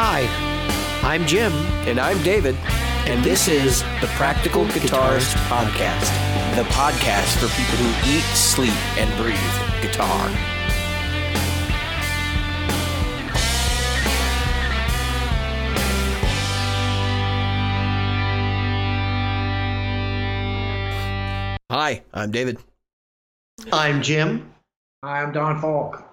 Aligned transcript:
Hi, 0.00 0.28
I'm 1.02 1.26
Jim. 1.26 1.52
And 1.88 1.98
I'm 1.98 2.22
David. 2.22 2.54
And 3.08 3.24
this 3.24 3.48
is 3.48 3.82
the 4.00 4.06
Practical 4.14 4.64
Guitarist 4.66 5.34
Podcast, 5.48 6.54
the 6.54 6.62
podcast 6.70 7.36
for 7.38 7.48
people 7.56 7.84
who 7.84 8.08
eat, 8.08 8.22
sleep, 8.22 8.72
and 8.96 9.10
breathe 9.16 9.34
guitar. 9.82 10.28
Hi, 21.72 22.04
I'm 22.14 22.30
David. 22.30 22.58
I'm 23.72 24.00
Jim. 24.00 24.54
Hi, 25.02 25.24
I'm 25.24 25.32
Don 25.32 25.60
Faulk. 25.60 26.04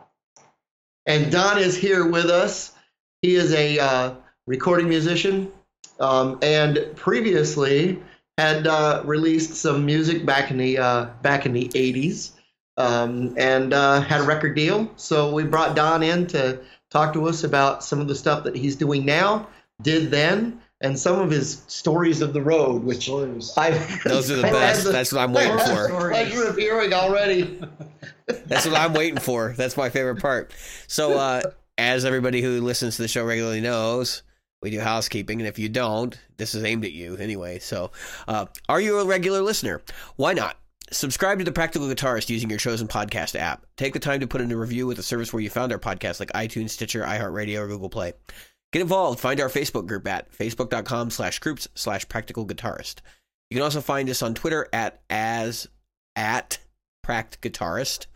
And 1.06 1.32
Don 1.32 1.60
is 1.60 1.78
here 1.78 2.10
with 2.10 2.32
us. 2.32 2.75
He 3.26 3.34
is 3.34 3.54
a 3.54 3.80
uh, 3.80 4.14
recording 4.46 4.88
musician 4.88 5.52
um, 6.00 6.38
and 6.44 6.78
previously 6.96 8.00
had 8.38 8.68
uh, 8.68 9.02
released 9.04 9.56
some 9.56 9.84
music 9.84 10.28
back 10.28 10.52
in 10.52 10.60
the 10.60 10.78
uh, 10.78 11.06
back 11.24 11.48
in 11.48 11.54
the 11.54 11.68
80s 11.70 12.34
um, 12.78 13.34
and 13.36 13.74
uh, 13.74 14.02
had 14.02 14.22
a 14.22 14.26
record 14.26 14.56
deal. 14.56 14.92
So 14.96 15.34
we 15.34 15.44
brought 15.44 15.76
Don 15.76 16.04
in 16.04 16.28
to 16.28 16.60
talk 16.92 17.14
to 17.14 17.28
us 17.28 17.44
about 17.44 17.84
some 17.84 18.00
of 18.00 18.08
the 18.08 18.14
stuff 18.14 18.44
that 18.44 18.56
he's 18.56 18.76
doing 18.76 19.06
now, 19.06 19.48
did 19.82 20.12
then, 20.12 20.62
and 20.82 21.00
some 21.00 21.20
of 21.20 21.32
his 21.32 21.64
stories 21.66 22.22
of 22.22 22.32
the 22.32 22.44
road, 22.44 22.84
which 22.84 23.10
I've 23.10 24.04
those 24.04 24.30
are 24.30 24.36
the 24.36 24.42
best. 24.44 24.84
The, 24.84 24.92
That's 24.92 25.12
what 25.12 25.22
I'm 25.22 25.34
waiting 25.34 25.58
for. 25.58 26.10
Pleasure 26.10 26.50
of 26.50 26.58
hearing 26.60 26.94
already. 26.94 27.60
That's 28.46 28.68
what 28.68 28.80
I'm 28.80 28.94
waiting 28.94 29.18
for. 29.18 29.56
That's 29.58 29.76
my 29.76 29.90
favorite 29.90 30.22
part. 30.22 30.54
So, 30.86 31.18
uh, 31.18 31.42
as 31.78 32.06
everybody 32.06 32.42
who 32.42 32.62
listens 32.62 32.96
to 32.96 33.02
the 33.02 33.08
show 33.08 33.26
regularly 33.26 33.62
knows, 33.62 34.24
we 34.62 34.70
do 34.70 34.80
housekeeping, 34.80 35.40
and 35.42 35.48
if 35.48 35.60
you 35.60 35.70
don't, 35.70 36.18
this 36.38 36.56
is 36.56 36.64
aimed 36.64 36.86
at 36.86 36.92
you 36.92 37.18
anyway. 37.18 37.60
So, 37.60 37.92
uh, 38.28 38.46
are 38.68 38.82
you 38.82 39.00
a 39.00 39.06
regular 39.06 39.42
listener? 39.42 39.82
Why 40.16 40.34
not? 40.34 40.58
Subscribe 40.92 41.40
to 41.40 41.46
the 41.46 41.52
Practical 41.52 41.88
Guitarist 41.88 42.30
using 42.30 42.50
your 42.50 42.60
chosen 42.60 42.88
podcast 42.88 43.36
app. 43.36 43.66
Take 43.76 43.94
the 43.94 44.00
time 44.00 44.20
to 44.20 44.28
put 44.28 44.42
in 44.42 44.52
a 44.52 44.58
review 44.58 44.88
with 44.88 44.98
the 44.98 45.04
service 45.04 45.34
where 45.34 45.42
you 45.42 45.50
found 45.50 45.72
our 45.72 45.80
podcast, 45.80 46.20
like 46.20 46.32
iTunes, 46.34 46.72
Stitcher, 46.72 47.04
iHeartRadio, 47.04 47.62
or 47.62 47.68
Google 47.68 47.90
Play. 47.90 48.14
Get 48.72 48.82
involved. 48.82 49.20
Find 49.20 49.40
our 49.40 49.50
Facebook 49.50 49.88
group 49.88 50.08
at 50.08 50.32
facebook.com 50.32 51.10
slash 51.10 51.40
groups 51.40 51.68
slash 51.76 52.08
practical 52.08 52.46
guitarist. 52.46 53.02
You 53.50 53.56
can 53.56 53.64
also 53.64 53.82
find 53.82 54.10
us 54.10 54.22
on 54.22 54.34
Twitter 54.34 54.68
at 54.74 55.02
as 55.10 55.68
at 56.16 56.60
pract 57.06 57.40
guitarist. 57.40 58.08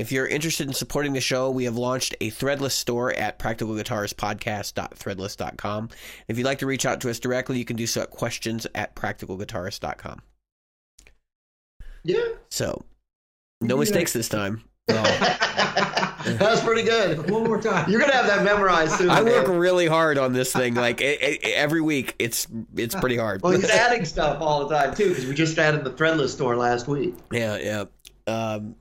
If 0.00 0.10
you're 0.10 0.26
interested 0.26 0.66
in 0.66 0.72
supporting 0.72 1.12
the 1.12 1.20
show, 1.20 1.50
we 1.50 1.64
have 1.64 1.76
launched 1.76 2.14
a 2.22 2.30
threadless 2.30 2.70
store 2.70 3.12
at 3.12 3.38
practicalguitaristpodcast.threadless.com. 3.38 5.88
If 6.26 6.38
you'd 6.38 6.46
like 6.46 6.60
to 6.60 6.66
reach 6.66 6.86
out 6.86 7.02
to 7.02 7.10
us 7.10 7.20
directly, 7.20 7.58
you 7.58 7.66
can 7.66 7.76
do 7.76 7.86
so 7.86 8.00
at 8.00 8.10
questions 8.10 8.66
at 8.74 8.96
practicalguitarist.com. 8.96 10.22
Yeah. 12.02 12.24
So, 12.48 12.86
no 13.60 13.76
mistakes 13.76 14.14
this 14.14 14.30
time. 14.30 14.64
that 14.86 16.38
was 16.40 16.62
pretty 16.62 16.84
good. 16.84 17.30
One 17.30 17.44
more 17.44 17.60
time. 17.60 17.90
You're 17.90 18.00
gonna 18.00 18.14
have 18.14 18.26
that 18.26 18.42
memorized 18.42 18.92
soon. 18.92 19.10
I 19.10 19.22
work 19.22 19.48
really 19.48 19.86
hard 19.86 20.16
on 20.16 20.32
this 20.32 20.50
thing. 20.50 20.76
Like 20.76 21.02
it, 21.02 21.22
it, 21.22 21.44
every 21.44 21.82
week, 21.82 22.14
it's 22.18 22.46
it's 22.74 22.94
pretty 22.94 23.18
hard. 23.18 23.42
well, 23.42 23.52
he's 23.52 23.68
adding 23.68 24.06
stuff 24.06 24.40
all 24.40 24.66
the 24.66 24.74
time 24.74 24.94
too, 24.94 25.10
because 25.10 25.26
we 25.26 25.34
just 25.34 25.58
added 25.58 25.84
the 25.84 25.90
threadless 25.90 26.30
store 26.30 26.56
last 26.56 26.88
week. 26.88 27.16
Yeah, 27.30 27.58
yeah. 27.58 27.84
Um, 28.26 28.76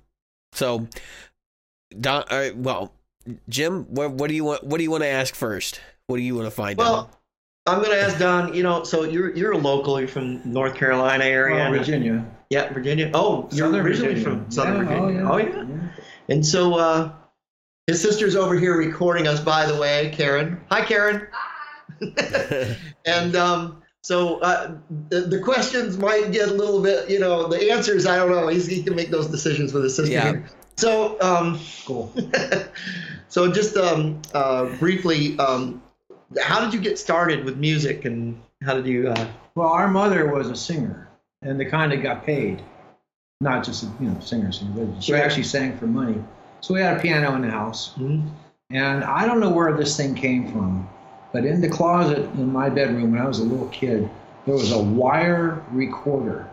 so, 0.53 0.87
Don, 1.99 2.23
uh, 2.29 2.49
well, 2.55 2.93
Jim, 3.47 3.85
what, 3.85 4.11
what, 4.11 4.29
do 4.29 4.35
you 4.35 4.43
want? 4.43 4.63
What 4.63 4.77
do 4.77 4.83
you 4.83 4.91
want 4.91 5.03
to 5.03 5.09
ask 5.09 5.35
first? 5.35 5.81
What 6.07 6.17
do 6.17 6.23
you 6.23 6.35
want 6.35 6.47
to 6.47 6.51
find 6.51 6.77
well, 6.77 6.95
out? 6.95 7.09
Well, 7.65 7.75
I'm 7.75 7.83
going 7.83 7.95
to 7.95 8.01
ask 8.01 8.17
Don. 8.17 8.53
You 8.53 8.63
know, 8.63 8.83
so 8.83 9.03
you're 9.03 9.35
you're 9.35 9.51
a 9.51 9.57
local. 9.57 9.99
You're 9.99 10.07
from 10.07 10.41
North 10.51 10.75
Carolina 10.75 11.23
area, 11.23 11.67
oh, 11.67 11.71
Virginia. 11.71 12.25
Yeah, 12.49 12.73
Virginia. 12.73 13.11
Oh, 13.13 13.47
you're 13.51 13.69
originally 13.69 14.15
Virginia. 14.15 14.23
from 14.23 14.51
Southern 14.51 14.87
yeah, 14.87 14.99
Virginia. 14.99 15.21
Oh 15.23 15.33
Oh, 15.33 15.37
yeah. 15.37 15.47
yeah. 15.47 15.89
And 16.29 16.45
so 16.45 16.75
uh, 16.75 17.11
his 17.87 18.01
sister's 18.01 18.35
over 18.35 18.57
here 18.57 18.77
recording 18.77 19.27
us, 19.27 19.39
by 19.39 19.65
the 19.65 19.79
way, 19.79 20.11
Karen. 20.15 20.59
Hi, 20.71 20.83
Karen. 20.83 21.27
Hi. 21.31 21.49
and 23.05 23.35
um, 23.35 23.78
so 24.03 24.39
uh, 24.39 24.75
the, 25.09 25.21
the 25.21 25.39
questions 25.39 25.97
might 25.97 26.31
get 26.31 26.49
a 26.49 26.53
little 26.53 26.81
bit, 26.81 27.09
you 27.09 27.19
know, 27.19 27.47
the 27.47 27.71
answers, 27.71 28.05
I 28.05 28.15
don't 28.15 28.31
know. 28.31 28.47
He's, 28.47 28.65
he 28.65 28.81
can 28.81 28.95
make 28.95 29.09
those 29.09 29.27
decisions 29.27 29.73
with 29.73 29.83
his 29.83 29.95
sister. 29.95 30.11
Yeah. 30.13 30.41
So, 30.77 31.19
um, 31.21 31.59
Cool. 31.85 32.13
so 33.27 33.51
just 33.51 33.75
um, 33.75 34.21
uh, 34.33 34.65
briefly, 34.77 35.37
um, 35.39 35.81
how 36.41 36.63
did 36.63 36.73
you 36.73 36.79
get 36.79 36.97
started 36.97 37.43
with 37.43 37.57
music 37.57 38.05
and 38.05 38.41
how 38.63 38.73
did 38.75 38.85
you? 38.85 39.09
Uh, 39.09 39.27
Well, 39.55 39.67
our 39.69 39.87
mother 39.87 40.31
was 40.33 40.49
a 40.49 40.55
singer, 40.55 41.09
and 41.41 41.59
the 41.59 41.65
kind 41.65 41.91
that 41.91 41.97
got 41.97 42.25
paid, 42.25 42.61
not 43.41 43.63
just 43.65 43.83
a, 43.83 43.87
you 43.99 44.09
know 44.09 44.19
singer 44.19 44.51
singer, 44.51 44.71
but 44.85 45.03
she 45.03 45.13
Right. 45.13 45.23
actually 45.23 45.43
sang 45.43 45.77
for 45.77 45.87
money. 45.87 46.23
So 46.61 46.73
we 46.73 46.81
had 46.81 46.97
a 46.97 46.99
piano 47.01 47.35
in 47.35 47.41
the 47.41 47.49
house, 47.49 47.93
hmm? 47.95 48.27
and 48.69 49.03
I 49.03 49.25
don't 49.25 49.39
know 49.39 49.49
where 49.49 49.75
this 49.75 49.97
thing 49.97 50.13
came 50.13 50.51
from, 50.51 50.87
but 51.31 51.45
in 51.45 51.61
the 51.61 51.69
closet 51.69 52.19
in 52.35 52.51
my 52.51 52.69
bedroom 52.69 53.11
when 53.11 53.21
I 53.21 53.27
was 53.27 53.39
a 53.39 53.43
little 53.43 53.67
kid, 53.69 54.09
there 54.45 54.55
was 54.55 54.71
a 54.71 54.79
wire 54.79 55.63
recorder. 55.71 56.47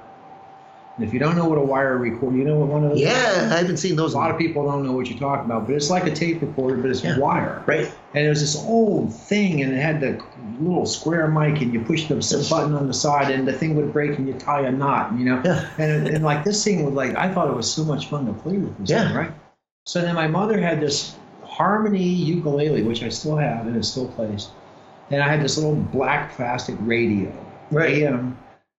And 0.97 1.07
if 1.07 1.13
you 1.13 1.19
don't 1.21 1.37
know 1.37 1.47
what 1.47 1.59
a 1.59 1.63
wire 1.63 1.99
recorder, 1.99 2.37
you 2.39 2.45
know 2.45 2.57
what 2.57 2.69
one 2.69 2.85
of 2.85 2.91
those. 2.91 3.01
Yeah, 3.01 3.51
I 3.53 3.59
haven't 3.59 3.77
seen 3.77 3.97
those. 3.97 4.15
A 4.15 4.17
lot 4.17 4.31
of 4.31 4.39
people 4.39 4.65
don't 4.65 4.83
know 4.83 4.93
what 4.93 5.11
you're 5.11 5.19
talking 5.19 5.45
about, 5.45 5.67
but 5.67 5.75
it's 5.75 5.91
like 5.91 6.07
a 6.07 6.11
tape 6.15 6.41
recorder, 6.41 6.77
but 6.79 6.91
it's 6.91 7.05
Yeah. 7.05 7.19
wire. 7.19 7.63
Right. 7.67 7.91
And 8.15 8.25
it 8.25 8.29
was 8.31 8.41
this 8.41 8.57
old 8.67 9.13
thing, 9.13 9.63
and 9.63 9.75
it 9.75 9.77
had 9.77 10.01
the 10.01 10.19
little 10.59 10.87
square 10.87 11.29
mic, 11.29 11.61
and 11.61 11.73
you 11.75 11.81
push 11.83 12.07
the 12.09 12.15
button 12.49 12.75
on 12.75 12.87
the 12.87 12.95
side, 12.95 13.31
and 13.31 13.47
the 13.47 13.53
thing 13.53 13.77
would 13.77 13.93
break, 13.93 14.19
and 14.19 14.27
you 14.27 14.33
tie 14.35 14.63
a 14.63 14.73
knot, 14.73 15.13
you 15.19 15.27
know. 15.27 15.43
Yeah. 15.45 15.69
And, 15.77 16.09
and 16.09 16.25
like 16.25 16.45
this 16.45 16.65
thing 16.65 16.83
was 16.85 16.95
like, 16.95 17.15
I 17.15 17.33
thought 17.33 17.49
it 17.49 17.57
was 17.57 17.71
so 17.71 17.85
much 17.85 18.09
fun 18.09 18.25
to 18.27 18.33
play 18.33 18.57
with 18.57 18.79
this 18.79 18.89
Yeah. 18.89 19.09
thing, 19.09 19.17
right? 19.17 19.31
So 19.85 20.01
then 20.01 20.15
my 20.15 20.29
mother 20.29 20.59
had 20.59 20.81
this 20.81 21.15
Harmony 21.45 22.03
ukulele, 22.03 22.83
which 22.83 23.03
I 23.03 23.09
still 23.09 23.37
have, 23.37 23.67
and 23.67 23.77
it 23.77 23.85
still 23.85 24.09
plays. 24.09 24.49
And 25.11 25.23
I 25.23 25.29
had 25.29 25.43
this 25.43 25.57
little 25.57 25.77
black 25.77 26.35
plastic 26.35 26.77
radio, 26.81 27.33
Right. 27.71 28.03
AM. 28.03 28.37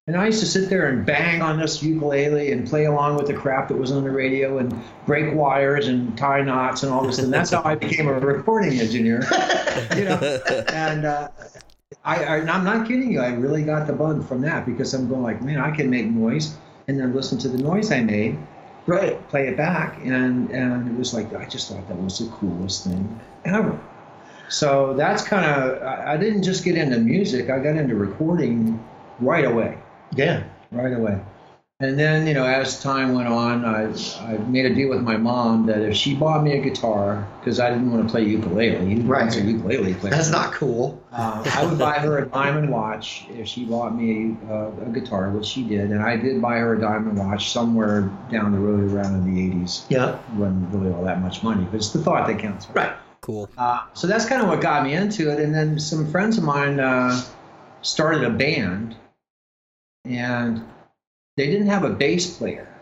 And 0.07 0.15
I 0.15 0.25
used 0.27 0.39
to 0.39 0.45
sit 0.45 0.69
there 0.69 0.88
and 0.88 1.05
bang 1.05 1.41
on 1.41 1.59
this 1.59 1.83
ukulele 1.83 2.53
and 2.53 2.65
play 2.65 2.85
along 2.85 3.17
with 3.17 3.27
the 3.27 3.33
crap 3.33 3.67
that 3.67 3.77
was 3.77 3.91
on 3.91 4.05
the 4.05 4.11
radio 4.11 4.57
and 4.57 4.73
break 5.05 5.33
wires 5.35 5.89
and 5.89 6.17
tie 6.17 6.41
knots 6.41 6.83
and 6.83 6.93
all 6.93 7.05
this. 7.05 7.19
And 7.19 7.33
that's 7.33 7.51
how 7.51 7.61
I 7.66 7.75
became 7.75 8.07
a 8.07 8.17
recording 8.17 8.79
engineer. 8.79 9.21
you 9.97 10.05
know, 10.05 10.39
and 10.69 11.05
uh, 11.05 11.27
I, 12.05 12.23
I, 12.23 12.35
I'm 12.37 12.63
not 12.63 12.87
kidding 12.87 13.11
you. 13.11 13.19
I 13.19 13.33
really 13.33 13.63
got 13.63 13.85
the 13.85 13.91
bug 13.91 14.25
from 14.25 14.39
that 14.43 14.66
because 14.66 14.93
I'm 14.93 15.09
going 15.09 15.23
like, 15.23 15.41
man, 15.41 15.59
I 15.59 15.71
can 15.75 15.89
make 15.89 16.05
noise 16.05 16.55
and 16.87 16.97
then 16.97 17.13
listen 17.13 17.37
to 17.39 17.49
the 17.49 17.57
noise 17.57 17.91
I 17.91 18.01
made, 18.01 18.37
Right. 18.85 19.27
play 19.27 19.49
it 19.49 19.57
back, 19.57 19.97
and 20.05 20.49
and 20.51 20.87
it 20.87 20.97
was 20.97 21.13
like 21.13 21.33
I 21.33 21.43
just 21.45 21.67
thought 21.69 21.85
that 21.89 22.01
was 22.01 22.19
the 22.19 22.27
coolest 22.27 22.85
thing 22.85 23.19
ever. 23.43 23.77
So 24.50 24.94
that's 24.94 25.24
kind 25.24 25.46
of 25.46 25.81
I, 25.84 26.13
I 26.13 26.18
didn't 26.18 26.44
just 26.44 26.63
get 26.63 26.75
into 26.78 26.97
music. 27.00 27.50
I 27.50 27.59
got 27.59 27.75
into 27.75 27.96
recording 27.96 28.80
right 29.19 29.46
away 29.46 29.78
Yeah. 30.16 30.44
right 30.72 30.94
away. 30.94 31.19
And 31.80 32.00
then, 32.00 32.25
you 32.25 32.34
know, 32.34 32.44
as 32.44 32.81
time 32.81 33.13
went 33.13 33.28
on, 33.28 33.63
I, 33.63 33.84
I 34.25 34.38
made 34.50 34.66
a 34.66 34.74
deal 34.74 34.90
with 34.90 35.02
my 35.03 35.16
mom 35.16 35.68
that 35.68 35.84
if 35.84 35.96
she 35.96 36.16
bought 36.16 36.44
me 36.44 36.58
a 36.58 36.59
guitar, 36.59 37.28
because 37.40 37.59
I 37.59 37.69
didn't 37.69 37.91
want 37.91 38.02
to 38.08 38.12
play 38.12 38.24
ukulele, 38.24 38.96
who 38.96 39.02
Right. 39.03 39.35
a 39.35 39.41
ukulele 39.41 39.94
player? 39.94 40.12
That's 40.12 40.31
not 40.31 40.53
cool. 40.53 41.00
Uh, 41.12 41.44
I 41.56 41.64
would 41.68 41.78
buy 41.78 42.00
her 42.00 42.18
a 42.18 42.25
diamond 42.25 42.72
watch 42.72 43.28
if 43.29 43.47
she 43.47 43.64
bought 43.66 43.96
me 43.96 44.38
uh, 44.50 44.72
a 44.88 44.90
guitar, 44.91 45.29
which 45.29 45.46
she 45.46 45.62
did. 45.68 45.91
And 45.91 46.02
I 46.02 46.16
did 46.18 46.41
buy 46.41 46.58
her 46.58 46.74
a 46.74 46.81
diamond 46.81 47.16
watch 47.19 47.52
somewhere 47.52 48.09
down 48.31 48.53
the 48.53 48.59
road 48.59 48.91
around 48.91 49.14
in 49.14 49.35
the 49.35 49.64
80s. 49.64 49.84
Yeah. 49.88 50.16
It 50.16 50.34
wasn't 50.34 50.74
really 50.74 50.91
all 50.91 51.03
that 51.03 51.22
much 51.22 51.44
money, 51.44 51.64
but 51.66 51.75
it's 51.75 51.91
the 51.91 52.00
thought 52.02 52.25
that 52.25 52.40
counts. 52.40 52.68
Right. 52.72 52.94
Cool. 53.27 53.49
Uh, 53.57 53.83
so 53.93 54.07
that's 54.07 54.25
kind 54.25 54.41
of 54.41 54.47
what 54.47 54.61
got 54.61 54.84
me 54.84 54.93
into 54.93 55.29
it. 55.29 55.40
And 55.40 55.53
then 55.53 55.79
some 55.79 56.09
friends 56.09 56.37
of 56.37 56.46
mine 56.46 56.79
uh, 56.79 57.22
started 57.81 58.23
a 58.23 58.29
band, 58.29 58.96
and 60.05 60.66
they 61.35 61.47
didn't 61.47 61.67
have 61.67 61.84
a 61.84 61.90
bass 61.90 62.37
player. 62.37 62.73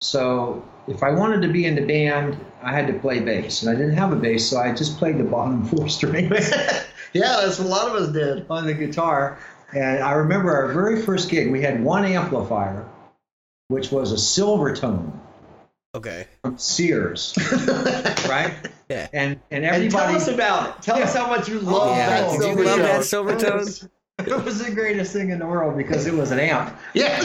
So 0.00 0.66
if 0.88 1.02
I 1.02 1.10
wanted 1.10 1.42
to 1.42 1.52
be 1.52 1.66
in 1.66 1.74
the 1.74 1.84
band, 1.84 2.42
I 2.62 2.72
had 2.72 2.86
to 2.86 2.94
play 2.94 3.20
bass, 3.20 3.62
and 3.62 3.70
I 3.70 3.78
didn't 3.78 3.96
have 3.96 4.12
a 4.12 4.16
bass, 4.16 4.48
so 4.48 4.58
I 4.58 4.74
just 4.74 4.96
played 4.96 5.18
the 5.18 5.24
bottom 5.24 5.64
four 5.68 5.88
strings 5.88 6.30
yeah, 7.12 7.40
that's 7.42 7.58
what 7.58 7.66
a 7.66 7.70
lot 7.70 7.88
of 7.88 8.02
us 8.02 8.12
did. 8.12 8.46
on 8.48 8.66
the 8.66 8.74
guitar. 8.74 9.38
And 9.74 10.02
I 10.02 10.12
remember 10.12 10.54
our 10.54 10.72
very 10.72 11.02
first 11.02 11.28
gig, 11.28 11.50
we 11.50 11.60
had 11.60 11.82
one 11.82 12.04
amplifier, 12.04 12.88
which 13.68 13.90
was 13.90 14.12
a 14.12 14.16
Silvertone 14.16 15.12
Okay. 15.94 16.26
from 16.42 16.58
Sears, 16.58 17.34
right? 18.28 18.52
Yeah. 18.90 19.08
And 19.12 19.40
and 19.50 19.64
And 19.64 19.64
everybody 19.64 19.88
tell 19.90 20.16
us 20.16 20.28
about 20.28 20.68
it. 20.76 20.82
Tell 20.82 21.02
us 21.02 21.14
how 21.14 21.26
much 21.28 21.48
you 21.48 21.58
love 21.60 21.96
Yeah, 21.96 22.08
that. 22.08 22.30
Did 22.32 22.40
you 22.40 22.46
Silvertone. 22.56 22.64
love 22.66 22.78
that 22.78 23.00
Silvertone? 23.00 23.88
It 24.18 24.44
was 24.44 24.64
the 24.64 24.70
greatest 24.70 25.12
thing 25.12 25.28
in 25.30 25.38
the 25.38 25.46
world 25.46 25.76
because 25.76 26.06
it 26.06 26.14
was 26.14 26.30
an 26.30 26.38
amp. 26.40 26.74
Yeah. 26.94 27.20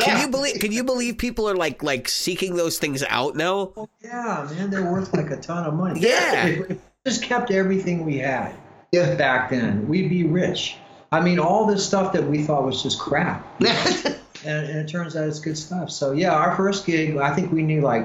Can 0.00 0.20
you 0.20 0.28
believe? 0.30 0.56
Can 0.60 0.72
you 0.72 0.82
believe 0.84 1.18
people 1.18 1.48
are 1.48 1.54
like 1.56 1.82
like 1.82 2.08
seeking 2.08 2.56
those 2.56 2.78
things 2.78 3.02
out 3.08 3.36
now? 3.36 3.72
Oh, 3.76 3.88
yeah, 4.02 4.46
man, 4.50 4.70
they're 4.70 4.90
worth 4.90 5.12
like 5.14 5.30
a 5.30 5.36
ton 5.36 5.64
of 5.66 5.74
money. 5.74 6.00
Yeah. 6.06 6.46
If- 6.46 6.60
if 6.60 6.68
we 6.70 6.76
just 7.06 7.22
kept 7.22 7.50
everything 7.50 8.04
we 8.04 8.18
had. 8.18 8.54
Yeah. 8.92 9.14
back 9.14 9.50
then, 9.50 9.88
we'd 9.88 10.08
be 10.08 10.24
rich. 10.24 10.76
I 11.12 11.20
mean, 11.20 11.38
all 11.38 11.66
this 11.66 11.86
stuff 11.86 12.12
that 12.14 12.24
we 12.24 12.42
thought 12.44 12.64
was 12.64 12.82
just 12.82 12.98
crap, 12.98 13.46
and, 14.44 14.66
and 14.68 14.78
it 14.78 14.88
turns 14.88 15.16
out 15.16 15.26
it's 15.28 15.40
good 15.40 15.56
stuff. 15.58 15.90
So 15.90 16.12
yeah, 16.12 16.32
our 16.34 16.56
first 16.56 16.86
gig, 16.86 17.16
I 17.16 17.34
think 17.34 17.52
we 17.52 17.62
knew 17.62 17.80
like 17.80 18.04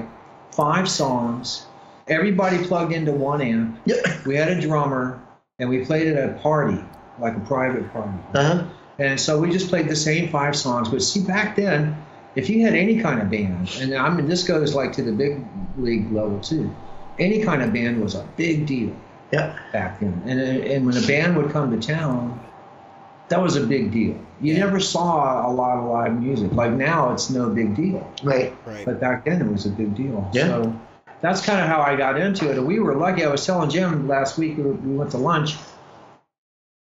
five 0.52 0.88
songs. 0.88 1.66
Everybody 2.08 2.64
plugged 2.64 2.92
into 2.92 3.12
one 3.12 3.40
amp. 3.40 3.78
We 4.26 4.36
had 4.36 4.48
a 4.48 4.60
drummer, 4.60 5.22
and 5.58 5.68
we 5.68 5.84
played 5.84 6.08
at 6.08 6.28
a 6.28 6.32
party, 6.40 6.82
like 7.18 7.36
a 7.36 7.40
private 7.40 7.90
party. 7.92 8.18
Uh-huh. 8.34 8.64
And 8.98 9.18
so 9.18 9.38
we 9.38 9.50
just 9.50 9.68
played 9.68 9.88
the 9.88 9.96
same 9.96 10.28
five 10.30 10.54
songs. 10.56 10.88
But 10.88 11.02
see, 11.02 11.24
back 11.24 11.56
then, 11.56 11.96
if 12.34 12.50
you 12.50 12.64
had 12.64 12.74
any 12.74 13.00
kind 13.00 13.20
of 13.22 13.30
band, 13.30 13.70
and 13.80 13.94
I 13.94 14.10
mean, 14.10 14.26
this 14.26 14.42
goes 14.42 14.74
like 14.74 14.92
to 14.94 15.02
the 15.02 15.12
big 15.12 15.44
league 15.76 16.10
level 16.12 16.40
too, 16.40 16.74
any 17.18 17.42
kind 17.42 17.62
of 17.62 17.72
band 17.72 18.02
was 18.02 18.14
a 18.14 18.26
big 18.36 18.66
deal 18.66 18.94
Yeah. 19.32 19.58
back 19.72 20.00
then. 20.00 20.22
And, 20.26 20.40
and 20.40 20.86
when 20.86 20.96
a 20.96 21.06
band 21.06 21.36
would 21.36 21.50
come 21.50 21.70
to 21.78 21.86
town, 21.86 22.40
that 23.32 23.40
was 23.40 23.56
a 23.56 23.66
big 23.66 23.90
deal. 23.90 24.14
You 24.42 24.58
never 24.58 24.78
saw 24.78 25.50
a 25.50 25.50
lot 25.50 25.78
of 25.78 25.84
live 25.84 26.20
music. 26.20 26.52
Like 26.52 26.72
now, 26.72 27.14
it's 27.14 27.30
no 27.30 27.48
big 27.48 27.74
deal. 27.74 28.06
Right. 28.22 28.54
Right. 28.66 28.84
But 28.84 29.00
back 29.00 29.24
then, 29.24 29.40
it 29.40 29.50
was 29.50 29.64
a 29.64 29.70
big 29.70 29.94
deal. 29.94 30.28
Yeah. 30.34 30.48
So 30.48 30.80
that's 31.22 31.42
kind 31.42 31.58
of 31.58 31.66
how 31.66 31.80
I 31.80 31.96
got 31.96 32.20
into 32.20 32.50
it. 32.50 32.58
And 32.58 32.66
we 32.66 32.78
were 32.78 32.94
lucky. 32.94 33.24
I 33.24 33.28
was 33.28 33.46
telling 33.46 33.70
Jim 33.70 34.06
last 34.06 34.36
week, 34.36 34.58
we, 34.58 34.64
we 34.64 34.96
went 34.96 35.12
to 35.12 35.16
lunch, 35.16 35.54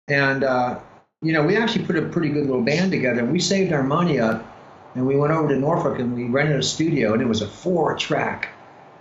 and, 0.09 0.43
uh, 0.43 0.81
you 1.23 1.33
know, 1.33 1.45
we 1.45 1.57
actually 1.57 1.85
put 1.85 1.95
a 1.97 2.03
pretty 2.03 2.31
good 2.31 2.47
little 2.47 2.63
band 2.63 2.91
together. 2.91 3.25
We 3.25 3.39
saved 3.39 3.73
our 3.73 3.85
money 3.85 4.19
up, 4.19 4.45
and 4.97 5.07
we 5.07 5.15
went 5.17 5.33
over 5.33 5.51
to 5.51 5.57
Norfolk 5.57 6.01
and 6.01 6.17
we 6.17 6.25
rented 6.25 6.59
a 6.59 6.65
studio, 6.65 7.13
and 7.13 7.23
it 7.23 7.29
was 7.29 7.43
a 7.43 7.47
four 7.47 7.97
track. 7.97 8.49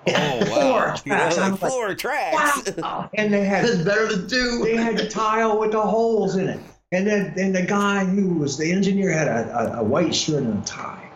Oh 0.08 0.12
wow. 0.12 0.96
Four 0.96 1.04
tracks. 1.04 1.38
I'm 1.40 1.52
like 1.54 1.62
like, 1.64 1.72
four 1.72 1.96
tracks. 1.96 2.72
Wow. 2.78 3.10
and 3.16 3.34
they 3.34 3.44
had 3.44 3.66
That's 3.66 3.82
better 3.82 4.08
than 4.08 4.28
two. 4.28 4.62
they 4.64 4.78
had 4.78 4.98
the 4.98 5.10
tile 5.10 5.60
with 5.60 5.72
the 5.72 5.82
holes 5.82 6.36
in 6.36 6.48
it. 6.48 6.60
And 6.92 7.06
then 7.06 7.34
and 7.38 7.56
the 7.56 7.62
guy 7.62 8.06
who 8.06 8.34
was 8.36 8.58
the 8.58 8.72
engineer 8.72 9.12
had 9.12 9.28
a, 9.28 9.78
a, 9.78 9.80
a 9.82 9.84
white 9.84 10.16
shirt 10.16 10.44
and 10.44 10.64
a 10.64 10.66
tie. 10.66 11.10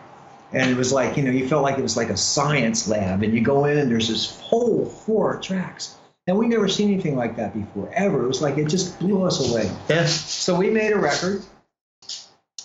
And 0.52 0.70
it 0.70 0.76
was 0.76 0.92
like, 0.92 1.16
you 1.16 1.24
know, 1.24 1.32
you 1.32 1.48
felt 1.48 1.64
like 1.64 1.78
it 1.78 1.82
was 1.82 1.96
like 1.96 2.10
a 2.10 2.16
science 2.16 2.86
lab. 2.86 3.24
And 3.24 3.34
you 3.34 3.40
go 3.40 3.64
in 3.64 3.76
and 3.76 3.90
there's 3.90 4.08
this 4.08 4.38
whole 4.40 4.86
four 4.86 5.40
tracks. 5.40 5.96
And 6.26 6.38
we 6.38 6.48
never 6.48 6.68
seen 6.68 6.92
anything 6.92 7.16
like 7.16 7.36
that 7.36 7.52
before, 7.52 7.90
ever. 7.92 8.24
It 8.24 8.28
was 8.28 8.40
like 8.40 8.56
it 8.56 8.68
just 8.68 8.98
blew 8.98 9.24
us 9.24 9.50
away. 9.50 9.70
Yeah. 9.88 10.06
So 10.06 10.56
we 10.56 10.70
made 10.70 10.92
a 10.92 10.98
record, 10.98 11.42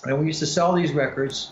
and 0.06 0.18
we 0.20 0.28
used 0.28 0.40
to 0.40 0.46
sell 0.46 0.74
these 0.74 0.94
records 0.94 1.52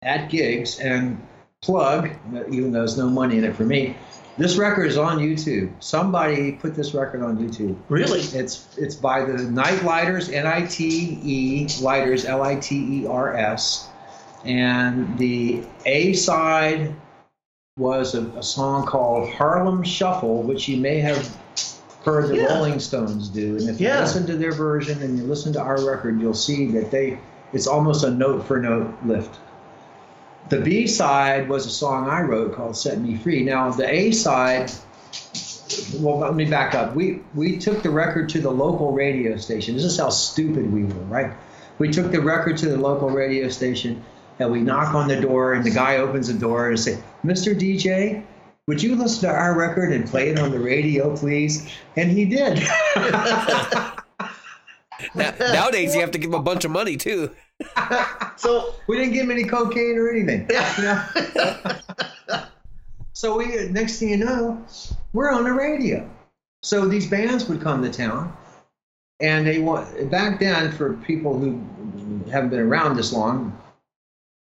at 0.00 0.30
gigs 0.30 0.78
and 0.80 1.20
plug, 1.60 2.10
even 2.50 2.72
though 2.72 2.78
there's 2.78 2.96
no 2.96 3.10
money 3.10 3.36
in 3.36 3.44
it 3.44 3.54
for 3.54 3.64
me. 3.64 3.96
This 4.38 4.56
record 4.56 4.86
is 4.86 4.96
on 4.96 5.18
YouTube. 5.18 5.70
Somebody 5.80 6.52
put 6.52 6.74
this 6.74 6.94
record 6.94 7.22
on 7.22 7.36
YouTube. 7.36 7.76
Really? 7.88 8.20
It's 8.20 8.66
it's 8.78 8.94
by 8.94 9.24
the 9.24 9.34
Night 9.42 9.82
Lighters, 9.84 10.30
N-I-T-E 10.30 11.68
Lighters, 11.82 12.24
L-I-T-E-R-S, 12.24 13.88
and 14.44 15.18
the 15.18 15.62
A 15.84 16.14
side 16.14 16.94
was 17.76 18.14
a, 18.14 18.22
a 18.30 18.42
song 18.42 18.86
called 18.86 19.30
Harlem 19.30 19.82
Shuffle, 19.82 20.42
which 20.42 20.66
you 20.68 20.78
may 20.78 20.98
have 21.00 21.36
heard 22.04 22.28
the 22.28 22.36
Yeah. 22.36 22.54
Rolling 22.54 22.80
Stones 22.80 23.28
do. 23.28 23.56
And 23.58 23.68
if 23.68 23.80
Yeah. 23.80 23.96
you 23.96 24.00
listen 24.00 24.26
to 24.26 24.36
their 24.36 24.52
version 24.52 25.02
and 25.02 25.18
you 25.18 25.24
listen 25.24 25.52
to 25.54 25.60
our 25.60 25.80
record, 25.84 26.20
you'll 26.20 26.34
see 26.34 26.70
that 26.72 26.90
they 26.90 27.18
it's 27.52 27.66
almost 27.66 28.02
a 28.02 28.10
note 28.10 28.46
for 28.46 28.58
note 28.58 28.94
lift. 29.04 29.38
The 30.52 30.60
B 30.60 30.86
side 30.86 31.48
was 31.48 31.64
a 31.64 31.70
song 31.70 32.10
I 32.10 32.20
wrote 32.20 32.54
called 32.54 32.76
"Set 32.76 33.00
Me 33.00 33.16
Free." 33.16 33.42
Now 33.42 33.70
the 33.70 33.90
A 33.90 34.10
side 34.10 34.70
well, 35.98 36.18
let 36.18 36.34
me 36.34 36.44
back 36.44 36.74
up. 36.74 36.94
We 36.94 37.20
we 37.34 37.56
took 37.56 37.82
the 37.82 37.88
record 37.88 38.28
to 38.30 38.38
the 38.38 38.50
local 38.50 38.92
radio 38.92 39.38
station. 39.38 39.74
This 39.74 39.84
is 39.84 39.98
how 39.98 40.10
stupid 40.10 40.70
we 40.70 40.84
were, 40.84 41.04
right? 41.04 41.32
We 41.78 41.90
took 41.90 42.12
the 42.12 42.20
record 42.20 42.58
to 42.58 42.68
the 42.68 42.76
local 42.76 43.08
radio 43.08 43.48
station, 43.48 44.04
and 44.40 44.52
we 44.52 44.60
knock 44.60 44.94
on 44.94 45.08
the 45.08 45.22
door, 45.22 45.54
and 45.54 45.64
the 45.64 45.70
guy 45.70 45.96
opens 45.96 46.28
the 46.28 46.38
door 46.38 46.68
and 46.68 46.78
say, 46.78 46.98
"Mr. 47.24 47.58
DJ, 47.58 48.22
would 48.66 48.82
you 48.82 48.94
listen 48.94 49.30
to 49.30 49.34
our 49.34 49.56
record 49.56 49.90
and 49.90 50.06
play 50.06 50.28
it 50.28 50.38
on 50.38 50.50
the 50.50 50.60
radio, 50.60 51.16
please?" 51.16 51.66
And 51.96 52.10
he 52.10 52.26
did. 52.26 52.62
Now- 55.14 55.34
nowadays, 55.40 55.94
you 55.94 56.00
have 56.00 56.12
to 56.12 56.18
give 56.18 56.30
him 56.30 56.34
a 56.34 56.42
bunch 56.42 56.64
of 56.64 56.70
money 56.70 56.96
too. 56.96 57.30
So 58.36 58.74
we 58.86 58.96
didn't 58.98 59.12
give 59.12 59.24
him 59.24 59.30
any 59.30 59.44
cocaine 59.44 59.96
or 59.98 60.08
anything. 60.10 60.46
yeah. 60.50 61.08
So 63.14 63.36
we 63.36 63.68
next 63.68 63.98
thing 63.98 64.08
you 64.08 64.16
know, 64.16 64.64
we're 65.12 65.30
on 65.30 65.44
the 65.44 65.52
radio. 65.52 66.08
So 66.62 66.86
these 66.88 67.08
bands 67.08 67.48
would 67.48 67.60
come 67.60 67.82
to 67.82 67.90
town, 67.90 68.36
and 69.20 69.46
they 69.46 69.58
want 69.58 70.10
back 70.10 70.40
then 70.40 70.72
for 70.72 70.94
people 70.94 71.38
who 71.38 71.60
haven't 72.30 72.50
been 72.50 72.60
around 72.60 72.96
this 72.96 73.12
long, 73.12 73.56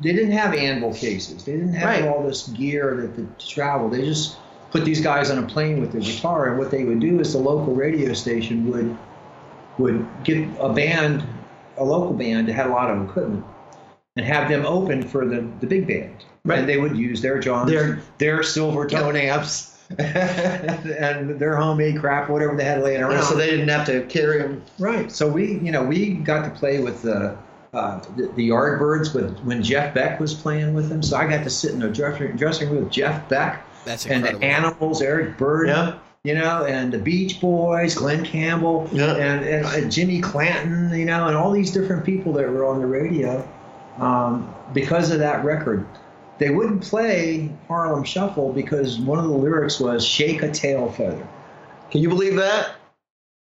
they 0.01 0.13
didn't 0.13 0.31
have 0.31 0.53
anvil 0.53 0.93
cases. 0.93 1.43
They 1.43 1.53
didn't 1.53 1.73
have 1.73 1.89
Right. 2.01 2.07
all 2.07 2.23
this 2.25 2.47
gear 2.49 2.95
that 2.95 3.15
to 3.39 3.45
travel. 3.47 3.89
They 3.89 4.03
just 4.03 4.37
put 4.71 4.85
these 4.85 5.01
guys 5.01 5.29
on 5.29 5.37
a 5.43 5.47
plane 5.47 5.81
with 5.81 5.91
their 5.91 6.01
guitar, 6.01 6.47
and 6.49 6.57
what 6.57 6.71
they 6.71 6.83
would 6.85 6.99
do 7.01 7.19
is 7.19 7.33
the 7.33 7.39
local 7.39 7.75
radio 7.75 8.13
station 8.13 8.71
would 8.71 8.97
would 9.77 10.05
get 10.23 10.47
a 10.59 10.69
band, 10.73 11.23
a 11.77 11.83
local 11.83 12.13
band 12.13 12.47
that 12.47 12.53
had 12.53 12.67
a 12.67 12.71
lot 12.71 12.89
of 12.91 13.07
equipment, 13.09 13.43
and 14.17 14.25
have 14.25 14.49
them 14.49 14.65
open 14.65 15.01
for 15.07 15.25
the, 15.25 15.47
the 15.61 15.67
big 15.67 15.87
band. 15.87 16.25
Right. 16.43 16.59
And 16.59 16.67
they 16.69 16.77
would 16.79 16.97
use 16.97 17.21
their 17.21 17.39
Johns, 17.39 17.69
Their- 17.71 18.01
their 18.17 18.43
silver 18.43 18.87
tone 18.87 19.15
amps, 19.15 19.77
and 19.99 21.37
their 21.39 21.55
homemade 21.55 21.99
crap, 21.99 22.29
whatever 22.29 22.55
they 22.55 22.63
had 22.63 22.81
laying 22.83 23.01
around. 23.01 23.23
so 23.23 23.35
they 23.35 23.49
didn't 23.51 23.67
have 23.69 23.85
to 23.87 24.05
carry 24.07 24.39
them. 24.39 24.63
Right. 24.79 25.11
So 25.11 25.27
we, 25.29 25.59
you 25.59 25.71
know, 25.71 25.83
we 25.83 26.13
got 26.13 26.43
to 26.45 26.49
play 26.59 26.79
with 26.79 27.01
the 27.01 27.37
uh, 27.73 27.99
the, 28.17 28.23
the 28.35 28.49
Yardbirds 28.49 29.13
with 29.13 29.37
when 29.41 29.63
Jeff 29.63 29.93
Beck 29.93 30.19
was 30.19 30.33
playing 30.33 30.73
with 30.73 30.89
them. 30.89 31.01
So 31.01 31.15
I 31.15 31.25
got 31.27 31.43
to 31.45 31.49
sit 31.49 31.71
in 31.71 31.79
the 31.79 31.89
dressing, 31.89 32.35
dressing 32.35 32.69
room 32.69 32.83
with 32.83 32.91
Jeff 32.91 33.29
Beck 33.29 33.65
That's 33.85 34.05
incredible. 34.05 34.33
and 34.33 34.41
the 34.41 34.45
Animals, 34.45 35.01
Eric 35.01 35.37
Burdon, 35.37 35.67
Yeah. 35.67 35.99
You 36.23 36.35
know, 36.35 36.65
and 36.65 36.93
the 36.93 36.99
Beach 36.99 37.41
Boys, 37.41 37.95
Glen 37.95 38.23
Campbell, 38.23 38.87
Yeah. 38.91 39.15
and, 39.15 39.43
and 39.43 39.65
uh, 39.65 39.89
Jimmy 39.89 40.21
Clanton, 40.21 40.91
you 40.97 41.05
know, 41.05 41.27
and 41.27 41.35
all 41.35 41.51
these 41.51 41.71
different 41.71 42.05
people 42.05 42.33
that 42.33 42.47
were 42.47 42.63
on 42.63 42.79
the 42.79 42.85
radio 42.85 43.47
um, 43.97 44.53
because 44.71 45.09
of 45.09 45.17
that 45.19 45.43
record. 45.43 45.83
They 46.37 46.51
wouldn't 46.51 46.83
play 46.83 47.49
Harlem 47.67 48.03
Shuffle 48.03 48.53
because 48.53 48.99
one 48.99 49.17
of 49.17 49.25
the 49.25 49.31
lyrics 49.31 49.79
was 49.79 50.05
"Shake 50.05 50.41
a 50.43 50.51
tail 50.51 50.91
feather." 50.91 51.27
Can 51.89 52.01
you 52.01 52.09
believe 52.09 52.35
that? 52.35 52.75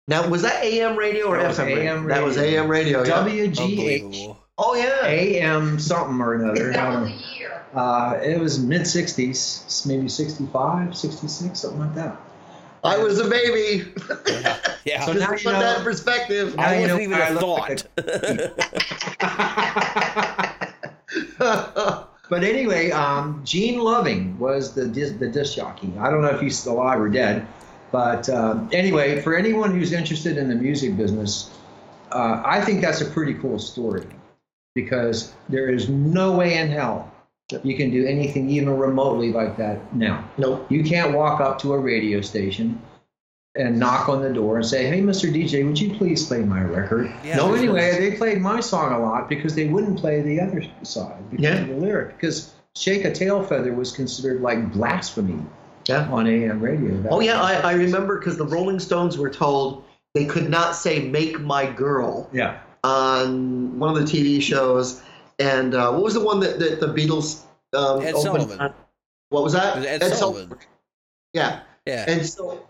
Now, 0.08 0.28
was 0.28 0.42
that 0.42 0.62
AM 0.64 0.96
radio 0.96 1.26
or 1.26 1.38
That 1.38 1.48
was 1.48 1.58
FM 1.58 1.66
radio? 1.66 1.92
AM 1.94 2.08
That 2.08 2.22
was. 2.24 2.36
AM 2.38 2.68
radio. 2.68 3.04
Yeah. 3.04 3.24
WGH 3.24 4.36
Oh 4.58 4.74
yeah. 4.74 5.06
AM 5.06 5.78
something 5.80 6.20
or 6.20 6.34
another. 6.34 6.70
I 6.72 6.92
don't 6.92 7.08
know. 7.08 7.80
Uh, 7.80 8.20
it 8.22 8.38
was 8.38 8.58
mid 8.60 8.82
60s, 8.82 9.86
maybe 9.86 10.08
65, 10.08 10.96
66, 10.96 11.58
something 11.58 11.80
like 11.80 11.94
that. 11.94 12.16
I 12.84 12.98
was 12.98 13.18
a 13.18 13.28
baby. 13.28 13.90
Yeah. 14.84 15.04
So 15.06 15.14
Just 15.14 15.44
now 15.44 15.52
you 15.52 15.58
know- 15.58 15.64
that 15.64 15.82
perspective. 15.82 16.54
Now 16.56 16.64
I 16.66 16.74
you 16.74 16.80
wasn't 16.82 16.98
know 16.98 17.04
even 17.04 17.22
I 17.22 17.28
a 17.28 17.32
look 17.32 17.40
thought. 17.40 17.86
But 22.30 22.42
anyway, 22.42 22.90
um, 22.90 23.42
Gene 23.44 23.78
Loving 23.78 24.38
was 24.38 24.72
the 24.74 24.88
dis- 24.88 25.12
the 25.12 25.28
disc 25.28 25.56
jockey. 25.56 25.92
I 26.00 26.10
don't 26.10 26.22
know 26.22 26.30
if 26.30 26.40
he's 26.40 26.58
still 26.58 26.72
alive 26.74 26.98
or 26.98 27.08
dead, 27.10 27.46
but 27.92 28.28
uh, 28.30 28.58
anyway, 28.72 29.20
for 29.20 29.36
anyone 29.36 29.70
who's 29.72 29.92
interested 29.92 30.38
in 30.38 30.48
the 30.48 30.54
music 30.54 30.96
business, 30.96 31.50
uh, 32.12 32.40
I 32.44 32.62
think 32.62 32.80
that's 32.80 33.02
a 33.02 33.04
pretty 33.04 33.34
cool 33.34 33.58
story 33.58 34.06
because 34.74 35.34
there 35.50 35.68
is 35.68 35.90
no 35.90 36.32
way 36.32 36.56
in 36.56 36.68
hell 36.68 37.12
you 37.62 37.76
can 37.76 37.90
do 37.90 38.06
anything 38.06 38.48
even 38.50 38.76
remotely 38.76 39.32
like 39.32 39.56
that 39.58 39.94
now. 39.94 40.28
nope. 40.38 40.66
You 40.70 40.82
can't 40.84 41.12
walk 41.14 41.40
up 41.40 41.58
to 41.60 41.72
a 41.74 41.78
radio 41.78 42.20
station 42.20 42.80
and 43.56 43.78
knock 43.78 44.08
on 44.08 44.20
the 44.22 44.32
door 44.32 44.56
and 44.56 44.66
say, 44.66 44.86
"Hey, 44.86 45.00
Mr. 45.00 45.32
DJ, 45.32 45.64
would 45.64 45.78
you 45.78 45.94
please 45.96 46.26
play 46.26 46.40
my 46.40 46.62
record?" 46.62 47.10
Yeah, 47.24 47.36
no, 47.36 47.54
anyway, 47.54 47.96
they 48.00 48.16
played 48.16 48.40
my 48.40 48.58
song 48.60 48.92
a 48.92 48.98
lot 48.98 49.28
because 49.28 49.54
they 49.54 49.66
wouldn't 49.66 49.98
play 49.98 50.22
the 50.22 50.40
other 50.40 50.62
side 50.82 51.30
because 51.30 51.44
Yeah. 51.44 51.60
of 51.62 51.68
the 51.68 51.74
lyric. 51.74 52.16
Because 52.16 52.52
"Shake 52.74 53.04
a 53.04 53.12
Tail 53.12 53.42
Feather" 53.44 53.72
was 53.72 53.92
considered 53.92 54.40
like 54.42 54.72
blasphemy 54.72 55.38
Yeah. 55.86 56.08
on 56.10 56.26
AM 56.26 56.60
radio. 56.60 56.94
back 56.96 57.12
Oh 57.12 57.20
yeah. 57.20 57.40
I, 57.40 57.54
I 57.60 57.72
remember 57.74 58.18
because 58.18 58.36
the 58.36 58.46
Rolling 58.46 58.80
Stones 58.80 59.16
were 59.18 59.30
told 59.30 59.84
they 60.14 60.24
could 60.24 60.50
not 60.50 60.74
say 60.74 61.08
"Make 61.08 61.40
My 61.40 61.66
Girl" 61.66 62.28
yeah. 62.32 62.56
on 62.82 63.78
one 63.78 63.90
of 63.90 63.96
the 63.96 64.04
TV 64.10 64.40
shows. 64.42 65.00
And 65.38 65.74
uh, 65.74 65.90
what 65.92 66.02
was 66.02 66.14
the 66.14 66.24
one 66.24 66.40
that, 66.40 66.58
that 66.58 66.80
the 66.80 66.88
Beatles 66.88 67.42
um, 67.74 68.02
Ed 68.02 68.14
opened 68.14 68.22
Sullivan. 68.22 68.60
on? 68.60 68.74
What 69.30 69.42
was 69.42 69.52
that? 69.54 69.76
Was 69.76 69.86
Ed 69.86 70.02
Sullivan. 70.14 70.58
Yeah. 71.32 71.60
Yeah. 71.86 72.04
And 72.08 72.24
so 72.24 72.66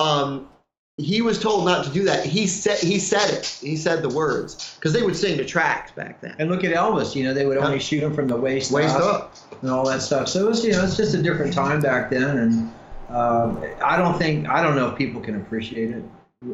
um, 0.00 0.48
he 0.96 1.22
was 1.22 1.38
told 1.38 1.64
not 1.64 1.84
to 1.84 1.90
do 1.90 2.04
that. 2.04 2.24
He 2.24 2.46
said 2.46 2.78
he 2.78 2.98
said 2.98 3.30
it. 3.30 3.46
He 3.46 3.76
said 3.76 4.02
the 4.02 4.08
words 4.08 4.74
because 4.76 4.92
they 4.92 5.02
would 5.02 5.16
sing 5.16 5.36
the 5.36 5.44
tracks 5.44 5.92
back 5.92 6.20
then. 6.20 6.34
And 6.38 6.50
look 6.50 6.64
at 6.64 6.74
Elvis. 6.74 7.14
You 7.14 7.24
know, 7.24 7.34
they 7.34 7.46
would 7.46 7.58
only 7.58 7.78
shoot 7.78 8.02
him 8.02 8.14
from 8.14 8.28
the 8.28 8.36
waist, 8.36 8.72
Waist 8.72 8.96
up 8.96 9.02
up. 9.04 9.34
and 9.62 9.70
all 9.70 9.86
that 9.86 10.02
stuff. 10.02 10.28
So 10.28 10.46
it 10.46 10.48
was, 10.48 10.64
you 10.64 10.72
know, 10.72 10.84
it's 10.84 10.96
just 10.96 11.14
a 11.14 11.22
different 11.22 11.52
time 11.52 11.80
back 11.80 12.10
then, 12.10 12.38
and 12.38 12.72
um, 13.10 13.64
I 13.84 13.96
don't 13.96 14.18
think 14.18 14.48
I 14.48 14.62
don't 14.62 14.76
know 14.76 14.88
if 14.88 14.96
people 14.96 15.20
can 15.20 15.36
appreciate 15.36 15.90
it. 15.90 16.04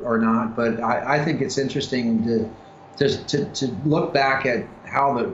or 0.03 0.19
not, 0.19 0.57
but 0.57 0.81
I, 0.83 1.17
I 1.17 1.25
think 1.25 1.41
it's 1.41 1.59
interesting 1.59 2.25
to, 2.25 2.51
to 2.99 3.25
to 3.25 3.45
to 3.53 3.67
look 3.85 4.15
back 4.15 4.47
at 4.47 4.65
how 4.95 5.13
the 5.15 5.33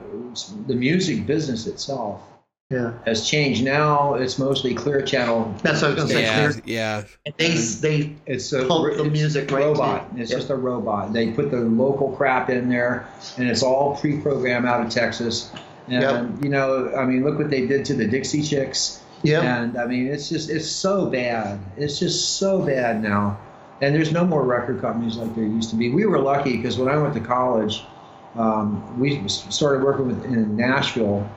the 0.67 0.75
music 0.75 1.25
business 1.27 1.67
itself 1.67 2.21
Yeah. 2.69 2.93
has 3.05 3.27
changed. 3.29 3.63
Now 3.63 4.15
it's 4.15 4.39
mostly 4.39 4.73
clear 4.73 5.01
channel. 5.01 5.53
That's 5.61 5.81
what 5.81 5.91
I 5.91 5.93
was 5.93 6.03
gonna 6.03 6.13
say. 6.15 6.23
Yeah, 6.23 6.51
Clear- 6.51 6.61
yeah. 6.65 7.03
They 7.37 7.55
they 7.55 8.15
It's 8.25 8.51
a 8.53 8.65
Pump 8.65 8.97
the 8.97 9.03
music 9.05 9.51
right 9.51 9.65
robot. 9.65 10.15
to- 10.15 10.21
It's 10.21 10.31
Yep. 10.31 10.39
just 10.39 10.49
a 10.51 10.55
robot. 10.55 11.13
They 11.13 11.31
put 11.31 11.51
the 11.51 11.59
local 11.61 12.09
crap 12.17 12.49
in 12.49 12.69
there, 12.69 13.05
and 13.37 13.47
it's 13.49 13.61
all 13.63 13.95
pre-programmed 13.97 14.65
out 14.65 14.85
of 14.85 14.89
Texas. 14.89 15.49
And 15.87 16.01
Yep. 16.03 16.25
you 16.43 16.49
know, 16.49 16.91
I 16.97 17.05
mean, 17.05 17.23
look 17.23 17.37
what 17.37 17.49
they 17.49 17.67
did 17.67 17.85
to 17.85 17.93
the 17.93 18.07
Dixie 18.07 18.41
Chicks. 18.43 18.99
yeah. 19.23 19.41
And 19.41 19.77
I 19.77 19.85
mean, 19.85 20.07
it's 20.07 20.29
just 20.29 20.49
it's 20.49 20.67
so 20.67 21.05
bad. 21.05 21.59
It's 21.77 21.99
just 21.99 22.37
so 22.39 22.59
bad 22.59 23.03
now. 23.03 23.37
And 23.81 23.93
there's 23.95 24.11
no 24.11 24.23
more 24.25 24.43
record 24.43 24.79
companies 24.79 25.17
like 25.17 25.33
there 25.35 25.43
used 25.43 25.71
to 25.71 25.75
be. 25.75 25.89
We 25.89 26.05
were 26.05 26.19
lucky 26.19 26.55
because 26.57 26.77
when 26.77 26.87
I 26.87 26.97
went 26.97 27.13
to 27.15 27.19
college, 27.19 27.83
um, 28.35 28.99
we 28.99 29.27
started 29.27 29.83
working 29.83 30.07
with 30.07 30.25
in 30.25 30.55
Nashville. 30.55 31.29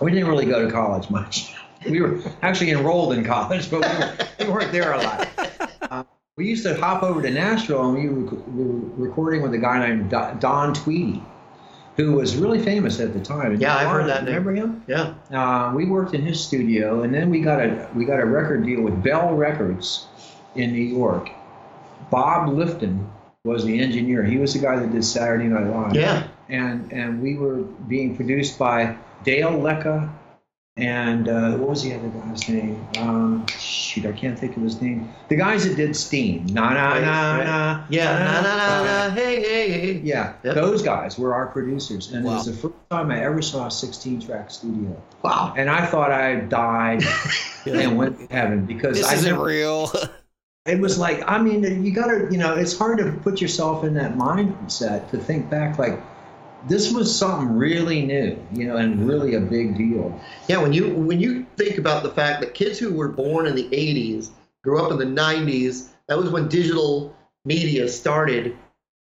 We 0.00 0.10
didn't 0.10 0.28
really 0.28 0.46
go 0.46 0.64
to 0.64 0.70
college 0.70 1.10
much. 1.10 1.54
We 1.86 2.00
were 2.00 2.18
actually 2.40 2.70
enrolled 2.70 3.12
in 3.12 3.24
college, 3.24 3.70
but 3.70 3.82
we, 3.82 3.88
were, 3.98 4.16
we 4.40 4.54
weren't 4.54 4.72
there 4.72 4.94
a 4.94 5.02
lot. 5.02 5.28
Uh, 5.82 6.04
we 6.38 6.48
used 6.48 6.64
to 6.64 6.74
hop 6.80 7.02
over 7.02 7.20
to 7.20 7.30
Nashville 7.30 7.90
and 7.90 7.94
we 7.94 8.08
were, 8.08 9.06
recording 9.06 9.42
with 9.42 9.52
a 9.52 9.58
guy 9.58 9.86
named 9.86 10.08
Don 10.08 10.72
Tweedy, 10.72 11.22
who 11.98 12.12
was 12.12 12.36
really 12.36 12.58
famous 12.58 13.00
at 13.00 13.12
the 13.12 13.20
time. 13.20 13.52
And 13.52 13.60
Yeah, 13.60 13.76
I've 13.76 13.88
heard 13.88 14.08
that 14.08 14.24
name. 14.24 14.34
Remember 14.34 14.54
him? 14.54 14.82
Yeah. 14.86 15.12
Uh, 15.30 15.74
we 15.74 15.84
worked 15.84 16.14
in 16.14 16.22
his 16.22 16.42
studio, 16.42 17.02
and 17.02 17.12
then 17.12 17.28
we 17.28 17.42
got 17.42 17.60
a 17.60 17.86
we 17.94 18.06
got 18.06 18.18
a 18.18 18.24
record 18.24 18.64
deal 18.64 18.80
with 18.80 19.02
Bell 19.02 19.34
Records 19.34 20.06
in 20.54 20.72
New 20.72 20.80
York. 20.80 21.28
Bob 22.10 22.48
Liftin 22.48 23.10
was 23.44 23.64
the 23.64 23.78
engineer. 23.78 24.24
He 24.24 24.38
was 24.38 24.54
the 24.54 24.58
guy 24.60 24.76
that 24.76 24.90
did 24.90 25.04
Saturday 25.04 25.44
Night 25.44 25.66
Live. 25.66 25.94
Yeah. 25.94 26.26
And 26.48 26.90
and 26.92 27.22
we 27.22 27.36
were 27.36 27.56
being 27.88 28.16
produced 28.16 28.58
by 28.58 28.96
Dale 29.22 29.50
Leka 29.58 30.10
and 30.76 31.28
uh, 31.28 31.52
what 31.52 31.68
was 31.70 31.82
the 31.84 31.94
other 31.94 32.08
guy's 32.08 32.48
name? 32.48 32.84
Um, 32.98 33.46
shoot, 33.46 34.06
I 34.06 34.12
can't 34.12 34.36
think 34.38 34.56
of 34.56 34.62
his 34.64 34.80
name. 34.82 35.08
The 35.28 35.36
guys 35.36 35.64
that 35.68 35.76
did 35.76 35.94
Steam. 35.94 36.46
Na 36.46 36.70
na 36.72 36.98
na 36.98 37.36
na. 37.44 37.84
Yeah. 37.90 38.18
Na, 38.18 38.40
na, 38.42 38.56
na, 38.56 38.82
na, 39.08 39.10
hey, 39.14 39.40
hey, 39.40 39.70
hey. 39.70 39.92
Yeah, 40.02 40.32
Yep. 40.42 40.54
those 40.56 40.82
guys 40.82 41.16
were 41.18 41.32
our 41.34 41.46
producers, 41.46 42.12
and 42.12 42.24
it 42.26 42.28
was 42.28 42.46
the 42.46 42.52
first 42.54 42.74
time 42.90 43.10
I 43.12 43.22
ever 43.24 43.40
saw 43.40 43.66
a 43.66 43.68
16-track 43.68 44.50
studio. 44.50 45.00
Wow. 45.22 45.54
And 45.56 45.70
I 45.70 45.86
thought 45.86 46.10
I 46.10 46.40
died 46.40 47.04
and 47.66 47.96
went 47.96 48.18
to 48.18 48.26
heaven 48.34 48.66
because 48.66 48.96
This 48.96 49.06
I 49.08 49.14
isn't 49.14 49.30
never- 49.32 49.44
real. 49.44 49.92
it 50.66 50.80
was 50.80 50.98
like 50.98 51.22
I 51.26 51.38
mean 51.38 51.84
you 51.84 51.92
gotta 51.92 52.28
you 52.30 52.38
know 52.38 52.54
it's 52.54 52.76
hard 52.76 52.98
to 52.98 53.12
put 53.22 53.40
yourself 53.40 53.84
in 53.84 53.94
that 53.94 54.14
mindset 54.14 55.10
to 55.10 55.18
think 55.18 55.50
back 55.50 55.78
like 55.78 56.00
this 56.66 56.92
was 56.92 57.14
something 57.14 57.54
really 57.56 58.04
new 58.06 58.38
you 58.52 58.66
know 58.66 58.76
and 58.76 59.06
really 59.06 59.34
a 59.34 59.40
big 59.40 59.76
deal. 59.76 60.18
Yeah, 60.48 60.62
when 60.62 60.72
you 60.72 60.94
when 60.94 61.20
you 61.20 61.46
think 61.56 61.78
about 61.78 62.02
the 62.02 62.10
fact 62.10 62.40
that 62.40 62.54
kids 62.54 62.78
who 62.78 62.94
were 62.94 63.08
born 63.08 63.46
in 63.46 63.54
the 63.54 63.64
80s 63.64 64.30
grew 64.62 64.82
up 64.82 64.90
in 64.90 64.96
the 64.96 65.04
90s, 65.20 65.88
that 66.08 66.16
was 66.16 66.30
when 66.30 66.48
digital 66.48 67.14
media 67.44 67.86
started. 67.88 68.56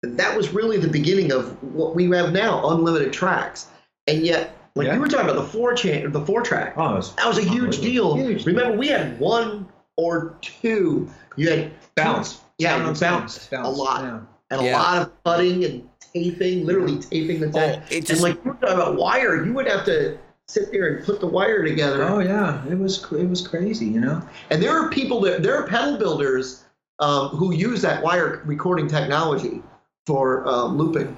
That 0.02 0.36
was 0.36 0.54
really 0.54 0.78
the 0.78 0.88
beginning 0.88 1.32
of 1.32 1.62
what 1.62 1.96
we 1.96 2.10
have 2.10 2.32
now, 2.32 2.68
unlimited 2.70 3.14
tracks. 3.14 3.68
And 4.08 4.26
yet, 4.26 4.58
when 4.74 4.88
Yeah. 4.88 4.96
you 4.96 5.00
were 5.02 5.08
talking 5.08 5.30
about 5.30 5.40
the 5.40 5.48
four 5.48 5.76
chain, 5.76 6.12
the 6.12 6.26
four 6.26 6.42
track, 6.42 6.74
Oh, 6.78 6.96
was 6.96 7.14
that 7.16 7.28
was 7.28 7.38
a 7.38 7.44
huge 7.44 7.80
deal. 7.80 8.16
Huge. 8.16 8.48
Remember, 8.48 8.76
we 8.76 8.88
had 8.88 9.20
one 9.20 9.68
or 9.98 10.36
two. 10.42 11.08
You 11.36 11.50
had 11.50 11.72
bounce. 11.96 12.42
Yeah, 12.58 12.72
Sound 12.72 12.84
you 12.84 12.90
on 12.90 13.20
bounced 13.20 13.52
a 13.52 13.70
lot. 13.70 14.04
Yeah. 14.04 14.20
and 14.52 14.62
a 14.62 14.64
Yeah. 14.64 14.80
lot 14.80 15.02
of 15.02 15.24
cutting 15.24 15.66
and 15.66 15.90
taping, 16.14 16.66
literally 16.66 17.00
taping 17.00 17.40
the 17.42 17.50
tape. 17.52 17.82
Oh, 17.82 17.84
it 17.90 17.98
and 17.98 18.06
just 18.06 18.22
like 18.24 18.36
you 18.46 18.52
were 18.52 18.58
talking 18.58 18.76
about 18.76 18.96
wire, 18.96 19.46
you 19.46 19.54
would 19.54 19.68
have 19.68 19.84
to 19.86 20.18
sit 20.48 20.72
there 20.72 20.96
and 20.96 21.06
put 21.06 21.20
the 21.20 21.28
wire 21.28 21.64
together. 21.64 22.04
Oh 22.04 22.20
yeah, 22.20 22.64
it 22.70 22.78
was 22.78 23.04
it 23.12 23.28
was 23.28 23.46
crazy, 23.46 23.86
you 23.88 24.00
know. 24.00 24.22
And 24.50 24.62
there 24.62 24.72
are 24.72 24.90
people 24.90 25.20
that 25.22 25.44
there 25.44 25.56
are 25.58 25.68
pedal 25.68 25.98
builders 25.98 26.64
um, 27.00 27.30
who 27.30 27.54
use 27.54 27.82
that 27.82 28.02
wire 28.04 28.42
recording 28.46 28.88
technology 28.88 29.62
for 30.06 30.48
um, 30.48 30.78
looping. 30.78 31.18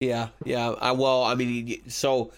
Yeah, 0.00 0.28
yeah. 0.44 0.70
I, 0.80 0.92
well, 0.92 1.24
I 1.24 1.34
mean, 1.34 1.82
so 1.88 2.30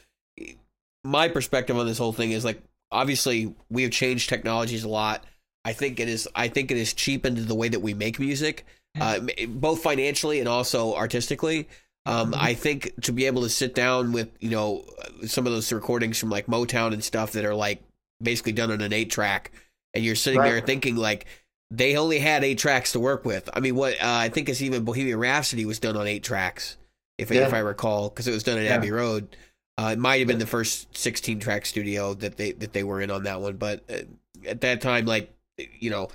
my 1.05 1.29
perspective 1.29 1.77
on 1.77 1.87
this 1.87 1.99
whole 1.99 2.13
thing 2.13 2.33
is 2.33 2.45
like, 2.45 2.61
obviously, 2.91 3.55
we 3.69 3.83
have 3.83 3.93
changed 3.93 4.29
technologies 4.29 4.83
a 4.85 4.89
lot. 4.89 5.25
I 5.65 5.73
think 5.73 6.01
it 6.01 6.09
is. 6.09 6.29
I 6.35 6.49
think 6.49 6.71
it 6.71 6.79
has 6.79 6.93
cheapened 6.93 7.37
the 7.39 7.55
way 7.55 7.69
that 7.69 7.81
we 7.81 7.95
make 7.95 8.19
music, 8.19 8.65
uh, 9.01 9.21
both 9.49 9.83
financially 9.83 10.41
and 10.41 10.49
also 10.49 10.95
artistically. 10.95 11.69
Um, 12.07 12.35
I 12.37 12.55
think 12.55 12.93
to 13.03 13.13
be 13.13 13.27
able 13.27 13.43
to 13.43 13.51
sit 13.51 13.75
down 13.75 14.13
with 14.13 14.31
you 14.41 14.51
know 14.51 14.85
some 15.27 15.47
of 15.47 15.53
those 15.53 15.71
recordings 15.73 16.19
from 16.19 16.31
like 16.31 16.47
Motown 16.47 16.93
and 16.95 17.05
stuff 17.05 17.33
that 17.33 17.45
are 17.45 17.55
like 17.55 17.83
basically 18.23 18.53
done 18.53 18.71
on 18.71 18.81
an 18.81 18.93
eight 18.93 19.11
track, 19.11 19.53
and 19.95 20.03
you're 20.05 20.15
sitting 20.15 20.41
Right. 20.41 20.51
there 20.51 20.61
thinking 20.63 20.97
like 20.97 21.27
they 21.71 21.97
only 21.97 22.19
had 22.19 22.43
eight 22.43 22.59
tracks 22.59 22.93
to 22.93 23.01
work 23.01 23.25
with. 23.25 23.49
I 23.53 23.61
mean, 23.61 23.75
what 23.77 23.95
uh, 24.03 24.07
I 24.07 24.31
think 24.31 24.49
is 24.49 24.63
even 24.63 24.83
Bohemian 24.85 25.19
Rhapsody 25.19 25.67
was 25.67 25.79
done 25.79 25.97
on 25.97 26.07
eight 26.07 26.25
tracks, 26.25 26.79
if 27.19 27.31
Yeah. 27.31 27.47
if 27.47 27.53
I 27.53 27.59
recall, 27.59 28.09
because 28.09 28.27
it 28.27 28.33
was 28.33 28.43
done 28.43 28.57
at 28.59 28.65
Yeah. 28.65 28.77
Abbey 28.77 28.91
Road. 28.91 29.37
Uh, 29.79 29.91
it 29.93 29.99
might 29.99 30.19
have 30.19 30.27
been 30.29 30.39
the 30.39 30.47
first 30.47 30.95
16 30.97 31.39
track 31.39 31.65
studio 31.67 32.13
that 32.15 32.39
they 32.39 32.53
that 32.53 32.73
they 32.73 32.83
were 32.83 33.01
in 33.03 33.11
on 33.11 33.25
that 33.25 33.41
one, 33.43 33.57
but 33.57 33.85
uh, 33.91 33.99
at 34.47 34.63
that 34.63 34.81
time, 34.81 35.05
like 35.05 35.31
you 35.79 35.91
know, 35.91 36.09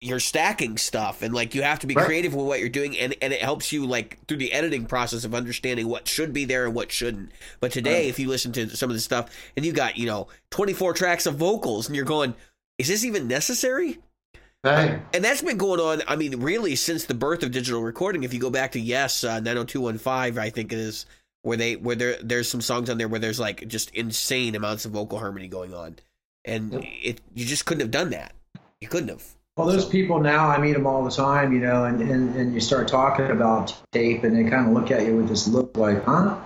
you're 0.00 0.20
stacking 0.20 0.76
stuff 0.76 1.22
and 1.22 1.32
like 1.34 1.54
you 1.54 1.62
have 1.62 1.78
to 1.78 1.86
be 1.86 1.94
Right. 1.94 2.04
creative 2.04 2.34
with 2.34 2.46
what 2.46 2.60
you're 2.60 2.68
doing, 2.68 2.98
and 2.98 3.14
and 3.22 3.32
it 3.32 3.40
helps 3.40 3.72
you 3.72 3.86
like 3.86 4.18
through 4.26 4.36
the 4.38 4.52
editing 4.52 4.84
process 4.86 5.24
of 5.24 5.34
understanding 5.34 5.88
what 5.88 6.06
should 6.08 6.32
be 6.32 6.44
there 6.44 6.66
and 6.66 6.74
what 6.74 6.92
shouldn't. 6.92 7.32
But 7.60 7.72
today, 7.72 8.02
Right. 8.02 8.08
if 8.08 8.18
you 8.18 8.28
listen 8.28 8.52
to 8.52 8.76
some 8.76 8.90
of 8.90 8.96
the 8.96 9.00
stuff 9.00 9.30
and 9.56 9.64
you 9.64 9.72
got 9.72 9.96
you 9.96 10.06
know 10.06 10.28
24 10.50 10.92
tracks 10.94 11.26
of 11.26 11.36
vocals, 11.36 11.86
and 11.86 11.96
you're 11.96 12.04
going, 12.04 12.34
is 12.78 12.88
this 12.88 13.04
even 13.04 13.28
necessary? 13.28 13.98
Right. 14.62 15.00
And 15.12 15.22
that's 15.22 15.42
been 15.42 15.58
going 15.58 15.78
on, 15.78 16.02
I 16.08 16.16
mean, 16.16 16.40
really 16.40 16.74
since 16.74 17.04
the 17.04 17.12
birth 17.14 17.42
of 17.42 17.50
digital 17.50 17.82
recording. 17.82 18.22
If 18.24 18.32
you 18.32 18.40
go 18.40 18.48
back 18.50 18.72
to 18.72 18.80
Yes, 18.80 19.22
uh, 19.22 19.38
90215, 19.40 20.38
I 20.38 20.48
think 20.50 20.72
it 20.72 20.78
is, 20.78 21.04
where 21.42 21.56
they 21.58 21.76
where 21.76 21.96
there 21.96 22.16
there's 22.22 22.48
some 22.48 22.62
songs 22.62 22.88
on 22.90 22.96
there 22.98 23.08
where 23.08 23.20
there's 23.20 23.38
like 23.40 23.66
just 23.68 23.90
insane 23.90 24.54
amounts 24.54 24.84
of 24.86 24.92
vocal 24.92 25.18
harmony 25.18 25.48
going 25.48 25.74
on. 25.74 25.96
And 26.46 26.72
Yep. 26.72 26.82
it 27.02 27.20
you 27.34 27.44
just 27.46 27.66
couldn't 27.66 27.82
have 27.82 27.90
done 27.90 28.10
that. 28.10 28.34
You 28.84 28.90
couldn't 28.90 29.08
have. 29.08 29.24
Well, 29.56 29.66
those 29.66 29.86
people 29.86 30.20
now, 30.20 30.46
I 30.46 30.58
meet 30.58 30.74
them 30.74 30.86
all 30.86 31.02
the 31.02 31.10
time, 31.10 31.54
you 31.54 31.60
know, 31.60 31.86
and, 31.86 32.02
and, 32.02 32.36
and 32.36 32.52
you 32.52 32.60
start 32.60 32.86
talking 32.86 33.30
about 33.30 33.74
tape, 33.92 34.24
and 34.24 34.36
they 34.36 34.50
kind 34.50 34.68
of 34.68 34.74
look 34.74 34.90
at 34.90 35.06
you 35.06 35.16
with 35.16 35.26
this 35.26 35.48
look 35.48 35.74
like, 35.78 36.04
huh? 36.04 36.38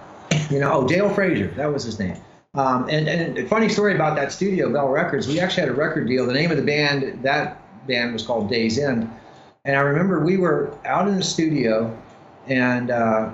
You 0.48 0.60
know, 0.60 0.72
oh, 0.72 0.86
Dale 0.86 1.10
Frashuer, 1.10 1.52
that 1.56 1.66
was 1.66 1.82
his 1.82 1.98
name. 1.98 2.16
Um, 2.54 2.88
and, 2.88 3.08
and 3.08 3.38
a 3.38 3.48
funny 3.48 3.68
story 3.68 3.96
about 3.96 4.14
that 4.14 4.30
studio, 4.30 4.72
Bell 4.72 4.86
Records, 4.86 5.26
we 5.26 5.40
actually 5.40 5.62
had 5.62 5.70
a 5.70 5.74
record 5.74 6.06
deal. 6.06 6.26
The 6.26 6.32
name 6.32 6.52
of 6.52 6.58
the 6.58 6.62
band, 6.62 7.24
that 7.24 7.60
band 7.88 8.12
was 8.12 8.24
called 8.24 8.48
Days 8.48 8.78
End. 8.78 9.10
And 9.64 9.74
I 9.74 9.80
remember 9.80 10.24
we 10.24 10.36
were 10.36 10.78
out 10.84 11.08
in 11.08 11.16
the 11.16 11.24
studio, 11.24 12.00
and 12.46 12.92
uh, 12.92 13.32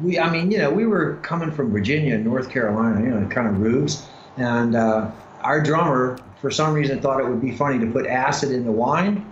we, 0.00 0.18
I 0.18 0.30
mean, 0.30 0.50
you 0.50 0.56
know, 0.56 0.70
we 0.70 0.86
were 0.86 1.16
coming 1.16 1.50
from 1.50 1.72
Virginia 1.72 2.14
and 2.14 2.24
North 2.24 2.48
Carolina, 2.48 3.02
you 3.02 3.10
know, 3.10 3.28
kind 3.28 3.48
of 3.48 3.60
rubes. 3.60 4.06
And 4.38 4.76
uh, 4.76 5.10
our 5.42 5.62
drummer, 5.62 6.18
for 6.44 6.50
some 6.50 6.74
reason, 6.74 7.00
thought 7.00 7.20
it 7.20 7.26
would 7.26 7.40
be 7.40 7.56
funny 7.56 7.78
to 7.78 7.90
put 7.90 8.06
acid 8.06 8.50
in 8.50 8.66
the 8.66 8.70
wine, 8.70 9.24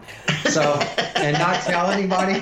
so 0.46 0.62
and 1.16 1.38
not 1.38 1.60
tell 1.60 1.90
anybody. 1.90 2.40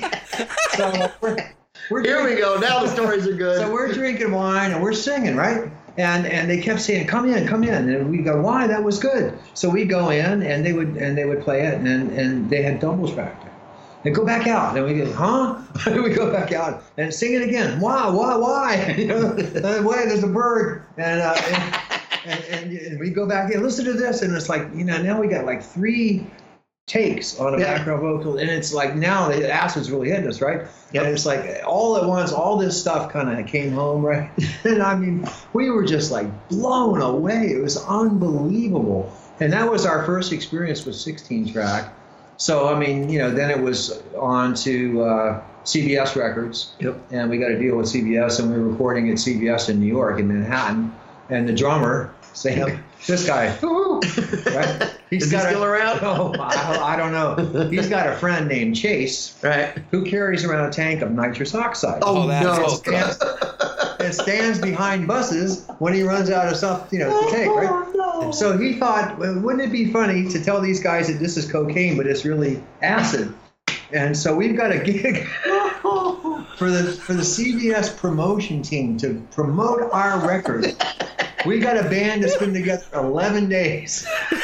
So 0.77 1.11
we're, 1.19 1.53
we're 1.89 2.01
Here 2.01 2.23
we 2.23 2.37
go. 2.37 2.57
Now 2.57 2.79
the 2.79 2.87
stories 2.87 3.27
are 3.27 3.33
good. 3.33 3.57
So 3.57 3.69
we're 3.69 3.91
drinking 3.91 4.31
wine 4.31 4.71
and 4.71 4.81
we're 4.81 4.93
singing, 4.93 5.35
right? 5.35 5.69
And 5.97 6.25
and 6.25 6.49
they 6.49 6.61
kept 6.61 6.79
saying, 6.79 7.07
"Come 7.07 7.25
in, 7.25 7.49
come 7.49 7.65
in," 7.65 7.89
and 7.89 8.09
we 8.09 8.19
go, 8.19 8.39
"Why? 8.39 8.65
That 8.65 8.81
was 8.81 8.97
good." 8.97 9.37
So 9.55 9.69
we 9.69 9.83
go 9.83 10.09
in 10.09 10.41
and 10.41 10.65
they 10.65 10.71
would 10.71 10.95
and 10.95 11.17
they 11.17 11.25
would 11.25 11.41
play 11.41 11.67
it, 11.67 11.73
and 11.73 11.87
and 11.87 12.49
they 12.49 12.61
had 12.61 12.79
doubles 12.79 13.11
back 13.11 13.43
there. 13.43 13.51
They 14.03 14.11
go 14.11 14.25
back 14.25 14.47
out, 14.47 14.77
and 14.77 14.85
we 14.85 14.93
go, 14.93 15.11
"Huh?" 15.11 15.57
we 15.87 16.13
go 16.13 16.31
back 16.31 16.53
out 16.53 16.81
and 16.95 17.13
sing 17.13 17.33
it 17.33 17.41
again. 17.41 17.81
Why? 17.81 18.07
Why? 18.07 18.37
Why? 18.37 18.95
you 18.97 19.07
know, 19.07 19.35
wait, 19.35 20.07
there's 20.07 20.23
a 20.23 20.27
bird, 20.27 20.85
and, 20.97 21.19
uh, 21.19 21.35
and, 21.35 21.90
and 22.25 22.43
and 22.45 22.77
and 22.77 22.99
we 22.99 23.09
go 23.09 23.27
back 23.27 23.53
and 23.53 23.63
Listen 23.63 23.85
to 23.85 23.93
this, 23.93 24.21
and 24.21 24.35
it's 24.35 24.49
like 24.49 24.67
you 24.75 24.83
know 24.83 25.01
now 25.01 25.19
we 25.19 25.27
got 25.27 25.45
like 25.45 25.63
three 25.63 26.25
takes 26.87 27.39
on 27.39 27.53
a 27.53 27.59
Yeah. 27.59 27.77
background 27.77 28.01
vocal, 28.01 28.37
and 28.37 28.49
it's 28.49 28.73
like 28.73 28.95
now 28.95 29.29
the 29.29 29.49
acid's 29.51 29.89
really 29.91 30.09
hitting 30.09 30.27
us, 30.27 30.41
right? 30.41 30.67
Yep. 30.93 31.03
And 31.03 31.13
it's 31.13 31.25
like 31.25 31.61
all 31.65 31.95
at 31.97 32.05
once, 32.05 32.31
all 32.33 32.57
this 32.57 32.79
stuff 32.79 33.11
kind 33.11 33.39
of 33.39 33.45
came 33.47 33.71
home, 33.71 34.03
right? 34.03 34.29
and 34.63 34.81
I 34.83 34.95
mean, 34.95 35.25
we 35.53 35.69
were 35.69 35.85
just 35.85 36.11
like 36.11 36.27
blown 36.49 37.01
away. 37.01 37.51
It 37.53 37.61
was 37.61 37.77
unbelievable. 37.85 39.11
And 39.39 39.53
that 39.53 39.69
was 39.71 39.85
our 39.85 40.05
first 40.05 40.33
experience 40.33 40.85
with 40.85 40.95
16 40.95 41.53
track. 41.53 41.93
So, 42.37 42.67
I 42.73 42.77
mean, 42.77 43.09
you 43.09 43.19
know, 43.19 43.29
then 43.31 43.51
it 43.51 43.59
was 43.59 44.01
on 44.17 44.53
to 44.55 45.03
uh, 45.03 45.43
CBS 45.63 46.15
Records. 46.15 46.73
Yep. 46.79 46.99
And 47.11 47.29
we 47.29 47.37
got 47.37 47.51
a 47.51 47.59
deal 47.59 47.77
with 47.77 47.85
CBS, 47.85 48.39
and 48.39 48.51
we 48.51 48.57
were 48.57 48.67
recording 48.69 49.09
at 49.09 49.17
CBS 49.17 49.69
in 49.69 49.79
New 49.79 49.87
York, 49.87 50.19
in 50.19 50.27
Manhattan. 50.27 50.93
And 51.31 51.47
the 51.47 51.53
drummer, 51.53 52.13
saying, 52.33 52.57
Yep. 52.59 52.77
this 53.07 53.25
guy, 53.25 53.57
Right? 53.61 54.91
He's 55.09 55.23
Is 55.23 55.31
he 55.31 55.37
got 55.37 55.45
a- 55.45 55.49
still 55.49 55.63
around? 55.63 55.99
Oh, 56.03 56.33
I, 56.39 56.93
I 56.93 56.95
don't 56.95 57.11
know. 57.11 57.69
He's 57.71 57.87
got 57.89 58.07
a 58.07 58.15
friend 58.17 58.47
named 58.47 58.75
Chase 58.75 59.37
Right. 59.43 59.77
who 59.91 60.03
carries 60.05 60.43
around 60.45 60.67
a 60.67 60.71
tank 60.71 61.01
of 61.01 61.11
nitrous 61.11 61.55
oxide. 61.55 61.99
Oh, 62.03 62.23
Oh, 62.23 62.27
that's 62.27 62.45
no. 62.45 62.63
all 62.63 62.69
stands, 62.69 63.17
and 63.99 64.13
stands 64.13 64.59
behind 64.59 65.07
buses 65.07 65.65
when 65.79 65.93
he 65.93 66.03
runs 66.03 66.29
out 66.29 66.47
of 66.51 66.57
stuff, 66.57 66.87
you 66.91 66.99
know, 66.99 67.09
to 67.25 67.31
take, 67.31 67.47
right? 67.47 67.69
Oh, 67.69 68.21
no. 68.23 68.31
So 68.31 68.57
he 68.57 68.73
thought, 68.79 69.17
well, 69.17 69.39
wouldn't 69.39 69.63
it 69.63 69.71
be 69.71 69.91
funny 69.91 70.27
to 70.29 70.43
tell 70.43 70.59
these 70.61 70.81
guys 70.81 71.07
that 71.07 71.19
this 71.19 71.37
is 71.37 71.49
cocaine, 71.51 71.97
but 71.97 72.07
it's 72.07 72.23
really 72.25 72.61
acid? 72.81 73.33
And 73.93 74.15
so 74.15 74.33
we've 74.35 74.55
got 74.55 74.71
a 74.71 74.79
gig 74.79 75.25
for 76.57 76.69
the 76.69 76.97
for 77.03 77.13
the 77.13 77.23
CBS 77.23 77.95
promotion 77.97 78.61
team 78.61 78.95
to 78.97 79.21
promote 79.31 79.89
our 79.91 80.25
record. 80.25 80.73
We 81.45 81.59
got 81.59 81.77
a 81.77 81.83
band 81.89 82.23
that's 82.23 82.37
been 82.37 82.53
together 82.53 82.83
11 82.93 83.49
days, 83.49 84.05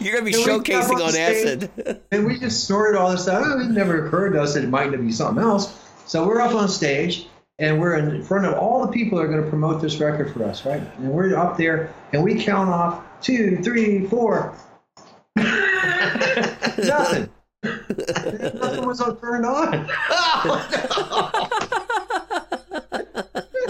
You're 0.00 0.14
gonna 0.14 0.24
be 0.24 0.32
come 0.32 0.62
showcasing 0.62 0.96
on 0.96 1.02
on 1.02 1.10
stage? 1.12 1.68
acid. 1.76 2.00
and 2.12 2.26
we 2.26 2.38
just 2.38 2.64
snorted 2.64 2.98
all 2.98 3.10
this 3.10 3.22
stuff. 3.22 3.44
It 3.60 3.70
never 3.70 4.06
occurred 4.06 4.32
to 4.34 4.42
us 4.42 4.54
that 4.54 4.64
it 4.64 4.68
might 4.68 4.90
be 4.90 5.12
something 5.12 5.42
else. 5.42 5.78
So 6.06 6.26
we're 6.26 6.40
up 6.40 6.54
on 6.54 6.68
stage, 6.68 7.26
and 7.58 7.80
we're 7.80 7.96
in 7.96 8.22
front 8.22 8.46
of 8.46 8.54
all 8.54 8.86
the 8.86 8.92
people 8.92 9.18
that 9.18 9.24
are 9.24 9.28
going 9.28 9.42
to 9.42 9.48
promote 9.48 9.80
this 9.80 9.98
record 9.98 10.32
for 10.32 10.44
us, 10.44 10.64
right? 10.66 10.82
And 10.98 11.10
we're 11.10 11.36
up 11.36 11.56
there, 11.56 11.92
and 12.12 12.22
we 12.22 12.42
count 12.42 12.68
off 12.70 13.02
two, 13.20 13.58
three, 13.62 14.06
four. 14.06 14.54
Nothing. 15.36 17.30
Nothing 17.62 18.86
was 18.86 18.98
turned 19.20 19.46
on. 19.46 19.88
Oh, 19.90 21.48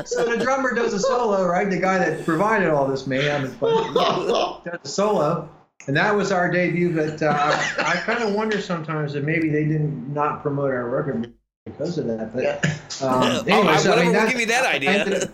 So 0.07 0.25
the 0.25 0.43
drummer 0.43 0.75
does 0.75 0.93
a 0.95 0.99
solo, 0.99 1.47
right? 1.47 1.69
The 1.69 1.79
guy 1.79 1.99
that 1.99 2.25
provided 2.25 2.69
all 2.71 2.87
this 2.89 3.07
fun 3.57 3.57
does 4.65 4.79
a 4.85 4.89
solo, 4.89 5.49
and 5.87 5.97
that 5.97 6.15
was 6.15 6.33
our 6.33 6.51
debut. 6.51 6.95
But 6.95 7.23
uh, 7.23 7.33
I 7.79 7.95
kind 8.05 8.23
of 8.23 8.35
wonder 8.35 8.61
sometimes 8.61 9.13
that 9.15 9.25
maybe 9.25 9.49
they 9.49 9.65
didn't 9.65 10.13
not 10.13 10.43
promote 10.43 10.71
our 10.71 10.89
record 10.89 11.33
because 11.67 11.99
of 11.99 12.07
that. 12.07 12.33
But 12.35 12.65
um, 13.03 13.23
Oh, 13.23 13.43
anyway, 13.47 13.69
I- 13.75 13.77
so, 13.77 13.93
I 13.95 14.03
mean, 14.05 14.13
that- 14.13 14.31
give 14.31 14.41
you 14.41 14.47
that 14.47 14.67
idea. 14.75 14.91
I 14.91 14.95
ended, 14.95 15.23
up- 15.23 15.31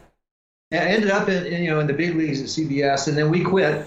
ended 0.72 1.10
up 1.10 1.28
in, 1.28 1.46
in, 1.46 1.62
you 1.62 1.70
know 1.70 1.80
in 1.80 1.86
the 1.86 1.94
big 1.94 2.14
leagues 2.16 2.40
at 2.40 2.46
CBS, 2.48 3.08
and 3.08 3.16
then 3.16 3.30
we 3.30 3.42
quit 3.42 3.86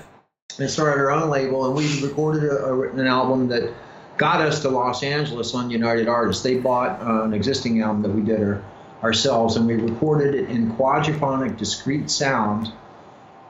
and 0.60 0.70
started 0.70 1.00
our 1.00 1.12
own 1.12 1.30
label, 1.30 1.66
and 1.68 1.76
we 1.76 2.02
recorded 2.06 2.44
a, 2.44 2.66
a, 2.66 2.90
an 2.94 3.08
album 3.08 3.48
that 3.50 3.72
got 4.18 4.42
us 4.42 4.62
to 4.62 4.70
Los 4.70 5.02
Angeles 5.04 5.54
on 5.56 5.70
United 5.72 6.08
Artists. 6.08 6.44
They 6.44 6.56
bought 6.58 7.02
uh, 7.02 7.24
an 7.24 7.34
existing 7.34 7.82
album 7.82 8.02
that 8.04 8.12
we 8.12 8.22
did 8.22 8.42
our, 8.42 8.64
ourselves, 9.04 9.56
and 9.56 9.66
we 9.68 9.76
recorded 9.76 10.36
it 10.36 10.50
in 10.50 10.72
quadraphonic 10.74 11.58
discrete 11.58 12.10
sound 12.10 12.72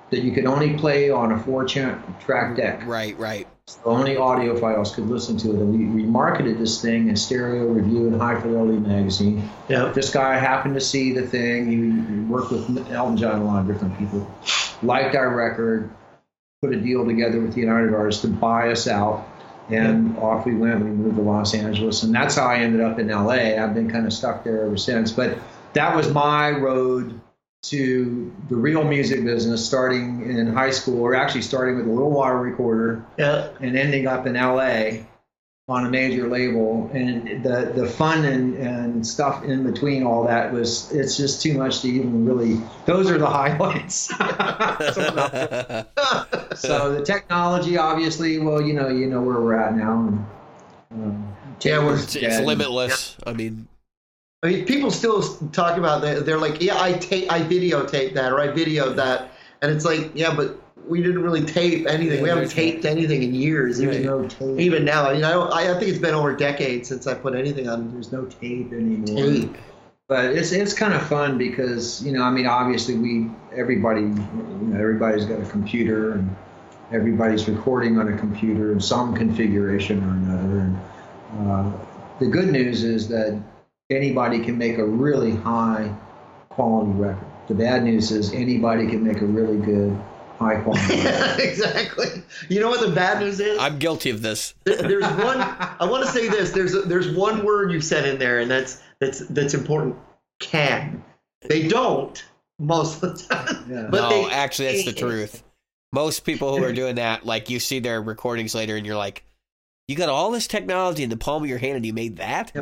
that 0.10 0.24
you 0.24 0.31
could 0.31 0.46
only 0.46 0.77
play 0.77 1.10
on 1.10 1.31
a 1.31 1.39
four-track 1.39 2.55
deck. 2.55 2.86
Right, 2.86 3.17
right. 3.17 3.48
So 3.67 3.79
only 3.86 4.15
audiophiles 4.15 4.93
could 4.93 5.08
listen 5.08 5.38
to 5.38 5.51
it. 5.51 5.55
And 5.55 5.72
we, 5.72 6.03
we 6.03 6.10
marketed 6.10 6.58
this 6.58 6.81
thing 6.81 7.08
in 7.08 7.15
Stereo 7.15 7.67
Review 7.67 8.08
and 8.08 8.20
High 8.20 8.39
Fidelity 8.41 8.79
magazine. 8.79 9.50
Yeah. 9.70 9.93
This 9.93 10.10
guy 10.12 10.38
happened 10.38 10.74
to 10.75 10.81
see 10.81 11.13
the 11.13 11.25
thing. 11.25 11.67
He, 11.67 12.13
he 12.13 12.22
worked 12.22 12.51
with 12.51 12.91
Elton 12.91 13.15
John 13.15 13.36
and 13.36 13.43
a 13.43 13.46
lot 13.46 13.62
of 13.62 13.67
different 13.67 13.98
people. 13.98 14.29
Liked 14.84 15.15
our 15.15 15.34
record. 15.34 15.89
Put 16.62 16.74
a 16.74 16.81
deal 16.81 17.05
together 17.05 17.39
with 17.39 17.53
the 17.53 17.62
United 17.62 17.93
Artists 17.93 18.22
to 18.24 18.27
buy 18.27 18.70
us 18.72 18.88
out. 18.88 19.25
And 19.72 20.18
off 20.18 20.46
we 20.46 20.56
went. 20.56 20.84
We 20.84 20.90
moved 20.92 21.16
to 21.16 21.22
Los 21.22 21.54
Angeles. 21.54 22.04
And 22.04 22.13
that's 22.13 22.36
how 22.36 22.48
I 22.48 22.58
ended 22.58 22.82
up 22.82 23.00
in 23.00 23.08
LA. 23.08 23.58
I've 23.62 23.74
been 23.74 23.90
kind 23.90 24.06
of 24.06 24.13
stuck 24.13 24.44
there 24.44 24.66
ever 24.66 24.78
since. 24.78 25.12
But 25.12 25.38
that 25.74 25.96
was 25.96 26.12
my 26.13 26.51
road 26.51 27.20
to 27.63 28.34
the 28.50 28.56
real 28.56 28.84
music 28.84 29.24
business 29.24 29.66
starting 29.66 30.28
in 30.30 30.51
high 30.51 30.72
school, 30.72 31.00
or 31.01 31.13
actually 31.13 31.44
starting 31.44 31.78
with 31.78 31.86
a 31.88 31.92
little 31.92 32.10
wire 32.12 32.38
recorder 32.40 33.04
Yeah. 33.18 33.50
and 33.60 33.78
ending 33.78 34.08
up 34.08 34.25
in 34.25 34.34
LA 34.34 35.04
on 35.68 35.86
a 35.86 35.89
major 35.89 36.27
label. 36.27 36.89
And 36.94 37.44
the 37.44 37.72
the 37.75 37.88
fun 37.88 38.25
and, 38.25 38.56
and 38.58 39.06
stuff 39.06 39.44
in 39.44 39.63
between 39.63 40.03
all 40.03 40.25
that 40.27 40.51
was 40.51 40.91
it's 40.91 41.17
just 41.17 41.41
too 41.41 41.54
much 41.58 41.82
to 41.82 41.88
even 41.89 42.26
really. 42.26 42.60
Those 42.86 43.10
are 43.10 43.17
the 43.17 43.28
highlights. 43.39 44.08
so 46.60 46.93
the 46.93 47.04
technology, 47.06 47.78
obviously, 47.78 48.39
well, 48.39 48.62
you 48.62 48.74
know, 48.74 48.89
you 48.89 49.08
know 49.08 49.21
where 49.21 49.39
we're 49.39 49.58
at 49.60 49.76
now. 49.76 50.08
And, 50.08 50.26
um, 51.04 51.28
Yeah, 51.62 51.80
we're- 51.86 51.95
It's, 51.95 52.15
it's 52.15 52.24
Yeah. 52.24 52.39
limitless. 52.41 53.15
I 53.26 53.34
mean, 53.34 53.67
I 54.43 54.47
mean, 54.47 54.65
people 54.65 54.89
still 54.89 55.21
talk 55.52 55.78
about 55.78 56.02
that. 56.02 56.26
They're 56.26 56.39
like, 56.39 56.60
yeah, 56.62 56.82
I 56.82 56.93
tape, 56.93 57.32
I 57.32 57.41
videotape 57.41 58.15
that, 58.15 58.32
or 58.32 58.39
I 58.39 58.47
videoed 58.47 58.95
that, 58.95 59.30
and 59.62 59.71
it's 59.71 59.86
like, 59.86 60.10
yeah, 60.15 60.34
but 60.36 60.60
we 60.91 61.01
didn't 61.01 61.23
really 61.23 61.43
tape 61.43 61.88
anything. 61.88 62.17
Yeah, 62.17 62.21
we 62.23 62.30
haven't 62.30 62.43
there's 62.43 62.54
taped 62.54 62.86
anything 62.86 63.23
in 63.23 63.34
years. 63.34 63.77
there's 63.77 63.95
Even, 63.95 64.06
no 64.06 64.27
tape. 64.27 64.60
even 64.60 64.84
now, 64.84 65.08
I 65.08 65.13
mean, 65.13 65.23
I, 65.23 65.32
don't, 65.32 65.51
I 65.51 65.71
I 65.71 65.80
think 65.80 65.89
it's 65.89 65.97
been 65.99 66.13
over 66.13 66.32
a 66.32 66.38
decade 66.38 66.86
since 66.86 67.08
I 67.08 67.13
put 67.13 67.34
anything 67.34 67.69
on 67.69 67.91
There's 67.93 68.12
no 68.12 68.25
tape 68.25 68.73
anymore. 68.73 69.06
tape. 69.15 69.56
but 70.10 70.25
it's 70.25 70.51
it's 70.51 70.73
kind 70.73 70.93
of 70.93 71.01
fun 71.08 71.38
because 71.38 72.04
you 72.06 72.12
know 72.12 72.23
I 72.23 72.30
mean 72.30 72.45
obviously 72.45 72.95
we 72.97 73.32
everybody 73.56 74.01
you 74.01 74.08
know 74.67 74.77
everybody's 74.80 75.23
got 75.25 75.39
a 75.41 75.45
computer 75.45 76.13
and 76.13 76.36
everybody's 76.91 77.47
recording 77.47 77.97
on 77.97 78.13
a 78.13 78.17
computer 78.17 78.73
in 78.73 78.82
some 78.82 79.15
configuration 79.15 80.04
or 80.04 80.12
another 80.12 80.60
and 80.60 80.77
uh, 81.49 81.71
the 82.19 82.27
good 82.27 82.49
news 82.49 82.84
is 82.84 83.08
that 83.08 83.41
anybody 83.89 84.43
can 84.43 84.58
make 84.58 84.77
a 84.77 84.84
really 84.86 85.32
high 85.38 85.89
quality 86.49 86.91
record 86.91 87.25
the 87.47 87.56
bad 87.56 87.84
news 87.84 88.12
is 88.12 88.34
anybody 88.34 88.88
can 88.88 89.01
make 89.01 89.21
a 89.21 89.25
really 89.25 89.58
good 89.58 89.97
high 90.41 90.62
quality 90.62 90.95
record. 91.04 91.39
exactly. 91.39 92.23
You 92.49 92.60
know 92.60 92.69
what 92.69 92.82
the 92.82 92.93
bad 92.93 93.19
news 93.21 93.39
is? 93.39 93.58
I'm 93.60 93.80
guilty 93.80 94.10
of 94.10 94.21
this. 94.21 94.54
There's 94.65 95.04
one. 95.04 95.39
I 95.39 95.86
want 95.89 96.06
to 96.06 96.12
say 96.12 96.27
this. 96.27 96.51
There's 96.51 96.73
there's 96.86 97.10
one 97.15 97.45
word 97.45 97.71
you 97.71 97.80
said 97.82 98.06
in 98.08 98.19
there, 98.19 98.39
and 98.39 98.49
that's 98.51 98.82
that's 98.99 99.19
that's 99.30 99.54
important. 99.54 99.95
Can. 100.39 101.04
They 101.47 101.67
don't 101.67 102.23
most 102.60 103.01
of 103.04 103.17
the 103.17 103.23
time. 103.23 103.65
Yeah. 103.69 103.88
But 103.89 104.10
no, 104.10 104.27
they- 104.27 104.32
actually, 104.32 104.73
that's 104.73 104.86
the 104.86 104.93
truth. 104.93 105.43
Most 105.93 106.21
people 106.25 106.58
who 106.58 106.63
are 106.63 106.71
doing 106.73 106.95
that, 106.95 107.25
like 107.25 107.49
you 107.49 107.60
see 107.60 107.80
their 107.80 108.01
recordings 108.01 108.56
later, 108.56 108.75
and 108.77 108.86
you're 108.86 108.95
like, 108.95 109.23
you 109.89 109.95
got 109.95 110.08
all 110.10 110.32
this 110.32 110.47
technology 110.47 111.04
in 111.04 111.10
the 111.10 111.17
palm 111.17 111.43
of 111.43 111.49
your 111.49 111.58
hand, 111.58 111.75
and 111.75 111.86
you 111.86 111.91
made 111.93 112.17
that. 112.17 112.54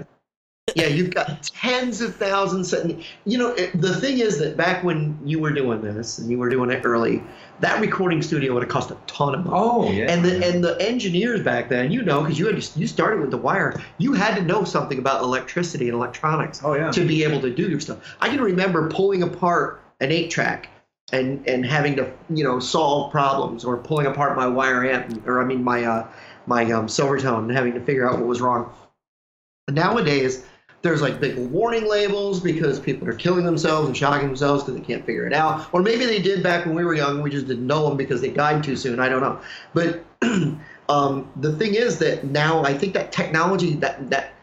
Yeah, 0.75 0.87
you've 0.87 1.13
got 1.13 1.43
tens 1.43 2.01
of 2.01 2.15
thousands. 2.15 2.73
And, 2.73 3.03
you 3.25 3.37
know, 3.37 3.49
it, 3.51 3.79
the 3.79 3.95
thing 3.95 4.19
is 4.19 4.37
that 4.39 4.57
back 4.57 4.83
when 4.83 5.19
you 5.23 5.39
were 5.39 5.51
doing 5.51 5.81
this 5.81 6.17
and 6.17 6.29
you 6.29 6.37
were 6.37 6.49
doing 6.49 6.69
it 6.71 6.81
early, 6.85 7.23
that 7.59 7.79
recording 7.81 8.21
studio 8.21 8.53
would 8.53 8.63
have 8.63 8.71
cost 8.71 8.91
a 8.91 8.97
ton 9.07 9.35
of 9.35 9.45
money. 9.45 9.57
oh 9.57 9.91
yeah 9.91 10.11
And 10.11 10.23
the 10.23 10.45
and 10.47 10.63
the 10.63 10.79
engineers 10.79 11.41
back 11.41 11.69
then, 11.69 11.91
you 11.91 12.01
know, 12.01 12.21
because 12.21 12.39
you 12.39 12.47
had 12.47 12.55
you 12.75 12.87
started 12.87 13.19
with 13.19 13.31
the 13.31 13.37
wire, 13.37 13.81
you 13.97 14.13
had 14.13 14.35
to 14.35 14.41
know 14.41 14.63
something 14.63 14.97
about 14.99 15.21
electricity 15.23 15.89
and 15.89 15.95
electronics 15.95 16.61
oh 16.63 16.73
yeah 16.73 16.91
to 16.91 17.05
be 17.05 17.23
able 17.23 17.41
to 17.41 17.53
do 17.53 17.69
your 17.69 17.79
stuff. 17.79 18.15
I 18.21 18.29
can 18.29 18.41
remember 18.41 18.89
pulling 18.89 19.23
apart 19.23 19.81
an 19.99 20.11
eight 20.11 20.31
track 20.31 20.69
and 21.11 21.47
and 21.47 21.65
having 21.65 21.95
to 21.97 22.11
you 22.29 22.43
know 22.43 22.59
solve 22.59 23.11
problems 23.11 23.65
or 23.65 23.77
pulling 23.77 24.05
apart 24.05 24.37
my 24.37 24.47
wire 24.47 24.85
amp 24.85 25.27
or 25.27 25.41
I 25.41 25.45
mean 25.45 25.63
my 25.63 25.83
uh, 25.83 26.07
my 26.45 26.71
um, 26.71 26.87
Silvertone 26.87 27.39
and 27.39 27.51
having 27.51 27.73
to 27.73 27.81
figure 27.81 28.09
out 28.09 28.17
what 28.17 28.27
was 28.27 28.41
wrong. 28.41 28.71
Nowadays, 29.69 30.43
there's 30.81 31.01
like 31.01 31.19
big 31.19 31.37
warning 31.37 31.87
labels 31.87 32.39
because 32.39 32.79
people 32.79 33.07
are 33.07 33.13
killing 33.13 33.45
themselves 33.45 33.87
and 33.87 33.97
shocking 33.97 34.27
themselves 34.27 34.63
because 34.63 34.79
they 34.79 34.85
can't 34.85 35.05
figure 35.05 35.27
it 35.27 35.33
out. 35.33 35.67
Or 35.73 35.81
maybe 35.81 36.05
they 36.05 36.21
did 36.21 36.41
back 36.41 36.65
when 36.65 36.75
we 36.75 36.85
were 36.85 36.93
young. 36.93 37.21
We 37.21 37.29
just 37.29 37.47
didn't 37.47 37.67
know 37.67 37.87
them 37.87 37.97
because 37.97 38.21
they 38.21 38.29
died 38.29 38.63
too 38.63 38.75
soon. 38.75 38.99
I 38.99 39.09
don't 39.09 39.21
know. 39.21 39.41
But 39.73 40.05
um, 40.89 41.31
the 41.37 41.55
thing 41.57 41.75
is 41.75 41.99
that 41.99 42.25
now 42.25 42.63
I 42.63 42.73
think 42.73 42.93
that 42.93 43.11
technology, 43.11 43.75
that 43.75 44.09
that 44.09 44.33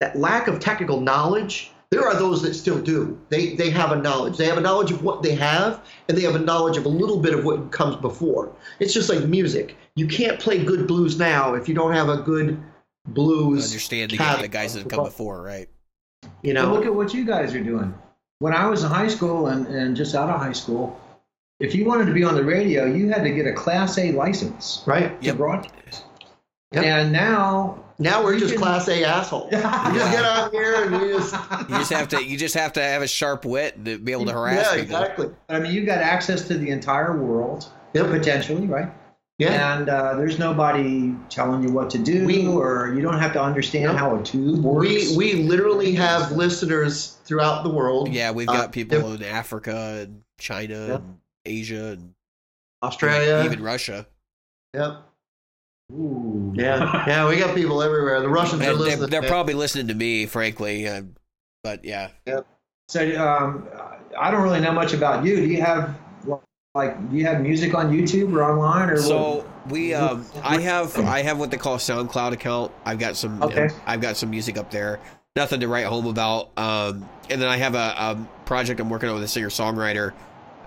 that 0.00 0.16
lack 0.18 0.48
of 0.48 0.58
technical 0.58 1.00
knowledge, 1.00 1.70
there 1.90 2.06
are 2.06 2.14
those 2.14 2.42
that 2.42 2.54
still 2.54 2.80
do. 2.80 3.18
They 3.28 3.54
they 3.54 3.70
have 3.70 3.92
a 3.92 3.96
knowledge. 3.96 4.36
They 4.36 4.46
have 4.46 4.58
a 4.58 4.62
knowledge 4.62 4.90
of 4.90 5.04
what 5.04 5.22
they 5.22 5.34
have, 5.36 5.80
and 6.08 6.18
they 6.18 6.22
have 6.22 6.34
a 6.34 6.40
knowledge 6.40 6.76
of 6.76 6.86
a 6.86 6.90
little 6.90 7.18
bit 7.18 7.34
of 7.34 7.44
what 7.44 7.70
comes 7.70 7.94
before. 7.96 8.50
It's 8.80 8.92
just 8.92 9.08
like 9.08 9.24
music. 9.24 9.76
You 9.94 10.08
can't 10.08 10.40
play 10.40 10.62
good 10.62 10.88
blues 10.88 11.18
now 11.18 11.54
if 11.54 11.68
you 11.68 11.74
don't 11.74 11.92
have 11.92 12.08
a 12.08 12.18
good 12.18 12.60
blues. 13.06 13.66
Understanding 13.70 14.18
catalog. 14.18 14.42
the 14.42 14.48
guys 14.48 14.74
that 14.74 14.80
have 14.80 14.88
come 14.90 15.04
before, 15.04 15.42
right? 15.42 15.68
You 16.42 16.54
But 16.54 16.62
know, 16.62 16.72
look 16.74 16.86
at 16.86 16.94
what 16.94 17.14
you 17.14 17.24
guys 17.24 17.54
are 17.54 17.62
doing. 17.62 17.94
When 18.38 18.52
I 18.52 18.66
was 18.68 18.84
in 18.84 18.90
high 18.90 19.08
school 19.08 19.46
and, 19.48 19.66
and 19.66 19.96
just 19.96 20.14
out 20.14 20.28
of 20.28 20.40
high 20.40 20.52
school, 20.52 20.98
if 21.60 21.74
you 21.74 21.84
wanted 21.86 22.06
to 22.06 22.12
be 22.12 22.22
on 22.24 22.34
the 22.34 22.44
radio, 22.44 22.84
you 22.84 23.08
had 23.08 23.22
to 23.22 23.30
get 23.30 23.46
a 23.46 23.52
Class 23.52 23.96
A 23.98 24.12
license 24.12 24.82
right? 24.86 25.18
to 25.20 25.26
Yep. 25.26 25.36
broadcast. 25.36 26.04
Yep. 26.72 26.84
And 26.84 27.12
now, 27.12 27.82
Now 27.98 28.22
we're 28.22 28.38
just 28.38 28.52
can- 28.54 28.60
class 28.62 28.88
A 28.88 29.04
assholes. 29.04 29.50
You 29.52 29.58
just 29.60 30.12
get 30.12 30.24
out 30.24 30.50
here 30.52 30.84
and 30.84 31.00
we 31.00 31.08
just 31.12 31.32
You 31.70 31.76
just 31.78 31.92
have 31.92 32.08
to. 32.08 32.22
You 32.22 32.36
just 32.36 32.54
have 32.56 32.72
to 32.74 32.82
have 32.82 33.00
a 33.02 33.06
sharp 33.08 33.44
wit 33.46 33.82
to 33.86 33.98
be 33.98 34.12
able 34.12 34.26
to 34.26 34.32
harass 34.32 34.66
yeah, 34.74 34.82
people. 34.82 34.96
exactly. 34.96 35.30
I 35.48 35.60
mean, 35.60 35.72
you 35.72 35.86
got 35.86 35.98
access 35.98 36.46
to 36.48 36.58
the 36.58 36.68
entire 36.70 37.16
world, 37.16 37.68
Yep. 37.94 38.08
potentially, 38.10 38.66
right? 38.66 38.92
Yeah. 39.38 39.76
And 39.78 39.88
uh, 39.90 40.14
there's 40.14 40.38
nobody 40.38 41.14
telling 41.28 41.62
you 41.62 41.70
what 41.70 41.90
to 41.90 41.98
do, 41.98 42.24
We- 42.24 42.46
or 42.46 42.92
you 42.94 43.02
don't 43.02 43.18
have 43.18 43.32
to 43.34 43.42
understand 43.42 43.84
Yep. 43.92 43.96
how 43.96 44.16
a 44.16 44.22
tube 44.22 44.64
works. 44.64 44.88
We 44.88 45.16
we 45.16 45.32
literally 45.42 45.94
have 45.94 46.32
listeners 46.32 47.18
throughout 47.24 47.62
the 47.62 47.70
world. 47.70 48.08
Yeah, 48.08 48.30
we've 48.30 48.48
Uh, 48.48 48.52
got 48.54 48.72
people 48.72 49.12
in 49.12 49.22
Africa 49.22 50.00
and 50.02 50.22
China 50.38 50.86
Yep. 50.88 50.96
and 51.00 51.18
Asia 51.44 51.84
and 51.98 52.14
Australia. 52.82 53.42
even 53.44 53.62
Russia. 53.62 54.06
Yep. 54.74 55.02
Ooh. 55.92 56.52
Yeah. 56.56 57.04
Yeah. 57.06 57.28
We 57.28 57.36
got 57.38 57.54
people 57.54 57.82
everywhere. 57.82 58.20
The 58.20 58.28
Russians 58.28 58.62
are 58.62 58.70
And 58.70 58.80
they're, 58.80 58.86
listening. 58.86 59.10
they're 59.10 59.22
probably 59.28 59.54
listening 59.54 59.88
to 59.88 59.94
me, 59.94 60.26
frankly. 60.26 60.88
Uh, 60.88 61.02
but 61.62 61.84
yeah, 61.84 62.08
Yep. 62.26 62.46
So 62.88 63.00
um, 63.22 63.66
I 64.18 64.30
don't 64.30 64.42
really 64.42 64.60
know 64.60 64.72
much 64.72 64.92
about 64.94 65.24
you. 65.24 65.36
Do 65.36 65.46
you 65.46 65.60
have 65.60 65.94
like 66.76 67.10
do 67.10 67.16
you 67.16 67.24
have 67.26 67.40
music 67.40 67.74
on 67.74 67.90
YouTube 67.90 68.32
or 68.32 68.44
online 68.44 68.90
or 68.90 68.96
So 68.98 69.36
what? 69.38 69.70
we, 69.70 69.94
um, 69.94 70.24
I 70.42 70.60
have, 70.60 70.96
I 70.98 71.22
have 71.22 71.38
what 71.38 71.50
they 71.50 71.56
call 71.56 71.74
a 71.74 71.78
SoundCloud 71.78 72.32
account. 72.32 72.72
I've 72.84 72.98
got 72.98 73.16
some, 73.16 73.42
Okay. 73.42 73.68
I've 73.86 74.00
got 74.00 74.16
some 74.16 74.30
music 74.30 74.56
up 74.56 74.70
there. 74.70 75.00
Nothing 75.34 75.60
to 75.60 75.68
write 75.68 75.86
home 75.86 76.06
about. 76.06 76.50
Um, 76.56 77.08
and 77.28 77.42
then 77.42 77.48
I 77.48 77.56
have 77.56 77.74
a, 77.74 77.78
a 77.78 78.28
project 78.46 78.78
I'm 78.80 78.88
working 78.88 79.08
on 79.08 79.16
with 79.16 79.24
a 79.24 79.28
singer 79.28 79.48
songwriter. 79.48 80.12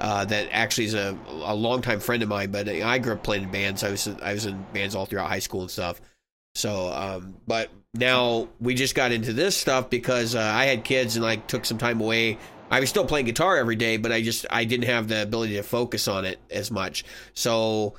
Uh, 0.01 0.23
that 0.23 0.47
actually 0.51 0.85
is 0.85 0.93
a, 0.93 1.17
a 1.27 1.53
longtime 1.53 1.99
friend 1.99 2.23
of 2.23 2.29
mine, 2.29 2.51
but 2.51 2.69
I 2.69 2.99
grew 2.99 3.13
up 3.13 3.23
playing 3.23 3.43
in 3.43 3.51
bands. 3.51 3.83
I 3.83 3.91
was 3.91 4.07
I 4.07 4.31
was 4.33 4.45
in 4.45 4.65
bands 4.71 4.95
all 4.95 5.05
throughout 5.05 5.27
high 5.27 5.39
school 5.39 5.59
and 5.61 5.69
stuff. 5.69 5.99
So, 6.55 6.87
um, 6.93 7.35
but 7.47 7.69
now 7.93 8.47
we 8.61 8.75
just 8.75 8.95
got 8.95 9.11
into 9.11 9.33
this 9.33 9.57
stuff 9.57 9.89
because 9.89 10.35
uh, 10.35 10.39
I 10.39 10.65
had 10.65 10.85
kids 10.85 11.17
and 11.17 11.25
I 11.25 11.35
took 11.35 11.65
some 11.65 11.77
time 11.77 11.99
away. 11.99 12.37
I 12.71 12.79
was 12.79 12.89
still 12.89 13.05
playing 13.05 13.25
guitar 13.25 13.57
every 13.57 13.75
day, 13.75 13.97
but 13.97 14.11
I 14.11 14.21
just 14.21 14.45
I 14.49 14.65
didn't 14.65 14.87
have 14.87 15.07
the 15.07 15.23
ability 15.23 15.55
to 15.55 15.63
focus 15.63 16.07
on 16.07 16.25
it 16.25 16.39
as 16.49 16.71
much. 16.71 17.03
So 17.33 17.95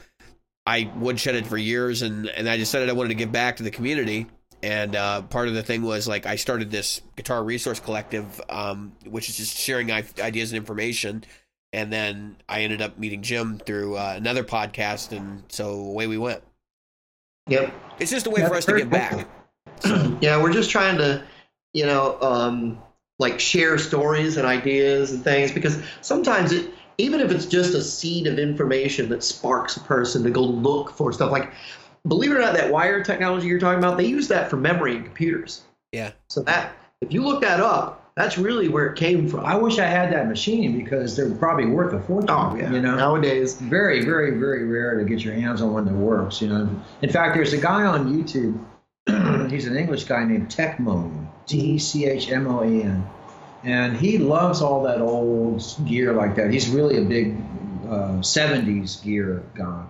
I 0.66 0.85
woodshedded 0.85 1.46
for 1.46 1.56
years, 1.59 2.02
and 2.02 2.28
and 2.28 2.48
I 2.48 2.56
decided 2.56 2.88
I 2.88 2.92
wanted 2.92 3.11
to 3.11 3.14
give 3.14 3.33
back 3.33 3.56
to 3.56 3.62
the 3.62 3.70
community. 3.70 4.26
And 4.62 4.94
uh, 4.94 5.22
part 5.22 5.48
of 5.48 5.54
the 5.54 5.62
thing 5.62 5.83
was 5.83 6.06
like 6.06 6.26
I 6.26 6.37
started 6.37 6.70
this 6.70 7.00
guitar 7.16 7.42
resource 7.42 7.80
collective, 7.80 8.40
um, 8.50 8.92
which 9.06 9.28
is 9.28 9.37
just 9.37 9.56
sharing 9.56 9.90
ideas 9.90 10.52
and 10.52 10.59
information. 10.59 11.24
And 11.72 11.92
then 11.92 12.37
I 12.48 12.62
ended 12.62 12.83
up 12.83 12.98
meeting 12.98 13.22
Jim 13.22 13.59
through 13.59 13.96
uh, 13.96 14.14
another 14.16 14.44
podcast, 14.44 15.16
and 15.16 15.44
so 15.48 15.70
away 15.70 16.06
we 16.06 16.18
went. 16.18 16.42
Yep. 17.48 17.72
It's 17.98 18.11
just 18.11 18.26
a 18.26 18.30
way 18.30 18.46
for 18.46 18.54
us 18.54 18.64
to 18.66 18.76
give 18.76 18.90
back. 18.90 19.28
Yeah, 20.20 20.42
we're 20.42 20.52
just 20.52 20.68
trying 20.68 20.98
to, 20.98 21.24
you 21.72 21.87
know, 21.87 22.18
um, 22.20 22.78
like 23.20 23.38
share 23.38 23.76
stories 23.76 24.38
and 24.38 24.46
ideas 24.46 25.12
and 25.12 25.22
things 25.22 25.52
because 25.52 25.80
sometimes 26.00 26.52
it, 26.52 26.70
even 26.96 27.20
if 27.20 27.30
it's 27.30 27.44
just 27.44 27.74
a 27.74 27.83
seed 27.83 28.26
of 28.26 28.38
information 28.38 29.11
that 29.11 29.22
sparks 29.22 29.76
a 29.76 29.80
person 29.80 30.22
to 30.24 30.30
go 30.30 30.40
look 30.40 30.90
for 30.90 31.12
stuff 31.12 31.30
like, 31.30 31.52
believe 32.09 32.30
it 32.30 32.37
or 32.37 32.40
not, 32.40 32.54
that 32.54 32.72
wire 32.72 33.04
technology 33.04 33.46
you're 33.46 33.61
talking 33.61 33.78
about, 33.78 33.98
they 33.98 34.06
use 34.06 34.26
that 34.28 34.48
for 34.48 34.56
memory 34.56 34.96
in 34.96 35.04
computers. 35.04 35.62
Yeah. 35.92 36.12
So 36.28 36.42
that, 36.44 36.72
if 37.02 37.12
you 37.12 37.22
look 37.22 37.42
that 37.42 37.61
up, 37.61 38.11
that's 38.16 38.38
really 38.38 38.68
where 38.68 38.87
it 38.87 38.96
came 38.96 39.28
from. 39.28 39.44
I 39.44 39.54
wish 39.54 39.78
I 39.78 39.87
had 39.87 40.12
that 40.12 40.26
machine 40.26 40.76
because 40.76 41.14
they're 41.14 41.30
probably 41.30 41.66
worth 41.66 41.92
a 41.92 42.00
fortune. 42.00 42.30
Oh 42.30 42.56
yeah. 42.56 42.72
You 42.72 42.80
know, 42.80 42.96
Nowadays, 42.96 43.54
very, 43.61 44.02
very, 44.02 44.38
very 44.38 44.64
rare 44.64 44.98
to 44.98 45.04
get 45.04 45.22
your 45.22 45.35
hands 45.35 45.61
on 45.61 45.74
one 45.74 45.85
that 45.85 45.94
works. 45.94 46.40
You 46.40 46.48
know, 46.48 46.83
in 47.02 47.11
fact, 47.11 47.35
there's 47.35 47.52
a 47.52 47.61
guy 47.61 47.85
on 47.85 48.12
YouTube. 48.12 48.59
he's 49.50 49.66
an 49.66 49.76
English 49.76 50.04
guy 50.04 50.24
named 50.24 50.48
Techmoan, 50.48 51.28
E 51.54 51.78
C 51.78 52.06
H 52.06 52.30
M 52.30 52.46
O 52.46 52.60
A 52.60 52.66
N, 52.66 53.06
and 53.64 53.96
he 53.96 54.18
loves 54.18 54.62
all 54.62 54.82
that 54.84 55.00
old 55.00 55.62
gear 55.84 56.12
like 56.12 56.36
that. 56.36 56.52
He's 56.52 56.68
really 56.68 56.98
a 56.98 57.04
big 57.04 57.36
uh, 57.86 58.20
'70s 58.20 59.02
gear 59.02 59.42
guy. 59.54 59.84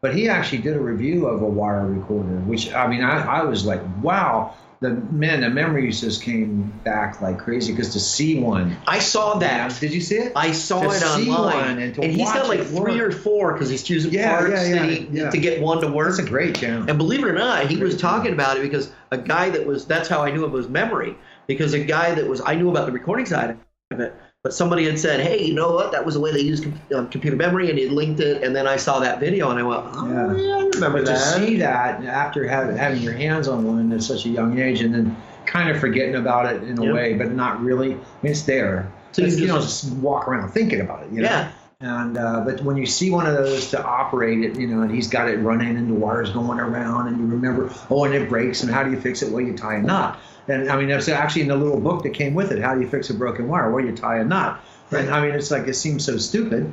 But 0.00 0.14
he 0.14 0.28
actually 0.28 0.58
did 0.58 0.76
a 0.76 0.80
review 0.80 1.26
of 1.26 1.40
a 1.40 1.46
wire 1.46 1.86
recorder, 1.86 2.36
which 2.40 2.72
I 2.74 2.86
mean, 2.88 3.02
I, 3.02 3.40
I 3.40 3.44
was 3.44 3.64
like, 3.64 3.80
wow. 4.02 4.54
The 4.84 4.90
man, 4.90 5.40
the 5.40 5.48
memories 5.48 6.02
just 6.02 6.22
came 6.22 6.64
back 6.84 7.22
like 7.22 7.38
crazy 7.38 7.72
because 7.72 7.94
to 7.94 8.00
see 8.00 8.38
one. 8.38 8.76
I 8.86 8.98
saw 8.98 9.38
that. 9.38 9.80
Did 9.80 9.94
you 9.94 10.02
see 10.02 10.16
it? 10.16 10.32
I 10.36 10.52
saw 10.52 10.82
To 10.82 10.94
it 10.94 11.02
online, 11.02 11.78
and 11.78 11.94
to 11.94 12.06
he's 12.06 12.30
got 12.30 12.48
like 12.48 12.60
three 12.66 13.00
work. 13.00 13.00
or 13.00 13.10
four 13.10 13.54
because 13.54 13.70
he's 13.70 13.82
choosing 13.82 14.12
Yeah, 14.12 14.36
parts 14.36 14.68
yeah, 14.68 14.74
that 14.82 14.90
he- 14.90 15.08
yeah. 15.10 15.30
to 15.30 15.38
get 15.38 15.62
one 15.62 15.80
to 15.80 15.88
work. 15.88 16.10
It's 16.10 16.18
a 16.18 16.22
great 16.22 16.54
channel. 16.56 16.84
And 16.86 16.98
believe 16.98 17.20
it 17.20 17.26
or 17.26 17.32
not, 17.32 17.66
he 17.66 17.78
was 17.78 17.96
talking 17.96 18.34
about 18.34 18.58
it 18.58 18.60
because 18.60 18.92
a 19.10 19.16
guy 19.16 19.48
that 19.48 19.66
was 19.66 19.86
that's 19.86 20.08
how 20.10 20.20
I 20.20 20.30
knew 20.30 20.44
it 20.44 20.50
was 20.50 20.68
memory. 20.68 21.16
Because 21.46 21.72
a 21.72 21.82
guy 21.82 22.14
that 22.14 22.26
was 22.28 22.42
I 22.44 22.54
knew 22.54 22.68
about 22.70 22.84
the 22.84 22.92
recording 22.92 23.24
side 23.24 23.56
of 23.90 24.00
it, 24.00 24.14
but 24.44 24.52
somebody 24.52 24.84
had 24.84 24.98
said, 24.98 25.20
"Hey, 25.20 25.42
you 25.42 25.54
know 25.54 25.72
what? 25.72 25.90
That 25.92 26.04
was 26.04 26.14
the 26.14 26.20
way 26.20 26.30
they 26.30 26.40
used 26.42 26.64
com- 26.64 26.78
um, 26.94 27.08
computer 27.08 27.34
memory," 27.36 27.70
and 27.70 27.78
he 27.78 27.88
linked 27.88 28.20
it. 28.20 28.42
And 28.44 28.54
then 28.54 28.68
I 28.68 28.76
saw 28.76 29.00
that 29.00 29.18
video, 29.18 29.50
and 29.50 29.58
I 29.58 29.62
went, 29.62 29.80
"Oh, 29.86 30.06
Yeah. 30.06 30.36
yeah, 30.36 30.54
I 30.56 30.62
remember 30.74 30.98
But 30.98 31.06
to 31.06 31.12
that." 31.12 31.34
see 31.38 31.56
that 31.56 32.04
after 32.04 32.46
having, 32.46 32.76
having 32.76 33.00
your 33.00 33.14
hands 33.14 33.48
on 33.48 33.66
one 33.66 33.90
at 33.92 34.02
such 34.02 34.26
a 34.26 34.28
young 34.28 34.58
age 34.58 34.82
and 34.82 34.94
then 34.94 35.16
kind 35.46 35.70
of 35.70 35.78
forgetting 35.78 36.14
about 36.16 36.54
it 36.54 36.62
in 36.62 36.78
a 36.78 36.92
way, 36.92 37.14
but 37.14 37.32
not 37.32 37.62
really, 37.64 37.92
I 37.92 37.96
mean, 38.22 38.32
it's 38.32 38.42
there. 38.42 38.86
So 39.12 39.22
you 39.22 39.28
It's, 39.28 39.38
you, 39.38 39.46
know, 39.46 39.60
just- 39.60 39.84
just 39.84 39.96
walk 39.96 40.28
around 40.28 40.50
thinking 40.50 40.80
about 40.82 41.04
it. 41.04 41.08
You 41.12 41.22
know? 41.22 41.28
Yeah. 41.28 41.48
And 41.80 42.16
uh, 42.18 42.42
but 42.44 42.62
when 42.62 42.76
you 42.76 42.86
see 42.86 43.10
one 43.10 43.26
of 43.26 43.34
those 43.34 43.70
to 43.70 43.82
operate 43.82 44.42
it, 44.44 44.58
you 44.58 44.66
know, 44.66 44.82
and 44.82 44.90
he's 44.90 45.08
got 45.08 45.28
it 45.28 45.38
running 45.38 45.76
and 45.76 45.88
the 45.88 45.94
wires 45.94 46.30
going 46.30 46.60
around, 46.60 47.08
and 47.08 47.18
you 47.18 47.26
remember, 47.26 47.70
oh, 47.90 48.04
and 48.04 48.14
it 48.14 48.28
breaks, 48.28 48.62
and 48.62 48.70
how 48.72 48.82
do 48.82 48.90
you 48.90 49.00
fix 49.00 49.22
it? 49.22 49.30
Well, 49.32 49.42
you 49.42 49.54
tie 49.56 49.76
a 49.76 49.82
knot. 49.82 50.18
And 50.48 50.70
I 50.70 50.76
mean, 50.76 50.88
that's 50.88 51.08
actually 51.08 51.42
in 51.42 51.48
the 51.48 51.56
little 51.56 51.80
book 51.80 52.02
that 52.02 52.10
came 52.10 52.34
with 52.34 52.52
it. 52.52 52.60
How 52.60 52.74
do 52.74 52.80
you 52.80 52.88
fix 52.88 53.10
a 53.10 53.14
broken 53.14 53.48
wire? 53.48 53.70
Well, 53.70 53.84
you 53.84 53.96
tie 53.96 54.18
a 54.18 54.24
knot. 54.24 54.62
And 54.90 55.10
I 55.10 55.24
mean, 55.24 55.34
it's 55.34 55.50
like 55.50 55.66
it 55.66 55.74
seems 55.74 56.04
so 56.04 56.18
stupid, 56.18 56.72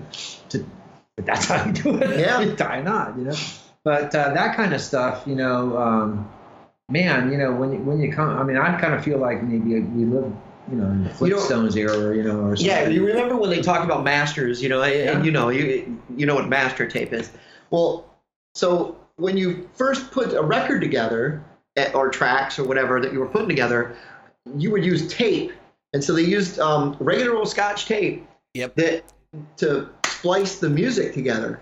to, 0.49 0.65
but 1.15 1.25
that's 1.25 1.45
how 1.45 1.65
you 1.65 1.71
do 1.71 1.95
it. 1.97 2.19
Yeah. 2.19 2.41
you 2.41 2.55
tie 2.55 2.77
a 2.77 2.83
knot, 2.83 3.17
you 3.17 3.23
know. 3.25 3.35
But 3.83 4.13
uh, 4.13 4.33
that 4.33 4.55
kind 4.55 4.73
of 4.73 4.81
stuff, 4.81 5.23
you 5.25 5.35
know, 5.35 5.77
um, 5.77 6.29
man, 6.89 7.31
you 7.31 7.37
know, 7.37 7.51
when 7.53 7.71
you, 7.71 7.79
when 7.79 7.99
you 7.99 8.11
come, 8.11 8.29
I 8.37 8.43
mean, 8.43 8.57
I 8.57 8.79
kind 8.79 8.93
of 8.93 9.03
feel 9.03 9.17
like 9.17 9.41
maybe 9.41 9.79
we 9.79 10.05
live, 10.05 10.31
you 10.69 10.75
know, 10.75 10.85
in 10.85 11.03
the 11.05 11.25
You 11.25 11.31
know- 11.31 11.37
Flintstones 11.37 11.75
era, 11.75 12.15
you 12.15 12.23
know, 12.23 12.41
or 12.41 12.55
something. 12.55 12.65
Yeah, 12.65 12.87
you 12.89 13.05
remember 13.07 13.37
when 13.37 13.49
they 13.49 13.61
talked 13.61 13.83
about 13.83 14.03
masters, 14.03 14.61
you 14.61 14.69
know, 14.69 14.83
and, 14.83 15.09
and 15.09 15.25
you 15.25 15.31
know, 15.31 15.49
you 15.49 15.97
you 16.15 16.25
know 16.25 16.35
what 16.35 16.47
master 16.47 16.87
tape 16.87 17.13
is. 17.13 17.31
Well, 17.71 18.05
so 18.53 18.97
when 19.15 19.37
you 19.37 19.69
first 19.73 20.11
put 20.11 20.33
a 20.33 20.41
record 20.43 20.81
together, 20.81 21.43
or 21.93 22.09
tracks 22.09 22.59
or 22.59 22.63
whatever 22.63 22.99
that 22.99 23.13
you 23.13 23.19
were 23.19 23.27
putting 23.27 23.47
together, 23.49 23.95
you 24.57 24.71
would 24.71 24.83
use 24.83 25.07
tape, 25.11 25.51
and 25.93 26.03
so 26.03 26.13
they 26.13 26.23
used 26.23 26.59
um, 26.59 26.95
regular 26.99 27.35
old 27.37 27.49
Scotch 27.49 27.85
tape 27.85 28.27
Yep. 28.53 28.75
that 28.75 29.13
to 29.57 29.89
splice 30.05 30.59
the 30.59 30.69
music 30.69 31.13
together. 31.13 31.61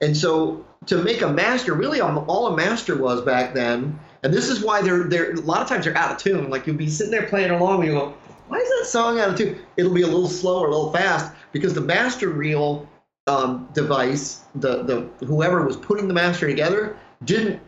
And 0.00 0.16
so 0.16 0.64
to 0.86 1.02
make 1.02 1.20
a 1.22 1.28
master, 1.28 1.74
really 1.74 2.00
all 2.00 2.24
all 2.26 2.46
a 2.48 2.56
master 2.56 2.96
was 2.96 3.20
back 3.20 3.54
then, 3.54 3.98
and 4.22 4.32
this 4.32 4.48
is 4.48 4.64
why 4.64 4.82
they're 4.82 5.04
they're 5.04 5.32
a 5.32 5.40
lot 5.40 5.60
of 5.62 5.68
times 5.68 5.84
they're 5.84 5.96
out 5.96 6.10
of 6.12 6.18
tune. 6.18 6.50
Like 6.50 6.66
you'll 6.66 6.76
be 6.76 6.88
sitting 6.88 7.10
there 7.10 7.26
playing 7.26 7.50
along 7.50 7.82
and 7.82 7.92
you 7.92 7.98
go, 7.98 8.14
why 8.48 8.58
is 8.58 8.68
that 8.68 8.86
song 8.86 9.20
out 9.20 9.30
of 9.30 9.36
tune? 9.36 9.58
It'll 9.76 9.92
be 9.92 10.02
a 10.02 10.06
little 10.06 10.28
slow 10.28 10.60
or 10.60 10.68
a 10.68 10.70
little 10.70 10.92
fast 10.92 11.32
because 11.52 11.74
the 11.74 11.80
master 11.80 12.30
reel 12.30 12.88
um, 13.26 13.68
device, 13.74 14.42
the 14.54 14.82
the 14.82 15.26
whoever 15.26 15.64
was 15.64 15.76
putting 15.76 16.08
the 16.08 16.14
master 16.14 16.48
together 16.48 16.96
didn't 17.24 17.60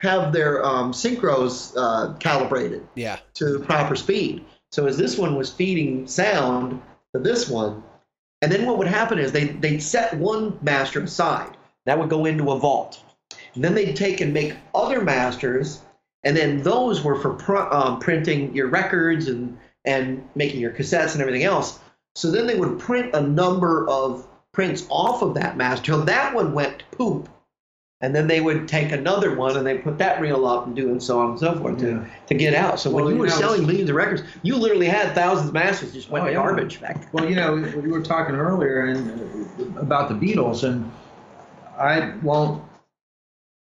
have 0.00 0.32
their 0.32 0.64
um, 0.64 0.92
synchros 0.92 1.72
uh, 1.76 2.14
calibrated 2.18 2.86
Yeah. 2.94 3.18
to 3.34 3.60
proper 3.60 3.96
speed. 3.96 4.44
So 4.72 4.86
as 4.86 4.96
this 4.96 5.16
one 5.16 5.36
was 5.36 5.50
feeding 5.52 6.06
sound 6.06 6.82
to 7.14 7.20
this 7.20 7.48
one, 7.48 7.82
and 8.42 8.52
then 8.52 8.66
what 8.66 8.76
would 8.78 8.86
happen 8.88 9.18
is 9.18 9.32
they 9.32 9.44
they'd 9.46 9.82
set 9.82 10.14
one 10.14 10.58
master 10.60 11.00
aside 11.00 11.56
that 11.86 11.98
would 11.98 12.10
go 12.10 12.26
into 12.26 12.50
a 12.50 12.58
vault, 12.58 13.02
and 13.54 13.64
then 13.64 13.74
they'd 13.74 13.96
take 13.96 14.20
and 14.20 14.34
make 14.34 14.54
other 14.74 15.00
masters, 15.02 15.80
and 16.24 16.36
then 16.36 16.62
those 16.62 17.02
were 17.02 17.18
for 17.18 17.34
pr- 17.34 17.72
um, 17.72 17.98
printing 18.00 18.54
your 18.54 18.68
records 18.68 19.28
and 19.28 19.56
and 19.86 20.28
making 20.34 20.60
your 20.60 20.72
cassettes 20.72 21.12
and 21.12 21.22
everything 21.22 21.44
else. 21.44 21.78
So 22.16 22.30
then 22.30 22.46
they 22.46 22.58
would 22.58 22.78
print 22.78 23.14
a 23.14 23.20
number 23.20 23.88
of 23.88 24.26
prints 24.52 24.84
off 24.90 25.22
of 25.22 25.34
that 25.34 25.56
master 25.56 25.84
till 25.86 26.04
that 26.04 26.34
one 26.34 26.52
went 26.52 26.80
to 26.80 26.84
poop. 26.96 27.28
And 28.02 28.14
then 28.14 28.26
they 28.26 28.42
would 28.42 28.68
take 28.68 28.92
another 28.92 29.34
one 29.34 29.56
and 29.56 29.66
they 29.66 29.78
put 29.78 29.96
that 29.98 30.20
reel 30.20 30.46
up 30.46 30.66
and 30.66 30.76
do 30.76 30.90
and 30.90 31.02
so 31.02 31.18
on 31.18 31.30
and 31.30 31.38
so 31.40 31.56
forth 31.58 31.80
Yeah. 31.82 31.88
to, 31.88 32.06
to 32.26 32.34
get 32.34 32.52
out. 32.54 32.78
So 32.78 32.90
Well, 32.90 33.06
when 33.06 33.14
you 33.14 33.16
you 33.16 33.20
were 33.22 33.28
know- 33.28 33.36
selling 33.36 33.66
millions 33.66 33.88
of 33.88 33.96
records, 33.96 34.22
you 34.42 34.56
literally 34.56 34.86
had 34.86 35.14
thousands 35.14 35.48
of 35.48 35.54
masters 35.54 35.92
just 35.94 36.10
went 36.10 36.24
Oh, 36.24 36.26
to 36.26 36.32
yeah. 36.34 36.38
garbage 36.42 36.78
back. 36.80 37.08
Well, 37.14 37.26
you 37.28 37.36
know, 37.36 37.54
we 37.54 37.90
were 37.90 38.02
talking 38.02 38.34
earlier 38.34 38.80
and 38.84 39.48
about 39.78 40.10
the 40.10 40.14
Beatles, 40.14 40.62
and 40.62 40.90
I 41.78 42.12
won't 42.22 42.62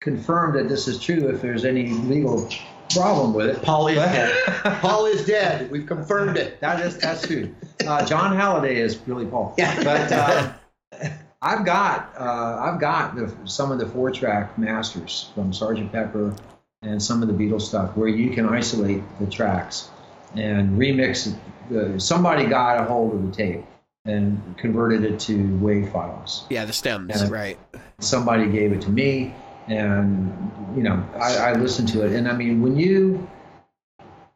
confirm 0.01 0.55
that 0.57 0.67
this 0.69 0.89
is 0.89 0.99
true 0.99 1.29
if 1.29 1.43
there's 1.43 1.67
any 1.67 1.91
legal 1.91 2.49
problem 2.91 3.35
with 3.35 3.49
it. 3.51 3.63
Paul 3.63 3.89
is 3.89 3.97
dead. 3.97 4.35
Paul 4.81 5.07
is 5.07 5.27
dead. 5.27 5.71
We've 5.71 5.87
confirmed 5.87 6.39
it. 6.39 6.59
That 6.61 6.81
is 6.81 6.97
that's 6.99 7.27
true. 7.27 7.55
Uh, 7.87 8.05
John 8.07 8.35
Halliday 8.35 8.77
is 8.81 8.99
really 9.07 9.27
Paul. 9.27 9.55
Yeah. 9.59 9.77
But 9.85 10.11
uh, 10.13 11.09
I've 11.43 11.67
got 11.67 12.15
uh, 12.17 12.61
I've 12.63 12.81
got 12.81 13.17
the, 13.17 13.35
some 13.45 13.73
of 13.73 13.79
the 13.79 13.87
four 13.87 14.13
track 14.13 14.57
masters 14.57 15.31
from 15.35 15.53
Sergeant 15.53 15.91
Pepper 15.91 16.35
and 16.83 17.03
some 17.03 17.21
of 17.21 17.29
the 17.29 17.35
Beatles 17.35 17.63
stuff 17.63 17.97
where 17.97 18.09
you 18.09 18.31
can 18.31 18.49
isolate 18.49 19.03
the 19.19 19.27
tracks 19.27 19.91
and 20.37 20.79
remix. 20.79 21.37
The, 21.69 21.99
somebody 21.99 22.47
got 22.47 22.81
a 22.81 22.85
hold 22.85 23.15
of 23.15 23.27
the 23.27 23.33
tape 23.33 23.65
and 24.05 24.57
converted 24.57 25.05
it 25.05 25.19
to 25.21 25.37
WAV 25.37 25.93
files. 25.93 26.45
Yeah. 26.49 26.65
The 26.65 26.73
stems. 26.73 27.11
Yeah. 27.11 27.29
Right. 27.29 27.59
Somebody 27.99 28.49
gave 28.51 28.73
it 28.73 28.81
to 28.83 28.91
me, 28.91 29.35
and 29.67 30.33
you 30.77 30.85
know 30.85 31.05
I, 31.21 31.37
I 31.37 31.53
listened 31.55 31.89
to 31.89 32.07
it. 32.07 32.13
And 32.13 32.29
I 32.29 32.35
mean, 32.35 32.63
when 32.63 32.77
you 32.77 33.29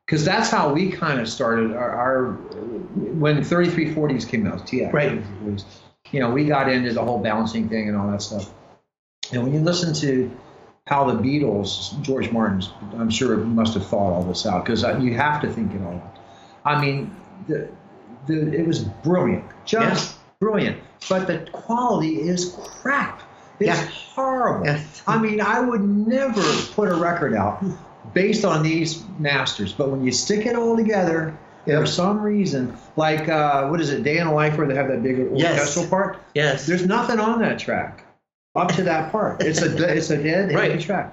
because 0.06 0.24
that's 0.24 0.50
how 0.50 0.72
we 0.72 0.90
kind 0.90 1.20
of 1.20 1.28
started 1.28 1.72
our, 1.72 1.90
our 1.90 2.32
when 2.32 3.38
3340s 3.42 4.28
came 4.28 4.46
out, 4.46 4.66
TF. 4.66 4.92
Right. 4.92 5.22
3340s, 6.16 6.20
You 6.20 6.20
know, 6.20 6.30
we 6.30 6.44
got 6.44 6.68
into 6.68 6.92
the 6.92 7.02
whole 7.02 7.18
balancing 7.18 7.68
thing 7.68 7.88
and 7.88 7.96
all 7.96 8.10
that 8.10 8.22
stuff. 8.22 8.50
And 9.32 9.42
when 9.42 9.52
you 9.54 9.60
listen 9.60 9.94
to 9.94 10.30
how 10.86 11.04
the 11.10 11.14
Beatles, 11.20 12.00
George 12.02 12.30
Martin's, 12.30 12.70
I'm 12.96 13.10
sure 13.10 13.36
must 13.38 13.74
have 13.74 13.86
thought 13.86 14.12
all 14.12 14.22
this 14.22 14.46
out 14.46 14.64
because 14.64 14.84
uh, 14.84 14.98
you 14.98 15.14
have 15.14 15.40
to 15.42 15.52
think 15.52 15.74
it 15.74 15.82
all 15.82 15.94
out. 15.94 16.16
I 16.64 16.80
mean, 16.80 17.14
the, 17.48 17.68
the, 18.26 18.52
it 18.52 18.66
was 18.66 18.80
brilliant, 18.80 19.44
just 19.64 20.12
Yeah. 20.12 20.18
brilliant. 20.40 20.78
But 21.08 21.26
the 21.26 21.38
quality 21.52 22.20
is 22.20 22.56
crap. 22.82 23.22
It's 23.58 23.68
Yeah. 23.68 23.86
horrible. 24.14 24.66
Yeah. 24.66 24.80
I 25.06 25.18
mean, 25.18 25.40
I 25.40 25.60
would 25.60 25.82
never 25.82 26.42
put 26.72 26.88
a 26.88 26.94
record 26.94 27.34
out 27.34 27.62
based 28.14 28.44
on 28.44 28.62
these 28.62 29.04
masters, 29.18 29.72
but 29.72 29.90
when 29.90 30.04
you 30.04 30.12
stick 30.12 30.46
it 30.46 30.54
all 30.56 30.76
together, 30.76 31.36
For 31.66 31.86
some 31.86 32.20
reason, 32.22 32.76
like 32.96 33.28
uh, 33.28 33.66
what 33.68 33.80
is 33.80 33.90
it, 33.90 34.02
Day 34.04 34.18
in 34.18 34.26
the 34.28 34.32
Life, 34.32 34.56
where 34.56 34.66
they 34.66 34.74
have 34.74 34.88
that 34.88 35.02
big 35.02 35.18
Yes. 35.34 35.58
orchestral 35.58 35.86
part? 35.88 36.22
Yes. 36.34 36.66
There's 36.66 36.86
nothing 36.86 37.18
on 37.20 37.40
that 37.40 37.58
track 37.58 38.04
up 38.54 38.72
to 38.72 38.84
that 38.84 39.12
part. 39.12 39.42
It's 39.44 39.60
a 39.62 39.96
it's 39.96 40.10
a 40.10 40.22
dead 40.22 40.54
Right. 40.54 40.80
track. 40.80 41.12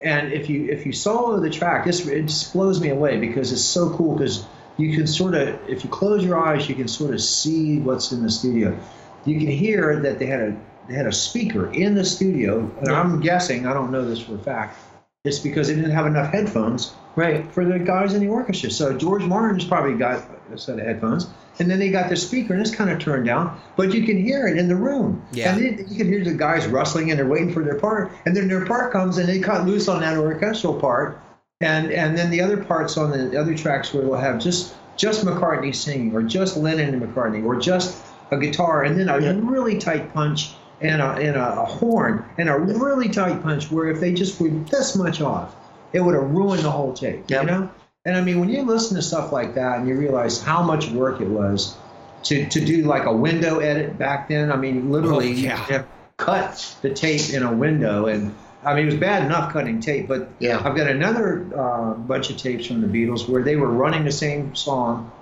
And 0.00 0.32
if 0.32 0.50
you 0.50 0.68
if 0.70 0.84
you 0.84 0.92
solo 0.92 1.38
the 1.40 1.50
track, 1.50 1.84
this 1.84 2.04
it 2.06 2.22
just 2.22 2.52
blows 2.52 2.80
me 2.80 2.88
away 2.90 3.18
because 3.18 3.52
it's 3.52 3.64
so 3.64 3.90
cool 3.90 4.16
because 4.16 4.44
you 4.76 4.96
can 4.96 5.06
sort 5.06 5.34
of 5.34 5.58
if 5.68 5.84
you 5.84 5.90
close 5.90 6.24
your 6.24 6.38
eyes, 6.44 6.68
you 6.68 6.74
can 6.74 6.88
sort 6.88 7.14
of 7.14 7.20
see 7.20 7.78
what's 7.78 8.10
in 8.10 8.22
the 8.22 8.30
studio. 8.30 8.76
You 9.24 9.38
can 9.38 9.46
hear 9.48 10.00
that 10.00 10.18
they 10.18 10.26
had 10.26 10.40
a 10.40 10.56
they 10.88 10.94
had 10.94 11.06
a 11.06 11.12
speaker 11.12 11.72
in 11.72 11.94
the 11.94 12.04
studio, 12.04 12.68
and 12.80 12.88
I'm 12.88 13.20
guessing 13.20 13.66
I 13.66 13.72
don't 13.72 13.92
know 13.92 14.04
this 14.04 14.18
for 14.20 14.34
a 14.34 14.38
fact. 14.38 14.76
It's 15.24 15.38
because 15.38 15.68
they 15.68 15.76
didn't 15.76 15.92
have 15.92 16.06
enough 16.06 16.32
headphones 16.32 16.92
Right. 17.14 17.50
for 17.52 17.64
the 17.64 17.78
guys 17.78 18.14
in 18.14 18.20
the 18.20 18.28
orchestra. 18.28 18.70
So 18.70 18.96
George 18.96 19.22
Martin's 19.22 19.64
probably 19.64 19.94
got 19.94 20.24
a 20.52 20.58
set 20.58 20.78
of 20.78 20.84
headphones, 20.86 21.26
and 21.58 21.70
then 21.70 21.78
they 21.78 21.90
got 21.90 22.08
the 22.08 22.16
speaker, 22.16 22.52
and 22.54 22.62
it's 22.62 22.74
kind 22.74 22.90
of 22.90 22.98
turned 22.98 23.26
down, 23.26 23.60
but 23.76 23.92
you 23.94 24.04
can 24.04 24.22
hear 24.22 24.46
it 24.46 24.56
in 24.56 24.68
the 24.68 24.76
room. 24.76 25.22
Yeah. 25.32 25.54
And 25.54 25.62
then 25.78 25.86
you 25.88 25.96
can 25.96 26.08
hear 26.08 26.24
the 26.24 26.32
guys 26.34 26.66
rustling, 26.66 27.10
and 27.10 27.18
they're 27.18 27.26
waiting 27.26 27.52
for 27.52 27.62
their 27.62 27.78
part, 27.78 28.10
and 28.26 28.36
then 28.36 28.48
their 28.48 28.64
part 28.66 28.92
comes, 28.92 29.18
and 29.18 29.28
they 29.28 29.40
cut 29.40 29.66
loose 29.66 29.88
on 29.88 30.00
that 30.00 30.16
orchestral 30.16 30.78
part, 30.80 31.20
and 31.60 31.90
and 31.92 32.16
then 32.16 32.30
the 32.30 32.40
other 32.40 32.56
parts 32.64 32.96
on 32.96 33.10
the 33.10 33.38
other 33.38 33.56
tracks 33.56 33.92
where 33.94 34.04
we'll 34.04 34.18
have 34.18 34.38
just 34.40 34.74
just 34.96 35.24
McCartney 35.24 35.74
singing, 35.74 36.14
or 36.14 36.22
just 36.22 36.56
Lennon 36.56 36.94
and 36.94 37.02
McCartney, 37.02 37.44
or 37.44 37.56
just 37.58 38.02
a 38.30 38.38
guitar, 38.38 38.84
and 38.84 38.98
then 38.98 39.08
a 39.08 39.18
Yeah. 39.20 39.38
really 39.42 39.78
tight 39.78 40.12
punch. 40.14 40.54
And 40.80 41.00
a, 41.00 41.10
and 41.12 41.36
a, 41.36 41.60
a 41.60 41.64
horn 41.64 42.24
and 42.38 42.48
a 42.48 42.58
really 42.58 43.08
tight 43.08 43.40
punch 43.40 43.70
where 43.70 43.86
if 43.86 44.00
they 44.00 44.12
just 44.12 44.40
were 44.40 44.48
this 44.48 44.96
much 44.96 45.20
off, 45.20 45.54
it 45.92 46.00
would 46.00 46.14
have 46.14 46.30
ruined 46.30 46.62
the 46.62 46.70
whole 46.70 46.92
tape. 46.92 47.24
Yep. 47.28 47.42
You 47.42 47.46
know? 47.50 47.70
And 48.04 48.16
I 48.16 48.20
mean, 48.20 48.40
when 48.40 48.48
you 48.48 48.62
listen 48.62 48.96
to 48.96 49.02
stuff 49.02 49.32
like 49.32 49.54
that 49.54 49.78
and 49.78 49.88
you 49.88 49.94
realize 49.96 50.42
how 50.42 50.62
much 50.62 50.88
work 50.88 51.20
it 51.20 51.28
was 51.28 51.76
to, 52.24 52.46
to 52.48 52.64
do 52.64 52.82
like 52.84 53.04
a 53.04 53.12
window 53.14 53.58
edit 53.60 53.96
back 53.98 54.28
then, 54.28 54.50
I 54.50 54.56
mean, 54.56 54.90
literally, 54.90 55.28
Oh, 55.28 55.30
you 55.32 55.44
yeah. 55.48 55.56
have 55.56 55.86
cut 56.16 56.76
the 56.82 56.90
tape 56.90 57.30
in 57.32 57.42
a 57.44 57.52
window. 57.52 58.06
And 58.06 58.34
I 58.64 58.74
mean, 58.74 58.84
it 58.88 58.92
was 58.92 59.00
bad 59.00 59.24
enough 59.24 59.52
cutting 59.52 59.80
tape, 59.80 60.08
but 60.08 60.28
Yeah. 60.40 60.60
I've 60.64 60.76
got 60.76 60.88
another 60.88 61.46
uh, 61.56 61.94
bunch 61.94 62.30
of 62.30 62.36
tapes 62.38 62.66
from 62.66 62.80
the 62.80 62.86
Beatles 62.88 63.28
where 63.28 63.42
they 63.42 63.56
were 63.56 63.70
running 63.70 64.04
the 64.04 64.12
same 64.12 64.54
song 64.56 65.12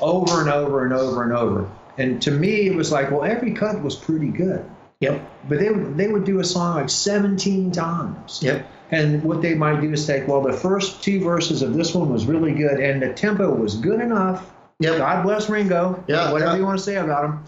over 0.00 0.40
and 0.40 0.50
over 0.50 0.84
and 0.84 0.92
over 0.92 1.22
and 1.22 1.32
over. 1.32 1.70
And 1.98 2.20
to 2.22 2.30
me, 2.30 2.66
it 2.66 2.74
was 2.74 2.90
like, 2.92 3.10
well, 3.10 3.22
every 3.24 3.52
cut 3.52 3.82
was 3.82 3.94
pretty 3.94 4.28
good. 4.28 4.68
Yep. 5.00 5.30
But 5.48 5.58
they 5.60 5.70
would, 5.70 5.96
they 5.96 6.08
would 6.08 6.24
do 6.24 6.40
a 6.40 6.44
song 6.44 6.74
like 6.76 6.90
17 6.90 7.70
times. 7.72 8.40
Yep. 8.42 8.66
And 8.90 9.22
what 9.24 9.42
they 9.42 9.54
might 9.54 9.80
do 9.80 9.92
is 9.92 10.06
take, 10.06 10.28
well, 10.28 10.42
the 10.42 10.52
first 10.52 11.02
two 11.02 11.20
verses 11.20 11.62
of 11.62 11.74
this 11.74 11.94
one 11.94 12.12
was 12.12 12.26
really 12.26 12.52
good, 12.52 12.78
and 12.80 13.02
the 13.02 13.12
tempo 13.12 13.52
was 13.52 13.74
good 13.76 14.00
enough. 14.00 14.52
Yep. 14.78 14.98
God 14.98 15.22
bless 15.24 15.48
Ringo. 15.48 16.04
Yeah, 16.06 16.30
Whatever 16.32 16.52
yeah. 16.52 16.58
you 16.58 16.64
want 16.64 16.78
to 16.78 16.84
say 16.84 16.96
about 16.96 17.24
him. 17.24 17.40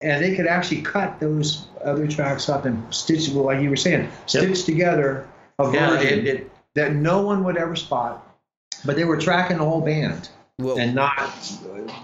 And 0.00 0.24
they 0.24 0.34
could 0.34 0.46
actually 0.46 0.80
cut 0.80 1.20
those 1.20 1.66
other 1.84 2.08
tracks 2.08 2.48
up 2.48 2.64
and 2.64 2.82
stitch, 2.92 3.28
well, 3.28 3.44
like 3.44 3.60
you 3.62 3.68
were 3.70 3.76
saying, 3.76 4.08
stitch 4.26 4.64
together 4.64 5.28
a 5.58 5.70
Yeah, 5.70 5.90
version 5.90 6.18
it- 6.20 6.26
it- 6.26 6.50
that 6.74 6.94
no 6.94 7.20
one 7.20 7.44
would 7.44 7.56
ever 7.58 7.76
spot. 7.76 8.26
But 8.84 8.96
they 8.96 9.04
were 9.04 9.18
tracking 9.18 9.58
the 9.58 9.64
whole 9.64 9.82
band 9.82 10.30
Well, 10.58 10.78
and 10.78 10.94
not 10.94 11.18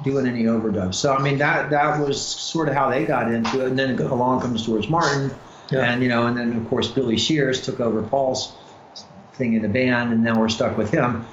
doing 0.04 0.26
any 0.26 0.42
overdubs. 0.44 0.94
So 0.96 1.14
I 1.14 1.22
mean 1.22 1.38
that 1.38 1.70
that 1.70 1.98
was 2.00 2.20
sort 2.20 2.68
of 2.68 2.74
how 2.74 2.90
they 2.90 3.06
got 3.06 3.32
into 3.32 3.64
it. 3.64 3.68
And 3.68 3.78
then 3.78 3.98
along 3.98 4.42
comes 4.42 4.66
George 4.66 4.90
Martin, 4.90 5.30
Yeah. 5.70 5.80
and 5.90 6.02
you 6.02 6.08
know, 6.10 6.26
and 6.26 6.36
then 6.36 6.54
of 6.56 6.68
course 6.68 6.88
Billy 6.88 7.16
Shears 7.16 7.62
took 7.62 7.80
over 7.80 8.02
Paul's 8.02 8.52
thing 9.36 9.54
in 9.54 9.62
the 9.62 9.68
band, 9.68 10.12
and 10.12 10.22
now 10.22 10.38
we're 10.38 10.48
stuck 10.48 10.76
with 10.76 10.90
him. 10.90 11.24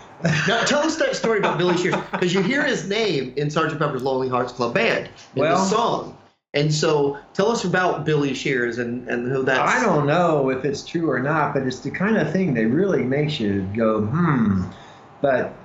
Now 0.48 0.64
tell 0.64 0.80
us 0.80 0.96
that 0.98 1.16
story 1.16 1.40
about 1.40 1.58
Billy 1.58 1.76
Shears 1.76 1.96
because 2.12 2.34
you 2.34 2.42
hear 2.42 2.64
his 2.64 2.88
name 2.88 3.34
in 3.36 3.50
Sergeant 3.50 3.80
Pepper's 3.80 4.04
Lonely 4.04 4.30
Hearts 4.30 4.54
Club 4.54 4.74
Band 4.74 5.10
in 5.36 5.42
Well- 5.42 5.58
the 5.58 5.66
song. 5.66 6.18
And 6.56 6.72
so 6.72 7.18
tell 7.34 7.50
us 7.50 7.64
about 7.64 8.06
Billy 8.06 8.36
Shears 8.36 8.78
and, 8.78 9.10
and 9.10 9.28
who 9.28 9.42
that. 9.44 9.60
I 9.60 9.82
don't 9.82 10.06
know 10.06 10.52
if 10.52 10.64
it's 10.64 10.86
true 10.86 11.10
or 11.10 11.20
not, 11.20 11.56
but 11.56 11.64
it's 11.64 11.80
the 11.80 11.90
kind 11.90 12.16
of 12.16 12.32
thing 12.32 12.54
that 12.54 12.68
really 12.68 13.02
makes 13.04 13.40
you 13.40 13.68
go, 13.76 14.02
hmm. 14.02 14.66
But 15.20 15.56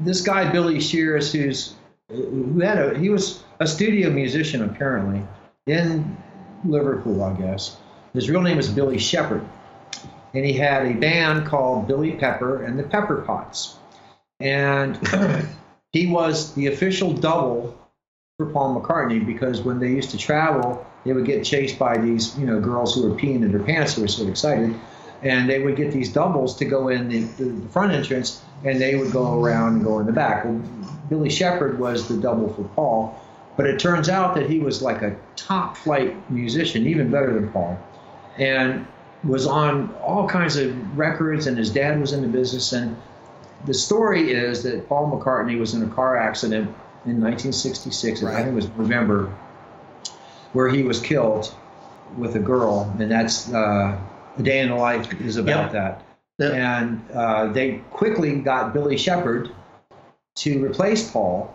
this 0.00 0.20
guy 0.20 0.50
Billy 0.52 0.78
Shears, 0.80 1.32
who's 1.32 1.74
who 2.08 2.60
had 2.60 2.78
a 2.78 2.96
he 2.98 3.10
was 3.10 3.42
a 3.58 3.66
studio 3.66 4.08
musician 4.10 4.62
apparently 4.62 5.22
in 5.66 6.16
Liverpool, 6.64 7.22
I 7.24 7.32
guess. 7.34 7.76
His 8.12 8.30
real 8.30 8.42
name 8.42 8.56
was 8.56 8.68
Billy 8.68 8.98
Shepherd, 8.98 9.44
and 10.34 10.44
he 10.44 10.52
had 10.52 10.86
a 10.86 10.94
band 10.94 11.46
called 11.46 11.86
Billy 11.86 12.12
Pepper 12.12 12.64
and 12.64 12.78
the 12.78 12.82
Pepper 12.82 13.22
Pots, 13.22 13.76
and 14.40 14.98
he 15.92 16.06
was 16.06 16.54
the 16.54 16.66
official 16.66 17.12
double 17.12 17.78
for 18.36 18.46
Paul 18.46 18.80
McCartney 18.80 19.24
because 19.24 19.62
when 19.62 19.78
they 19.78 19.88
used 19.88 20.10
to 20.10 20.18
travel, 20.18 20.84
they 21.04 21.12
would 21.12 21.24
get 21.24 21.44
chased 21.44 21.78
by 21.78 21.96
these, 21.96 22.36
you 22.36 22.46
know, 22.46 22.60
girls 22.60 22.94
who 22.94 23.08
were 23.08 23.16
peeing 23.16 23.42
in 23.42 23.52
their 23.52 23.62
pants 23.62 23.94
who 23.94 24.02
were 24.02 24.08
so 24.08 24.26
excited, 24.26 24.74
and 25.22 25.48
they 25.48 25.60
would 25.60 25.76
get 25.76 25.92
these 25.92 26.12
doubles 26.12 26.56
to 26.56 26.64
go 26.64 26.88
in 26.88 27.08
the, 27.08 27.20
the 27.42 27.68
front 27.68 27.92
entrance, 27.92 28.42
and 28.64 28.80
they 28.80 28.96
would 28.96 29.12
go 29.12 29.40
around 29.40 29.74
and 29.74 29.84
go 29.84 30.00
in 30.00 30.06
the 30.06 30.12
back. 30.12 30.44
Well, 30.44 30.60
Billy 31.08 31.30
Shepard 31.30 31.78
was 31.78 32.08
the 32.08 32.16
double 32.16 32.52
for 32.52 32.64
Paul, 32.74 33.20
but 33.56 33.66
it 33.66 33.78
turns 33.78 34.08
out 34.08 34.34
that 34.34 34.50
he 34.50 34.58
was 34.58 34.82
like 34.82 35.02
a 35.02 35.16
top 35.36 35.76
flight 35.76 36.28
musician, 36.28 36.88
even 36.88 37.10
better 37.10 37.32
than 37.34 37.52
Paul, 37.52 37.78
and 38.36 38.84
was 39.26 39.46
on 39.46 39.94
all 40.02 40.28
kinds 40.28 40.56
of 40.56 40.98
records, 40.98 41.46
and 41.46 41.56
his 41.56 41.70
dad 41.70 42.00
was 42.00 42.12
in 42.12 42.22
the 42.22 42.28
business, 42.28 42.72
and 42.72 42.96
the 43.64 43.74
story 43.74 44.32
is 44.32 44.62
that 44.64 44.88
Paul 44.88 45.10
McCartney 45.10 45.58
was 45.58 45.74
in 45.74 45.82
a 45.82 45.88
car 45.88 46.16
accident 46.16 46.66
in 47.06 47.20
1966, 47.20 48.22
I 48.22 48.36
think 48.36 48.48
it 48.48 48.54
was 48.54 48.68
November, 48.70 49.34
where 50.52 50.68
he 50.68 50.82
was 50.82 51.00
killed 51.00 51.54
with 52.16 52.36
a 52.36 52.38
girl, 52.38 52.94
and 52.98 53.10
that's 53.10 53.52
uh, 53.52 53.98
a 54.38 54.42
day 54.42 54.60
in 54.60 54.68
the 54.68 54.74
life 54.74 55.12
is 55.20 55.36
about 55.36 55.64
Yep. 55.64 55.72
that. 55.72 56.02
Yep. 56.38 56.52
And 56.52 57.10
uh, 57.12 57.46
they 57.52 57.80
quickly 57.90 58.36
got 58.36 58.72
Billy 58.74 58.96
Shepard 58.96 59.50
to 60.36 60.64
replace 60.64 61.10
Paul, 61.10 61.54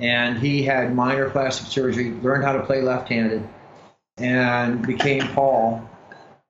and 0.00 0.38
he 0.38 0.62
had 0.62 0.94
minor 0.94 1.30
plastic 1.30 1.68
surgery, 1.68 2.12
learned 2.22 2.44
how 2.44 2.52
to 2.52 2.62
play 2.62 2.82
left-handed, 2.82 3.46
and 4.16 4.86
became 4.86 5.22
Paul. 5.28 5.88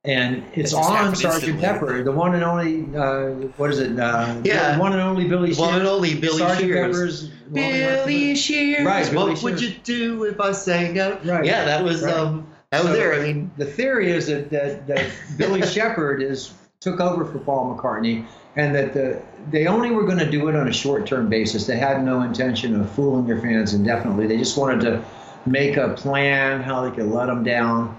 And 0.05 0.45
it's 0.55 0.71
just 0.71 0.89
on 0.91 1.15
Sergeant. 1.17 1.61
Pepper, 1.61 2.05
the 2.05 2.13
one 2.13 2.35
and 2.35 2.45
only. 2.45 2.85
Uh, 2.97 3.49
what 3.57 3.71
is 3.71 3.81
it? 3.81 3.99
Uh, 3.99 4.37
Yeah. 4.45 4.75
the 4.77 4.81
one 4.81 4.93
and 4.93 5.03
only 5.03 5.27
Billy. 5.27 5.49
Shears. 5.49 5.59
One 5.59 5.75
and 5.75 5.89
only 5.89 6.15
Billy 6.15 6.39
Sergeant 6.39 6.61
Shears. 6.61 6.87
Pepper's. 6.93 7.31
Billy 7.53 8.37
Shears. 8.37 8.87
Right, 8.87 9.11
Billy 9.11 9.33
what 9.33 9.43
would 9.43 9.61
you 9.61 9.73
do 9.83 10.25
if 10.25 10.41
I 10.41 10.53
sang 10.53 10.99
out? 11.01 11.27
Right. 11.27 11.45
Yeah, 11.45 11.65
that 11.65 11.83
was 11.83 12.03
Right. 12.03 12.15
um 12.15 12.47
that 12.71 12.83
was 12.85 12.93
So- 12.93 12.97
there. 12.97 13.15
I 13.15 13.21
mean, 13.25 13.51
The 13.59 13.65
theory 13.65 14.13
is 14.13 14.29
that 14.29 14.51
that, 14.51 14.87
that 14.87 15.05
Billy 15.37 15.63
Shepard 15.67 16.23
is 16.23 16.53
took 16.81 17.01
over 17.01 17.25
for 17.25 17.39
Paul 17.41 17.77
McCartney, 17.77 18.25
and 18.55 18.73
that 18.77 18.95
the 18.95 19.19
they 19.51 19.67
only 19.67 19.91
were 19.91 20.05
going 20.05 20.19
to 20.19 20.31
do 20.31 20.47
it 20.49 20.55
on 20.55 20.69
a 20.69 20.73
short-term 20.73 21.29
basis. 21.29 21.67
They 21.67 21.77
had 21.77 22.05
no 22.05 22.23
intention 22.23 22.81
of 22.81 22.89
fooling 22.91 23.27
their 23.27 23.41
fans 23.41 23.75
indefinitely. 23.75 24.29
They 24.29 24.37
just 24.37 24.57
wanted 24.57 24.81
to 24.83 25.03
make 25.47 25.77
a 25.77 25.89
plan 25.91 26.63
how 26.63 26.83
they 26.89 26.95
could 26.95 27.07
let 27.11 27.27
them 27.27 27.43
down 27.43 27.97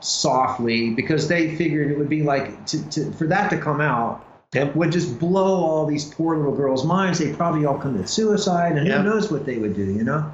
softly 0.00 0.90
because 0.90 1.28
they 1.28 1.54
figured 1.56 1.90
it 1.90 1.98
would 1.98 2.08
be 2.08 2.22
like 2.22 2.66
to, 2.66 2.88
to, 2.90 3.12
for 3.12 3.26
that 3.26 3.50
to 3.50 3.58
come 3.58 3.80
out 3.80 4.24
Yep. 4.54 4.76
would 4.76 4.90
just 4.92 5.18
blow 5.18 5.62
all 5.62 5.84
these 5.84 6.06
poor 6.06 6.34
little 6.34 6.56
girls' 6.56 6.82
minds. 6.82 7.18
They'd 7.18 7.36
probably 7.36 7.66
all 7.66 7.76
commit 7.76 8.08
suicide, 8.08 8.78
and 8.78 8.86
Yep. 8.86 8.96
who 8.98 9.04
knows 9.04 9.30
what 9.30 9.44
they 9.44 9.58
would 9.58 9.74
do, 9.76 9.84
you 9.84 10.04
know. 10.04 10.24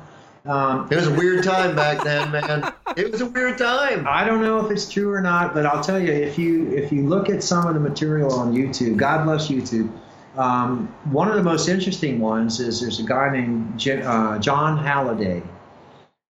Um, 0.47 0.87
it 0.89 0.95
was 0.95 1.09
a 1.09 1.15
weird 1.15 1.43
time 1.43 1.75
back 1.75 2.05
then, 2.05 2.31
man. 2.31 2.73
It 2.97 3.11
was 3.11 3.23
a 3.23 3.27
weird 3.27 3.59
time. 3.59 4.07
I 4.09 4.23
don't 4.25 4.41
know 4.41 4.65
if 4.65 4.71
it's 4.71 4.89
true 4.89 5.11
or 5.13 5.21
not, 5.21 5.53
but 5.53 5.67
I'll 5.67 5.83
tell 5.83 5.99
you 5.99 6.13
if 6.13 6.39
you 6.39 6.71
if 6.77 6.93
you 6.93 7.09
look 7.09 7.29
at 7.29 7.43
some 7.43 7.67
of 7.67 7.75
the 7.75 7.81
material 7.81 8.33
on 8.35 8.53
YouTube, 8.55 8.97
God 8.99 9.25
bless 9.25 9.49
YouTube. 9.49 9.91
Um, 10.37 10.95
one 11.11 11.29
of 11.29 11.35
the 11.35 11.43
most 11.43 11.67
interesting 11.69 12.21
ones 12.21 12.61
is 12.61 12.81
there's 12.81 13.01
a 13.01 13.05
guy 13.05 13.31
named 13.33 13.77
J- 13.81 14.03
uh, 14.03 14.39
John 14.39 14.77
Halliday. 14.79 15.43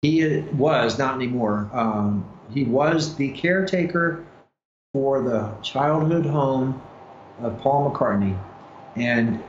He 0.01 0.39
was 0.53 0.97
not 0.97 1.15
anymore. 1.15 1.69
Um, 1.73 2.25
he 2.51 2.63
was 2.63 3.15
the 3.15 3.29
caretaker 3.31 4.23
for 4.93 5.21
the 5.21 5.51
childhood 5.61 6.25
home 6.25 6.81
of 7.41 7.59
Paul 7.59 7.91
McCartney, 7.91 8.37
and 8.95 9.43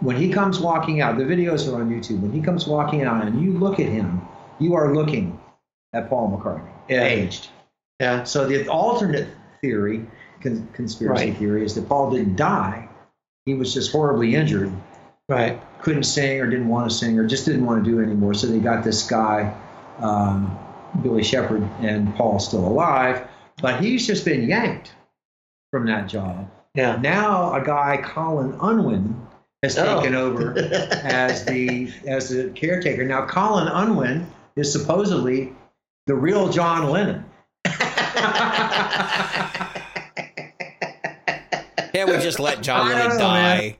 when 0.00 0.16
he 0.16 0.30
comes 0.30 0.60
walking 0.60 1.00
out, 1.00 1.16
the 1.16 1.24
videos 1.24 1.72
are 1.72 1.80
on 1.80 1.88
YouTube. 1.88 2.20
When 2.20 2.32
he 2.32 2.40
comes 2.40 2.66
walking 2.66 3.02
out, 3.02 3.24
and 3.24 3.42
you 3.42 3.52
look 3.58 3.80
at 3.80 3.86
him, 3.86 4.20
you 4.58 4.74
are 4.74 4.94
looking 4.94 5.38
at 5.92 6.10
Paul 6.10 6.36
McCartney, 6.36 6.70
aged. 6.90 7.48
Yeah. 8.00 8.24
So 8.24 8.46
the 8.46 8.68
alternate 8.68 9.28
theory, 9.60 10.04
con- 10.42 10.68
conspiracy 10.72 11.30
Right. 11.30 11.36
theory, 11.38 11.64
is 11.64 11.74
that 11.76 11.88
Paul 11.88 12.10
didn't 12.10 12.36
die. 12.36 12.88
He 13.46 13.54
was 13.54 13.72
just 13.72 13.92
horribly 13.92 14.34
injured, 14.34 14.72
Right. 15.28 15.60
couldn't 15.80 16.02
sing 16.02 16.40
or 16.40 16.50
didn't 16.50 16.68
want 16.68 16.90
to 16.90 16.94
sing 16.94 17.18
or 17.18 17.26
just 17.26 17.46
didn't 17.46 17.64
want 17.64 17.84
to 17.84 17.90
do 17.90 18.00
it 18.00 18.02
anymore. 18.04 18.34
So 18.34 18.48
they 18.48 18.58
got 18.58 18.84
this 18.84 19.06
guy, 19.08 19.54
um, 20.00 20.58
Billy 21.02 21.22
Shepard, 21.22 21.62
and 21.80 22.14
Paul 22.16 22.38
still 22.38 22.66
alive, 22.66 23.26
but 23.60 23.80
he's 23.82 24.06
just 24.06 24.24
been 24.24 24.48
yanked 24.48 24.92
from 25.70 25.86
that 25.86 26.08
job. 26.08 26.50
Yeah. 26.74 26.96
Now 26.96 27.52
a 27.54 27.62
guy, 27.64 28.00
Colin 28.02 28.56
Unwin, 28.60 29.26
has 29.62 29.78
Oh. 29.78 30.00
taken 30.00 30.14
over 30.14 30.56
as 30.58 31.44
the 31.44 31.92
as 32.06 32.30
the 32.30 32.50
caretaker. 32.50 33.04
Now 33.04 33.26
Colin 33.26 33.68
Unwin 33.68 34.26
is 34.56 34.72
supposedly 34.72 35.52
the 36.06 36.14
real 36.14 36.48
John 36.48 36.90
Lennon. 36.90 37.24
Can't 41.94 42.10
we 42.10 42.16
just 42.18 42.40
let 42.40 42.60
John 42.60 42.88
I 42.88 42.94
Lennon 42.94 43.18
know, 43.18 43.18
die? 43.18 43.76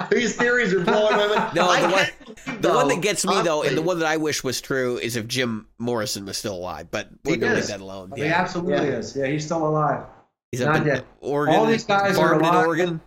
These 0.10 0.34
theories 0.36 0.74
are 0.74 0.80
blowing 0.84 1.16
my 1.16 1.26
mind. 1.36 1.54
No, 1.54 1.66
the 1.80 1.88
one, 1.88 2.06
the 2.60 2.68
one 2.70 2.88
that 2.88 3.00
gets 3.00 3.24
me 3.24 3.40
though, 3.42 3.62
and 3.62 3.76
the 3.76 3.82
one 3.82 4.00
that 4.00 4.08
I 4.08 4.16
wish 4.16 4.42
was 4.42 4.60
true, 4.60 4.98
is 4.98 5.14
if 5.16 5.28
Jim 5.28 5.68
Morrison 5.78 6.26
was 6.26 6.36
still 6.36 6.56
alive. 6.56 6.90
But 6.90 7.10
we're 7.24 7.34
He 7.34 7.38
gonna 7.38 7.54
leave 7.54 7.68
that 7.68 7.80
alone. 7.80 8.12
He 8.16 8.24
Yeah, 8.24 8.40
absolutely 8.40 8.74
Yeah. 8.88 8.96
is. 8.96 9.14
Yeah, 9.16 9.26
he's 9.26 9.44
still 9.44 9.64
alive. 9.66 10.02
he's 10.50 10.62
up 10.62 10.68
not 10.72 10.76
in 10.78 10.84
dead. 10.88 11.04
Oregon. 11.20 11.54
All 11.54 11.66
these 11.66 11.84
guys 11.84 12.18
are 12.18 12.30
farmed 12.30 12.42
in 12.42 12.48
alive. 12.48 12.66
Oregon. 12.66 13.00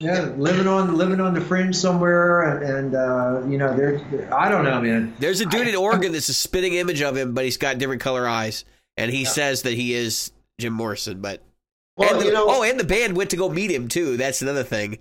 Yeah, 0.00 0.32
living 0.36 0.66
on 0.66 0.96
living 0.96 1.20
on 1.20 1.34
the 1.34 1.40
fringe 1.42 1.76
somewhere, 1.76 2.42
and, 2.42 2.62
and 2.64 2.94
uh, 2.94 3.42
you 3.46 3.58
know, 3.58 3.76
they're, 3.76 4.00
I 4.34 4.48
don't 4.48 4.64
know, 4.64 4.80
man. 4.80 5.14
There's 5.20 5.40
a 5.42 5.46
dude 5.46 5.68
in 5.68 5.76
Oregon 5.76 6.12
that's 6.12 6.28
a 6.30 6.34
spitting 6.34 6.72
image 6.74 7.02
of 7.02 7.14
him, 7.16 7.34
but 7.34 7.44
he's 7.44 7.58
got 7.58 7.76
different 7.78 8.00
color 8.00 8.26
eyes, 8.26 8.64
and 8.96 9.10
he 9.12 9.24
says 9.26 9.62
that 9.62 9.74
he 9.74 9.92
is 9.94 10.32
Jim 10.58 10.72
Morrison. 10.72 11.20
But 11.20 11.42
Well, 11.96 12.10
and 12.10 12.20
the, 12.20 12.24
you 12.26 12.32
know, 12.32 12.46
oh, 12.48 12.62
and 12.62 12.80
the 12.80 12.84
band 12.84 13.16
went 13.16 13.30
to 13.30 13.36
go 13.36 13.48
meet 13.48 13.70
him 13.70 13.88
too. 13.88 14.16
That's 14.16 14.42
another 14.42 14.62
thing. 14.62 14.98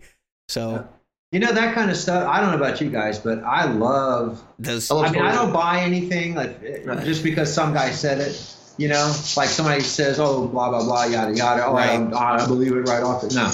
So 0.49 0.88
You 1.32 1.39
know 1.39 1.54
that 1.54 1.73
kind 1.73 1.89
of 1.89 1.97
stuff. 1.97 2.27
I 2.27 2.41
don't 2.41 2.51
know 2.51 2.58
about 2.58 2.82
you 2.82 2.89
guys, 2.89 3.19
but 3.19 3.43
I 3.43 3.65
love 3.65 4.43
does 4.60 4.91
I 4.91 4.95
love 4.95 5.06
I 5.06 5.12
mean, 5.12 5.21
I 5.21 5.32
don't 5.32 5.54
buy 5.54 5.82
anything 5.82 6.36
like 6.36 6.62
eh, 6.63 7.04
just 7.06 7.23
because 7.23 7.54
some 7.54 7.73
guy 7.73 7.91
said 7.91 8.19
it. 8.19 8.58
You 8.77 8.88
know, 8.88 9.13
like 9.38 9.49
somebody 9.49 9.82
says, 9.82 10.19
"Oh, 10.19 10.47
blah 10.47 10.69
blah 10.69 10.84
blah, 10.84 11.06
yada 11.06 11.36
yada." 11.36 11.65
Oh, 11.65 11.75
I, 11.75 11.97
Right. 11.97 12.13
I 12.13 12.47
believe 12.47 12.71
it 12.71 12.82
right 12.82 13.04
off. 13.04 13.21
The, 13.21 13.34
no, 13.34 13.51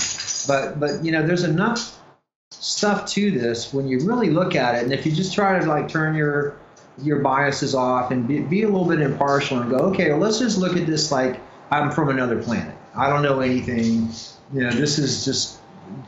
but 0.47 0.79
but 0.79 1.03
you 1.03 1.11
know, 1.11 1.25
there's 1.25 1.43
enough 1.43 1.99
stuff 2.51 3.05
to 3.07 3.31
this 3.31 3.73
when 3.73 3.87
you 3.87 3.99
really 3.99 4.29
look 4.29 4.55
at 4.55 4.75
it, 4.75 4.83
and 4.83 4.93
if 4.93 5.05
you 5.05 5.11
just 5.11 5.33
try 5.33 5.59
to 5.59 5.65
like 5.65 5.89
turn 5.89 6.15
your 6.15 6.55
your 7.01 7.19
biases 7.19 7.75
off 7.75 8.11
and 8.11 8.27
be, 8.27 8.39
be 8.39 8.63
a 8.63 8.67
little 8.67 8.87
bit 8.87 9.01
impartial 9.01 9.59
and 9.59 9.69
go, 9.69 9.77
okay, 9.77 10.09
well, 10.09 10.19
let's 10.19 10.39
just 10.39 10.57
look 10.57 10.77
at 10.77 10.87
this 10.87 11.11
like 11.11 11.39
I'm 11.71 11.91
from 11.91 12.09
another 12.09 12.41
planet. 12.41 12.75
I 12.97 13.09
don't 13.09 13.21
know 13.21 13.39
anything. 13.41 14.09
You 14.53 14.61
know, 14.63 14.71
this 14.71 14.97
is 14.97 15.23
just 15.25 15.59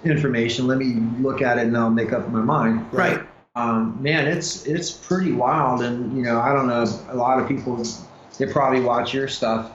information. 0.03 0.67
Let 0.67 0.77
me 0.77 0.95
look 1.21 1.41
at 1.41 1.57
it 1.57 1.67
and 1.67 1.77
I'll 1.77 1.89
make 1.89 2.13
up 2.13 2.27
my 2.29 2.41
mind 2.41 2.85
right. 2.91 3.21
um, 3.55 4.01
man, 4.01 4.27
it's 4.27 4.65
it's 4.65 4.91
pretty 4.91 5.31
wild, 5.31 5.81
and 5.81 6.15
you 6.15 6.23
know, 6.23 6.39
I 6.39 6.53
don't 6.53 6.67
know, 6.67 6.83
a 7.09 7.15
lot 7.15 7.39
of 7.39 7.47
people 7.47 7.83
they 8.37 8.45
probably 8.45 8.81
watch 8.81 9.13
your 9.13 9.27
stuff. 9.27 9.71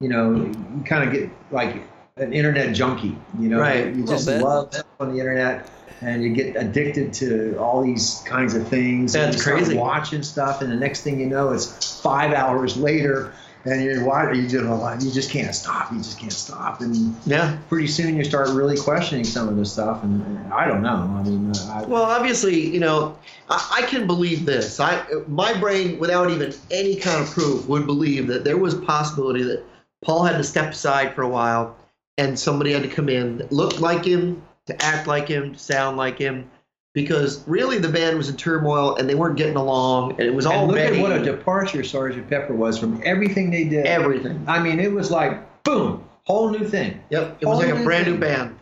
You 0.00 0.08
know, 0.08 0.34
you 0.34 0.82
kind 0.84 1.04
of 1.08 1.12
get 1.14 1.30
like 1.50 1.82
an 2.16 2.32
internet 2.32 2.74
junkie. 2.74 3.16
You 3.38 3.48
know, 3.48 3.60
Right. 3.60 3.94
you 3.94 4.06
just 4.06 4.28
love 4.28 4.72
stuff 4.74 4.86
on 5.00 5.12
the 5.12 5.20
internet, 5.20 5.68
and 6.00 6.22
you 6.22 6.30
get 6.32 6.56
addicted 6.56 7.12
to 7.14 7.56
all 7.58 7.82
these 7.82 8.22
kinds 8.26 8.54
of 8.54 8.66
things. 8.68 9.14
and 9.14 9.24
That's 9.24 9.36
you 9.36 9.42
start 9.42 9.56
crazy. 9.58 9.76
Watching 9.76 10.22
stuff, 10.22 10.62
and 10.62 10.70
the 10.70 10.76
next 10.76 11.02
thing 11.02 11.20
you 11.20 11.26
know, 11.26 11.52
it's 11.52 12.00
five 12.00 12.32
hours 12.32 12.76
later. 12.76 13.32
And 13.66 13.82
you're 13.82 13.94
you 13.94 14.04
lot. 14.04 15.02
you 15.02 15.10
just 15.10 15.30
can't 15.30 15.54
stop. 15.54 15.90
You 15.90 15.98
just 15.98 16.18
can't 16.18 16.32
stop, 16.32 16.82
and 16.82 17.16
Yeah. 17.24 17.56
pretty 17.68 17.86
soon 17.86 18.16
you 18.16 18.24
start 18.24 18.50
really 18.50 18.76
questioning 18.76 19.24
some 19.24 19.48
of 19.48 19.56
this 19.56 19.72
stuff. 19.72 20.02
And, 20.02 20.20
and 20.22 20.52
I 20.52 20.66
don't 20.66 20.82
know. 20.82 20.90
I 20.90 21.22
mean, 21.22 21.50
uh, 21.50 21.72
I, 21.72 21.86
Well, 21.86 22.02
obviously, 22.02 22.60
you 22.60 22.80
know, 22.80 23.16
I, 23.48 23.80
I 23.82 23.86
can 23.86 24.06
believe 24.06 24.44
this. 24.44 24.80
I, 24.80 25.02
my 25.28 25.58
brain, 25.58 25.98
without 25.98 26.30
even 26.30 26.52
any 26.70 26.96
kind 26.96 27.22
of 27.22 27.30
proof, 27.30 27.66
would 27.66 27.86
believe 27.86 28.26
that 28.26 28.44
there 28.44 28.58
was 28.58 28.74
possibility 28.74 29.42
that 29.44 29.64
Paul 30.04 30.24
had 30.24 30.36
to 30.36 30.44
step 30.44 30.72
aside 30.72 31.14
for 31.14 31.22
a 31.22 31.28
while, 31.28 31.76
and 32.18 32.38
somebody 32.38 32.72
had 32.72 32.82
to 32.82 32.88
come 32.88 33.08
in 33.08 33.38
that 33.38 33.50
looked 33.50 33.80
like 33.80 34.04
him, 34.04 34.42
to 34.66 34.84
act 34.84 35.06
like 35.06 35.26
him, 35.26 35.54
to 35.54 35.58
sound 35.58 35.96
like 35.96 36.18
him, 36.18 36.50
because 36.94 37.46
really 37.46 37.78
the 37.78 37.88
band 37.88 38.16
was 38.16 38.30
in 38.30 38.36
turmoil 38.36 38.96
and 38.96 39.08
they 39.08 39.14
weren't 39.14 39.36
getting 39.36 39.56
along, 39.56 40.12
and 40.12 40.22
it 40.22 40.34
was 40.34 40.46
all. 40.46 40.64
And 40.64 40.72
look 40.72 40.80
at 40.80 40.98
what 40.98 41.12
a 41.12 41.22
departure 41.22 41.84
Sergeant 41.84 42.30
Pepper 42.30 42.54
was 42.54 42.78
from 42.78 43.02
everything 43.04 43.50
they 43.50 43.64
did. 43.64 43.84
everything. 43.84 44.42
I 44.46 44.60
mean, 44.60 44.80
it 44.80 44.92
was 44.92 45.10
like 45.10 45.62
boom, 45.64 46.08
whole 46.22 46.50
new 46.50 46.66
thing. 46.66 47.02
Yep, 47.10 47.38
it 47.40 47.46
was 47.46 47.58
like 47.58 47.68
a 47.68 47.74
new 47.74 47.84
brand 47.84 48.06
new 48.06 48.12
thing. 48.12 48.20
band. 48.20 48.58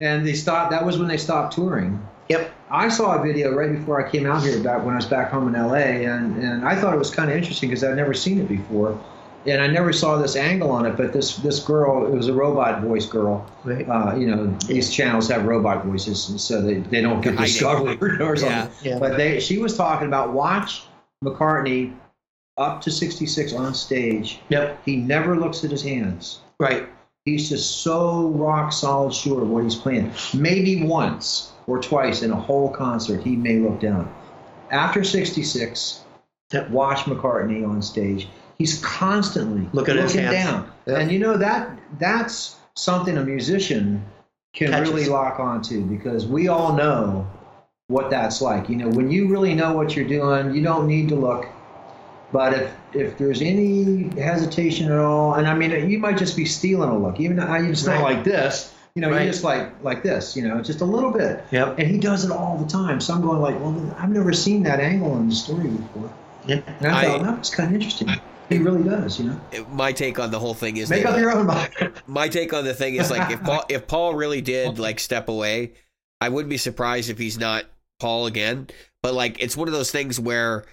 And 0.00 0.26
they 0.26 0.34
stopped. 0.34 0.70
That 0.70 0.84
was 0.84 0.98
when 0.98 1.08
they 1.08 1.16
stopped 1.16 1.54
touring. 1.54 2.06
Yep. 2.28 2.52
I 2.70 2.88
saw 2.88 3.20
a 3.20 3.26
video 3.26 3.52
right 3.52 3.72
before 3.72 4.06
I 4.06 4.08
came 4.08 4.24
out 4.24 4.44
here 4.44 4.62
back 4.62 4.84
when 4.84 4.94
I 4.94 4.96
was 4.96 5.06
back 5.06 5.32
home 5.32 5.48
in 5.48 5.56
L.A. 5.56 6.04
and 6.04 6.36
and 6.42 6.64
I 6.64 6.76
thought 6.76 6.94
it 6.94 6.98
was 6.98 7.10
kind 7.10 7.30
of 7.30 7.36
interesting 7.36 7.70
because 7.70 7.82
I'd 7.82 7.96
never 7.96 8.14
seen 8.14 8.38
it 8.38 8.48
before, 8.48 9.02
and 9.46 9.60
I 9.62 9.66
never 9.66 9.92
saw 9.92 10.16
this 10.16 10.36
angle 10.36 10.70
on 10.70 10.86
it. 10.86 10.96
But 10.96 11.12
this 11.12 11.36
this 11.36 11.60
girl, 11.60 12.06
it 12.06 12.12
was 12.12 12.28
a 12.28 12.32
robot 12.32 12.82
voice 12.82 13.06
girl. 13.06 13.50
Right. 13.64 13.88
Uh, 13.88 14.16
you 14.16 14.26
know, 14.26 14.46
these 14.66 14.90
channels 14.92 15.28
have 15.28 15.44
robot 15.44 15.84
voices, 15.84 16.28
and 16.28 16.40
so 16.40 16.60
they, 16.60 16.74
they 16.74 17.00
don't 17.00 17.20
get 17.20 17.36
discovered 17.36 18.00
or 18.22 18.36
something. 18.36 18.72
Yeah. 18.82 18.92
Yeah. 18.94 18.98
But 18.98 19.16
they, 19.16 19.40
she 19.40 19.58
was 19.58 19.76
talking 19.76 20.06
about 20.08 20.32
watch 20.32 20.84
McCartney 21.24 21.94
up 22.56 22.82
to 22.82 22.90
66 22.90 23.52
on 23.54 23.74
stage. 23.74 24.40
Yep. 24.50 24.82
He 24.84 24.96
never 24.96 25.36
looks 25.36 25.64
at 25.64 25.70
his 25.70 25.82
hands. 25.82 26.40
Right. 26.58 26.86
He's 27.24 27.48
just 27.48 27.82
so 27.82 28.28
rock 28.28 28.72
solid 28.72 29.14
sure 29.14 29.42
of 29.42 29.48
what 29.50 29.64
he's 29.64 29.74
playing. 29.74 30.12
Maybe 30.34 30.82
once 30.82 31.52
or 31.66 31.80
twice 31.80 32.22
in 32.22 32.30
a 32.30 32.36
whole 32.36 32.70
concert, 32.70 33.22
he 33.22 33.36
may 33.36 33.58
look 33.58 33.80
down. 33.80 34.12
After 34.70 35.04
66, 35.04 36.04
Yep. 36.52 36.70
watch 36.70 37.00
McCartney 37.00 37.66
on 37.66 37.80
stage. 37.82 38.28
He's 38.60 38.78
constantly 38.84 39.66
Looking 39.72 39.94
looking 39.96 40.20
down. 40.20 40.70
Yep. 40.86 40.98
And 40.98 41.10
you 41.10 41.18
know 41.18 41.38
that 41.38 41.78
that's 41.98 42.56
something 42.74 43.16
a 43.16 43.24
musician 43.24 44.04
can 44.52 44.68
Catches. 44.70 44.90
really 44.92 45.06
lock 45.08 45.40
onto 45.40 45.82
because 45.86 46.26
we 46.26 46.48
all 46.48 46.74
know 46.74 47.26
what 47.88 48.10
that's 48.10 48.42
like. 48.42 48.68
You 48.68 48.76
know, 48.76 48.88
when 48.90 49.10
you 49.10 49.28
really 49.28 49.54
know 49.54 49.72
what 49.72 49.96
you're 49.96 50.06
doing, 50.06 50.54
you 50.54 50.62
don't 50.62 50.86
need 50.86 51.08
to 51.08 51.14
look. 51.14 51.46
But 52.32 52.52
if 52.52 52.70
if 52.92 53.16
there's 53.16 53.40
any 53.40 54.10
hesitation 54.20 54.92
at 54.92 54.98
all, 54.98 55.34
and 55.36 55.46
I 55.48 55.54
mean, 55.54 55.88
you 55.88 55.98
might 55.98 56.18
just 56.18 56.36
be 56.36 56.44
stealing 56.44 56.90
a 56.90 56.98
look. 56.98 57.18
Even 57.18 57.40
I 57.40 57.66
just 57.66 57.86
not 57.86 58.02
like 58.02 58.24
this. 58.24 58.74
You 58.94 59.00
know, 59.00 59.10
Right. 59.10 59.22
you 59.24 59.30
just 59.30 59.42
like 59.42 59.70
like 59.82 60.02
this. 60.02 60.36
You 60.36 60.46
know, 60.46 60.60
just 60.60 60.82
a 60.82 60.84
little 60.84 61.12
bit. 61.12 61.42
Yep. 61.50 61.78
And 61.78 61.88
he 61.88 61.96
does 61.98 62.26
it 62.26 62.30
all 62.30 62.58
the 62.58 62.68
time. 62.68 63.00
So 63.00 63.14
I'm 63.14 63.22
going 63.22 63.40
like, 63.40 63.58
well, 63.58 63.96
I've 63.98 64.10
never 64.10 64.34
seen 64.34 64.64
that 64.64 64.80
angle 64.80 65.16
in 65.16 65.30
the 65.30 65.34
story 65.34 65.68
before. 65.68 66.12
Yeah. 66.46 66.60
And 66.80 66.86
I, 66.88 67.00
I- 67.00 67.04
thought 67.06 67.22
that 67.22 67.38
was 67.38 67.48
kind 67.50 67.68
of 67.70 67.74
interesting. 67.76 68.10
He 68.50 68.58
really 68.58 68.82
does. 68.82 69.18
You 69.18 69.26
know, 69.26 69.66
my 69.70 69.92
take 69.92 70.18
on 70.18 70.30
the 70.30 70.38
whole 70.38 70.54
thing 70.54 70.76
is 70.76 70.90
make 70.90 71.04
that- 71.04 71.14
up 71.14 71.18
your 71.18 71.32
own 71.32 71.46
mind. 71.46 71.92
my 72.06 72.28
take 72.28 72.52
on 72.52 72.64
the 72.64 72.74
thing 72.74 72.96
is 72.96 73.10
like 73.10 73.30
if 73.30 73.42
Paul 73.42 73.64
if 73.68 73.86
Paul 73.86 74.14
really 74.14 74.42
did 74.42 74.78
like 74.78 75.00
step 75.00 75.28
away, 75.28 75.72
I 76.20 76.28
wouldn't 76.28 76.50
be 76.50 76.58
surprised 76.58 77.08
if 77.08 77.18
he's 77.18 77.38
not 77.38 77.64
Paul 78.00 78.26
again. 78.26 78.68
But 79.02 79.14
like 79.14 79.40
it's 79.40 79.56
one 79.56 79.68
of 79.68 79.72
those 79.72 79.90
things 79.90 80.20
where 80.20 80.64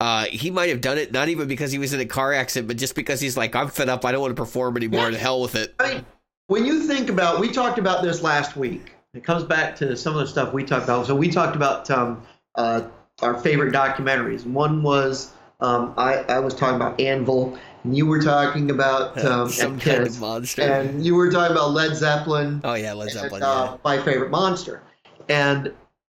uh, 0.00 0.24
he 0.24 0.50
might 0.50 0.70
have 0.70 0.80
done 0.80 0.98
it 0.98 1.12
not 1.12 1.28
even 1.28 1.46
because 1.46 1.70
he 1.70 1.78
was 1.78 1.92
in 1.92 2.00
a 2.00 2.06
car 2.06 2.32
accident, 2.32 2.68
but 2.68 2.78
just 2.78 2.94
because 2.94 3.20
he's 3.20 3.36
like 3.36 3.54
I'm 3.54 3.68
fed 3.68 3.88
up, 3.88 4.04
I 4.04 4.12
don't 4.12 4.22
want 4.22 4.34
to 4.34 4.42
perform 4.42 4.76
anymore. 4.76 5.10
To 5.10 5.18
hell 5.18 5.42
with 5.42 5.54
it. 5.54 5.74
I 5.78 5.94
mean, 5.94 6.06
when 6.48 6.64
you 6.64 6.84
think 6.84 7.10
about, 7.10 7.40
we 7.40 7.50
talked 7.50 7.78
about 7.78 8.02
this 8.02 8.22
last 8.22 8.56
week. 8.56 8.92
It 9.14 9.24
comes 9.24 9.44
back 9.44 9.74
to 9.76 9.96
some 9.96 10.14
of 10.14 10.20
the 10.20 10.26
stuff 10.26 10.52
we 10.52 10.64
talked 10.64 10.84
about. 10.84 11.06
So 11.06 11.14
we 11.14 11.30
talked 11.30 11.56
about 11.56 11.90
um, 11.90 12.22
uh, 12.54 12.82
our 13.22 13.38
favorite 13.38 13.72
documentaries. 13.72 14.46
One 14.46 14.82
was 14.82 15.32
um, 15.60 15.94
I, 15.96 16.16
I 16.28 16.38
was 16.40 16.54
talking 16.54 16.76
about 16.76 17.00
Anvil, 17.00 17.58
and 17.84 17.96
you 17.96 18.06
were 18.06 18.20
talking 18.20 18.70
about 18.70 19.16
um, 19.24 19.48
Some 19.48 19.72
and 19.74 19.80
kind 19.82 20.04
Kiss, 20.04 20.16
of 20.16 20.20
monster. 20.20 20.62
and 20.62 21.04
you 21.04 21.14
were 21.14 21.30
talking 21.30 21.52
about 21.56 21.70
Led 21.72 21.96
Zeppelin. 21.96 22.60
oh 22.64 22.74
yeah, 22.74 22.92
Led 22.92 23.04
and, 23.08 23.12
Zeppelin. 23.12 23.42
uh, 23.42 23.78
my 23.84 23.98
favorite 24.02 24.30
monster. 24.30 24.82
And 25.28 25.72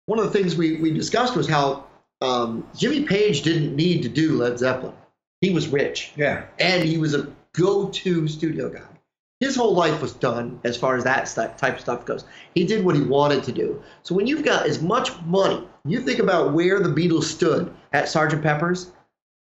one 0.08 0.20
of 0.20 0.26
the 0.26 0.32
things 0.32 0.56
we, 0.56 0.78
we 0.78 0.92
discussed 0.92 1.36
was 1.36 1.48
how 1.48 1.86
um, 2.22 2.68
Jimmy 2.76 3.04
Page 3.04 3.42
didn't 3.44 3.76
need 3.76 4.02
to 4.04 4.10
do 4.10 4.38
Led 4.38 4.60
Zeppelin. 4.60 4.94
He 5.42 5.52
was 5.52 5.68
rich 5.70 6.12
Yeah. 6.18 6.44
and 6.60 6.84
he 6.84 6.98
was 6.98 7.14
a 7.16 7.28
go-to 7.54 8.28
studio 8.28 8.70
guy. 8.70 8.82
His 9.40 9.56
whole 9.56 9.74
life 9.74 10.02
was 10.02 10.12
done 10.14 10.60
as 10.66 10.76
far 10.76 10.98
as 10.98 11.06
that 11.06 11.30
stu- 11.30 11.48
type 11.58 11.76
of 11.76 11.80
stuff 11.80 12.06
goes. 12.06 12.26
He 12.56 12.66
did 12.66 12.84
what 12.84 12.96
he 12.96 13.02
wanted 13.02 13.42
to 13.46 13.54
do. 13.54 13.82
So 14.04 14.14
when 14.14 14.28
you've 14.28 14.44
got 14.44 14.66
as 14.66 14.82
much 14.82 15.18
money, 15.22 15.66
you 15.86 16.02
think 16.02 16.20
about 16.20 16.52
where 16.54 16.82
the 16.82 16.90
Beatles 16.90 17.24
stood 17.24 17.74
at 17.94 18.06
Sgt. 18.06 18.44
Pepper's. 18.44 18.92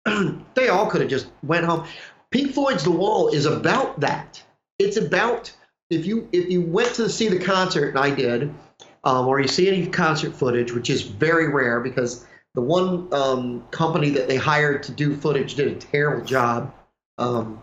they 0.54 0.68
all 0.68 0.86
could 0.86 1.00
have 1.00 1.10
just 1.10 1.28
went 1.42 1.64
home. 1.64 1.86
Pink 2.30 2.52
Floyd's 2.52 2.84
The 2.84 2.90
Wall 2.90 3.28
is 3.28 3.46
about 3.46 4.00
that. 4.00 4.42
It's 4.78 4.96
about 4.96 5.52
if 5.90 6.06
you 6.06 6.28
if 6.32 6.50
you 6.50 6.62
went 6.62 6.94
to 6.94 7.08
see 7.08 7.28
the 7.28 7.38
concert, 7.38 7.90
and 7.90 7.98
I 7.98 8.10
did, 8.14 8.54
um, 9.04 9.28
or 9.28 9.40
you 9.40 9.48
see 9.48 9.68
any 9.68 9.86
concert 9.86 10.34
footage, 10.34 10.72
which 10.72 10.90
is 10.90 11.02
very 11.02 11.48
rare 11.48 11.80
because 11.80 12.26
the 12.54 12.62
one 12.62 13.12
um, 13.12 13.62
company 13.70 14.10
that 14.10 14.28
they 14.28 14.36
hired 14.36 14.82
to 14.84 14.92
do 14.92 15.14
footage 15.16 15.54
did 15.54 15.68
a 15.68 15.74
terrible 15.76 16.24
job. 16.24 16.74
Um, 17.18 17.60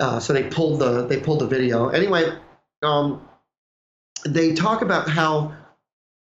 Uh, 0.00 0.20
so 0.20 0.32
they 0.32 0.44
pulled 0.44 0.78
the 0.80 1.06
they 1.06 1.18
pulled 1.18 1.40
the 1.40 1.46
video. 1.46 1.88
Anyway, 1.88 2.32
um, 2.82 3.28
they 4.26 4.54
talk 4.54 4.82
about 4.82 5.08
how 5.08 5.52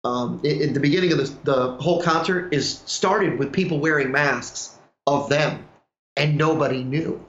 um, 0.05 0.39
the 0.43 0.79
beginning 0.79 1.11
of 1.11 1.17
this, 1.17 1.31
the 1.43 1.73
whole 1.81 2.01
concert 2.01 2.53
is 2.53 2.79
started 2.85 3.37
with 3.37 3.51
people 3.51 3.79
wearing 3.79 4.11
masks 4.11 4.74
of 5.07 5.29
them, 5.29 5.65
and 6.15 6.37
nobody 6.37 6.83
knew. 6.83 7.23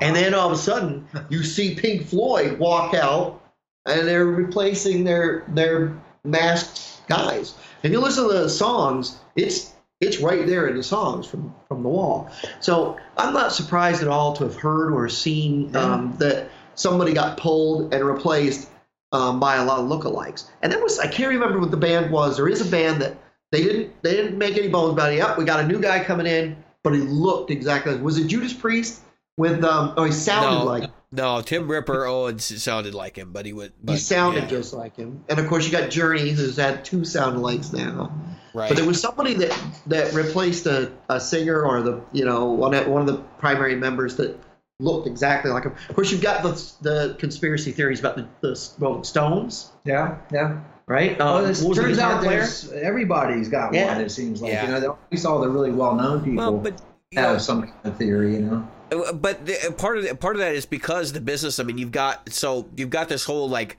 And 0.00 0.14
then 0.14 0.34
all 0.34 0.46
of 0.46 0.52
a 0.52 0.56
sudden, 0.56 1.06
you 1.30 1.42
see 1.42 1.74
Pink 1.74 2.06
Floyd 2.06 2.58
walk 2.58 2.94
out, 2.94 3.42
and 3.86 4.06
they're 4.06 4.26
replacing 4.26 5.04
their 5.04 5.44
their 5.48 5.96
masked 6.24 7.06
guys. 7.08 7.54
If 7.82 7.92
you 7.92 8.00
listen 8.00 8.28
to 8.28 8.34
the 8.34 8.50
songs, 8.50 9.18
it's 9.36 9.72
it's 10.00 10.20
right 10.20 10.46
there 10.46 10.66
in 10.66 10.76
the 10.76 10.82
songs 10.82 11.26
from 11.26 11.54
from 11.68 11.82
the 11.82 11.88
wall. 11.88 12.30
So 12.60 12.98
I'm 13.16 13.32
not 13.32 13.52
surprised 13.52 14.02
at 14.02 14.08
all 14.08 14.34
to 14.36 14.44
have 14.44 14.56
heard 14.56 14.92
or 14.92 15.08
seen 15.08 15.74
um, 15.74 16.14
that 16.18 16.50
somebody 16.74 17.14
got 17.14 17.38
pulled 17.38 17.94
and 17.94 18.04
replaced 18.04 18.68
um, 19.12 19.40
by 19.40 19.56
a 19.56 19.64
lot 19.64 19.80
of 19.80 19.86
lookalikes. 19.86 20.44
And 20.62 20.72
that 20.72 20.82
was 20.82 20.98
I 20.98 21.06
can't 21.06 21.30
remember 21.30 21.58
what 21.58 21.70
the 21.70 21.76
band 21.76 22.10
was. 22.10 22.36
There 22.36 22.48
is 22.48 22.60
a 22.60 22.70
band 22.70 23.00
that 23.00 23.16
they 23.52 23.62
didn't 23.62 24.02
they 24.02 24.12
didn't 24.12 24.36
make 24.36 24.58
any 24.58 24.68
bones 24.68 24.92
about 24.92 25.12
it. 25.12 25.16
Yep, 25.16 25.38
we 25.38 25.44
got 25.44 25.60
a 25.60 25.66
new 25.66 25.80
guy 25.80 26.04
coming 26.04 26.26
in, 26.26 26.62
but 26.86 26.94
he 26.94 27.00
looked 27.00 27.50
exactly. 27.50 27.94
Like. 27.94 28.00
Was 28.00 28.16
it 28.16 28.28
Judas 28.28 28.52
Priest 28.52 29.00
with 29.36 29.64
um? 29.64 29.94
Oh, 29.96 30.04
he 30.04 30.12
sounded 30.12 30.58
no, 30.58 30.64
like 30.64 30.90
no, 31.10 31.40
Tim 31.40 31.68
Ripper 31.68 32.06
Owens 32.06 32.62
sounded 32.62 32.94
like 32.94 33.16
him, 33.18 33.32
but 33.32 33.44
he 33.44 33.52
would. 33.52 33.72
But, 33.82 33.94
he 33.94 33.98
sounded 33.98 34.44
yeah, 34.44 34.50
just 34.50 34.72
like 34.72 34.94
him. 34.94 35.24
And 35.28 35.40
of 35.40 35.48
course, 35.48 35.66
you 35.66 35.72
got 35.72 35.90
Journey, 35.90 36.30
who's 36.30 36.56
had 36.56 36.84
two 36.84 37.04
sound 37.04 37.42
likes 37.42 37.72
now. 37.72 38.14
right. 38.54 38.68
But 38.68 38.76
there 38.76 38.86
was 38.86 39.00
somebody 39.00 39.34
that 39.34 39.58
that 39.88 40.14
replaced 40.14 40.66
a, 40.66 40.92
a 41.08 41.18
singer 41.18 41.60
or 41.60 41.82
the 41.82 42.00
you 42.12 42.24
know 42.24 42.52
one 42.52 42.72
of, 42.72 42.86
one 42.86 43.00
of 43.00 43.08
the 43.08 43.18
primary 43.38 43.74
members 43.74 44.14
that 44.18 44.38
looked 44.78 45.08
exactly 45.08 45.50
like 45.50 45.64
him. 45.64 45.74
Of 45.88 45.96
course, 45.96 46.12
you've 46.12 46.22
got 46.22 46.44
the 46.44 46.52
the 46.82 47.16
conspiracy 47.18 47.72
theories 47.72 47.98
about 47.98 48.14
the, 48.14 48.28
the 48.42 48.70
Rolling 48.78 49.02
Stones, 49.02 49.72
Yeah, 49.84 50.18
yeah. 50.32 50.60
Right? 50.88 51.16
Oh, 51.20 51.38
Um, 51.38 51.44
this 51.44 51.62
what 51.62 51.76
turns 51.76 51.98
out 51.98 52.22
there's 52.22 52.70
everybody's 52.72 53.48
got 53.48 53.74
Yeah. 53.74 53.94
one. 53.94 54.00
It 54.04 54.10
seems 54.10 54.40
like 54.40 54.52
Yeah. 54.52 54.66
you 54.66 54.80
know, 54.80 54.92
at 54.92 55.12
least 55.12 55.26
all 55.26 55.40
the 55.40 55.48
really 55.48 55.72
well-known 55.72 56.20
people 56.22 56.36
well, 56.36 56.52
but 56.58 56.80
have 57.14 57.32
know, 57.34 57.38
some 57.38 57.62
kind 57.62 57.74
of 57.84 57.96
theory. 57.96 58.34
You 58.34 58.40
know, 58.40 58.68
Uh, 58.92 59.12
but 59.12 59.44
the, 59.46 59.74
part 59.76 59.98
of 59.98 60.04
the, 60.04 60.14
part 60.14 60.36
of 60.36 60.40
that 60.40 60.54
is 60.54 60.66
because 60.66 61.12
the 61.12 61.20
business. 61.20 61.58
I 61.58 61.64
mean, 61.64 61.78
you've 61.78 61.92
got 61.92 62.32
so 62.32 62.68
you've 62.76 62.90
got 62.90 63.08
this 63.08 63.24
whole 63.24 63.48
like 63.48 63.76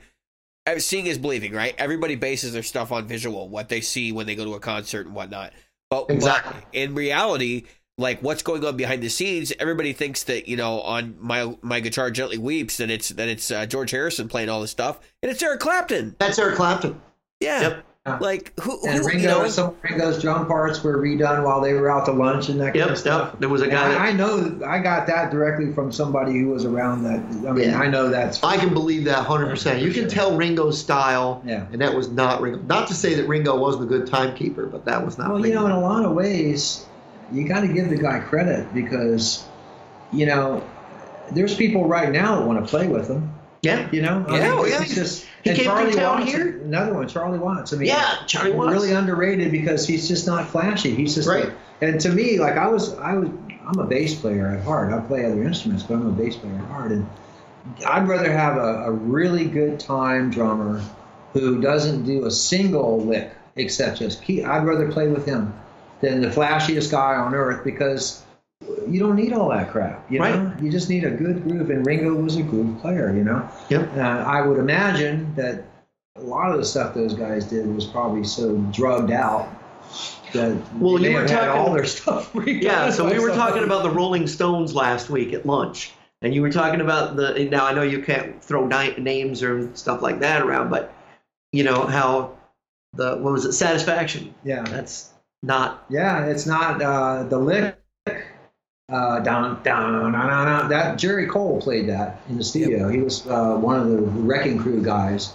uh, 0.65 0.79
seeing 0.79 1.05
is 1.05 1.17
believing, 1.17 1.53
right? 1.53 1.73
Everybody 1.77 2.15
bases 2.15 2.51
their 2.51 2.63
stuff 2.63 2.91
on 2.91 3.07
visual, 3.07 3.47
what 3.47 3.69
they 3.69 3.79
see 3.79 4.11
when 4.11 4.25
they 4.27 4.35
go 4.35 4.43
to 4.43 4.53
a 4.55 4.59
concert 4.59 5.05
and 5.05 5.15
whatnot. 5.15 5.53
But, 5.89 6.07
Exactly. 6.09 6.53
but 6.61 6.77
in 6.77 6.93
reality, 6.93 7.63
like 7.97 8.21
what's 8.21 8.43
going 8.43 8.63
on 8.63 8.77
behind 8.77 9.01
the 9.01 9.09
scenes, 9.09 9.51
everybody 9.59 9.93
thinks 9.93 10.23
that 10.25 10.47
you 10.47 10.55
know 10.57 10.81
on 10.81 11.15
my 11.19 11.55
my 11.61 11.79
guitar 11.79 12.11
gently 12.11 12.37
weeps 12.37 12.77
that 12.77 12.89
it's 12.89 13.09
that 13.09 13.27
it's 13.27 13.49
uh, 13.51 13.65
George 13.65 13.91
Harrison 13.91 14.27
playing 14.27 14.49
all 14.49 14.61
this 14.61 14.71
stuff, 14.71 14.99
and 15.23 15.31
it's 15.31 15.41
Eric 15.41 15.59
Clapton. 15.59 16.15
That's 16.19 16.37
Eric 16.39 16.55
Clapton. 16.55 17.01
Yeah, 17.39 17.81
Yep. 18.07 18.21
like 18.21 18.59
who, 18.59 18.79
and 18.87 18.97
who 18.99 19.05
Ringo, 19.07 19.21
you 19.21 19.27
know? 19.27 19.47
some 19.49 19.67
of 19.69 19.75
Ringo's 19.83 20.21
drum 20.21 20.47
parts 20.47 20.81
were 20.83 20.97
redone 20.97 21.43
while 21.43 21.59
they 21.61 21.73
were 21.73 21.89
out 21.89 22.05
to 22.05 22.11
lunch 22.11 22.49
and 22.49 22.59
that 22.61 22.67
kind 22.67 22.77
Yep, 22.77 22.89
of 22.89 22.97
stuff. 22.97 23.29
yep. 23.33 23.39
There 23.41 23.49
was 23.49 23.61
a 23.61 23.67
guy. 23.67 23.93
I, 23.93 24.07
I 24.07 24.11
know 24.13 24.59
I 24.65 24.79
got 24.79 25.05
that 25.07 25.29
directly 25.31 25.71
from 25.73 25.91
somebody 25.91 26.33
who 26.39 26.47
was 26.47 26.65
around 26.65 27.03
that. 27.03 27.19
I 27.47 27.51
mean, 27.51 27.69
Yeah. 27.69 27.79
I 27.79 27.87
know 27.87 28.09
that's. 28.09 28.43
I 28.43 28.57
can 28.57 28.73
believe 28.73 29.03
that 29.05 29.25
100%. 29.27 29.81
You 29.81 29.91
can 29.91 30.07
tell 30.07 30.35
Ringo's 30.37 30.79
style, 30.79 31.41
Yeah. 31.45 31.65
and 31.71 31.81
that 31.81 31.93
was 31.95 32.09
not 32.09 32.41
Ringo. 32.41 32.59
Not 32.61 32.87
to 32.87 32.93
say 32.95 33.13
that 33.15 33.27
Ringo 33.27 33.55
wasn't 33.57 33.83
a 33.83 33.87
good 33.87 34.07
timekeeper, 34.07 34.65
but 34.67 34.85
that 34.85 35.03
was 35.05 35.17
not 35.17 35.31
Well, 35.31 35.45
you 35.45 35.53
know, 35.53 35.65
in 35.65 35.71
a 35.71 35.79
lot 35.81 36.05
of 36.05 36.13
ways, 36.13 36.85
you 37.31 37.47
got 37.47 37.61
to 37.61 37.67
give 37.67 37.89
the 37.89 37.97
guy 37.97 38.19
credit 38.19 38.73
because, 38.73 39.45
you 40.13 40.25
know, 40.25 40.63
there's 41.31 41.55
people 41.55 41.85
right 41.87 42.11
now 42.11 42.39
that 42.39 42.47
want 42.47 42.63
to 42.63 42.69
play 42.69 42.87
with 42.87 43.09
him. 43.09 43.29
yeah. 43.61 43.89
You 43.91 44.01
know, 44.01 44.25
Yeah, 44.29 44.51
oh, 44.53 44.63
it's 44.63 44.71
yeah, 44.89 44.95
just 44.95 45.25
he 45.43 45.49
and 45.49 45.57
came 45.59 45.65
Charlie 45.65 45.95
Watts, 45.95 46.25
here. 46.31 46.61
another 46.63 46.93
one, 46.93 47.07
Charlie 47.07 47.39
Watts. 47.39 47.73
I 47.73 47.77
mean, 47.77 47.87
Yeah, 47.89 48.15
Charlie 48.27 48.51
Watts. 48.53 48.71
really 48.71 48.91
underrated 48.93 49.51
because 49.51 49.85
he's 49.85 50.07
just 50.07 50.25
not 50.25 50.47
flashy. 50.47 50.95
He's 50.95 51.15
just 51.15 51.27
Right. 51.27 51.51
and 51.81 51.99
to 52.01 52.09
me, 52.09 52.39
like 52.39 52.55
I 52.57 52.67
was, 52.67 52.93
I 52.97 53.15
was, 53.15 53.29
I'm 53.67 53.79
a 53.79 53.85
bass 53.85 54.15
player 54.19 54.47
at 54.47 54.63
heart. 54.63 54.93
I 54.93 54.99
play 55.01 55.25
other 55.25 55.43
instruments, 55.43 55.83
but 55.83 55.95
I'm 55.95 56.07
a 56.07 56.11
bass 56.11 56.37
player 56.37 56.55
at 56.55 56.65
heart, 56.65 56.91
and 56.91 57.05
I'd 57.85 58.07
rather 58.07 58.31
have 58.31 58.55
a, 58.55 58.85
a 58.85 58.91
really 58.91 59.45
good 59.45 59.79
time 59.81 60.31
drummer 60.31 60.81
who 61.33 61.59
doesn't 61.59 62.05
do 62.05 62.25
a 62.25 62.31
single 62.31 63.01
lick 63.01 63.31
except 63.57 63.99
just 63.99 64.23
key. 64.23 64.43
I'd 64.45 64.65
rather 64.65 64.89
play 64.91 65.07
with 65.09 65.25
him 65.25 65.53
than 66.01 66.21
the 66.21 66.27
flashiest 66.29 66.91
guy 66.91 67.15
on 67.15 67.33
earth 67.35 67.63
because 67.63 68.23
you 68.87 68.99
don't 68.99 69.15
need 69.15 69.33
all 69.33 69.49
that 69.49 69.69
crap. 69.71 70.09
You 70.11 70.19
know, 70.19 70.53
you 70.61 70.71
just 70.71 70.89
need 70.89 71.03
a 71.03 71.11
good 71.11 71.43
groove, 71.43 71.69
and 71.69 71.85
Ringo 71.85 72.13
was 72.15 72.35
a 72.37 72.43
groove 72.43 72.79
player. 72.81 73.13
You 73.15 73.23
know. 73.23 73.49
Yep. 73.69 73.95
Uh, 73.95 73.99
I 73.99 74.41
would 74.45 74.57
imagine 74.59 75.33
that 75.35 75.63
a 76.15 76.21
lot 76.21 76.51
of 76.51 76.57
the 76.57 76.65
stuff 76.65 76.93
those 76.95 77.13
guys 77.13 77.45
did 77.45 77.67
was 77.73 77.85
probably 77.85 78.23
so 78.23 78.57
drugged 78.73 79.11
out 79.11 79.47
that 80.33 80.57
Well, 80.75 80.97
they 80.97 81.09
you 81.11 81.15
were 81.15 81.21
had 81.21 81.29
talking- 81.29 81.49
all 81.49 81.73
their 81.73 81.85
stuff. 81.85 82.33
Yeah, 82.47 82.89
so 82.89 83.09
we 83.09 83.19
were 83.19 83.29
talking 83.29 83.63
about 83.63 83.83
the 83.83 83.89
Rolling 83.91 84.25
Stones 84.27 84.73
last 84.73 85.09
week 85.09 85.33
at 85.33 85.45
lunch, 85.45 85.91
and 86.21 86.33
you 86.33 86.41
were 86.41 86.51
talking 86.51 86.81
about 86.81 87.15
the. 87.15 87.47
Now 87.51 87.65
I 87.67 87.73
know 87.73 87.83
you 87.83 88.01
can't 88.01 88.43
throw 88.43 88.65
names 88.67 89.43
or 89.43 89.73
stuff 89.75 90.01
like 90.01 90.19
that 90.21 90.41
around, 90.41 90.69
but 90.69 90.93
you 91.51 91.63
know 91.63 91.85
how 91.85 92.35
the 92.93 93.17
what 93.17 93.31
was 93.33 93.45
it? 93.45 93.53
Satisfaction. 93.53 94.33
Yeah, 94.43 94.63
That's 94.63 95.11
not. 95.43 95.85
yeah. 95.89 96.25
It's 96.25 96.45
not 96.45 96.81
uh, 96.81 97.23
the 97.23 97.37
lick. 97.37 97.77
Uh, 98.89 99.19
down, 99.19 99.61
down, 99.63 100.13
down, 100.13 100.13
down, 100.13 100.45
down. 100.45 100.69
That 100.69 100.97
Jerry 100.97 101.27
Cole 101.27 101.61
played 101.61 101.89
that 101.89 102.21
in 102.29 102.37
the 102.37 102.43
studio. 102.43 102.87
He 102.87 102.99
was 102.99 103.27
uh, 103.27 103.55
one 103.55 103.77
of 103.77 103.89
the 103.89 103.97
Wrecking 103.97 104.57
Crew 104.59 104.81
guys, 104.81 105.33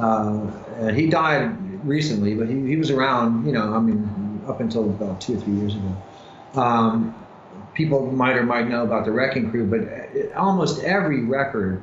uh, 0.00 0.46
and 0.76 0.96
he 0.96 1.10
died 1.10 1.84
recently. 1.84 2.34
But 2.34 2.48
he, 2.48 2.64
he 2.64 2.76
was 2.76 2.92
around, 2.92 3.44
you 3.44 3.50
know, 3.50 3.74
I 3.74 3.80
mean, 3.80 4.42
up 4.46 4.60
until 4.60 4.84
about 4.84 5.20
two 5.20 5.36
or 5.36 5.40
three 5.40 5.54
years 5.54 5.74
ago. 5.74 5.96
Um, 6.54 7.14
people 7.74 8.10
might 8.12 8.36
or 8.36 8.44
might 8.44 8.68
know 8.68 8.84
about 8.84 9.04
the 9.04 9.12
Wrecking 9.12 9.50
Crew, 9.50 9.66
but 9.66 9.80
it, 9.80 10.32
almost 10.34 10.82
every 10.82 11.24
record 11.24 11.82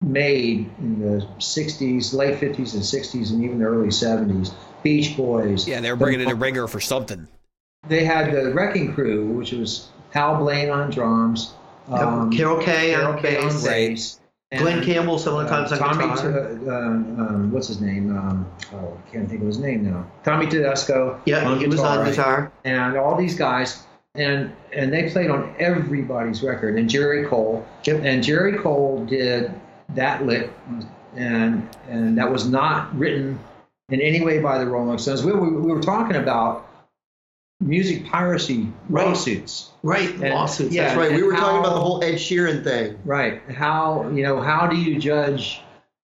made 0.00 0.70
in 0.78 1.00
the 1.00 1.26
60s, 1.38 2.14
late 2.14 2.40
50s 2.40 2.74
and 2.74 2.82
60s, 2.82 3.30
and 3.30 3.44
even 3.44 3.58
the 3.58 3.64
early 3.64 3.88
70s, 3.88 4.54
Beach 4.82 5.16
Boys. 5.16 5.66
Yeah, 5.66 5.80
they 5.80 5.90
were 5.90 5.96
bringing 5.96 6.20
in 6.20 6.30
a 6.30 6.34
ringer 6.34 6.66
for 6.68 6.80
something. 6.80 7.26
They 7.88 8.04
had 8.04 8.32
the 8.32 8.52
Wrecking 8.52 8.94
Crew, 8.94 9.26
which 9.26 9.52
was 9.52 9.88
Hal 10.10 10.36
Blaine 10.38 10.70
on 10.70 10.90
drums, 10.90 11.54
um, 11.88 12.30
Carol 12.30 12.58
Kaye 12.58 12.90
Carol 12.90 13.12
on 13.14 13.22
Kaye 13.22 13.36
on 13.38 13.48
bass, 13.48 13.64
bass, 13.64 14.20
and, 14.50 14.60
Glen 14.62 14.84
Campbell 14.84 15.18
some 15.18 15.36
of 15.36 15.48
times 15.48 15.72
uh, 15.72 15.76
on 15.76 15.80
Tommy, 15.80 16.14
guitar. 16.14 16.32
T- 16.48 16.68
uh, 16.68 16.72
um, 16.72 17.52
what's 17.52 17.68
his 17.68 17.80
name? 17.80 18.16
Um, 18.16 18.46
oh, 18.72 18.98
I 19.06 19.10
can't 19.10 19.28
think 19.28 19.40
of 19.42 19.46
his 19.46 19.58
name 19.58 19.90
now. 19.90 20.06
Tommy 20.24 20.46
Tedesco. 20.46 21.20
yeah, 21.24 21.48
on 21.48 21.58
he 21.60 21.66
was 21.66 21.80
on 21.80 22.04
guitar, 22.04 22.10
guitar. 22.10 22.52
and 22.64 22.96
all 22.96 23.16
these 23.16 23.36
guys, 23.36 23.86
and 24.14 24.52
and 24.72 24.92
they 24.92 25.10
played 25.10 25.30
on 25.30 25.54
everybody's 25.58 26.42
record. 26.42 26.78
And 26.78 26.88
Jerry 26.88 27.26
Cole, 27.26 27.66
Yep. 27.84 28.02
and 28.04 28.22
Jerry 28.22 28.58
Cole 28.58 29.04
did 29.06 29.52
that 29.90 30.26
lick, 30.26 30.50
and 31.16 31.68
and 31.88 32.18
that 32.18 32.30
was 32.30 32.48
not 32.48 32.94
written 32.98 33.38
in 33.88 34.00
any 34.00 34.20
way 34.22 34.38
by 34.40 34.58
the 34.58 34.66
Rolling 34.66 34.98
Stones. 34.98 35.24
We, 35.24 35.32
we, 35.32 35.48
we 35.50 35.72
were 35.72 35.80
talking 35.80 36.16
about 36.16 36.66
music 37.60 38.06
piracy 38.06 38.68
Right. 38.88 39.06
lawsuits. 39.06 39.70
Right, 39.82 40.10
And- 40.10 40.34
lawsuits. 40.34 40.74
yeah, 40.74 40.88
That's 40.94 40.98
right. 40.98 41.12
We 41.12 41.22
were 41.22 41.32
talking 41.34 41.58
about 41.60 41.74
the 41.74 41.80
whole 41.80 42.02
Ed 42.04 42.14
Sheeran 42.14 42.62
thing. 42.64 42.98
Right. 43.04 43.40
How 43.50 44.08
you 44.10 44.22
know 44.22 44.40
how 44.40 44.66
do 44.66 44.76
you 44.76 44.98
judge 44.98 45.60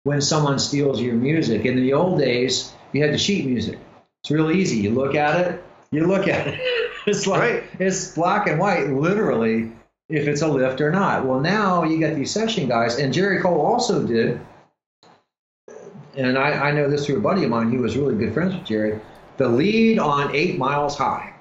when 0.04 0.22
someone 0.22 0.60
steals 0.60 1.02
your 1.02 1.16
music? 1.16 1.66
In 1.66 1.76
the 1.78 1.94
old 1.94 2.20
days, 2.20 2.74
you 2.94 3.02
had 3.02 3.14
the 3.14 3.18
sheet 3.18 3.46
music. 3.46 3.80
It's 4.24 4.32
real 4.32 4.52
easy. 4.52 4.78
You 4.78 4.92
look 4.92 5.16
at 5.16 5.40
it. 5.48 5.64
You 5.92 6.06
look 6.08 6.28
at 6.28 6.48
it. 6.48 6.60
It's 7.06 7.26
like 7.26 7.40
Right. 7.40 7.64
it's 7.80 8.14
black 8.14 8.46
and 8.48 8.60
white, 8.60 8.90
literally, 8.90 9.72
if 10.10 10.28
it's 10.28 10.42
a 10.44 10.48
lift 10.48 10.80
or 10.82 10.92
not. 10.92 11.26
Well, 11.26 11.40
now 11.40 11.84
you 11.84 12.00
got 12.00 12.14
these 12.16 12.30
session 12.30 12.68
guys, 12.68 13.00
and 13.00 13.12
Jerry 13.14 13.40
Cole 13.42 13.60
also 13.62 14.06
did. 14.06 14.40
And 16.20 16.38
I, 16.38 16.52
I 16.70 16.72
know 16.72 16.90
this 16.90 17.06
through 17.06 17.18
a 17.18 17.22
buddy 17.22 17.44
of 17.46 17.50
mine. 17.50 17.72
He 17.72 17.78
was 17.78 17.96
really 17.98 18.16
good 18.16 18.34
friends 18.34 18.54
with 18.54 18.66
Jerry. 18.66 19.00
The 19.38 19.48
lead 19.48 20.00
on 20.00 20.36
Eight 20.36 20.58
Miles 20.58 20.98
High. 20.98 21.34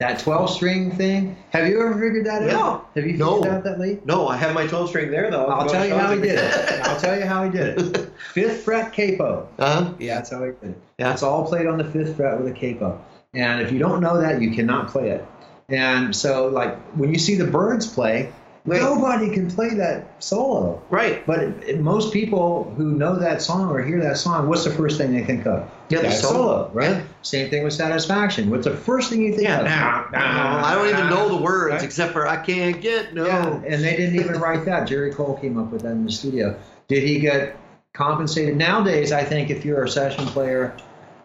That 0.00 0.18
12 0.18 0.50
string 0.50 0.90
thing. 0.96 1.36
Have 1.50 1.68
you 1.68 1.80
ever 1.80 1.92
figured 1.92 2.24
that 2.26 2.42
Yeah. 2.42 2.58
out? 2.58 2.90
Have 2.96 3.06
you 3.06 3.16
No. 3.18 3.36
figured 3.36 3.54
out 3.54 3.64
that 3.64 3.78
lead? 3.78 4.04
No, 4.06 4.26
I 4.26 4.36
have 4.36 4.54
my 4.54 4.66
12 4.66 4.88
string 4.88 5.10
there 5.10 5.30
though. 5.30 5.44
I'll 5.46 5.68
tell 5.68 5.86
you 5.86 5.94
how 5.94 6.12
he 6.14 6.20
did 6.20 6.38
it. 6.38 6.80
I'll 6.84 6.98
tell 6.98 7.16
you 7.18 7.24
how 7.26 7.44
he 7.44 7.50
did 7.50 7.78
it. 7.78 8.10
Fifth 8.32 8.62
fret 8.62 8.92
capo. 8.92 9.46
Uh-huh. 9.58 9.92
Yeah. 9.98 10.16
That's 10.16 10.30
how 10.30 10.40
he 10.44 10.52
did 10.52 10.70
it. 10.70 10.82
Yeah. 10.98 11.12
It's 11.12 11.22
all 11.22 11.46
played 11.46 11.66
on 11.66 11.76
the 11.78 11.84
fifth 11.84 12.16
fret 12.16 12.40
with 12.40 12.50
a 12.50 12.54
capo. 12.54 12.98
And 13.34 13.60
if 13.60 13.70
you 13.70 13.78
don't 13.78 14.00
know 14.00 14.20
that, 14.20 14.40
you 14.40 14.50
cannot 14.52 14.88
play 14.88 15.10
it. 15.10 15.24
And 15.68 16.16
so, 16.16 16.48
like 16.48 16.76
when 16.96 17.12
you 17.12 17.18
see 17.18 17.36
the 17.36 17.46
Byrds 17.46 17.86
play, 17.86 18.32
Right. 18.64 18.80
Nobody 18.80 19.28
can 19.30 19.50
play 19.50 19.70
that 19.74 20.22
solo. 20.22 20.80
Right. 20.88 21.26
But 21.26 21.40
it, 21.40 21.62
it- 21.70 21.80
most 21.80 22.12
people 22.12 22.72
who 22.76 22.92
know 22.92 23.16
that 23.18 23.42
song 23.42 23.68
or 23.70 23.82
hear 23.82 24.00
that 24.00 24.18
song, 24.18 24.48
what's 24.48 24.62
the 24.62 24.70
first 24.70 24.98
thing 24.98 25.12
they 25.12 25.24
think 25.24 25.46
of? 25.46 25.68
Yeah, 25.88 25.98
the 25.98 26.04
that 26.08 26.12
solo. 26.14 26.32
solo, 26.34 26.70
right? 26.72 26.90
Yeah. 26.98 27.02
Same 27.22 27.50
thing 27.50 27.64
with 27.64 27.72
Satisfaction. 27.72 28.50
What's 28.50 28.64
the 28.66 28.76
first 28.76 29.10
thing 29.10 29.20
you 29.22 29.32
think 29.32 29.48
Yeah. 29.48 29.58
of? 29.60 29.64
Now, 29.64 30.06
now, 30.12 30.64
I 30.64 30.74
don't 30.76 30.88
even 30.88 31.10
know 31.10 31.28
the 31.28 31.42
words 31.42 31.72
Right? 31.72 31.82
except 31.82 32.12
for 32.12 32.26
I 32.28 32.36
can't 32.36 32.80
get 32.80 33.12
no. 33.14 33.26
Yeah, 33.26 33.48
and 33.66 33.82
they 33.82 33.96
didn't 33.96 34.14
even 34.20 34.38
write 34.40 34.64
that. 34.66 34.86
Jerry 34.86 35.12
Cole 35.12 35.36
came 35.38 35.58
up 35.58 35.72
with 35.72 35.82
that 35.82 35.90
in 35.90 36.04
the 36.04 36.12
studio. 36.12 36.56
Did 36.86 37.02
he 37.02 37.18
get 37.18 37.56
compensated? 37.94 38.56
Nowadays, 38.56 39.10
I 39.10 39.24
think 39.24 39.50
if 39.50 39.64
you're 39.64 39.82
a 39.82 39.88
session 39.88 40.24
player, 40.26 40.76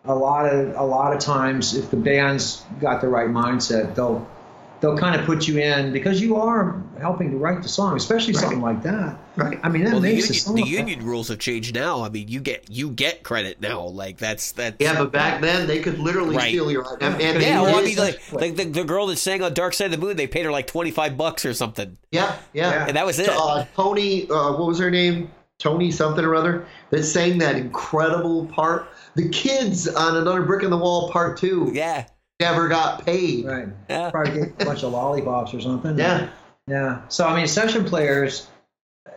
a 0.05 0.15
lot 0.15 0.45
of 0.51 0.75
a 0.75 0.83
lot 0.83 1.13
of 1.13 1.19
times, 1.19 1.75
if 1.75 1.91
the 1.91 1.97
band's 1.97 2.63
got 2.81 2.99
the 3.01 3.07
right 3.09 3.29
mindset, 3.29 3.93
they'll 3.93 4.27
they'll 4.79 4.97
kind 4.97 5.19
of 5.19 5.25
put 5.25 5.47
you 5.47 5.57
in 5.59 5.91
because 5.91 6.21
you 6.21 6.35
are 6.35 6.81
helping 6.99 7.31
to 7.31 7.37
write 7.37 7.63
the 7.63 7.69
song, 7.69 7.95
especially 7.97 8.33
something 8.33 8.61
like 8.61 8.83
that. 8.83 9.17
Right. 9.35 9.59
I 9.63 9.69
mean, 9.69 9.83
that 9.83 9.93
Well, 9.93 10.01
the 10.01 10.13
makes 10.13 10.27
the, 10.27 10.33
union, 10.33 10.43
song. 10.43 10.55
the 10.55 10.63
union 10.63 11.05
rules 11.05 11.27
have 11.29 11.39
changed 11.39 11.73
now. 11.75 12.03
I 12.03 12.09
mean, 12.09 12.27
you 12.27 12.39
get 12.39 12.69
you 12.69 12.89
get 12.91 13.23
credit 13.23 13.61
now. 13.61 13.83
Like 13.85 14.17
that's 14.17 14.51
that's 14.51 14.77
Yeah, 14.79 14.95
but 14.97 15.11
back 15.11 15.41
then 15.41 15.67
they 15.67 15.79
could 15.79 15.99
literally 15.99 16.35
Right. 16.35 16.49
steal 16.49 16.71
your 16.71 16.85
and, 17.01 17.21
and 17.21 17.41
yeah. 17.41 17.59
it 17.59 17.63
Well, 17.63 17.75
I 17.77 17.81
mean, 17.83 17.97
like, 17.97 18.31
like 18.31 18.55
the, 18.55 18.65
the 18.65 18.83
girl 18.83 19.07
that 19.07 19.17
sang 19.17 19.41
on 19.43 19.53
Dark 19.53 19.73
Side 19.73 19.85
of 19.85 19.91
the 19.91 19.97
Moon, 19.97 20.17
they 20.17 20.27
paid 20.27 20.45
her 20.45 20.51
like 20.51 20.67
twenty 20.67 20.91
five 20.91 21.17
bucks 21.17 21.45
or 21.45 21.53
something, 21.53 21.97
yeah, 22.11 22.35
yeah. 22.53 22.85
and 22.87 22.95
that 22.97 23.05
was 23.05 23.19
it. 23.19 23.29
Uh, 23.29 23.65
Tony, 23.75 24.29
uh, 24.29 24.51
what 24.53 24.67
was 24.67 24.79
her 24.79 24.91
name? 24.91 25.31
Tony 25.59 25.89
something 25.89 26.23
or 26.23 26.35
other 26.35 26.67
that 26.91 27.03
sang 27.03 27.39
that 27.39 27.55
incredible 27.55 28.45
part. 28.45 28.89
The 29.15 29.27
kids 29.29 29.87
on 29.87 30.17
another 30.17 30.43
brick 30.43 30.61
in 30.63 30.69
the 30.69 30.77
wall 30.77 31.09
part 31.09 31.37
two 31.37 31.71
Yeah, 31.73 32.05
never 32.39 32.67
got 32.67 33.05
paid. 33.05 33.45
right. 33.45 33.67
yeah. 33.89 34.11
Probably 34.11 34.33
get 34.33 34.61
a 34.61 34.65
bunch 34.65 34.83
of 34.83 34.91
lollipops 34.91 35.53
or 35.53 35.61
something. 35.61 35.97
Yeah, 35.97 36.29
Yeah. 36.67 37.07
So 37.09 37.25
I 37.27 37.35
mean, 37.35 37.47
session 37.47 37.85
players, 37.85 38.47
uh, 39.07 39.11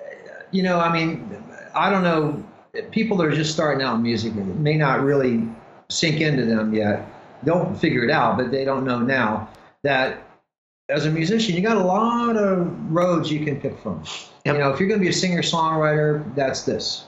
you 0.50 0.62
know, 0.62 0.78
I 0.78 0.92
mean, 0.92 1.42
I 1.74 1.90
don't 1.90 2.02
know, 2.02 2.44
people 2.90 3.16
that 3.18 3.26
are 3.26 3.34
just 3.34 3.52
starting 3.52 3.82
out 3.82 3.96
in 3.96 4.02
music 4.02 4.34
may 4.34 4.76
not 4.76 5.02
really 5.02 5.48
sink 5.88 6.20
into 6.20 6.44
them 6.44 6.74
yet. 6.74 7.06
They'll 7.42 7.74
figure 7.74 8.04
it 8.04 8.10
out, 8.10 8.36
but 8.36 8.50
they 8.50 8.64
don't 8.64 8.84
know 8.84 9.00
now 9.00 9.48
that 9.82 10.22
as 10.90 11.06
a 11.06 11.10
musician, 11.10 11.54
you 11.54 11.62
got 11.62 11.76
a 11.76 11.84
lot 11.84 12.36
of 12.36 12.68
roads 12.90 13.30
you 13.30 13.44
can 13.44 13.60
pick 13.60 13.78
from. 13.78 14.02
Yep. 14.44 14.54
You 14.54 14.60
know, 14.60 14.70
if 14.70 14.80
you're 14.80 14.88
going 14.88 15.00
to 15.00 15.04
be 15.04 15.10
a 15.10 15.12
singer 15.12 15.42
songwriter, 15.42 16.34
that's 16.34 16.62
this. 16.62 17.04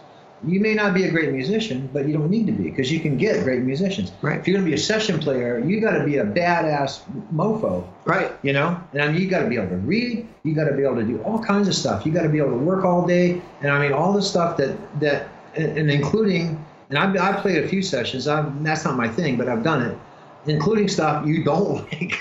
You 0.47 0.61
may 0.61 0.75
not 0.75 0.95
be 0.95 1.05
a 1.05 1.11
great 1.11 1.33
musician, 1.33 1.89
but 1.93 2.07
you 2.07 2.15
don't 2.15 2.31
need 2.31 2.47
to 2.47 2.53
be 2.53 2.65
because 2.65 2.91
you 2.91 3.01
can 3.01 3.17
get 3.17 3.45
great 3.45 3.63
musicians. 3.63 4.13
Right. 4.23 4.41
If 4.41 4.49
you're 4.49 4.57
going 4.57 4.65
to 4.65 4.71
be 4.71 4.75
a 4.75 4.79
session 4.79 5.19
player, 5.21 5.59
you 5.61 5.81
got 5.81 5.99
to 5.99 6.05
be 6.05 6.17
a 6.19 6.25
badass 6.25 7.03
mofo 7.33 7.87
right. 8.05 8.33
you 8.43 8.53
know 8.53 8.81
and 8.93 9.03
i 9.03 9.09
mean 9.11 9.21
you 9.21 9.29
got 9.29 9.41
to 9.41 9.49
be 9.49 9.57
able 9.57 9.69
to 9.69 9.77
read 9.77 10.27
you 10.43 10.55
got 10.55 10.65
to 10.65 10.77
be 10.77 10.83
able 10.83 10.97
to 10.97 11.05
do 11.05 11.21
all 11.23 11.43
kinds 11.43 11.69
of 11.69 11.75
stuff 11.75 12.05
you 12.05 12.13
got 12.13 12.23
to 12.23 12.29
be 12.29 12.39
able 12.39 12.51
to 12.51 12.57
work 12.57 12.85
all 12.85 13.07
day 13.07 13.41
and 13.61 13.71
i 13.71 13.79
mean 13.79 13.93
all 13.93 14.13
the 14.13 14.23
stuff 14.23 14.57
that 14.57 14.77
that 15.01 15.29
and, 15.57 15.77
and 15.79 15.91
including 15.91 16.65
and 16.91 16.99
I've, 16.99 17.17
I've 17.19 17.41
played 17.41 17.65
a 17.65 17.69
few 17.69 17.83
sessions 17.83 18.29
I've, 18.29 18.63
that's 18.63 18.85
not 18.85 18.97
my 18.97 19.09
thing 19.09 19.37
but 19.37 19.49
i've 19.49 19.63
done 19.63 19.83
it 19.83 19.99
including 20.47 20.89
stuff 20.89 21.27
you 21.27 21.45
don't 21.45 21.91
like 21.93 22.15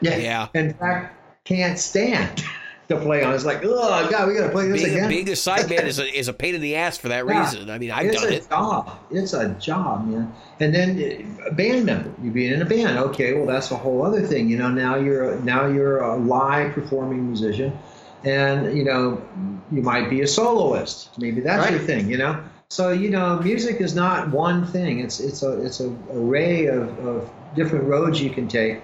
Yeah. 0.00 0.16
yeah. 0.16 0.48
in 0.54 0.74
fact 0.74 1.16
can't 1.44 1.78
stand 1.78 2.44
to 2.88 2.96
play 3.00 3.22
on 3.22 3.34
it's 3.34 3.44
like 3.44 3.60
oh 3.64 4.10
god 4.10 4.28
we 4.28 4.34
got 4.34 4.46
to 4.46 4.52
play 4.52 4.68
this 4.68 4.82
Being, 4.82 4.92
again 4.92 5.08
being 5.08 5.28
a 5.28 5.32
sideman 5.32 5.86
is 5.86 5.98
a 5.98 6.06
is 6.18 6.28
a 6.28 6.32
pain 6.32 6.54
in 6.54 6.60
the 6.60 6.76
ass 6.76 6.98
for 6.98 7.08
that 7.08 7.26
Yeah. 7.26 7.40
reason. 7.40 7.70
I 7.70 7.78
mean, 7.78 7.90
I've 7.90 8.06
it's 8.06 8.22
done 8.22 8.32
a 8.32 8.40
job. 8.48 8.98
It's 9.10 9.32
a 9.32 9.54
job, 9.54 10.06
man. 10.08 10.34
And 10.60 10.74
then 10.74 10.98
uh, 10.98 11.50
a 11.50 11.54
band 11.54 11.84
member, 11.86 12.14
you 12.20 12.30
being 12.30 12.52
in 12.52 12.62
a 12.62 12.64
band. 12.64 12.98
Okay, 12.98 13.34
well 13.34 13.46
that's 13.46 13.70
a 13.70 13.76
whole 13.76 14.04
other 14.04 14.22
thing. 14.22 14.48
You 14.48 14.56
know, 14.58 14.68
now 14.70 14.96
you're 14.96 15.38
now 15.40 15.66
you're 15.66 15.98
a 16.00 16.16
live 16.16 16.72
performing 16.74 17.26
musician, 17.26 17.78
and 18.24 18.76
you 18.76 18.84
know 18.84 19.28
you 19.70 19.82
might 19.82 20.10
be 20.10 20.20
a 20.22 20.26
soloist. 20.26 21.18
Maybe 21.18 21.40
that's 21.40 21.70
your 21.70 21.80
thing. 21.80 22.08
You 22.10 22.18
know. 22.18 22.44
So 22.70 22.90
you 22.90 23.10
know, 23.10 23.38
music 23.40 23.80
is 23.80 23.94
not 23.94 24.30
one 24.30 24.66
thing. 24.66 25.00
It's 25.00 25.20
it's 25.20 25.42
a 25.42 25.62
it's 25.64 25.80
a 25.80 25.94
array 26.10 26.66
of, 26.66 26.98
of 26.98 27.30
different 27.54 27.84
roads 27.84 28.20
you 28.20 28.30
can 28.30 28.48
take. 28.48 28.82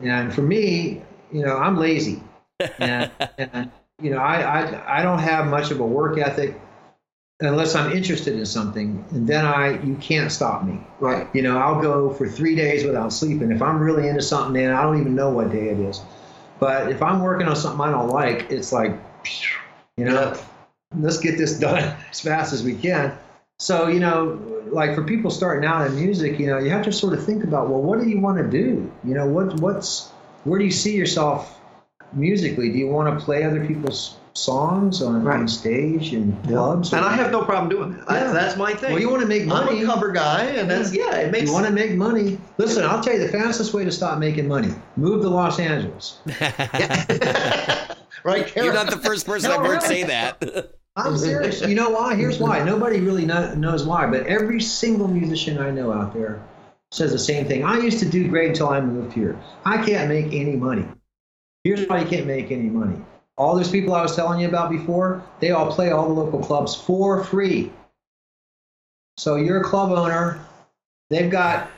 And 0.00 0.32
for 0.34 0.42
me, 0.42 1.02
you 1.30 1.44
know, 1.44 1.56
I'm 1.56 1.76
lazy, 1.76 2.22
and, 2.78 3.10
and 3.38 3.70
you 4.00 4.10
know, 4.10 4.18
I, 4.18 4.40
I 4.40 5.00
I 5.00 5.02
don't 5.02 5.18
have 5.18 5.46
much 5.46 5.70
of 5.70 5.80
a 5.80 5.86
work 5.86 6.18
ethic 6.18 6.58
unless 7.40 7.74
I'm 7.74 7.92
interested 7.92 8.34
in 8.34 8.46
something, 8.46 9.04
and 9.10 9.26
then 9.26 9.44
I 9.44 9.82
you 9.82 9.96
can't 9.96 10.30
stop 10.32 10.64
me. 10.64 10.80
Right. 11.00 11.28
You 11.34 11.42
know, 11.42 11.58
I'll 11.58 11.80
go 11.80 12.10
for 12.10 12.28
three 12.28 12.54
days 12.54 12.84
without 12.84 13.12
sleeping. 13.12 13.50
If 13.50 13.62
I'm 13.62 13.78
really 13.78 14.08
into 14.08 14.22
something, 14.22 14.52
man, 14.52 14.72
I 14.72 14.82
don't 14.82 15.00
even 15.00 15.14
know 15.14 15.30
what 15.30 15.50
day 15.50 15.68
it 15.68 15.78
is. 15.78 16.00
But 16.58 16.90
if 16.90 17.02
I'm 17.02 17.20
working 17.20 17.46
on 17.48 17.56
something 17.56 17.80
I 17.82 17.90
don't 17.90 18.08
like, 18.08 18.50
it's 18.50 18.72
like, 18.72 18.98
you 19.98 20.06
know, 20.06 20.32
Yeah. 20.32 20.36
let's 20.98 21.18
get 21.18 21.36
this 21.36 21.58
done 21.58 21.94
as 22.10 22.20
fast 22.20 22.52
as 22.54 22.62
we 22.62 22.74
can. 22.74 23.12
So, 23.58 23.88
you 23.88 24.00
know, 24.00 24.40
like 24.66 24.94
for 24.94 25.02
people 25.02 25.30
starting 25.30 25.68
out 25.68 25.86
in 25.86 25.94
music, 25.94 26.38
you 26.38 26.46
know, 26.46 26.58
you 26.58 26.70
have 26.70 26.84
to 26.84 26.92
sort 26.92 27.12
of 27.12 27.24
think 27.24 27.44
about, 27.44 27.68
well, 27.68 27.82
what 27.82 28.00
do 28.00 28.08
you 28.08 28.20
want 28.20 28.38
to 28.38 28.48
do? 28.48 28.90
You 29.04 29.14
know, 29.14 29.26
what 29.26 29.60
what's 29.60 30.08
where 30.44 30.58
do 30.58 30.64
you 30.64 30.70
see 30.70 30.96
yourself 30.96 31.58
musically? 32.12 32.70
Do 32.70 32.78
you 32.78 32.88
want 32.88 33.18
to 33.18 33.24
play 33.24 33.42
other 33.44 33.64
people's 33.66 34.16
songs 34.34 35.00
on, 35.02 35.26
on 35.26 35.48
stage 35.48 36.12
and 36.12 36.40
clubs? 36.44 36.92
And 36.92 37.04
I 37.04 37.14
have 37.14 37.30
no 37.32 37.42
problem 37.44 37.68
doing 37.70 37.96
that. 37.96 38.10
I, 38.10 38.32
that's 38.32 38.56
my 38.56 38.74
thing. 38.74 38.92
Well, 38.92 39.00
you 39.00 39.08
want 39.10 39.22
to 39.22 39.28
make 39.28 39.42
I'm 39.42 39.48
money. 39.48 39.82
a 39.82 39.86
cover 39.86 40.12
guy, 40.12 40.44
and 40.44 40.70
that's 40.70 40.94
yeah. 40.94 41.16
It 41.16 41.30
makes 41.32 41.46
You 41.46 41.52
want 41.52 41.66
to 41.66 41.72
make 41.72 41.92
money? 41.92 42.38
Listen, 42.58 42.84
I'll 42.84 43.02
tell 43.02 43.14
you 43.14 43.20
the 43.20 43.28
fastest 43.32 43.72
way 43.74 43.84
to 43.84 43.92
stop 43.92 44.18
making 44.18 44.46
money: 44.48 44.72
move 44.96 45.22
to 45.22 45.28
Los 45.28 45.58
Angeles. 45.58 46.18
right. 48.24 48.54
You're 48.56 48.72
not 48.74 48.90
the 48.90 49.00
first 49.02 49.26
person 49.26 49.50
No, 49.50 49.58
I've 49.58 49.66
heard 49.66 49.82
really. 49.82 49.86
say 49.86 50.02
that. 50.04 50.72
I'm 50.96 51.16
serious. 51.18 51.60
You 51.60 51.74
know 51.74 51.90
why? 51.90 52.14
Here's 52.14 52.38
why. 52.38 52.62
Nobody 52.64 53.00
really 53.00 53.26
kno- 53.26 53.54
knows 53.54 53.84
why, 53.84 54.06
but 54.06 54.26
every 54.26 54.60
single 54.62 55.08
musician 55.08 55.58
I 55.58 55.70
know 55.70 55.92
out 55.92 56.14
there 56.14 56.42
says 56.90 57.12
the 57.12 57.18
same 57.18 57.46
thing. 57.46 57.64
I 57.64 57.78
used 57.78 57.98
to 57.98 58.08
do 58.08 58.28
great 58.28 58.48
until 58.50 58.70
I 58.70 58.80
moved 58.80 59.12
here. 59.12 59.38
I 59.66 59.84
can't 59.84 60.08
make 60.08 60.32
any 60.32 60.56
money. 60.56 60.86
Here's 61.66 61.84
why 61.88 62.00
you 62.00 62.06
can't 62.06 62.28
make 62.28 62.52
any 62.52 62.70
money. 62.70 62.94
All 63.36 63.56
those 63.56 63.68
people 63.72 63.92
I 63.92 64.00
was 64.00 64.14
telling 64.14 64.38
you 64.38 64.46
about 64.46 64.70
before, 64.70 65.20
they 65.40 65.50
all 65.50 65.66
play 65.72 65.90
all 65.90 66.06
the 66.06 66.14
local 66.14 66.38
clubs 66.38 66.76
for 66.76 67.24
free. 67.24 67.72
So 69.16 69.34
you're 69.34 69.60
a 69.62 69.64
club 69.64 69.90
owner. 69.90 70.38
They've 71.10 71.28
got 71.28 71.68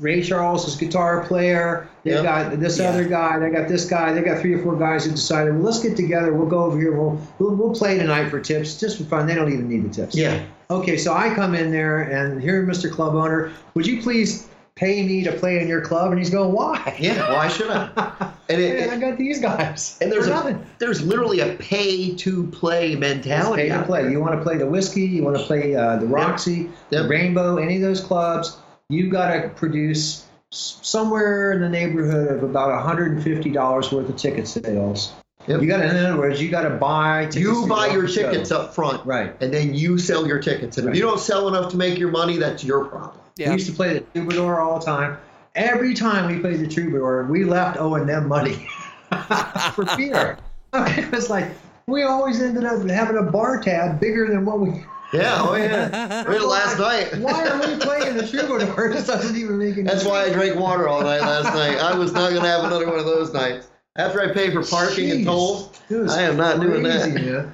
Ray 0.00 0.22
Charles, 0.22 0.64
his 0.64 0.74
guitar 0.74 1.24
player. 1.24 1.88
They've 2.02 2.14
Yep. 2.14 2.24
got 2.24 2.58
this 2.58 2.80
Yeah. 2.80 2.88
other 2.88 3.04
guy. 3.04 3.38
They 3.38 3.50
got 3.50 3.68
this 3.68 3.84
guy. 3.84 4.12
They 4.12 4.22
got 4.22 4.40
three 4.40 4.54
or 4.54 4.58
four 4.62 4.74
guys 4.74 5.04
who 5.04 5.12
decided, 5.12 5.54
well, 5.54 5.62
let's 5.62 5.78
get 5.80 5.96
together. 5.96 6.32
We'll 6.32 6.48
go 6.48 6.64
over 6.64 6.76
here. 6.76 6.90
We'll, 6.90 7.16
we'll 7.38 7.54
we'll 7.54 7.74
play 7.74 7.96
tonight 7.96 8.28
for 8.28 8.40
tips, 8.40 8.80
just 8.80 8.98
for 8.98 9.04
fun. 9.04 9.28
They 9.28 9.36
don't 9.36 9.52
even 9.52 9.68
need 9.68 9.84
the 9.88 9.94
tips. 9.94 10.16
Yeah. 10.16 10.42
Okay, 10.68 10.96
so 10.96 11.14
I 11.14 11.32
come 11.32 11.54
in 11.54 11.70
there 11.70 12.00
and 12.00 12.42
here, 12.42 12.66
Mr. 12.66 12.90
Club 12.90 13.14
Owner, 13.14 13.52
would 13.74 13.86
you 13.86 14.02
please 14.02 14.48
pay 14.80 15.02
me 15.06 15.22
to 15.24 15.32
play 15.32 15.60
in 15.60 15.68
your 15.68 15.82
club? 15.82 16.10
And 16.10 16.18
he's 16.18 16.30
going, 16.30 16.52
why? 16.52 16.96
Yeah. 16.98 17.32
Why 17.32 17.48
should 17.48 17.70
I? 17.70 18.32
And 18.48 18.60
it, 18.60 18.80
Man, 18.88 18.90
I 18.90 18.98
got 19.10 19.18
these 19.18 19.38
guys. 19.40 19.98
and 20.00 20.10
there's 20.10 20.26
a 20.26 20.30
nothing. 20.30 20.64
there's 20.78 21.02
literally 21.04 21.40
a 21.40 21.54
pay 21.56 22.14
to 22.16 22.46
play 22.48 22.92
It's 22.92 23.00
mentality. 23.00 23.62
pay 23.64 23.68
to 23.68 23.82
play. 23.84 24.10
You 24.10 24.20
want 24.20 24.34
to 24.38 24.42
play 24.42 24.56
the 24.56 24.66
Whisky, 24.66 25.02
you 25.02 25.22
want 25.22 25.36
to 25.36 25.44
play 25.44 25.76
uh, 25.76 25.96
the 25.96 26.06
Roxy, 26.06 26.70
the 26.88 27.02
Yep. 27.02 27.10
Rainbow, 27.10 27.58
any 27.58 27.76
of 27.76 27.82
those 27.82 28.00
clubs, 28.00 28.56
you 28.88 29.10
got 29.10 29.32
to 29.34 29.48
produce 29.50 30.24
somewhere 30.52 31.52
in 31.52 31.60
the 31.60 31.68
neighborhood 31.68 32.28
of 32.32 32.42
about 32.42 32.70
$150 32.84 33.92
worth 33.92 34.08
of 34.08 34.16
ticket 34.16 34.48
sales. 34.48 35.12
Yep. 35.46 35.62
You 35.62 35.68
got 35.68 35.78
to, 35.78 35.88
in 35.88 35.96
other 35.96 36.18
words, 36.18 36.40
you 36.42 36.50
got 36.50 36.62
to 36.62 36.70
buy 36.70 37.24
tickets. 37.26 37.36
You 37.36 37.66
buy 37.66 37.86
your 37.88 38.02
the 38.02 38.08
show. 38.08 38.30
tickets 38.30 38.50
up 38.50 38.74
front, 38.74 39.04
Right. 39.06 39.34
and 39.40 39.52
then 39.52 39.74
you 39.74 39.96
sell 39.98 40.26
your 40.26 40.38
tickets. 40.38 40.76
And 40.78 40.88
if 40.88 40.94
you 40.96 41.02
don't 41.02 41.18
sell 41.20 41.48
enough 41.48 41.70
to 41.70 41.76
make 41.76 41.98
your 41.98 42.10
money, 42.10 42.36
that's 42.36 42.62
your 42.64 42.84
problem. 42.86 43.19
We 43.38 43.46
used 43.46 43.66
to 43.68 43.72
play 43.72 43.94
the 43.94 44.00
Troubadour 44.00 44.60
all 44.60 44.78
the 44.78 44.84
time. 44.86 45.18
Every 45.54 45.94
time 45.94 46.32
we 46.32 46.38
played 46.40 46.60
the 46.60 46.68
Troubadour, 46.68 47.26
we 47.30 47.44
left 47.44 47.78
owing 47.78 48.06
them 48.06 48.28
money 48.28 48.68
for 49.74 49.84
beer. 49.96 50.38
it 50.74 51.10
was 51.10 51.28
like 51.30 51.50
we 51.86 52.02
always 52.04 52.40
ended 52.40 52.64
up 52.64 52.86
having 52.88 53.16
a 53.16 53.22
bar 53.22 53.60
tab 53.60 54.00
bigger 54.00 54.28
than 54.28 54.44
what 54.44 54.60
we. 54.60 54.84
Yeah. 55.12 55.38
Oh 55.40 55.56
yeah. 55.56 56.22
We 56.28 56.34
had 56.34 56.42
it 56.42 56.46
last 56.46 56.78
night. 56.78 57.18
Why 57.18 57.44
are 57.48 57.58
we 57.58 57.74
playing 57.80 58.16
the 58.16 58.28
Troubadour? 58.28 58.92
This 58.92 59.08
doesn't 59.08 59.36
even 59.36 59.58
make 59.58 59.72
any 59.72 59.82
That's 59.82 60.02
sense. 60.02 60.08
why 60.08 60.26
I 60.26 60.32
drank 60.32 60.54
water 60.54 60.88
all 60.88 61.00
night 61.02 61.20
last 61.20 61.52
night. 61.52 61.78
I 61.78 61.98
was 61.98 62.12
not 62.12 62.30
going 62.30 62.44
to 62.44 62.48
have 62.48 62.62
another 62.62 62.86
one 62.86 62.96
of 63.00 63.06
those 63.06 63.32
nights. 63.32 63.72
After 63.96 64.22
I 64.22 64.32
pay 64.32 64.52
for 64.52 64.62
parking 64.62 65.10
and 65.10 65.24
tolls, 65.24 65.76
I 65.90 66.22
am 66.22 66.36
not 66.36 66.60
doing 66.60 66.84
that. 66.84 67.10
crazy, 67.10 67.28
man. 67.28 67.52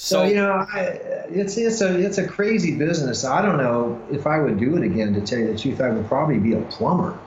So, 0.00 0.20
So 0.22 0.28
you 0.28 0.36
know, 0.36 0.52
I, 0.52 0.80
it's 1.30 1.56
it's 1.56 1.80
a 1.80 1.98
it's 1.98 2.18
a 2.18 2.26
crazy 2.26 2.76
business. 2.76 3.24
I 3.24 3.42
don't 3.42 3.56
know 3.56 4.00
if 4.10 4.26
I 4.26 4.38
would 4.38 4.58
do 4.58 4.76
it 4.76 4.84
again. 4.84 5.14
To 5.14 5.20
tell 5.20 5.38
you 5.40 5.52
the 5.52 5.58
truth, 5.58 5.80
I 5.80 5.90
would 5.90 6.06
probably 6.06 6.38
be 6.38 6.52
a 6.54 6.62
plumber 6.62 7.18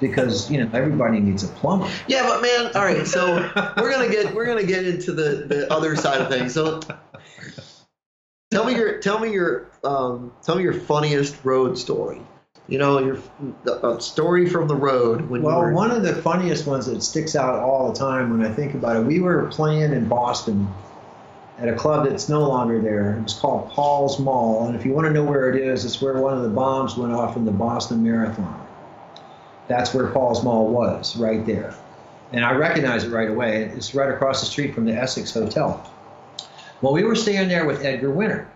because 0.00 0.50
you 0.50 0.58
know 0.62 0.68
everybody 0.72 1.20
needs 1.20 1.44
a 1.44 1.48
plumber. 1.48 1.88
Yeah, 2.08 2.24
but 2.24 2.42
man, 2.42 2.72
all 2.74 2.82
right. 2.82 3.06
So 3.06 3.34
we're 3.76 3.90
gonna 3.92 4.10
get 4.10 4.34
we're 4.34 4.46
gonna 4.46 4.64
get 4.66 4.84
into 4.86 5.12
the 5.12 5.44
the 5.46 5.72
other 5.72 5.94
side 5.94 6.20
of 6.20 6.28
things. 6.28 6.54
So 6.54 6.80
tell 8.50 8.64
me 8.64 8.74
your 8.74 8.98
tell 9.00 9.20
me 9.20 9.32
your 9.32 9.70
um 9.84 10.32
tell 10.42 10.56
me 10.56 10.64
your 10.64 10.74
funniest 10.74 11.44
road 11.44 11.78
story. 11.78 12.20
You 12.66 12.78
know, 12.78 12.98
your 12.98 13.18
a 13.82 14.00
story 14.00 14.46
from 14.50 14.66
the 14.68 14.74
road 14.74 15.30
when 15.30 15.40
you 15.40 15.46
Well, 15.46 15.60
were. 15.60 15.72
one 15.72 15.90
of 15.90 16.02
the 16.02 16.14
funniest 16.16 16.66
ones 16.66 16.86
that 16.86 17.02
sticks 17.02 17.34
out 17.34 17.60
all 17.60 17.92
the 17.92 17.98
time 17.98 18.36
when 18.36 18.44
I 18.46 18.52
think 18.52 18.74
about 18.74 18.96
it, 18.96 19.04
we 19.06 19.20
were 19.20 19.46
playing 19.46 19.92
in 19.92 20.06
Boston 20.06 20.68
at 21.58 21.68
a 21.68 21.74
club 21.74 22.08
that's 22.08 22.28
no 22.28 22.48
longer 22.48 22.80
there. 22.80 23.16
It 23.16 23.22
was 23.22 23.34
called 23.34 23.68
Paul's 23.70 24.18
Mall, 24.18 24.66
and 24.66 24.76
if 24.76 24.86
you 24.86 24.92
want 24.92 25.06
to 25.06 25.12
know 25.12 25.24
where 25.24 25.52
it 25.52 25.60
is, 25.60 25.84
it's 25.84 26.00
where 26.00 26.18
one 26.18 26.36
of 26.36 26.42
the 26.42 26.48
bombs 26.48 26.96
went 26.96 27.12
off 27.12 27.36
in 27.36 27.44
the 27.44 27.50
Boston 27.50 28.02
Marathon. 28.02 28.66
That's 29.66 29.92
where 29.92 30.06
Paul's 30.08 30.44
Mall 30.44 30.68
was, 30.68 31.16
right 31.16 31.44
there. 31.44 31.74
And 32.32 32.44
I 32.44 32.52
recognize 32.52 33.04
it 33.04 33.10
right 33.10 33.28
away. 33.28 33.64
It's 33.64 33.94
right 33.94 34.10
across 34.10 34.40
the 34.40 34.46
street 34.46 34.74
from 34.74 34.84
the 34.84 34.92
Essex 34.92 35.32
Hotel. 35.32 35.90
Well, 36.80 36.92
we 36.92 37.02
were 37.02 37.16
staying 37.16 37.48
there 37.48 37.66
with 37.66 37.84
Edgar 37.84 38.10
Winter, 38.10 38.48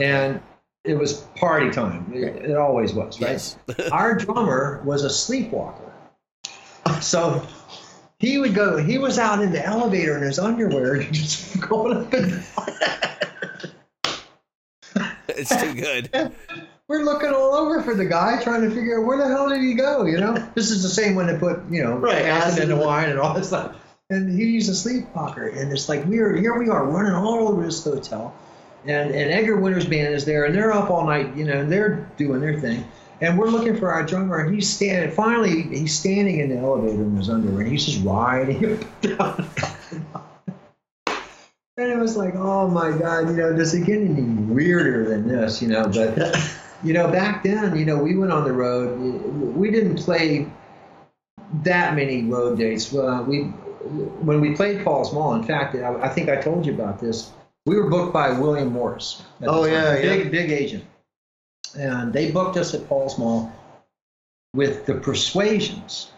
and 0.00 0.40
it 0.84 0.94
was 0.94 1.14
party 1.36 1.70
time. 1.70 2.10
It, 2.14 2.50
it 2.50 2.56
always 2.56 2.94
was, 2.94 3.20
right? 3.20 3.32
Yes. 3.32 3.56
our 3.92 4.14
drummer 4.14 4.82
was 4.84 5.02
a 5.02 5.10
sleepwalker. 5.10 5.92
So 7.00 7.44
he 8.20 8.38
would 8.38 8.54
go, 8.54 8.76
he 8.76 8.98
was 8.98 9.18
out 9.18 9.42
in 9.42 9.50
the 9.50 9.64
elevator 9.64 10.16
in 10.16 10.22
his 10.22 10.38
underwear, 10.38 11.02
just 11.10 11.58
going 11.60 11.96
up 11.96 12.12
and 12.12 12.30
down. 12.30 12.44
it's 15.28 15.56
too 15.56 15.74
good. 15.74 16.10
we're 16.86 17.02
looking 17.02 17.30
all 17.30 17.54
over 17.54 17.82
for 17.82 17.94
the 17.94 18.04
guy, 18.04 18.42
trying 18.42 18.60
to 18.60 18.68
figure 18.68 19.00
out 19.00 19.06
where 19.06 19.16
the 19.16 19.26
hell 19.26 19.48
did 19.48 19.62
he 19.62 19.72
go, 19.72 20.04
you 20.04 20.18
know? 20.18 20.34
This 20.54 20.70
is 20.70 20.82
the 20.82 20.88
same 20.90 21.14
one 21.14 21.28
that 21.28 21.40
put, 21.40 21.60
you 21.70 21.82
know, 21.82 21.96
Right, 21.96 22.26
acid 22.26 22.52
acid 22.52 22.62
in 22.64 22.68
the 22.68 22.84
wine 22.84 23.08
and 23.08 23.18
all 23.18 23.32
this 23.32 23.48
stuff. 23.48 23.74
And 24.10 24.30
he's 24.30 24.68
a 24.68 24.74
sleepwalker. 24.74 25.48
And 25.48 25.72
it's 25.72 25.88
like, 25.88 26.04
we're, 26.04 26.36
here 26.36 26.58
we 26.58 26.68
are 26.68 26.84
running 26.84 27.12
all 27.12 27.48
over 27.48 27.64
this 27.64 27.82
hotel. 27.82 28.34
And, 28.84 29.14
and 29.14 29.30
Edgar 29.30 29.56
Winter's 29.56 29.86
band 29.86 30.14
is 30.14 30.24
there, 30.24 30.44
and 30.44 30.54
they're 30.54 30.72
up 30.72 30.90
all 30.90 31.06
night, 31.06 31.36
you 31.36 31.44
know, 31.44 31.60
and 31.60 31.72
they're 31.72 32.10
doing 32.16 32.40
their 32.40 32.58
thing. 32.58 32.84
And 33.20 33.38
we're 33.38 33.48
looking 33.48 33.76
for 33.76 33.92
our 33.92 34.02
drummer, 34.02 34.38
and 34.38 34.54
he's 34.54 34.68
standing. 34.68 35.10
Finally, 35.10 35.62
he's 35.62 35.98
standing 35.98 36.40
in 36.40 36.48
the 36.48 36.56
elevator 36.56 37.02
in 37.02 37.16
his 37.16 37.28
underwear, 37.28 37.62
and 37.62 37.70
he's 37.70 37.84
just 37.84 38.02
riding 38.02 38.60
down. 39.02 39.46
And 41.76 41.90
it 41.90 41.98
was 41.98 42.16
like, 42.16 42.34
oh 42.34 42.68
my 42.68 42.96
God, 42.96 43.28
you 43.28 43.36
know, 43.36 43.54
does 43.54 43.74
it 43.74 43.86
get 43.86 44.00
any 44.00 44.22
weirder 44.22 45.08
than 45.08 45.28
this, 45.28 45.62
you 45.62 45.68
know? 45.68 45.88
But 45.88 46.36
you 46.82 46.92
know, 46.92 47.10
back 47.10 47.42
then, 47.42 47.76
you 47.76 47.84
know, 47.84 47.96
we 47.98 48.16
went 48.16 48.32
on 48.32 48.44
the 48.44 48.52
road. 48.52 48.98
We 48.98 49.70
didn't 49.70 49.96
play 49.96 50.50
that 51.62 51.94
many 51.94 52.24
road 52.24 52.58
dates. 52.58 52.94
Uh, 52.94 53.24
we 53.26 53.44
when 54.22 54.40
we 54.40 54.54
played 54.54 54.84
Paul's 54.84 55.12
Mall. 55.12 55.34
In 55.34 55.42
fact, 55.42 55.74
I, 55.74 55.94
I 56.00 56.08
think 56.08 56.28
I 56.28 56.36
told 56.36 56.66
you 56.66 56.74
about 56.74 57.00
this. 57.00 57.32
We 57.66 57.76
were 57.76 57.88
booked 57.88 58.12
by 58.12 58.30
William 58.38 58.72
Morris. 58.72 59.22
Oh, 59.42 59.64
yeah, 59.64 59.94
yeah. 59.96 60.02
big 60.02 60.30
big 60.30 60.50
agent, 60.50 60.84
and 61.74 62.12
they 62.12 62.30
booked 62.30 62.56
us 62.56 62.74
at 62.74 62.88
Paul's 62.88 63.18
Mall 63.18 63.52
with 64.54 64.86
the 64.86 64.94
Persuasions, 64.94 66.10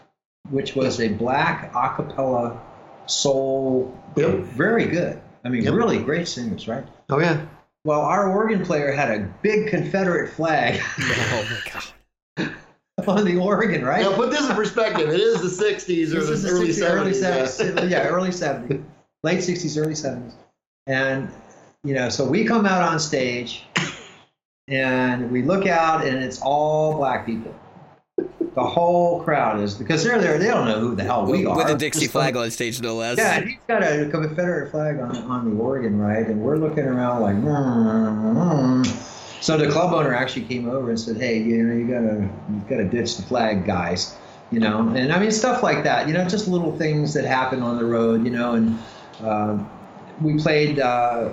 which 0.50 0.74
was 0.74 1.00
a 1.00 1.09
black 1.09 1.72
a 1.74 1.94
cappella 1.94 2.61
soul. 3.07 3.96
Yep. 4.16 4.30
Very 4.40 4.86
good. 4.86 5.20
I 5.44 5.48
mean, 5.48 5.64
Yep. 5.64 5.74
really 5.74 5.98
great 5.98 6.28
singers, 6.28 6.68
right? 6.68 6.84
oh 7.11 7.18
yeah. 7.18 7.46
Well, 7.84 8.00
our 8.00 8.30
organ 8.30 8.64
player 8.64 8.92
had 8.92 9.11
a 9.11 9.28
big 9.42 9.68
Confederate 9.68 10.30
flag 10.32 10.80
Oh 11.00 11.48
my 11.50 11.72
god. 11.72 12.55
on 13.09 13.24
the 13.24 13.36
organ, 13.36 13.84
right? 13.84 14.03
Now 14.03 14.14
put 14.14 14.30
this 14.30 14.48
in 14.48 14.55
perspective. 14.55 15.09
It 15.09 15.18
is 15.20 15.40
the 15.42 15.64
'60s 15.64 16.14
or 16.14 16.24
the 16.24 16.36
the 16.36 16.48
early 16.48 16.68
60s, 16.70 16.88
early 16.88 17.11
'70s. 17.12 17.74
70s. 17.74 17.90
Yeah, 17.90 18.07
early 18.07 18.28
70s. 18.30 18.84
Late 19.24 19.38
60s, 19.40 19.80
early 19.80 19.94
70s. 19.94 20.32
And, 20.86 21.28
you 21.84 21.94
know, 21.94 22.09
so 22.09 22.24
we 22.24 22.44
come 22.44 22.66
out 22.66 22.82
on 22.82 22.98
stage 23.00 23.64
and 24.73 25.31
we 25.31 25.43
look 25.43 25.66
out 25.66 26.07
and 26.07 26.16
it's 26.23 26.41
all 26.41 26.97
black 26.97 27.27
people. 27.27 27.55
The 28.16 28.62
whole 28.62 29.23
crowd 29.23 29.61
is, 29.61 29.75
because 29.75 30.05
they're 30.05 30.20
there, 30.20 30.39
they 30.39 30.49
don't 30.49 30.66
know 30.66 30.79
who 30.79 30.95
the 30.95 31.05
hell 31.05 31.25
we 31.25 31.47
are. 31.47 31.57
With 31.57 31.68
a 31.68 31.77
Dixie 31.77 32.01
Just 32.01 32.12
flag 32.12 32.37
on 32.37 32.51
stage, 32.51 32.81
no 32.83 32.97
less. 32.97 33.16
Yeah, 33.16 33.41
he's 33.41 33.57
got 33.66 33.83
a 33.83 34.09
Confederate 34.11 34.70
flag 34.70 34.99
on, 35.01 35.16
on 35.16 35.51
the 35.51 35.62
Oregon, 35.62 35.99
right? 35.99 36.27
And 36.27 36.41
we're 36.43 36.59
looking 36.59 36.85
around 36.85 37.23
like, 37.23 37.37
"Mm, 37.37 38.83
mm." 38.83 39.43
so 39.43 39.57
the 39.57 39.70
club 39.70 39.95
owner 39.95 40.14
actually 40.14 40.45
came 40.45 40.68
over 40.68 40.91
and 40.91 41.01
said, 41.01 41.16
"Hey, 41.16 41.39
you 41.39 41.62
know, 41.62 41.75
you 41.75 41.87
gotta, 41.87 42.29
you 42.51 42.62
gotta 42.68 42.85
ditch 42.85 43.16
the 43.16 43.23
flag, 43.23 43.64
guys." 43.64 44.16
You 44.51 44.61
know, 44.61 44.87
and 44.95 45.11
I 45.14 45.18
mean 45.18 45.31
stuff 45.31 45.62
like 45.62 45.83
that. 45.85 46.07
You 46.07 46.12
know, 46.12 46.29
just 46.29 46.47
little 46.47 46.77
things 46.77 47.14
that 47.14 47.25
happen 47.25 47.62
on 47.62 47.79
the 47.79 47.87
road. 47.87 48.23
You 48.23 48.33
know, 48.33 48.53
and 48.53 48.79
um, 49.23 49.70
we 50.20 50.37
played 50.37 50.79
uh, 50.79 51.31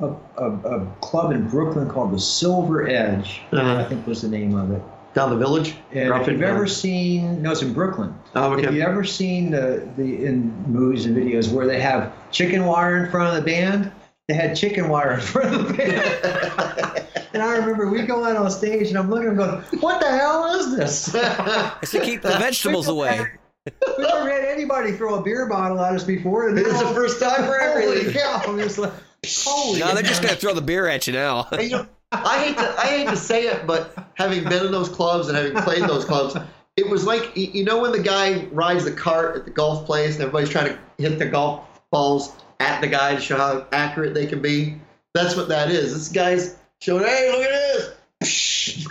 a, 0.00 0.14
a, 0.38 0.50
a 0.80 0.86
club 1.00 1.32
in 1.32 1.48
Brooklyn 1.48 1.88
called 1.88 2.12
the 2.12 2.18
Silver 2.20 2.88
Edge. 2.88 3.42
I 3.52 3.56
Uh, 3.56 3.88
think 3.88 4.06
was 4.06 4.22
the 4.22 4.28
name 4.28 4.56
of 4.56 4.70
it. 4.70 4.82
down 5.14 5.30
the 5.30 5.36
village. 5.36 5.74
And 5.92 6.08
if 6.20 6.26
you've 6.28 6.42
ever 6.42 6.66
seen, 6.66 7.42
no, 7.42 7.50
it's 7.52 7.62
in 7.62 7.72
Brooklyn. 7.72 8.14
Oh, 8.34 8.52
If 8.54 8.64
okay. 8.64 8.74
you 8.76 8.82
ever 8.82 9.02
seen 9.04 9.50
the, 9.50 9.86
the 9.96 10.24
in 10.24 10.52
movies 10.68 11.06
and 11.06 11.16
videos 11.16 11.52
where 11.52 11.66
they 11.66 11.80
have 11.80 12.12
chicken 12.30 12.64
wire 12.64 13.04
in 13.04 13.10
front 13.10 13.28
of 13.36 13.42
the 13.44 13.50
band, 13.50 13.90
they 14.28 14.34
had 14.34 14.54
chicken 14.56 14.88
wire 14.88 15.14
in 15.14 15.20
front 15.20 15.54
of 15.54 15.68
the 15.68 15.74
band. 15.74 17.06
and 17.34 17.42
I 17.42 17.56
remember 17.56 17.88
we 17.90 18.02
go 18.02 18.24
out 18.24 18.36
on 18.36 18.50
stage 18.50 18.88
and 18.88 18.96
I'm 18.98 19.10
looking 19.10 19.28
and 19.30 19.36
going, 19.36 19.60
what 19.80 20.00
the 20.00 20.08
hell 20.10 20.46
is 20.58 20.76
this? 20.76 21.14
It's 21.82 21.90
to 21.92 22.00
keep 22.00 22.22
the 22.22 22.30
vegetables 22.38 22.86
away. 22.88 23.26
we 23.66 24.04
never 24.04 24.30
had 24.30 24.44
anybody 24.44 24.92
throw 24.92 25.16
a 25.16 25.22
beer 25.22 25.46
bottle 25.48 25.80
at 25.80 25.92
us 25.94 26.04
before. 26.04 26.48
And 26.48 26.56
this 26.56 26.66
is 26.68 26.78
the 26.80 26.94
first 26.94 27.20
time 27.20 27.44
for 27.46 27.58
Holy 27.60 27.82
everything. 27.82 28.12
cow! 28.14 28.42
I 28.46 28.50
was 28.52 28.78
like, 28.78 28.92
holy. 29.26 29.80
No, 29.80 29.94
they're 29.94 30.02
just 30.02 30.22
gonna 30.22 30.34
throw 30.34 30.54
the 30.54 30.62
beer 30.62 30.86
at 30.86 31.06
you 31.06 31.12
now. 31.12 31.48
You 31.52 31.70
know, 31.70 31.86
I 32.12 32.44
hate 32.44 32.56
to 32.56 32.74
I 32.78 32.86
hate 32.86 33.08
to 33.08 33.16
say 33.16 33.44
it, 33.44 33.66
but 33.66 33.94
having 34.14 34.44
been 34.44 34.66
in 34.66 34.72
those 34.72 34.88
clubs 34.88 35.28
and 35.28 35.36
having 35.36 35.54
played 35.62 35.82
those 35.82 36.04
clubs, 36.04 36.36
it 36.76 36.88
was 36.88 37.06
like 37.06 37.36
you 37.36 37.46
you 37.52 37.64
know 37.64 37.80
when 37.80 37.92
the 37.92 38.02
guy 38.02 38.44
rides 38.46 38.84
the 38.84 38.92
cart 38.92 39.36
at 39.36 39.44
the 39.44 39.50
golf 39.50 39.86
place 39.86 40.14
and 40.14 40.22
everybody's 40.22 40.50
trying 40.50 40.68
to 40.68 40.78
hit 40.98 41.18
the 41.18 41.26
golf 41.26 41.64
balls 41.90 42.32
at 42.60 42.80
the 42.80 42.86
guy 42.86 43.14
to 43.14 43.20
show 43.20 43.36
how 43.36 43.66
accurate 43.72 44.14
they 44.14 44.26
can 44.26 44.40
be. 44.40 44.80
That's 45.14 45.34
what 45.34 45.48
that 45.48 45.70
is. 45.70 45.92
This 45.92 46.08
guy's 46.08 46.56
showing, 46.80 47.04
hey, 47.04 47.30
look 47.32 47.42
at 47.42 47.96
this, 48.20 48.86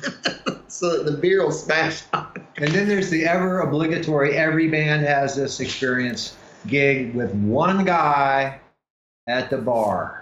so 0.67 0.97
that 0.97 1.09
the 1.09 1.17
beer 1.17 1.43
will 1.43 1.51
smash. 1.51 2.01
And 2.13 2.71
then 2.71 2.87
there's 2.87 3.09
the 3.09 3.25
ever 3.25 3.61
obligatory, 3.61 4.35
every 4.35 4.67
band 4.67 5.03
has 5.05 5.35
this 5.35 5.59
experience 5.59 6.35
gig 6.67 7.15
with 7.15 7.33
one 7.33 7.85
guy 7.85 8.59
at 9.27 9.49
the 9.49 9.57
bar. 9.57 10.18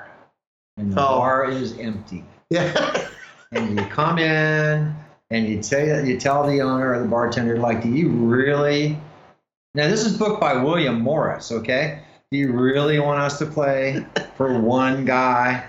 And 0.77 0.93
the 0.93 1.01
Oh. 1.01 1.17
bar 1.19 1.45
is 1.49 1.77
empty. 1.79 2.23
Yeah. 2.49 3.03
And 3.53 3.79
you 3.79 3.85
come 3.85 4.19
in 4.19 4.93
and 5.31 5.47
you 5.47 5.61
tell 5.63 6.05
you 6.05 6.19
tell 6.19 6.45
the 6.45 6.59
owner 6.61 6.91
or 6.93 6.99
the 6.99 7.07
bartender, 7.07 7.57
like, 7.57 7.81
do 7.81 7.87
you 7.87 8.09
really 8.09 8.97
now 9.73 9.87
this 9.87 10.05
is 10.05 10.17
booked 10.17 10.41
by 10.41 10.61
William 10.61 10.99
Morris, 10.99 11.49
okay? 11.53 11.99
Do 12.29 12.37
you 12.37 12.51
really 12.51 12.99
want 12.99 13.21
us 13.21 13.39
to 13.39 13.45
play 13.45 14.05
for 14.35 14.59
one 14.59 15.05
guy? 15.05 15.63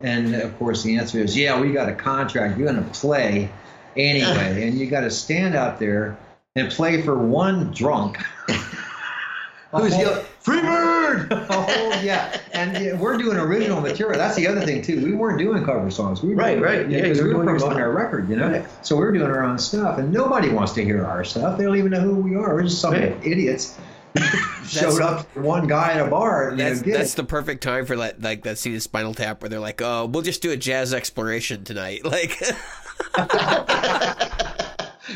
And 0.00 0.34
of 0.34 0.58
course 0.58 0.82
the 0.82 0.96
answer 0.96 1.20
is, 1.20 1.36
yeah, 1.36 1.60
we 1.60 1.70
got 1.72 1.88
a 1.88 1.94
contract. 1.94 2.58
You're 2.58 2.66
gonna 2.66 2.82
play 2.92 3.48
anyway, 3.96 4.66
and 4.66 4.76
you 4.76 4.86
gotta 4.90 5.10
stand 5.10 5.54
out 5.54 5.78
there 5.78 6.18
and 6.56 6.68
play 6.68 7.00
for 7.00 7.16
one 7.16 7.70
drunk. 7.70 8.18
Who's 9.72 9.94
A 9.94 10.24
whole- 10.44 10.54
yelling, 10.54 11.18
free 11.20 11.28
bird? 11.28 11.32
a 11.32 11.44
whole- 11.52 11.64
oh, 11.68 12.00
yeah, 12.02 12.40
and 12.52 12.84
yeah, 12.84 12.94
we're 12.94 13.16
doing 13.18 13.36
original 13.36 13.80
material. 13.80 14.18
That's 14.18 14.36
the 14.36 14.46
other 14.46 14.60
thing 14.62 14.82
too. 14.82 15.04
We 15.04 15.12
weren't 15.14 15.38
doing 15.38 15.64
cover 15.64 15.90
songs. 15.90 16.22
We 16.22 16.30
were 16.30 16.36
Right, 16.36 16.50
doing, 16.58 16.62
right. 16.62 16.90
Yeah, 16.90 17.02
because 17.02 17.18
you 17.18 17.24
were 17.24 17.30
we 17.30 17.36
were 17.36 17.44
doing 17.44 17.58
promoting 17.58 17.82
our 17.82 17.92
record, 17.92 18.28
you 18.28 18.36
know. 18.36 18.48
Right. 18.50 18.64
So 18.82 18.96
we 18.96 19.02
were 19.02 19.12
doing 19.12 19.30
our 19.30 19.42
own 19.44 19.58
stuff, 19.58 19.98
and 19.98 20.12
nobody 20.12 20.48
wants 20.50 20.72
to 20.72 20.84
hear 20.84 21.04
our 21.04 21.24
stuff. 21.24 21.58
They 21.58 21.64
don't 21.64 21.76
even 21.76 21.90
know 21.90 22.00
who 22.00 22.14
we 22.16 22.34
are. 22.36 22.54
We're 22.54 22.62
just 22.62 22.80
some 22.80 22.92
Right. 22.94 23.16
idiots. 23.24 23.78
Showed 24.66 25.00
up 25.02 25.24
one 25.36 25.68
guy 25.68 25.92
at 25.92 26.04
a 26.04 26.10
bar. 26.10 26.50
You 26.50 26.56
know, 26.56 26.64
That's 26.74 26.82
that's 26.82 27.14
the 27.14 27.22
perfect 27.22 27.62
time 27.62 27.86
for 27.86 27.94
that 27.96 28.20
like 28.20 28.42
that 28.42 28.58
scene 28.58 28.74
in 28.74 28.80
Spinal 28.80 29.14
Tap 29.14 29.40
where 29.40 29.48
they're 29.48 29.60
like, 29.60 29.80
"Oh, 29.80 30.06
we'll 30.06 30.22
just 30.24 30.42
do 30.42 30.50
a 30.50 30.56
jazz 30.56 30.92
exploration 30.92 31.62
tonight." 31.64 32.00
Like, 32.10 32.40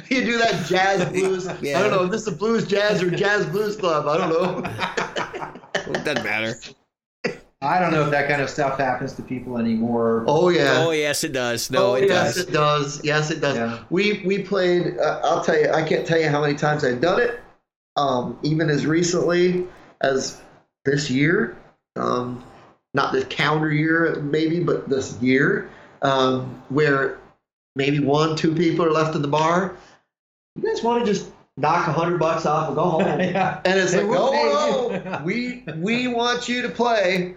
you 0.10 0.24
do 0.24 0.38
that 0.38 0.66
jazz 0.66 1.04
blues. 1.12 1.48
Yeah. 1.60 1.78
I 1.78 1.82
don't 1.82 1.90
know 1.90 2.04
if 2.04 2.10
this 2.10 2.22
is 2.22 2.28
a 2.28 2.36
blues 2.36 2.66
jazz 2.66 3.02
or 3.02 3.10
jazz 3.10 3.46
blues 3.46 3.76
club. 3.76 4.06
I 4.06 4.16
don't 4.16 4.30
know. 4.30 5.92
it 5.92 6.04
doesn't 6.04 6.24
matter. 6.24 6.54
I 7.62 7.78
don't 7.78 7.92
know 7.92 8.04
if 8.04 8.10
that 8.10 8.28
kind 8.28 8.42
of 8.42 8.50
stuff 8.50 8.78
happens 8.78 9.14
to 9.14 9.22
people 9.22 9.56
anymore. 9.56 10.24
Oh 10.26 10.50
yeah. 10.50 10.84
Oh 10.84 10.90
yes, 10.90 11.24
it 11.24 11.32
does. 11.32 11.70
No, 11.70 11.92
oh 11.92 11.94
it 11.94 12.08
yes, 12.08 12.34
does. 12.34 12.44
it 12.44 12.52
does. 12.52 13.04
Yes, 13.04 13.30
it 13.30 13.40
does. 13.40 13.56
Yeah. 13.56 13.84
We 13.88 14.22
we 14.26 14.42
played. 14.42 14.98
Uh, 14.98 15.20
I'll 15.24 15.42
tell 15.42 15.58
you. 15.58 15.70
I 15.70 15.82
can't 15.86 16.06
tell 16.06 16.20
you 16.20 16.28
how 16.28 16.42
many 16.42 16.54
times 16.54 16.84
I've 16.84 17.00
done 17.00 17.20
it. 17.20 17.40
Um, 17.96 18.38
even 18.42 18.68
as 18.68 18.86
recently 18.86 19.66
as 20.02 20.42
this 20.84 21.10
year. 21.10 21.56
Um, 21.96 22.44
not 22.94 23.12
this 23.12 23.24
calendar 23.24 23.72
year, 23.72 24.20
maybe, 24.22 24.62
but 24.62 24.88
this 24.88 25.20
year, 25.20 25.68
um, 26.02 26.62
where 26.68 27.18
maybe 27.76 27.98
one, 27.98 28.36
two 28.36 28.54
people 28.54 28.84
are 28.84 28.92
left 28.92 29.14
in 29.16 29.22
the 29.22 29.28
bar. 29.28 29.76
You 30.56 30.62
guys 30.62 30.82
want 30.82 31.04
to 31.04 31.12
just 31.12 31.32
knock 31.56 31.88
a 31.88 31.92
hundred 31.92 32.18
bucks 32.18 32.46
off 32.46 32.68
and 32.68 32.76
go 32.76 32.82
home? 32.82 33.00
yeah. 33.20 33.60
And 33.64 33.78
it's 33.78 33.92
They 33.92 34.02
like, 34.02 34.10
will 34.10 34.30
oh, 34.32 34.88
no, 34.90 35.02
oh, 35.18 35.22
we 35.24 35.64
we 35.76 36.08
want 36.08 36.48
you 36.48 36.62
to 36.62 36.68
play. 36.68 37.34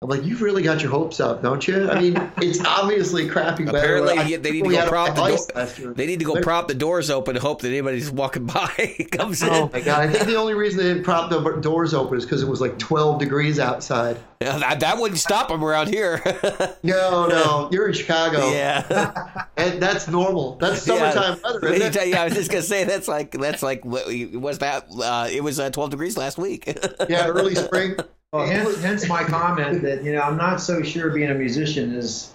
I'm 0.00 0.08
like, 0.08 0.24
you've 0.24 0.42
really 0.42 0.62
got 0.62 0.80
your 0.80 0.92
hopes 0.92 1.18
up, 1.18 1.42
don't 1.42 1.66
you? 1.66 1.90
I 1.90 2.00
mean, 2.00 2.30
it's 2.36 2.64
obviously 2.64 3.28
crappy 3.28 3.64
weather. 3.64 3.78
Apparently, 3.78 4.36
they 4.36 4.52
need 4.52 4.62
to 4.62 4.70
go 4.70 4.86
prop 4.86 5.16
the 5.16 5.22
ice 5.22 5.46
door. 5.46 5.60
last 5.60 5.78
year. 5.80 5.92
They 5.92 6.06
need 6.06 6.20
to 6.20 6.24
go 6.24 6.40
prop 6.40 6.68
the 6.68 6.74
doors 6.74 7.10
open 7.10 7.34
and 7.34 7.42
hope 7.42 7.62
that 7.62 7.68
anybody's 7.68 8.08
walking 8.08 8.46
by 8.46 9.06
comes 9.10 9.42
in. 9.42 9.48
Oh 9.48 9.68
my 9.72 9.80
god! 9.80 10.02
I 10.02 10.12
think 10.12 10.26
the 10.26 10.36
only 10.36 10.54
reason 10.54 10.78
they 10.78 10.84
didn't 10.84 11.02
prop 11.02 11.30
the 11.30 11.40
doors 11.60 11.94
open 11.94 12.16
is 12.16 12.24
because 12.24 12.44
it 12.44 12.48
was 12.48 12.60
like 12.60 12.78
12 12.78 13.18
degrees 13.18 13.58
outside. 13.58 14.18
Yeah, 14.40 14.56
that, 14.58 14.78
that 14.78 14.98
wouldn't 14.98 15.18
stop 15.18 15.48
them 15.48 15.64
around 15.64 15.88
here. 15.88 16.22
No, 16.84 17.26
no, 17.26 17.68
you're 17.72 17.88
in 17.88 17.92
Chicago, 17.94 18.50
yeah. 18.50 19.46
and 19.56 19.82
that's 19.82 20.06
normal. 20.06 20.56
That's 20.56 20.82
summertime 20.82 21.38
yeah. 21.44 21.52
weather. 21.52 21.72
Isn't 21.72 21.96
it? 21.96 22.08
Yeah, 22.08 22.22
I 22.22 22.24
was 22.24 22.34
just 22.34 22.50
gonna 22.50 22.62
say 22.62 22.84
that's 22.84 23.08
like 23.08 23.32
that's 23.32 23.62
like 23.62 23.84
what 23.84 24.06
was 24.06 24.58
that? 24.58 24.86
Uh, 24.90 25.28
it 25.30 25.42
was 25.42 25.58
uh, 25.58 25.70
12 25.70 25.90
degrees 25.90 26.16
last 26.16 26.38
week. 26.38 26.66
Yeah, 27.08 27.26
early 27.26 27.56
spring. 27.56 27.96
Well, 28.32 28.46
hence, 28.46 28.82
hence 28.82 29.08
my 29.08 29.24
comment 29.24 29.82
that 29.82 30.04
you 30.04 30.12
know 30.12 30.20
I'm 30.20 30.36
not 30.36 30.60
so 30.60 30.82
sure 30.82 31.10
being 31.10 31.30
a 31.30 31.34
musician 31.34 31.94
is 31.94 32.30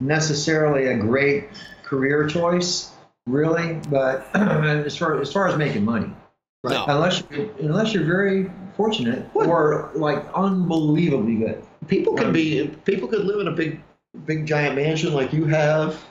necessarily 0.00 0.86
a 0.86 0.96
great 0.96 1.48
career 1.82 2.26
choice, 2.26 2.92
really. 3.26 3.74
But 3.90 4.26
as 4.34 4.96
far 4.96 5.20
as 5.20 5.32
far 5.32 5.48
as 5.48 5.58
making 5.58 5.84
money, 5.84 6.10
No. 6.64 6.84
unless 6.88 7.22
you, 7.30 7.54
unless 7.60 7.92
you're 7.92 8.04
very 8.06 8.50
fortunate 8.76 9.26
or 9.34 9.90
like 9.94 10.24
unbelievably 10.34 11.36
good. 11.36 11.62
People 11.88 12.14
could 12.14 12.32
be. 12.32 12.66
People 12.86 13.08
could 13.08 13.24
live 13.26 13.40
in 13.40 13.48
a 13.48 13.52
big, 13.52 13.82
big 14.24 14.46
giant 14.46 14.76
mansion 14.76 15.12
like 15.12 15.34
you 15.34 15.44
have 15.44 16.02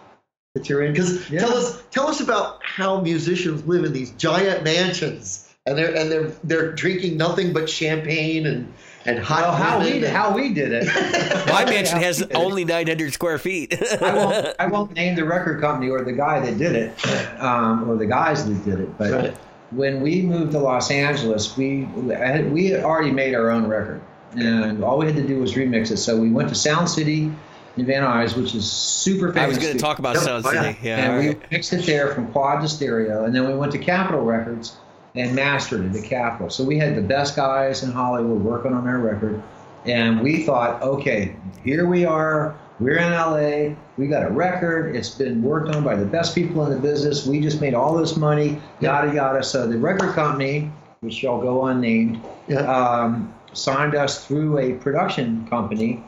that 0.54 0.70
you're 0.70 0.84
in. 0.84 0.92
Because 0.94 1.28
Yeah. 1.32 1.40
tell 1.40 1.58
us, 1.58 1.82
tell 1.90 2.08
us 2.08 2.22
about 2.22 2.64
how 2.64 3.02
musicians 3.02 3.66
live 3.66 3.84
in 3.84 3.94
these 3.94 4.12
giant 4.12 4.64
mansions, 4.64 5.50
and 5.66 5.76
they're 5.76 5.96
and 5.96 6.12
they're 6.12 6.32
they're 6.44 6.72
drinking 6.74 7.18
nothing 7.18 7.52
but 7.52 7.68
champagne 7.68 8.46
and 8.46 8.72
and 9.06 9.20
hot. 9.20 9.42
Well, 9.42 9.56
how 9.56 9.80
we 9.80 9.92
and- 9.98 10.06
how 10.06 10.34
we 10.34 10.54
did 10.54 10.72
it. 10.72 10.86
My 11.48 11.66
mansion 11.66 12.00
has 12.00 12.20
we 12.20 12.26
did 12.28 12.32
it. 12.32 12.38
only 12.38 12.66
900 12.66 13.14
square 13.14 13.38
feet. 13.38 13.76
I 14.02 14.14
won't, 14.14 14.56
I 14.60 14.66
won't 14.68 14.94
name 14.94 15.16
the 15.16 15.26
record 15.26 15.60
company 15.62 15.90
or 15.90 16.04
the 16.04 16.14
guy 16.14 16.40
that 16.40 16.58
did 16.58 16.76
it, 16.76 17.40
um, 17.42 17.90
or 17.90 17.96
the 17.98 18.06
guys 18.08 18.48
that 18.48 18.66
did 18.66 18.80
it. 18.80 18.98
But 18.98 19.12
Right. 19.12 19.38
when 19.72 20.02
we 20.02 20.22
moved 20.22 20.52
to 20.54 20.60
Los 20.60 20.90
Angeles, 20.92 21.58
we 21.58 21.88
had, 22.10 22.52
we 22.52 22.68
had 22.68 22.84
already 22.84 23.12
made 23.12 23.36
our 23.36 23.50
own 23.52 23.68
record, 23.68 24.02
and 24.38 24.84
all 24.84 24.98
we 25.00 25.06
had 25.08 25.16
to 25.16 25.28
do 25.28 25.40
was 25.40 25.54
remix 25.54 25.92
it. 25.92 25.98
So 25.98 26.18
we 26.20 26.30
went 26.30 26.50
to 26.50 26.56
Sound 26.56 26.90
City 26.90 27.32
in 27.76 27.86
Van 27.88 28.04
Nuys, 28.04 28.38
which 28.38 28.54
is 28.54 28.72
super 28.72 29.34
famous. 29.34 29.44
I 29.44 29.48
was 29.48 29.58
going 29.58 29.74
to 29.74 29.80
talk 29.80 29.98
about 30.00 30.18
Sound. 30.18 30.46
City. 30.46 30.78
Yeah. 30.84 30.98
and 30.98 31.12
all 31.14 31.20
we 31.20 31.28
right. 31.30 31.52
mixed 31.52 31.74
it 31.74 31.86
there 31.86 32.14
from 32.14 32.32
quad 32.32 32.62
to 32.62 32.70
stereo, 32.70 33.26
and 33.26 33.34
then 33.36 33.48
we 33.48 33.56
went 33.56 33.72
to 33.72 33.80
Capitol 33.80 34.22
Records 34.22 34.74
and 35.16 35.36
mastered 35.36 35.86
it 35.86 35.96
at 35.96 36.04
Capitol. 36.04 36.50
So 36.50 36.64
we 36.64 36.78
had 36.78 36.96
the 36.96 37.02
best 37.02 37.36
guys 37.36 37.84
in 37.84 37.92
Hollywood 37.92 38.42
working 38.42 38.74
on 38.74 38.88
our 38.88 38.98
record, 39.00 39.42
and 39.86 40.22
we 40.22 40.44
thought, 40.44 40.82
okay, 40.82 41.36
here 41.64 41.88
we 41.88 42.06
are. 42.06 42.58
We're 42.80 42.98
in 42.98 43.12
LA. 43.12 43.76
We 43.98 44.08
got 44.08 44.26
a 44.26 44.32
record. 44.32 44.96
It's 44.96 45.12
been 45.12 45.44
worked 45.44 45.74
on 45.76 45.84
by 45.84 45.96
the 45.96 46.06
best 46.06 46.34
people 46.34 46.66
in 46.66 46.72
the 46.72 46.80
business. 46.80 47.26
We 47.26 47.40
just 47.40 47.62
made 47.62 47.76
all 47.76 47.96
this 47.96 48.18
money, 48.18 48.60
yada 48.80 49.14
yada. 49.14 49.44
So 49.44 49.68
the 49.68 49.78
record 49.78 50.14
company, 50.14 50.72
which 51.02 51.14
shall 51.14 51.40
go 51.40 51.68
unnamed, 51.68 52.22
Yeah. 52.48 52.60
um, 52.62 53.34
signed 53.54 53.94
us 53.94 54.26
through 54.26 54.58
a 54.58 54.74
production 54.74 55.48
company, 55.48 56.04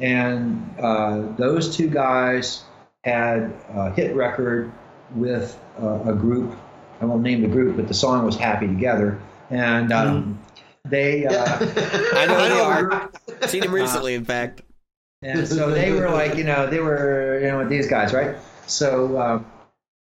and 0.00 0.68
uh, 0.80 1.22
those 1.36 1.76
two 1.76 1.88
guys 1.88 2.64
had 3.04 3.52
a 3.72 3.90
hit 3.92 4.14
record 4.16 4.72
with 5.14 5.58
uh, 5.80 6.00
a 6.04 6.12
group. 6.12 6.54
I 7.00 7.04
won't 7.04 7.22
name 7.22 7.42
the 7.42 7.48
group, 7.48 7.76
but 7.76 7.88
the 7.88 7.94
song 7.94 8.24
was 8.24 8.36
"Happy 8.36 8.66
Together," 8.66 9.20
and 9.50 9.92
um, 9.92 10.38
they. 10.84 11.26
Uh, 11.26 11.32
I 12.14 12.26
know 12.26 12.34
who 12.34 12.48
they 12.48 12.48
the 12.48 12.62
are. 12.64 12.84
group. 12.84 13.16
Seen 13.48 13.62
him 13.64 13.72
recently, 13.72 14.14
in 14.14 14.24
fact. 14.24 14.62
And 15.22 15.46
so 15.48 15.70
they 15.70 15.90
were 15.92 16.10
like, 16.10 16.36
you 16.36 16.44
know, 16.44 16.68
they 16.68 16.78
were, 16.78 17.40
you 17.40 17.48
know, 17.48 17.58
with 17.58 17.68
these 17.68 17.88
guys, 17.88 18.12
right? 18.12 18.36
So 18.66 19.16
uh, 19.16 19.42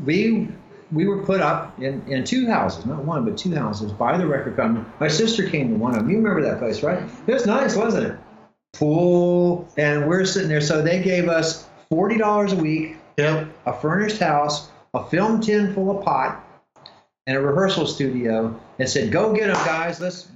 we 0.04 0.48
we 0.90 1.06
were 1.06 1.22
put 1.22 1.40
up 1.40 1.78
in, 1.80 2.02
in 2.08 2.24
two 2.24 2.46
houses, 2.46 2.84
not 2.86 3.04
one, 3.04 3.24
but 3.24 3.36
two 3.38 3.54
houses 3.54 3.92
by 3.92 4.16
the 4.18 4.26
record 4.26 4.56
company. 4.56 4.84
My 4.98 5.08
sister 5.08 5.48
came 5.48 5.68
to 5.70 5.74
one 5.76 5.92
of 5.92 5.98
them. 5.98 6.10
You 6.10 6.16
remember 6.16 6.42
that 6.42 6.58
place, 6.58 6.82
right? 6.82 7.02
It 7.26 7.32
was 7.32 7.46
nice, 7.46 7.76
wasn't 7.76 8.06
it? 8.06 8.18
Pool, 8.72 9.68
and 9.76 10.08
we're 10.08 10.24
sitting 10.24 10.48
there. 10.48 10.60
So 10.60 10.82
they 10.82 11.02
gave 11.02 11.28
us 11.28 11.68
forty 11.90 12.16
dollars 12.18 12.52
a 12.52 12.56
week, 12.56 12.96
Yep. 13.18 13.48
a 13.66 13.72
furnished 13.72 14.18
house, 14.18 14.68
a 14.94 15.04
film 15.04 15.40
tin 15.40 15.74
full 15.74 15.96
of 15.98 16.04
pot, 16.04 16.44
and 17.28 17.36
a 17.36 17.40
rehearsal 17.40 17.86
studio, 17.86 18.58
and 18.78 18.88
said, 18.88 19.12
"Go 19.12 19.32
get 19.34 19.48
them, 19.48 19.66
guys. 19.66 20.00
Let's 20.00 20.28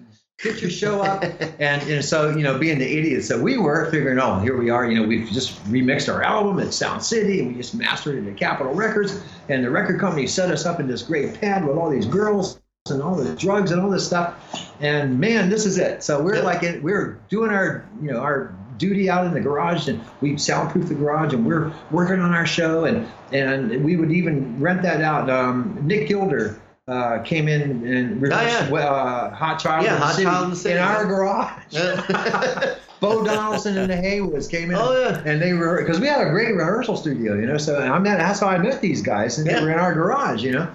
get 0.42 0.60
your 0.60 0.70
show 0.70 1.00
up." 1.00 1.24
and, 1.58 1.82
and 1.90 2.04
so, 2.04 2.36
you 2.36 2.42
know, 2.42 2.58
being 2.58 2.78
the 2.78 2.86
idiots 2.98 3.28
that 3.28 3.40
we 3.40 3.56
were, 3.56 3.90
figuring, 3.90 4.18
"Oh, 4.20 4.38
here 4.40 4.56
we 4.56 4.68
are. 4.68 4.88
You 4.88 5.00
know, 5.00 5.08
we've 5.08 5.28
just 5.30 5.64
remixed 5.72 6.12
our 6.12 6.22
album 6.22 6.60
at 6.60 6.74
Sound 6.74 7.02
City, 7.02 7.40
and 7.40 7.48
we 7.48 7.54
just 7.54 7.74
mastered 7.74 8.24
it 8.24 8.30
at 8.30 8.36
Capitol 8.36 8.74
Records, 8.74 9.20
and 9.48 9.64
the 9.64 9.70
record 9.70 9.98
company 9.98 10.26
set 10.26 10.50
us 10.50 10.66
up 10.66 10.78
in 10.78 10.86
this 10.86 11.02
great 11.02 11.40
pad 11.40 11.66
with 11.66 11.76
all 11.76 11.90
these 11.90 12.06
girls." 12.06 12.60
And 12.90 13.00
all 13.00 13.14
the 13.14 13.36
drugs 13.36 13.70
and 13.70 13.80
all 13.80 13.90
this 13.90 14.04
stuff, 14.04 14.34
and 14.80 15.20
man, 15.20 15.48
this 15.48 15.66
is 15.66 15.78
it. 15.78 16.02
So 16.02 16.20
we're 16.20 16.42
like, 16.42 16.64
in, 16.64 16.82
we're 16.82 17.20
doing 17.28 17.52
our, 17.52 17.88
you 18.02 18.10
know, 18.10 18.18
our 18.18 18.56
duty 18.78 19.08
out 19.08 19.24
in 19.24 19.32
the 19.32 19.40
garage 19.40 19.86
and 19.86 20.00
we 20.20 20.36
soundproof 20.36 20.88
the 20.88 20.94
garage 20.94 21.32
and 21.32 21.46
we're 21.46 21.72
working 21.92 22.18
on 22.18 22.32
our 22.32 22.46
show 22.46 22.84
and 22.84 23.06
and 23.30 23.84
we 23.84 23.96
would 23.96 24.10
even 24.10 24.58
rent 24.58 24.82
that 24.82 25.00
out 25.00 25.30
um, 25.30 25.78
nick 25.86 26.08
gilder 26.08 26.60
uh, 26.88 27.20
came 27.20 27.48
in 27.48 27.62
and 27.86 28.20
rehearsed, 28.20 28.70
yeah. 28.70 28.76
uh, 28.78 29.34
hot 29.34 29.58
child, 29.58 29.84
Yeah, 29.84 29.94
in, 29.94 30.00
the 30.00 30.06
Hot 30.06 30.14
city, 30.14 30.24
Child 30.24 30.44
in 30.44 30.50
the 30.50 30.56
City, 30.56 30.74
in 30.74 30.80
our 30.82 31.04
garage 31.06 31.62
Yeah. 31.70 32.74
bo 33.00 33.24
donaldson 33.24 33.76
and 33.78 33.90
the 33.90 33.96
heywoods 33.96 34.48
came 34.48 34.70
in 34.70 34.76
Oh, 34.76 34.92
yeah. 34.96 35.22
and 35.26 35.42
they 35.42 35.54
were 35.54 35.80
because 35.80 35.98
we 35.98 36.06
had 36.06 36.24
a 36.24 36.30
great 36.30 36.54
rehearsal 36.54 36.96
studio 36.96 37.34
you 37.34 37.46
know 37.46 37.56
so 37.58 37.80
i 37.80 37.98
met 37.98 38.18
that's 38.18 38.38
how 38.38 38.46
i 38.46 38.58
met 38.58 38.80
these 38.80 39.02
guys 39.02 39.38
and 39.38 39.46
Yeah. 39.46 39.58
they 39.58 39.64
were 39.64 39.72
in 39.72 39.78
our 39.80 39.92
garage 39.92 40.44
you 40.44 40.52
know 40.52 40.68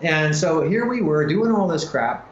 and 0.00 0.34
so 0.34 0.62
here 0.68 0.86
we 0.86 1.00
were 1.02 1.26
doing 1.26 1.50
all 1.50 1.66
this 1.66 1.88
crap 1.88 2.28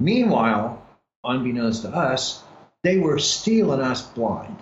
meanwhile 0.00 0.84
unbeknownst 1.24 1.82
to 1.82 1.88
us 1.88 2.42
they 2.82 2.98
were 2.98 3.18
stealing 3.18 3.80
us 3.80 4.02
blind 4.02 4.56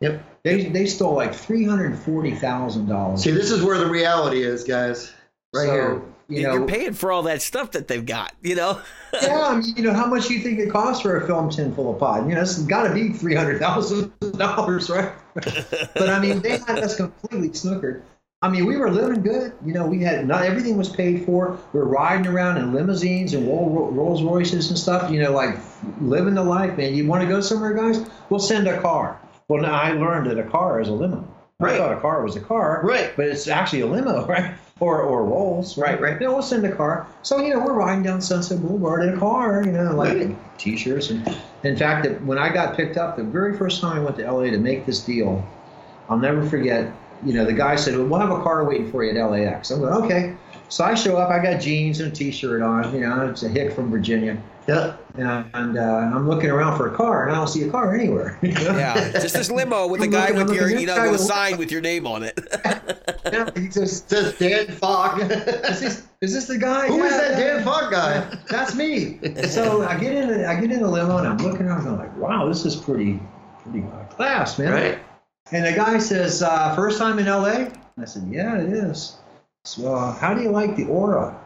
Yep. 0.00 0.22
they, 0.44 0.64
they 0.64 0.86
stole 0.86 1.14
like 1.14 1.34
three 1.34 1.64
hundred 1.66 1.98
forty 1.98 2.34
thousand 2.34 2.86
dollars. 2.86 3.22
See, 3.22 3.32
this 3.32 3.50
is 3.50 3.62
where 3.62 3.76
the 3.76 3.86
reality 3.90 4.42
is, 4.42 4.64
guys. 4.64 5.12
Right 5.54 5.66
so, 5.66 5.72
here. 5.72 6.02
You 6.30 6.42
You're 6.42 6.66
paying 6.66 6.92
for 6.92 7.10
all 7.10 7.24
that 7.24 7.42
stuff 7.42 7.72
that 7.72 7.88
they've 7.88 8.04
got, 8.06 8.32
you 8.40 8.54
know? 8.54 8.80
yeah, 9.22 9.48
I 9.48 9.56
mean, 9.56 9.74
you 9.76 9.82
know, 9.82 9.92
how 9.92 10.06
much 10.06 10.28
do 10.28 10.34
you 10.34 10.40
think 10.40 10.60
it 10.60 10.70
costs 10.70 11.02
for 11.02 11.16
a 11.16 11.26
film 11.26 11.50
tin 11.50 11.74
full 11.74 11.92
of 11.92 11.98
pot? 11.98 12.28
You 12.28 12.36
know, 12.36 12.40
it's 12.40 12.58
got 12.62 12.86
to 12.86 12.94
be 12.94 13.10
three 13.10 13.34
hundred 13.34 13.58
thousand 13.58 14.12
dollars, 14.38 14.88
right? 14.88 15.12
but 15.34 16.08
I 16.08 16.20
mean, 16.20 16.40
they 16.40 16.58
had 16.58 16.78
us 16.78 16.96
completely 16.96 17.50
snookered. 17.50 18.02
I 18.42 18.48
mean, 18.48 18.64
we 18.64 18.76
were 18.76 18.90
living 18.90 19.22
good. 19.22 19.52
You 19.66 19.74
know, 19.74 19.86
we 19.86 20.02
had 20.02 20.26
not 20.26 20.44
everything 20.44 20.78
was 20.78 20.88
paid 20.88 21.26
for. 21.26 21.58
We 21.72 21.80
were 21.80 21.86
riding 21.86 22.26
around 22.26 22.56
in 22.56 22.72
limousines 22.72 23.34
and 23.34 23.46
Rolls 23.46 24.22
Royces 24.22 24.70
and 24.70 24.78
stuff. 24.78 25.10
You 25.10 25.22
know, 25.22 25.32
like 25.32 25.58
living 26.00 26.34
the 26.34 26.44
life, 26.44 26.76
man. 26.78 26.94
You 26.94 27.06
want 27.06 27.22
to 27.22 27.28
go 27.28 27.40
somewhere, 27.40 27.74
guys? 27.74 28.08
We'll 28.30 28.40
send 28.40 28.68
a 28.68 28.80
car. 28.80 29.20
Well, 29.48 29.62
now 29.62 29.74
I 29.74 29.92
learned 29.92 30.30
that 30.30 30.38
a 30.38 30.48
car 30.48 30.80
is 30.80 30.88
a 30.88 30.92
limo. 30.92 31.26
Right. 31.60 31.74
I 31.74 31.78
thought 31.78 31.92
a 31.92 32.00
car 32.00 32.22
was 32.24 32.36
a 32.36 32.40
car, 32.40 32.80
Right. 32.84 33.12
But 33.16 33.26
it's 33.26 33.46
actually 33.48 33.82
a 33.82 33.86
limo, 33.86 34.26
right? 34.34 34.54
Or 34.80 35.02
or 35.02 35.24
Rolls, 35.26 35.76
right? 35.76 36.00
Right. 36.00 36.18
You 36.20 36.26
know, 36.26 36.32
we'll 36.34 36.42
send 36.42 36.64
a 36.64 36.74
car. 36.74 37.06
So 37.22 37.38
you 37.38 37.50
know, 37.52 37.60
we're 37.60 37.74
riding 37.74 38.02
down 38.02 38.20
Sunset 38.22 38.60
Boulevard 38.62 39.02
in 39.04 39.14
a 39.14 39.18
car. 39.18 39.62
You 39.64 39.72
know, 39.72 39.94
like 39.94 40.16
Right. 40.16 40.58
t-shirts. 40.58 41.10
And 41.10 41.36
in 41.62 41.76
fact, 41.76 42.06
when 42.22 42.38
I 42.38 42.48
got 42.52 42.76
picked 42.76 42.96
up, 42.96 43.16
the 43.16 43.22
very 43.24 43.56
first 43.58 43.80
time 43.80 43.98
I 43.98 44.00
went 44.00 44.16
to 44.16 44.30
LA 44.32 44.44
to 44.50 44.58
make 44.58 44.86
this 44.86 45.04
deal, 45.04 45.44
I'll 46.08 46.18
never 46.18 46.42
forget. 46.42 46.92
You 47.22 47.34
know, 47.34 47.44
the 47.44 47.52
guy 47.52 47.76
said, 47.76 47.94
well, 47.98 48.06
"We'll 48.06 48.20
have 48.20 48.30
a 48.30 48.42
car 48.42 48.64
waiting 48.64 48.90
for 48.90 49.04
you 49.04 49.10
at 49.10 49.30
LAX." 49.30 49.70
I'm 49.70 49.80
going, 49.80 49.92
"Okay." 50.04 50.34
So 50.70 50.84
I 50.84 50.94
show 50.94 51.18
up. 51.18 51.28
I 51.28 51.42
got 51.42 51.60
jeans 51.60 52.00
and 52.00 52.10
a 52.10 52.14
t-shirt 52.14 52.62
on. 52.62 52.94
You 52.94 53.00
know, 53.00 53.28
it's 53.28 53.42
a 53.42 53.48
hick 53.48 53.72
from 53.72 53.90
Virginia, 53.90 54.38
Yeah. 55.18 55.44
and 55.54 55.76
uh, 55.76 55.82
I'm 55.82 56.28
looking 56.28 56.50
around 56.50 56.76
for 56.76 56.92
a 56.92 56.96
car, 56.96 57.24
and 57.26 57.32
I 57.32 57.38
don't 57.38 57.48
see 57.48 57.62
a 57.64 57.70
car 57.70 57.94
anywhere. 57.94 58.38
Yeah, 58.42 59.10
just 59.12 59.34
this 59.34 59.50
limo 59.50 59.86
with 59.88 60.00
a 60.00 60.04
I'm 60.04 60.10
guy 60.10 60.30
with 60.30 60.54
your, 60.54 60.68
you 60.68 60.86
know, 60.86 61.10
with 61.10 61.20
a 61.20 61.24
sign 61.24 61.58
with 61.58 61.72
your 61.72 61.80
name 61.80 62.06
on 62.06 62.22
it. 62.22 62.38
Yeah, 63.30 63.48
he 63.54 63.68
just, 63.68 64.10
It 64.10 64.16
says 64.16 64.38
Dan 64.38 64.66
Fogg. 64.76 65.20
is 65.20 65.80
this, 65.80 66.06
is 66.22 66.32
this 66.34 66.46
the 66.46 66.56
guy? 66.58 66.88
Who 66.88 67.04
is 67.04 67.12
Yeah, 67.12 67.18
that 67.18 67.38
yeah. 67.38 67.52
Dan 67.56 67.64
Fogg 67.64 67.90
guy? 67.92 68.38
That's 68.48 68.74
me. 68.74 69.20
So 69.46 69.82
I 69.82 69.98
get 70.00 70.14
in, 70.14 70.28
the, 70.28 70.48
I 70.48 70.58
get 70.58 70.72
in 70.72 70.80
the 70.80 70.88
limo 70.88 71.18
and 71.18 71.28
I'm 71.28 71.36
looking 71.36 71.66
around, 71.66 71.80
and 71.86 71.90
I'm 71.90 71.98
like, 71.98 72.16
wow, 72.16 72.48
this 72.48 72.64
is 72.64 72.74
pretty, 72.74 73.20
pretty 73.62 73.82
high 73.82 74.04
class, 74.04 74.58
man. 74.58 74.72
Right. 74.72 74.98
And 75.52 75.64
the 75.66 75.72
guy 75.72 75.98
says, 75.98 76.42
uh, 76.42 76.74
first 76.74 76.98
time 76.98 77.18
in 77.18 77.26
LA? 77.26 77.66
I 77.98 78.04
said, 78.06 78.26
yeah, 78.30 78.58
it 78.58 78.72
is. 78.72 79.18
So 79.64 79.94
uh, 79.94 80.12
how 80.14 80.32
do 80.32 80.42
you 80.42 80.50
like 80.50 80.74
the 80.76 80.86
aura? 80.86 81.38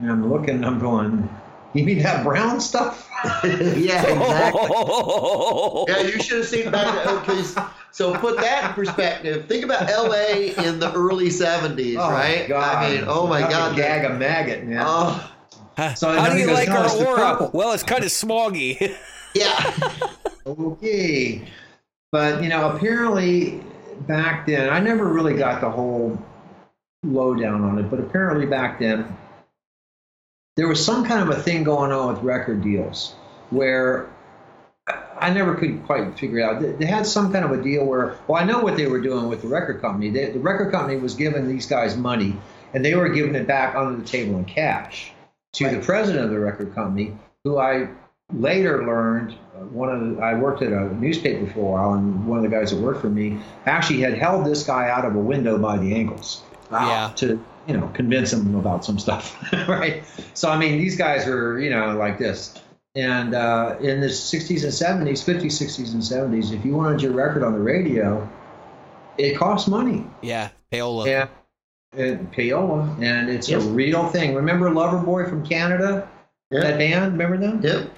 And 0.00 0.10
I'm 0.10 0.28
looking, 0.30 0.64
I'm 0.64 0.78
going, 0.80 1.28
you 1.74 1.84
mean 1.84 1.98
that 2.02 2.24
brown 2.24 2.60
stuff? 2.60 3.10
yeah, 3.44 4.02
exactly. 4.02 4.68
Yeah, 5.88 6.00
you 6.02 6.22
should 6.22 6.38
have 6.38 6.46
seen 6.46 6.70
back. 6.70 7.06
Okay, 7.06 7.42
so 7.90 8.14
put 8.18 8.36
that 8.38 8.68
in 8.68 8.74
perspective. 8.74 9.46
Think 9.46 9.64
about 9.64 9.88
L.A. 9.90 10.54
in 10.66 10.78
the 10.78 10.92
early 10.92 11.28
'70s, 11.28 11.96
Oh, 11.98 12.10
right? 12.10 12.46
God. 12.48 12.76
I 12.84 12.90
mean, 12.90 13.04
oh 13.06 13.26
my 13.26 13.40
Like 13.40 13.50
a 13.50 13.52
God. 13.52 13.76
gag 13.76 14.04
a 14.10 14.14
maggot, 14.14 14.64
man. 14.64 14.82
Oh, 14.86 15.32
So 15.96 16.16
How 16.18 16.30
do 16.32 16.38
you 16.38 16.46
goes, 16.46 16.54
like 16.54 16.68
"No, 16.68 16.76
our 16.78 16.84
it's 16.84 16.94
aura? 16.94 17.50
Well, 17.52 17.72
it's 17.72 17.82
kind 17.82 18.04
of 18.04 18.10
smoggy. 18.10 18.96
yeah. 19.34 19.74
Okay. 20.46 21.42
But, 22.10 22.42
you 22.42 22.48
know, 22.48 22.70
apparently 22.70 23.62
back 24.06 24.46
then, 24.46 24.70
I 24.70 24.80
never 24.80 25.04
really 25.06 25.34
got 25.34 25.60
the 25.60 25.68
whole 25.70 26.18
lowdown 27.04 27.62
on 27.64 27.78
it, 27.78 27.90
but 27.90 28.00
apparently 28.00 28.46
back 28.46 28.78
then, 28.80 29.14
there 30.58 30.66
was 30.66 30.84
some 30.84 31.04
kind 31.04 31.22
of 31.22 31.30
a 31.30 31.40
thing 31.40 31.62
going 31.62 31.92
on 31.92 32.12
with 32.12 32.22
record 32.24 32.62
deals 32.62 33.14
where 33.50 34.10
I 35.16 35.30
never 35.30 35.54
could 35.54 35.86
quite 35.86 36.18
figure 36.18 36.40
it 36.40 36.42
out. 36.42 36.60
They, 36.60 36.72
they 36.72 36.84
had 36.84 37.06
some 37.06 37.32
kind 37.32 37.44
of 37.44 37.52
a 37.52 37.62
deal 37.62 37.84
where, 37.84 38.18
well, 38.26 38.42
I 38.42 38.44
know 38.44 38.58
what 38.58 38.76
they 38.76 38.88
were 38.88 39.00
doing 39.00 39.28
with 39.28 39.42
the 39.42 39.46
record 39.46 39.80
company. 39.80 40.10
They, 40.10 40.32
the 40.32 40.40
record 40.40 40.72
company 40.72 40.98
was 40.98 41.14
giving 41.14 41.46
these 41.46 41.66
guys 41.66 41.96
money, 41.96 42.36
and 42.74 42.84
they 42.84 42.96
were 42.96 43.08
giving 43.08 43.36
it 43.36 43.46
back 43.46 43.76
under 43.76 44.00
the 44.00 44.04
table 44.04 44.36
in 44.36 44.46
cash 44.46 45.12
to 45.52 45.70
the 45.70 45.78
president 45.78 46.24
of 46.24 46.30
the 46.30 46.40
record 46.40 46.74
company, 46.74 47.16
who 47.44 47.58
I 47.58 47.90
later 48.32 48.84
learned 48.84 49.34
uh, 49.54 49.60
one 49.66 49.90
of 49.90 50.16
the, 50.16 50.20
I 50.20 50.34
worked 50.34 50.62
at 50.62 50.72
a 50.72 50.92
newspaper 50.96 51.46
for 51.52 51.60
a 51.60 51.62
while, 51.62 51.92
and 51.92 52.26
one 52.26 52.38
of 52.38 52.42
the 52.42 52.50
guys 52.50 52.72
that 52.72 52.80
worked 52.80 53.00
for 53.00 53.10
me 53.10 53.38
actually 53.64 54.00
had 54.00 54.18
held 54.18 54.44
this 54.44 54.64
guy 54.64 54.90
out 54.90 55.04
of 55.04 55.14
a 55.14 55.20
window 55.20 55.56
by 55.56 55.78
the 55.78 55.94
ankles. 55.94 56.42
Yeah. 56.72 57.12
To 57.16 57.44
you 57.68 57.76
know 57.76 57.88
convince 57.94 58.30
them 58.32 58.54
about 58.54 58.84
some 58.84 58.98
stuff, 58.98 59.36
right? 59.68 60.02
So 60.34 60.50
I 60.50 60.58
mean, 60.58 60.78
these 60.78 60.96
guys 60.96 61.26
were 61.26 61.60
you 61.60 61.70
know 61.70 61.96
like 61.96 62.18
this. 62.18 62.60
And 62.94 63.34
uh, 63.34 63.76
in 63.80 64.00
the 64.00 64.08
60s 64.08 64.64
and 64.64 65.06
70s, 65.06 65.22
50s, 65.22 65.52
60s, 65.52 65.92
and 65.92 66.02
70s, 66.02 66.52
if 66.52 66.64
you 66.64 66.74
wanted 66.74 67.00
your 67.00 67.12
record 67.12 67.44
on 67.44 67.52
the 67.52 67.58
radio, 67.60 68.28
it 69.18 69.36
cost 69.36 69.68
money. 69.68 70.04
Yeah, 70.22 70.48
payola. 70.72 71.06
Yeah, 71.06 71.28
and 71.92 72.32
payola, 72.32 73.00
and 73.00 73.28
it's 73.28 73.48
Yep. 73.48 73.60
a 73.60 73.64
real 73.66 74.08
thing. 74.08 74.34
Remember 74.34 74.70
Loverboy 74.70 75.28
from 75.28 75.46
Canada? 75.46 76.08
Yeah. 76.50 76.60
That 76.62 76.78
band, 76.78 77.12
remember 77.12 77.36
them? 77.36 77.60
Yep. 77.62 77.90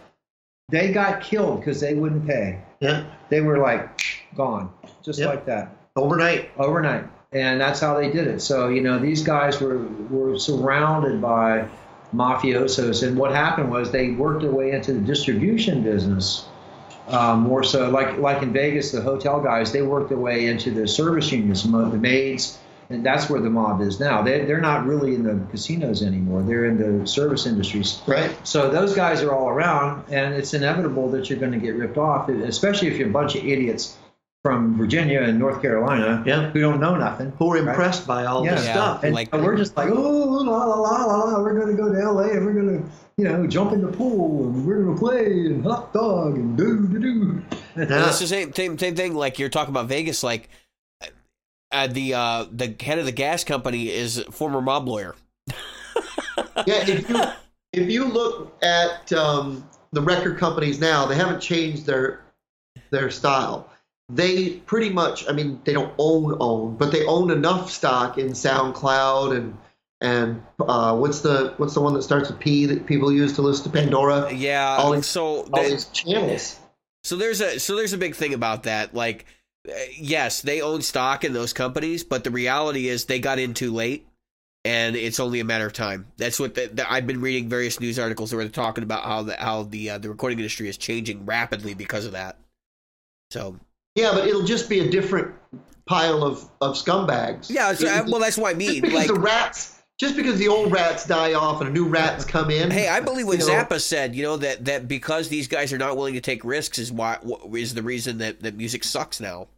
They 0.70 0.92
got 0.92 1.22
killed 1.22 1.60
because 1.60 1.80
they 1.80 1.94
wouldn't 1.94 2.26
pay. 2.26 2.58
Yeah. 2.80 3.04
They 3.30 3.40
were 3.40 3.58
like 3.58 4.02
gone, 4.34 4.70
just 5.02 5.18
Yep. 5.20 5.28
like 5.28 5.46
that, 5.46 5.76
Overnight. 5.96 6.50
overnight. 6.58 7.04
And 7.32 7.60
that's 7.60 7.78
how 7.78 7.96
they 7.96 8.10
did 8.10 8.26
it. 8.26 8.40
So 8.40 8.68
you 8.68 8.80
know, 8.80 8.98
these 8.98 9.22
guys 9.22 9.60
were 9.60 9.78
were 9.78 10.36
surrounded 10.38 11.20
by 11.20 11.68
mafiosos, 12.12 13.06
and 13.06 13.16
what 13.16 13.30
happened 13.30 13.70
was 13.70 13.92
they 13.92 14.10
worked 14.10 14.42
their 14.42 14.50
way 14.50 14.72
into 14.72 14.92
the 14.92 15.00
distribution 15.00 15.82
business. 15.82 16.44
Um, 17.06 17.40
more 17.40 17.62
so, 17.62 17.88
like 17.88 18.18
like 18.18 18.42
in 18.42 18.52
Vegas, 18.52 18.90
the 18.90 19.00
hotel 19.00 19.40
guys 19.40 19.70
they 19.70 19.82
worked 19.82 20.08
their 20.08 20.18
way 20.18 20.46
into 20.46 20.72
the 20.72 20.88
service 20.88 21.30
unions, 21.30 21.62
the 21.62 21.68
maids, 21.98 22.58
and 22.88 23.06
that's 23.06 23.30
where 23.30 23.40
the 23.40 23.50
mob 23.50 23.80
is 23.80 24.00
now. 24.00 24.22
They 24.22 24.44
they're 24.44 24.60
not 24.60 24.84
really 24.84 25.14
in 25.14 25.22
the 25.22 25.46
casinos 25.52 26.02
anymore. 26.02 26.42
They're 26.42 26.64
in 26.64 26.78
the 26.78 27.06
service 27.06 27.46
industries. 27.46 28.00
Right. 28.08 28.36
So 28.46 28.70
those 28.70 28.94
guys 28.94 29.22
are 29.22 29.32
all 29.32 29.48
around, 29.48 30.04
and 30.10 30.34
it's 30.34 30.52
inevitable 30.52 31.08
that 31.12 31.30
you're 31.30 31.38
going 31.38 31.52
to 31.52 31.58
get 31.58 31.76
ripped 31.76 31.98
off, 31.98 32.28
especially 32.28 32.88
if 32.88 32.96
you're 32.96 33.08
a 33.08 33.12
bunch 33.12 33.36
of 33.36 33.44
idiots 33.44 33.96
from 34.42 34.76
Virginia 34.76 35.20
and 35.20 35.38
North 35.38 35.60
Carolina 35.60 36.22
Yeah. 36.26 36.50
who 36.50 36.60
don't 36.60 36.80
know 36.80 36.96
nothing. 36.96 37.32
Who 37.38 37.50
are 37.52 37.56
right? 37.62 37.68
impressed 37.68 38.06
by 38.06 38.24
all 38.24 38.42
this 38.42 38.64
Yeah. 38.64 38.72
stuff. 38.72 39.04
And 39.04 39.14
Like- 39.14 39.32
we're 39.34 39.56
just 39.56 39.76
like, 39.76 39.90
oh, 39.90 39.94
la 39.98 40.64
la 40.64 40.80
la 40.80 41.04
la 41.04 41.24
la, 41.24 41.42
we're 41.42 41.54
going 41.60 41.76
to 41.76 41.82
go 41.82 41.92
to 41.92 41.98
LA 41.98 42.30
and 42.30 42.46
we're 42.46 42.54
going 42.54 42.82
to, 42.82 42.90
you 43.18 43.24
know, 43.24 43.46
jump 43.46 43.72
in 43.72 43.82
the 43.82 43.88
pool 43.92 44.46
and 44.46 44.66
we're 44.66 44.82
going 44.82 44.94
to 44.96 44.98
play 45.00 45.26
and 45.46 45.62
hot 45.64 45.92
dog 45.92 46.36
and 46.36 46.56
do 46.56 46.86
do 46.88 46.98
do. 46.98 47.42
Well, 47.76 47.86
Yeah. 47.90 48.08
It's 48.08 48.18
the 48.18 48.26
same, 48.26 48.54
same 48.54 48.78
same 48.78 48.94
thing. 48.96 49.14
Like 49.14 49.38
you're 49.38 49.50
talking 49.50 49.72
about 49.72 49.86
Vegas. 49.86 50.22
Like 50.22 50.48
uh, 51.72 51.86
the 51.86 52.14
uh, 52.14 52.46
the 52.50 52.74
head 52.80 52.98
of 52.98 53.04
the 53.04 53.12
gas 53.12 53.44
company 53.44 53.90
is 53.90 54.18
a 54.18 54.32
former 54.32 54.60
mob 54.62 54.88
lawyer. 54.88 55.14
yeah, 56.66 56.88
if 56.88 57.08
you 57.10 57.20
if 57.74 57.90
you 57.90 58.04
look 58.06 58.56
at 58.62 59.12
um, 59.12 59.68
the 59.92 60.00
record 60.00 60.38
companies 60.38 60.80
now, 60.80 61.04
they 61.06 61.14
haven't 61.14 61.40
changed 61.40 61.84
their 61.86 62.22
their 62.90 63.10
style. 63.10 63.69
They 64.12 64.50
pretty 64.50 64.90
much, 64.90 65.28
I 65.28 65.32
mean, 65.32 65.60
they 65.64 65.72
don't 65.72 65.92
own 65.98 66.36
own, 66.40 66.76
but 66.76 66.90
they 66.92 67.04
own 67.06 67.30
enough 67.30 67.70
stock 67.70 68.18
in 68.18 68.30
SoundCloud 68.30 69.36
and 69.36 69.56
and 70.02 70.42
uh, 70.58 70.96
what's 70.96 71.20
the 71.20 71.52
what's 71.58 71.74
the 71.74 71.80
one 71.80 71.92
that 71.94 72.02
starts 72.02 72.30
with 72.30 72.40
P 72.40 72.66
that 72.66 72.86
people 72.86 73.12
use 73.12 73.34
to 73.34 73.42
listen 73.42 73.64
to 73.64 73.70
Pandora? 73.70 74.32
Yeah. 74.32 74.76
All 74.78 74.92
these- 74.92 75.06
so 75.06 75.42
All 75.42 75.62
they- 75.62 75.70
these 75.70 75.84
channels. 75.86 76.58
So 77.04 77.16
there's 77.16 77.40
a 77.40 77.58
so 77.60 77.76
there's 77.76 77.92
a 77.92 77.98
big 77.98 78.14
thing 78.14 78.34
about 78.34 78.64
that. 78.64 78.94
Like, 78.94 79.24
uh, 79.68 79.72
yes, 79.96 80.42
they 80.42 80.60
own 80.60 80.82
stock 80.82 81.24
in 81.24 81.32
those 81.32 81.52
companies, 81.52 82.04
but 82.04 82.24
the 82.24 82.30
reality 82.30 82.88
is 82.88 83.06
they 83.06 83.20
got 83.20 83.38
in 83.38 83.54
too 83.54 83.72
late, 83.72 84.06
and 84.66 84.96
it's 84.96 85.18
only 85.18 85.40
a 85.40 85.44
matter 85.44 85.66
of 85.66 85.72
time. 85.72 86.08
That's 86.18 86.38
what 86.38 86.54
the, 86.54 86.66
the, 86.72 86.90
I've 86.92 87.06
been 87.06 87.22
reading 87.22 87.48
various 87.48 87.80
news 87.80 87.98
articles 87.98 88.34
where 88.34 88.44
they're 88.44 88.50
talking 88.50 88.84
about 88.84 89.04
how 89.04 89.22
the 89.22 89.34
how 89.36 89.62
the 89.62 89.90
uh, 89.90 89.98
the 89.98 90.10
recording 90.10 90.38
industry 90.38 90.68
is 90.68 90.76
changing 90.76 91.24
rapidly 91.24 91.72
because 91.72 92.04
of 92.04 92.12
that. 92.12 92.36
So 93.30 93.56
Yeah, 93.94 94.12
but 94.14 94.26
it'll 94.26 94.44
just 94.44 94.68
be 94.68 94.80
a 94.80 94.90
different 94.90 95.34
pile 95.86 96.22
of, 96.22 96.48
of 96.60 96.76
scumbags. 96.76 97.50
yeah, 97.50 97.74
so, 97.74 97.88
uh, 97.88 98.04
well 98.08 98.20
that's 98.20 98.38
what 98.38 98.54
I 98.54 98.58
just 98.58 98.72
mean. 98.72 98.82
because 98.82 98.96
Like, 98.96 99.06
the 99.08 99.20
rats, 99.20 99.80
just 99.98 100.16
because 100.16 100.38
the 100.38 100.48
old 100.48 100.72
rats 100.72 101.06
die 101.06 101.34
off 101.34 101.60
and 101.60 101.70
a 101.70 101.72
new 101.72 101.86
rats 101.86 102.24
come 102.24 102.50
in. 102.50 102.70
hey, 102.70 102.88
I 102.88 103.00
believe 103.00 103.26
what 103.26 103.40
you 103.40 103.46
know, 103.46 103.52
Zappa 103.52 103.80
said. 103.80 104.14
You 104.14 104.22
know 104.22 104.36
that 104.38 104.64
that 104.66 104.88
because 104.88 105.28
these 105.28 105.48
guys 105.48 105.72
are 105.72 105.78
not 105.78 105.96
willing 105.96 106.14
to 106.14 106.20
take 106.20 106.44
risks 106.44 106.78
is 106.78 106.92
why 106.92 107.18
is 107.54 107.74
the 107.74 107.82
reason 107.82 108.18
that 108.18 108.40
that 108.42 108.54
music 108.56 108.84
sucks 108.84 109.20
now. 109.20 109.48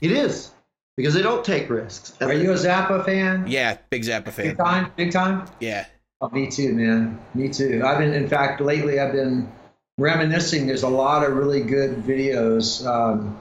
It 0.00 0.12
is 0.12 0.50
because 0.96 1.14
they 1.14 1.22
don't 1.22 1.44
take 1.44 1.68
risks. 1.68 2.14
Are 2.20 2.32
you 2.32 2.52
a 2.52 2.54
Zappa 2.54 3.04
fan? 3.04 3.46
Yeah, 3.46 3.76
big 3.90 4.02
Zappa 4.02 4.30
fan. 4.30 4.48
Big 4.48 4.56
time? 4.56 4.92
Big 4.96 5.12
time? 5.12 5.46
Yeah. 5.60 5.86
Oh, 6.20 6.28
me 6.28 6.50
too, 6.50 6.72
man. 6.74 7.18
Me 7.34 7.48
too. 7.48 7.82
I've 7.84 7.98
been, 7.98 8.12
in 8.12 8.28
fact, 8.28 8.60
lately 8.60 9.00
I've 9.00 9.12
been 9.12 9.50
reminiscing. 9.96 10.66
There's 10.66 10.82
a 10.82 10.88
lot 10.88 11.24
of 11.24 11.34
really 11.34 11.62
good 11.62 11.96
videos. 12.04 12.84
Um, 12.86 13.38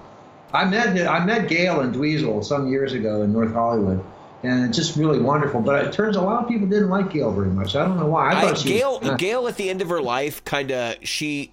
I 0.53 0.65
met 0.65 1.07
I 1.07 1.23
met 1.25 1.47
Gail 1.47 1.81
and 1.81 1.93
Dweezil 1.93 2.43
some 2.43 2.67
years 2.67 2.93
ago 2.93 3.21
in 3.21 3.31
North 3.31 3.53
Hollywood, 3.53 4.03
and 4.43 4.65
it's 4.65 4.75
just 4.77 4.95
really 4.95 5.19
wonderful. 5.19 5.61
But 5.61 5.85
it 5.85 5.93
turns 5.93 6.15
a 6.15 6.21
lot 6.21 6.41
of 6.43 6.49
people 6.49 6.67
didn't 6.67 6.89
like 6.89 7.11
Gail 7.11 7.31
very 7.31 7.49
much. 7.49 7.75
I 7.75 7.85
don't 7.85 7.97
know 7.99 8.07
why. 8.07 8.31
I 8.33 8.39
I, 8.39 8.41
thought 8.41 8.57
she 8.57 8.69
Gail, 8.69 8.99
was, 8.99 9.15
Gail 9.17 9.47
at 9.47 9.57
the 9.57 9.69
end 9.69 9.81
of 9.81 9.89
her 9.89 10.01
life, 10.01 10.43
kind 10.45 10.71
of 10.71 10.95
she, 11.03 11.51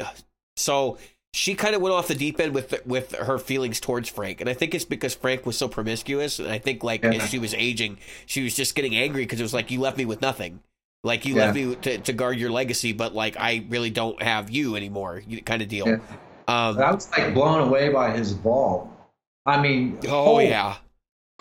so 0.57 0.97
she 1.35 1.55
kind 1.55 1.75
of 1.75 1.83
went 1.83 1.95
off 1.95 2.09
the 2.09 2.15
deep 2.15 2.41
end 2.41 2.55
with 2.55 2.75
with 2.87 3.13
her 3.15 3.39
feelings 3.39 3.81
towards 3.81 4.09
Frank, 4.09 4.41
and 4.41 4.49
I 4.49 4.55
think 4.55 4.75
it's 4.75 4.87
because 4.87 5.15
Frank 5.15 5.45
was 5.45 5.59
so 5.59 5.69
promiscuous, 5.69 6.39
and 6.39 6.49
I 6.51 6.59
think 6.59 6.83
like 6.83 7.03
Yeah. 7.03 7.13
as 7.15 7.29
she 7.29 7.39
was 7.39 7.53
aging, 7.53 7.99
she 8.25 8.43
was 8.45 8.57
just 8.57 8.75
getting 8.75 8.97
angry 8.97 9.25
because 9.25 9.41
it 9.41 9.43
was 9.43 9.53
like 9.55 9.71
you 9.71 9.81
left 9.81 9.99
me 9.99 10.07
with 10.07 10.23
nothing, 10.23 10.61
like 11.05 11.27
you 11.27 11.35
Yeah. 11.35 11.43
left 11.47 11.55
me 11.57 11.75
to, 11.75 11.99
to 11.99 12.13
guard 12.15 12.39
your 12.39 12.51
legacy, 12.51 12.93
but 12.95 13.15
like 13.15 13.37
I 13.39 13.67
really 13.69 13.91
don't 13.91 14.23
have 14.23 14.49
you 14.49 14.75
anymore, 14.77 15.23
kind 15.45 15.61
of 15.61 15.69
deal. 15.69 15.87
Yeah. 15.87 15.99
Um, 16.49 16.79
I 16.79 16.93
was 16.93 17.11
like 17.11 17.35
blown 17.35 17.67
away 17.67 17.89
by 17.89 18.17
his 18.17 18.33
vault. 18.33 18.89
I 19.47 19.61
mean, 19.61 19.99
oh 20.07 20.25
holy- 20.25 20.49
yeah, 20.49 20.77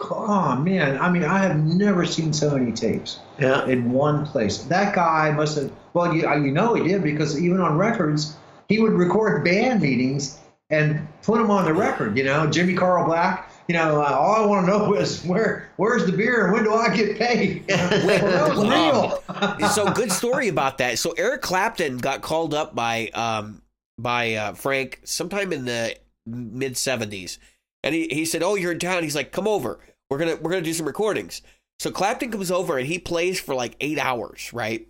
oh 0.02 0.56
man! 0.56 1.00
I 1.00 1.10
mean, 1.10 1.24
I 1.24 1.40
have 1.40 1.58
never 1.58 2.06
seen 2.06 2.34
so 2.34 2.58
many 2.58 2.72
tapes. 2.72 3.20
Yeah. 3.40 3.66
in 3.66 3.92
one 3.92 4.26
place. 4.26 4.60
That 4.60 4.96
guy 4.96 5.32
must 5.32 5.58
have. 5.58 5.72
Well, 5.94 6.14
you, 6.14 6.22
you 6.22 6.52
know 6.52 6.74
he 6.74 6.88
did 6.88 7.04
because 7.04 7.42
even 7.42 7.60
on 7.60 7.78
records, 7.78 8.36
he 8.68 8.80
would 8.80 8.94
record 8.94 9.44
band 9.44 9.82
meetings 9.82 10.40
and 10.70 11.08
put 11.22 11.38
them 11.38 11.52
on 11.52 11.66
the 11.66 11.74
record. 11.74 12.18
You 12.18 12.24
know, 12.24 12.48
Jimmy 12.48 12.74
Carl 12.74 13.06
Black. 13.06 13.52
You 13.68 13.74
know, 13.74 14.00
uh, 14.02 14.06
all 14.06 14.44
I 14.44 14.46
want 14.46 14.68
to 14.68 14.72
know 14.72 14.94
is 14.98 15.24
where 15.24 15.70
where's 15.78 16.06
the 16.06 16.12
beer 16.12 16.46
and 16.46 16.54
when 16.54 16.64
do 16.64 16.74
I 16.74 16.96
get 16.96 17.18
paid? 17.18 17.66
well, 17.70 17.90
that 17.90 18.56
was 18.56 19.60
real. 19.60 19.70
so 19.70 19.92
good 19.92 20.12
story 20.12 20.48
about 20.48 20.78
that. 20.80 21.00
So 21.00 21.12
Eric 21.12 21.42
Clapton 21.42 21.98
got 21.98 22.22
called 22.22 22.54
up 22.54 22.76
by 22.76 23.10
um 23.10 23.62
by 23.98 24.34
uh, 24.36 24.54
Frank 24.54 25.02
sometime 25.04 25.54
in 25.54 25.66
the 25.66 25.96
mid 26.26 26.78
seventies, 26.78 27.40
and 27.84 27.96
he, 27.96 28.08
he 28.10 28.26
said, 28.26 28.44
"Oh, 28.44 28.56
you're 28.56 28.74
in 28.74 28.80
town." 28.80 29.04
He's 29.04 29.16
like, 29.16 29.32
"Come 29.32 29.48
over. 29.48 29.80
We're 30.10 30.18
gonna 30.18 30.36
we're 30.36 30.52
gonna 30.52 30.62
do 30.62 30.74
some 30.74 30.88
recordings." 30.88 31.42
So 31.80 31.92
Clapton 31.92 32.32
comes 32.32 32.52
over 32.52 32.78
and 32.78 32.88
he 32.88 33.00
plays 33.00 33.40
for 33.40 33.54
like 33.54 33.76
eight 33.82 34.00
hours, 34.00 34.52
right? 34.54 34.88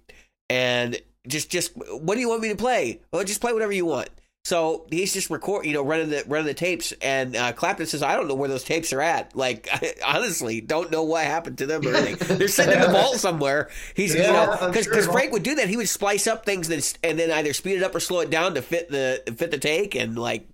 And 0.50 1.00
just 1.28 1.50
just 1.50 1.74
what 1.76 2.16
do 2.16 2.22
you 2.22 2.30
want 2.30 2.42
me 2.42 2.50
to 2.50 2.56
play? 2.56 3.02
Well, 3.12 3.24
just 3.24 3.42
play 3.42 3.54
whatever 3.54 3.72
you 3.72 3.86
want. 3.86 4.10
So 4.46 4.86
he's 4.92 5.12
just 5.12 5.32
record, 5.32 5.66
you 5.66 5.74
know, 5.74 5.82
running 5.82 6.12
the 6.12 6.24
running 6.28 6.46
the 6.46 6.54
tapes, 6.54 6.94
and 7.02 7.36
uh, 7.36 7.52
Clapton 7.54 7.88
says, 7.88 8.04
"I 8.04 8.16
don't 8.16 8.28
know 8.28 8.36
where 8.36 8.48
those 8.48 8.64
tapes 8.64 8.94
are 8.94 9.02
at. 9.02 9.36
Like, 9.36 9.68
I 9.72 9.96
honestly, 10.06 10.62
don't 10.62 10.92
know 10.92 11.02
what 11.02 11.26
happened 11.26 11.58
to 11.58 11.66
them 11.66 11.82
or 11.86 11.96
anything. 11.96 12.38
They're 12.38 12.48
sitting 12.48 12.76
in 12.76 12.82
the 12.82 12.90
vault 12.90 13.16
somewhere. 13.16 13.70
He's, 13.96 14.14
you 14.14 14.22
know, 14.22 14.56
because 14.68 14.86
sure. 14.86 15.02
Frank 15.02 15.32
would 15.32 15.42
do 15.42 15.56
that. 15.56 15.68
He 15.68 15.78
would 15.78 15.90
splice 15.90 16.28
up 16.28 16.46
things 16.46 16.70
and 16.70 16.80
then, 16.80 17.10
and 17.10 17.20
then 17.20 17.32
either 17.32 17.54
speed 17.54 17.78
it 17.78 17.84
up 17.84 17.96
or 17.96 18.00
slow 18.00 18.20
it 18.20 18.30
down 18.30 18.54
to 18.54 18.62
fit 18.62 18.88
the 18.92 19.24
fit 19.36 19.50
the 19.50 19.58
take, 19.58 19.96
and 19.96 20.16
like, 20.16 20.48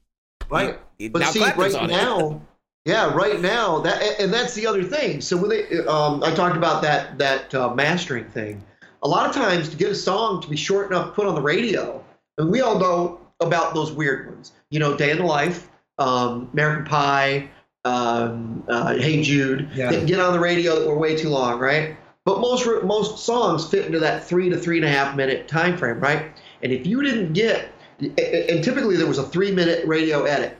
Right. 0.50 0.80
he- 0.98 1.10
But 1.10 1.20
now 1.20 1.32
see, 1.32 1.40
Clapton's 1.40 1.74
right 1.74 1.90
now, 1.90 2.42
yeah, 2.86 3.14
right 3.14 3.42
now 3.42 3.80
that 3.82 4.02
and 4.22 4.34
that's 4.34 4.54
the 4.54 4.68
other 4.68 4.84
thing. 4.84 5.20
So 5.20 5.36
when 5.36 5.50
they, 5.50 5.80
um, 5.86 6.24
I 6.24 6.34
talked 6.34 6.56
about 6.56 6.82
that 6.84 7.18
that 7.18 7.54
uh, 7.54 7.76
mastering 7.76 8.24
thing. 8.30 8.64
A 9.04 9.08
lot 9.10 9.28
of 9.28 9.36
times 9.36 9.68
to 9.68 9.76
get 9.76 9.92
a 9.92 9.96
song 9.96 10.42
to 10.44 10.50
be 10.50 10.56
short 10.56 10.90
enough 10.92 11.08
to 11.08 11.12
put 11.12 11.28
on 11.28 11.36
the 11.36 11.42
radio, 11.42 12.02
and 12.38 12.50
we 12.50 12.62
all 12.62 12.80
know 12.80 13.21
about 13.42 13.74
those 13.74 13.92
weird 13.92 14.28
ones. 14.28 14.52
You 14.70 14.80
know, 14.80 14.96
Day 14.96 15.12
in 15.12 15.18
the 15.18 15.26
Life, 15.26 15.70
um, 15.98 16.50
American 16.54 16.86
Pie, 16.86 17.50
um, 17.86 18.64
uh, 18.68 18.96
Hey 18.96 19.22
Jude, 19.22 19.70
Yeah. 19.74 19.92
that 19.92 20.06
get 20.08 20.20
on 20.20 20.34
the 20.34 20.40
radio 20.40 20.80
that 20.80 20.88
were 20.88 20.98
way 20.98 21.16
too 21.16 21.30
long, 21.30 21.60
right? 21.60 21.98
But 22.24 22.40
most 22.40 22.68
most 22.84 23.26
songs 23.26 23.68
fit 23.68 23.86
into 23.86 24.00
that 24.00 24.24
three 24.24 24.50
to 24.50 24.58
three 24.58 24.78
and 24.78 24.86
a 24.86 24.90
half 24.90 25.16
minute 25.16 25.48
time 25.48 25.76
frame, 25.78 26.00
right? 26.00 26.32
And 26.62 26.72
if 26.72 26.86
you 26.86 27.02
didn't 27.02 27.34
get 27.34 27.70
and 28.00 28.64
typically 28.64 28.96
there 28.98 29.08
was 29.08 29.18
a 29.18 29.24
three 29.24 29.52
minute 29.52 29.86
radio 29.88 30.24
edit. 30.24 30.58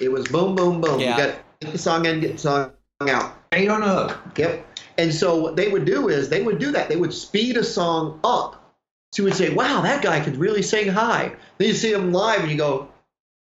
It 0.00 0.10
was 0.10 0.26
boom, 0.28 0.54
boom, 0.54 0.80
boom. 0.80 1.00
Yeah. 1.00 1.16
You 1.16 1.24
got 1.24 1.34
get 1.60 1.72
the 1.72 1.78
song 1.78 2.06
in, 2.06 2.20
get 2.20 2.32
the 2.32 2.38
song 2.38 2.72
out. 3.08 3.34
Eight 3.52 3.68
on 3.68 3.82
a 3.82 3.88
hook. 3.88 4.18
Yep. 4.36 4.66
And 4.98 5.12
so 5.12 5.36
what 5.36 5.56
they 5.56 5.68
would 5.68 5.84
do 5.84 6.08
is 6.08 6.28
they 6.28 6.42
would 6.42 6.58
do 6.58 6.72
that. 6.72 6.88
They 6.88 6.96
would 6.96 7.12
speed 7.12 7.56
a 7.56 7.64
song 7.64 8.20
up. 8.24 8.65
So 9.12 9.22
you 9.22 9.24
would 9.24 9.34
say, 9.34 9.50
"Wow, 9.50 9.80
that 9.82 10.02
guy 10.02 10.20
could 10.20 10.36
really 10.36 10.62
sing 10.62 10.88
high." 10.88 11.32
Then 11.58 11.68
you 11.68 11.74
see 11.74 11.92
him 11.92 12.12
live, 12.12 12.40
and 12.40 12.50
you 12.50 12.56
go, 12.58 12.88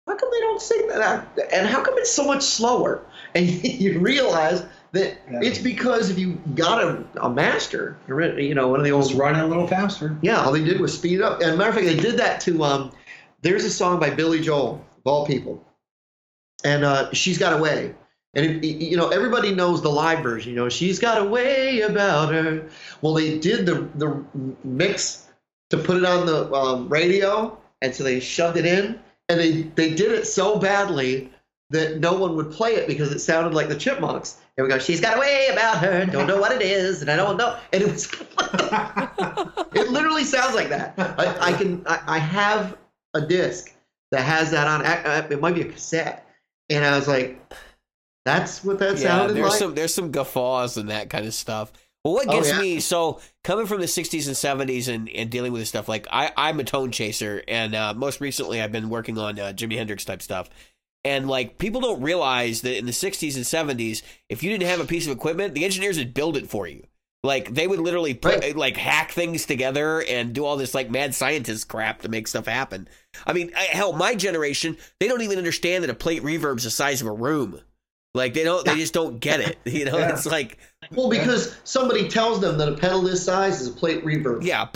"How 0.07 0.16
come 0.16 0.30
they 0.32 0.40
don't 0.40 0.61
sing 0.61 0.88
that? 0.88 1.26
And 1.53 1.66
how 1.68 1.82
come 1.82 1.94
it's 1.98 2.11
so 2.11 2.24
much 2.24 2.42
slower?" 2.42 3.05
And 3.34 3.46
you 3.64 3.98
realize 3.98 4.62
that 4.92 5.16
Yeah. 5.30 5.40
it's 5.42 5.59
because 5.59 6.11
if 6.11 6.18
you 6.18 6.34
got 6.55 6.82
a, 6.84 7.03
a 7.22 7.30
master, 7.30 7.96
you 8.09 8.55
know, 8.55 8.68
one 8.68 8.78
of 8.78 8.84
the 8.84 8.92
old 8.92 9.05
Just 9.05 9.14
run 9.18 9.34
it 9.34 9.42
a 9.42 9.46
little 9.46 9.66
faster. 9.66 10.14
yeah, 10.20 10.42
all 10.44 10.53
they 10.53 10.62
did 10.62 10.78
was 10.80 10.92
speed 10.92 11.14
it 11.20 11.22
up. 11.22 11.40
And 11.40 11.57
matter 11.57 11.70
of 11.70 11.76
fact, 11.76 11.86
they 11.86 11.96
did 11.96 12.18
that 12.18 12.40
to 12.42 12.62
um. 12.64 12.92
There's 13.40 13.64
a 13.64 13.70
song 13.70 13.98
by 14.00 14.11
Billy 14.11 14.40
Joel, 14.40 14.84
of 14.98 15.03
all 15.07 15.26
people, 15.26 15.64
and 16.64 16.84
uh, 16.84 17.11
she's 17.12 17.38
got 17.38 17.59
a 17.59 17.62
way. 17.62 17.94
And 18.34 18.44
it- 18.46 18.64
you 18.64 18.96
know, 18.96 19.09
everybody 19.09 19.55
knows 19.55 19.80
the 19.82 19.88
live 19.90 20.22
version. 20.22 20.50
You 20.50 20.57
know, 20.57 20.68
she's 20.68 20.98
got 20.98 21.20
a 21.20 21.24
way 21.24 21.80
about 21.80 22.32
her. 22.34 22.68
Well, 23.00 23.14
they 23.14 23.38
did 23.38 23.64
the 23.66 23.88
the 23.94 24.22
mix 24.64 25.26
to 25.73 25.79
put 25.79 25.97
it 25.97 26.05
on 26.05 26.27
the 26.27 26.53
um, 26.55 26.89
radio, 26.89 27.59
and 27.81 27.95
so 27.95 28.05
they 28.05 28.20
shoved 28.20 28.57
it 28.59 28.66
in, 28.66 29.01
and 29.29 29.41
they 29.41 29.62
they 29.62 29.95
did 29.95 30.12
it 30.12 30.27
so 30.27 30.59
badly 30.59 31.33
that 31.70 31.99
no 32.01 32.12
one 32.12 32.37
would 32.37 32.51
play 32.53 32.73
it 32.75 32.87
because 32.87 33.11
it 33.11 33.18
sounded 33.20 33.55
like 33.55 33.68
the 33.68 33.75
Chipmunks. 33.75 34.37
And 34.59 34.66
we 34.66 34.70
go, 34.70 34.79
she's 34.79 35.01
got 35.01 35.16
a 35.16 35.20
way 35.20 35.49
about 35.51 35.79
her, 35.79 36.05
don't 36.05 36.27
know 36.27 36.39
what 36.39 36.53
it 36.53 36.61
is, 36.61 37.01
and 37.01 37.11
I 37.11 37.16
don't 37.16 37.39
know. 37.39 37.57
And 37.73 37.83
it 37.83 37.91
was, 37.91 38.05
it 39.75 39.91
literally 39.91 40.25
sounds 40.25 40.55
like 40.55 40.68
that. 40.68 40.93
I, 40.99 41.53
I 41.53 41.53
can, 41.55 41.83
I, 41.87 42.01
I 42.07 42.18
have 42.18 42.77
a 43.14 43.23
disc 43.23 43.73
that 44.11 44.20
has 44.20 44.51
that 44.51 44.66
on. 44.66 44.85
uh, 44.85 45.27
It 45.31 45.41
might 45.41 45.55
be 45.55 45.62
a 45.62 45.73
cassette, 45.73 46.27
and 46.68 46.85
I 46.85 46.95
was 46.95 47.09
like, 47.09 47.41
that's 48.27 48.62
what 48.62 48.79
that 48.81 48.99
Yeah, 48.99 49.09
sounded 49.18 49.37
there's 49.37 49.49
like. 49.49 49.59
some 49.59 49.75
there's 49.75 49.95
some 49.95 50.11
guffaws 50.12 50.77
and 50.77 50.91
that 50.91 51.09
kind 51.09 51.27
of 51.27 51.33
stuff. 51.33 51.73
Well, 52.05 52.14
what 52.14 52.28
Oh, 52.28 52.32
gets 52.32 52.48
yeah. 52.48 52.61
me 52.61 52.80
so 52.80 53.20
coming 53.44 53.66
from 53.66 53.80
the 53.80 53.86
'60s 53.86 54.26
and 54.26 54.68
'70s 54.68 54.88
and, 54.92 55.09
and 55.11 55.30
dealing 55.30 55.53
with 55.53 55.62
this 55.62 55.68
stuff, 55.68 55.88
like 55.88 56.07
I 56.11 56.32
I'm 56.36 56.59
a 56.61 56.64
tone 56.64 56.90
chaser, 56.90 57.42
and 57.46 57.74
uh, 57.74 57.94
most 57.94 58.20
recently 58.20 58.61
I've 58.61 58.72
been 58.72 58.90
working 58.90 59.18
on 59.18 59.38
uh, 59.38 59.53
Jimi 59.55 59.76
Hendrix 59.76 60.05
type 60.05 60.22
stuff. 60.22 60.48
And 61.05 61.28
like 61.28 61.59
people 61.59 61.80
don't 61.80 62.00
realize 62.03 62.61
that 62.62 62.76
in 62.78 62.86
the 62.86 62.92
60s 62.92 63.34
and 63.34 63.44
70s, 63.44 64.03
if 64.28 64.42
you 64.44 64.50
didn't 64.50 64.68
have 64.68 64.78
a 64.80 64.84
piece 64.84 65.05
of 65.07 65.12
equipment, 65.12 65.53
the 65.55 65.64
engineers 65.64 65.98
would 65.98 66.14
build 66.14 66.36
it 66.36 66.48
for 66.48 66.68
you. 66.68 66.84
Like 67.24 67.55
they 67.55 67.66
would 67.66 67.80
literally 67.80 68.14
put, 68.14 68.38
Right. 68.40 68.57
like 68.57 68.76
hack 68.76 69.11
things 69.11 69.44
together 69.46 70.00
and 70.03 70.32
do 70.32 70.44
all 70.44 70.57
this 70.57 70.74
like 70.74 70.90
mad 70.90 71.12
scientist 71.14 71.66
crap 71.68 72.03
to 72.03 72.09
make 72.09 72.26
stuff 72.28 72.46
happen. 72.46 72.88
I 73.26 73.32
mean, 73.32 73.50
I, 73.57 73.62
hell, 73.64 73.92
my 73.92 74.14
generation 74.14 74.76
they 75.00 75.09
don't 75.09 75.22
even 75.22 75.38
understand 75.38 75.82
that 75.82 75.90
a 75.90 75.94
plate 75.94 76.22
reverb's 76.22 76.64
the 76.64 76.70
size 76.70 77.00
of 77.00 77.07
a 77.09 77.12
room. 77.12 77.61
Like 78.14 78.34
they 78.34 78.44
don't, 78.44 78.64
they 78.64 78.74
just 78.76 78.94
don't 78.94 79.18
get 79.20 79.40
it. 79.40 79.59
You 79.64 79.84
know, 79.86 79.98
Yeah. 79.98 80.11
it's 80.12 80.26
like 80.26 80.59
well, 80.95 81.09
because 81.09 81.57
somebody 81.64 82.09
tells 82.09 82.40
them 82.40 82.59
that 82.59 82.68
a 82.68 82.76
pedal 82.76 83.03
this 83.03 83.24
size 83.24 83.61
is 83.61 83.68
a 83.68 83.72
plate 83.72 84.05
reverb. 84.05 84.43
yeah, 84.45 84.68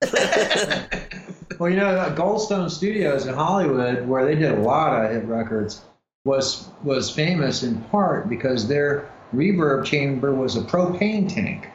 Well, 1.58 1.70
you 1.70 1.76
know, 1.76 2.14
Goldstone 2.16 2.70
Studios 2.70 3.26
in 3.26 3.34
Hollywood, 3.34 4.06
where 4.06 4.24
they 4.24 4.36
did 4.36 4.52
a 4.52 4.60
lot 4.60 5.04
of 5.04 5.10
hit 5.10 5.24
records, 5.24 5.82
was 6.24 6.68
was 6.84 7.10
famous 7.10 7.62
in 7.64 7.80
part 7.84 8.28
because 8.28 8.68
their 8.68 9.10
reverb 9.34 9.84
chamber 9.84 10.32
was 10.32 10.56
a 10.56 10.60
propane 10.60 11.32
tank, 11.32 11.66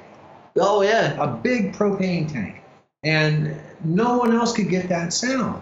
Oh 0.57 0.81
yeah. 0.83 1.21
a 1.21 1.27
big 1.35 1.73
propane 1.73 2.31
tank, 2.31 2.61
and 3.03 3.59
no 3.83 4.17
one 4.17 4.33
else 4.33 4.53
could 4.53 4.69
get 4.69 4.87
that 4.89 5.11
sound. 5.11 5.61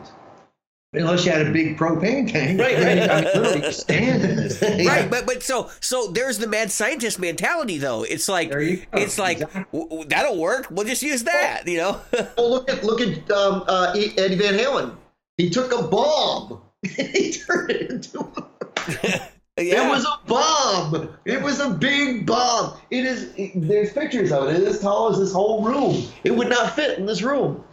Unless 0.93 1.25
you 1.25 1.31
had 1.31 1.47
a 1.47 1.51
big 1.51 1.77
propane 1.77 2.29
tank, 2.29 2.59
Right, 2.59 2.75
right. 2.75 3.09
I 3.09 3.21
mean, 3.21 3.43
literally 3.43 3.71
stand 3.71 4.23
in 4.25 4.35
this 4.35 4.59
thing. 4.59 4.85
right. 4.85 5.09
But 5.09 5.25
but 5.25 5.41
so 5.41 5.69
so 5.79 6.07
there's 6.07 6.37
the 6.37 6.47
mad 6.47 6.69
scientist 6.69 7.17
mentality 7.17 7.77
though. 7.77 8.03
It's 8.03 8.27
like 8.27 8.49
There 8.49 8.61
you 8.61 8.77
go. 8.77 8.83
it's 8.99 9.17
like 9.17 9.37
Exactly. 9.39 9.63
w- 9.71 9.89
w- 9.89 10.09
that'll 10.09 10.37
work. 10.37 10.67
We'll 10.69 10.85
just 10.85 11.01
use 11.01 11.23
that. 11.23 11.63
You 11.65 11.77
know. 11.77 12.01
Well, 12.37 12.49
look 12.49 12.69
at 12.69 12.83
look 12.83 12.99
at 12.99 13.31
um, 13.31 13.63
uh, 13.67 13.93
Eddie 13.95 14.35
Van 14.35 14.53
Halen. 14.55 14.93
He 15.37 15.49
took 15.49 15.71
a 15.71 15.81
bomb. 15.83 16.61
he 16.83 17.31
turned 17.33 17.71
it 17.71 17.89
into. 17.89 18.19
A, 18.19 19.63
yeah. 19.63 19.87
It 19.87 19.89
was 19.89 20.05
a 20.05 20.27
bomb. 20.27 21.09
It 21.25 21.41
was 21.41 21.59
a 21.61 21.69
big 21.69 22.25
bomb. 22.25 22.77
It 22.89 23.05
is. 23.05 23.31
It, 23.37 23.51
there's 23.55 23.93
pictures 23.93 24.31
of 24.33 24.49
it. 24.49 24.55
It 24.57 24.63
is 24.63 24.75
as 24.75 24.81
tall 24.81 25.09
as 25.11 25.19
this 25.19 25.31
whole 25.31 25.63
room. 25.63 26.03
It 26.25 26.31
would 26.31 26.49
not 26.49 26.75
fit 26.75 26.97
in 26.99 27.05
this 27.05 27.21
room, 27.21 27.63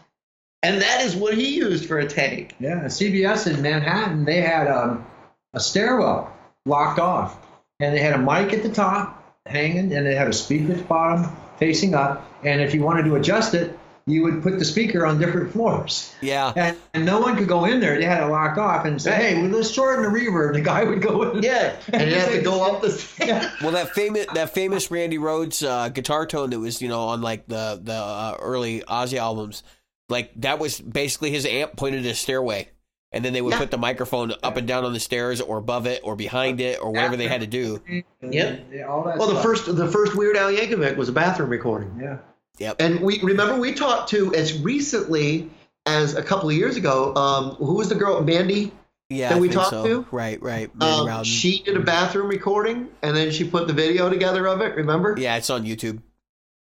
and 0.62 0.82
that 0.82 1.02
is 1.02 1.14
what 1.14 1.34
he 1.34 1.56
used 1.56 1.86
for 1.86 1.98
a 1.98 2.06
tank. 2.06 2.54
Yeah, 2.59 2.84
CBS 2.84 3.52
in 3.52 3.62
Manhattan, 3.62 4.24
they 4.24 4.40
had 4.40 4.68
um, 4.68 5.06
a 5.54 5.61
stairwell 5.61 6.32
locked 6.66 6.98
off, 6.98 7.38
and 7.80 7.94
they 7.94 8.00
had 8.00 8.14
a 8.14 8.18
mic 8.18 8.52
at 8.52 8.62
the 8.62 8.70
top 8.72 9.14
hanging, 9.46 9.92
and 9.92 10.06
they 10.06 10.14
had 10.14 10.28
a 10.28 10.32
speaker 10.32 10.72
at 10.72 10.78
the 10.78 10.84
bottom 10.84 11.30
facing 11.59 11.94
up. 11.94 12.24
And 12.44 12.61
if 12.61 12.74
you 12.74 12.82
wanted 12.82 13.04
to 13.06 13.16
adjust 13.16 13.54
it, 13.54 13.78
you 14.06 14.22
would 14.22 14.42
put 14.42 14.59
the 14.59 14.64
speaker 14.64 15.04
on 15.04 15.18
different 15.18 15.52
floors. 15.52 16.14
yeah. 16.22 16.52
And, 16.56 16.76
and 16.94 17.04
no 17.04 17.20
one 17.20 17.36
could 17.36 17.46
go 17.46 17.66
in 17.66 17.78
there. 17.78 17.98
They 17.98 18.06
had 18.06 18.22
it 18.22 18.26
locked 18.28 18.56
off 18.56 18.86
and 18.86 19.00
say, 19.02 19.14
"Hey, 19.14 19.42
well, 19.42 19.50
let's 19.50 19.70
shorten 19.70 20.02
the 20.02 20.09
reverb." 20.18 20.54
The 20.54 20.62
guy 20.62 20.82
would 20.84 21.02
go 21.02 21.30
in. 21.30 21.42
Yeah, 21.42 21.76
and 21.92 22.11
you 22.11 22.16
have 22.16 22.32
to 22.32 22.40
go 22.40 22.64
up 22.64 22.80
the. 22.80 23.06
Yeah. 23.26 23.52
Well, 23.61 23.72
that 23.72 23.90
famous 23.90 24.24
that 24.32 24.54
famous 24.54 24.90
Randy 24.90 25.18
Rhoads 25.18 25.66
uh, 25.66 25.90
guitar 25.90 26.24
tone 26.24 26.48
that 26.50 26.59
was 26.59 26.80
you 26.80 26.88
know 26.88 27.00
on 27.09 27.20
like 27.20 27.46
the 27.48 27.78
the 27.82 27.92
uh, 27.92 28.36
early 28.40 28.80
Ozzy 28.88 29.18
albums, 29.18 29.62
like 30.09 30.32
that 30.40 30.59
was 30.59 30.80
basically 30.80 31.30
his 31.30 31.44
amp 31.46 31.76
pointed 31.76 32.04
at 32.06 32.12
a 32.12 32.14
stairway, 32.14 32.68
and 33.12 33.24
then 33.24 33.32
they 33.32 33.40
would 33.42 33.52
Yeah. 33.54 33.59
put 33.59 33.70
the 33.70 33.78
microphone 33.78 34.32
up 34.42 34.56
and 34.56 34.66
down 34.66 34.84
on 34.84 34.92
the 34.92 35.00
stairs 35.00 35.40
or 35.40 35.59
above 35.59 35.86
it 35.86 36.00
or 36.04 36.16
behind 36.16 36.61
it 36.61 36.78
or 36.82 36.90
whatever 36.90 37.16
they 37.16 37.28
had 37.28 37.40
to 37.42 37.46
do. 37.46 37.80
Yep. 38.22 38.66
Yeah, 38.72 38.82
all 38.86 39.04
that 39.04 39.18
Well, 39.18 39.28
the 39.28 39.40
first 39.42 39.74
the 39.74 39.88
first 39.88 40.14
Weird 40.16 40.36
Al 40.36 40.50
Yankovic 40.50 40.96
was 40.96 41.09
a 41.09 41.12
bathroom 41.12 41.50
recording. 41.50 41.98
Yeah. 42.00 42.18
Yep. 42.59 42.76
And 42.80 43.00
we 43.00 43.20
remember 43.22 43.59
we 43.61 43.72
talked 43.72 44.11
to 44.11 44.34
as 44.34 44.59
recently 44.61 45.48
as 45.86 46.14
a 46.16 46.22
couple 46.22 46.48
of 46.48 46.56
years 46.56 46.76
ago. 46.76 47.14
Um, 47.14 47.50
who 47.56 47.74
was 47.74 47.88
the 47.88 47.94
girl, 47.94 48.20
Mandy? 48.22 48.72
Yeah, 49.11 49.30
That 49.30 49.36
I 49.36 49.40
we 49.40 49.48
think 49.48 49.61
talked 49.61 49.70
so. 49.70 49.84
to? 49.84 50.06
Right, 50.11 50.42
right. 50.42 50.70
Um, 50.82 51.24
she 51.24 51.62
did 51.62 51.78
a 51.78 51.80
bathroom 51.80 52.28
recording, 52.28 52.88
and 53.00 53.16
then 53.16 53.30
she 53.30 53.42
put 53.48 53.66
the 53.66 53.72
video 53.72 54.11
together 54.11 54.46
of 54.46 54.61
it. 54.61 54.74
Remember? 54.76 55.14
yeah, 55.18 55.36
it's 55.38 55.48
on 55.48 55.64
YouTube. 55.64 56.02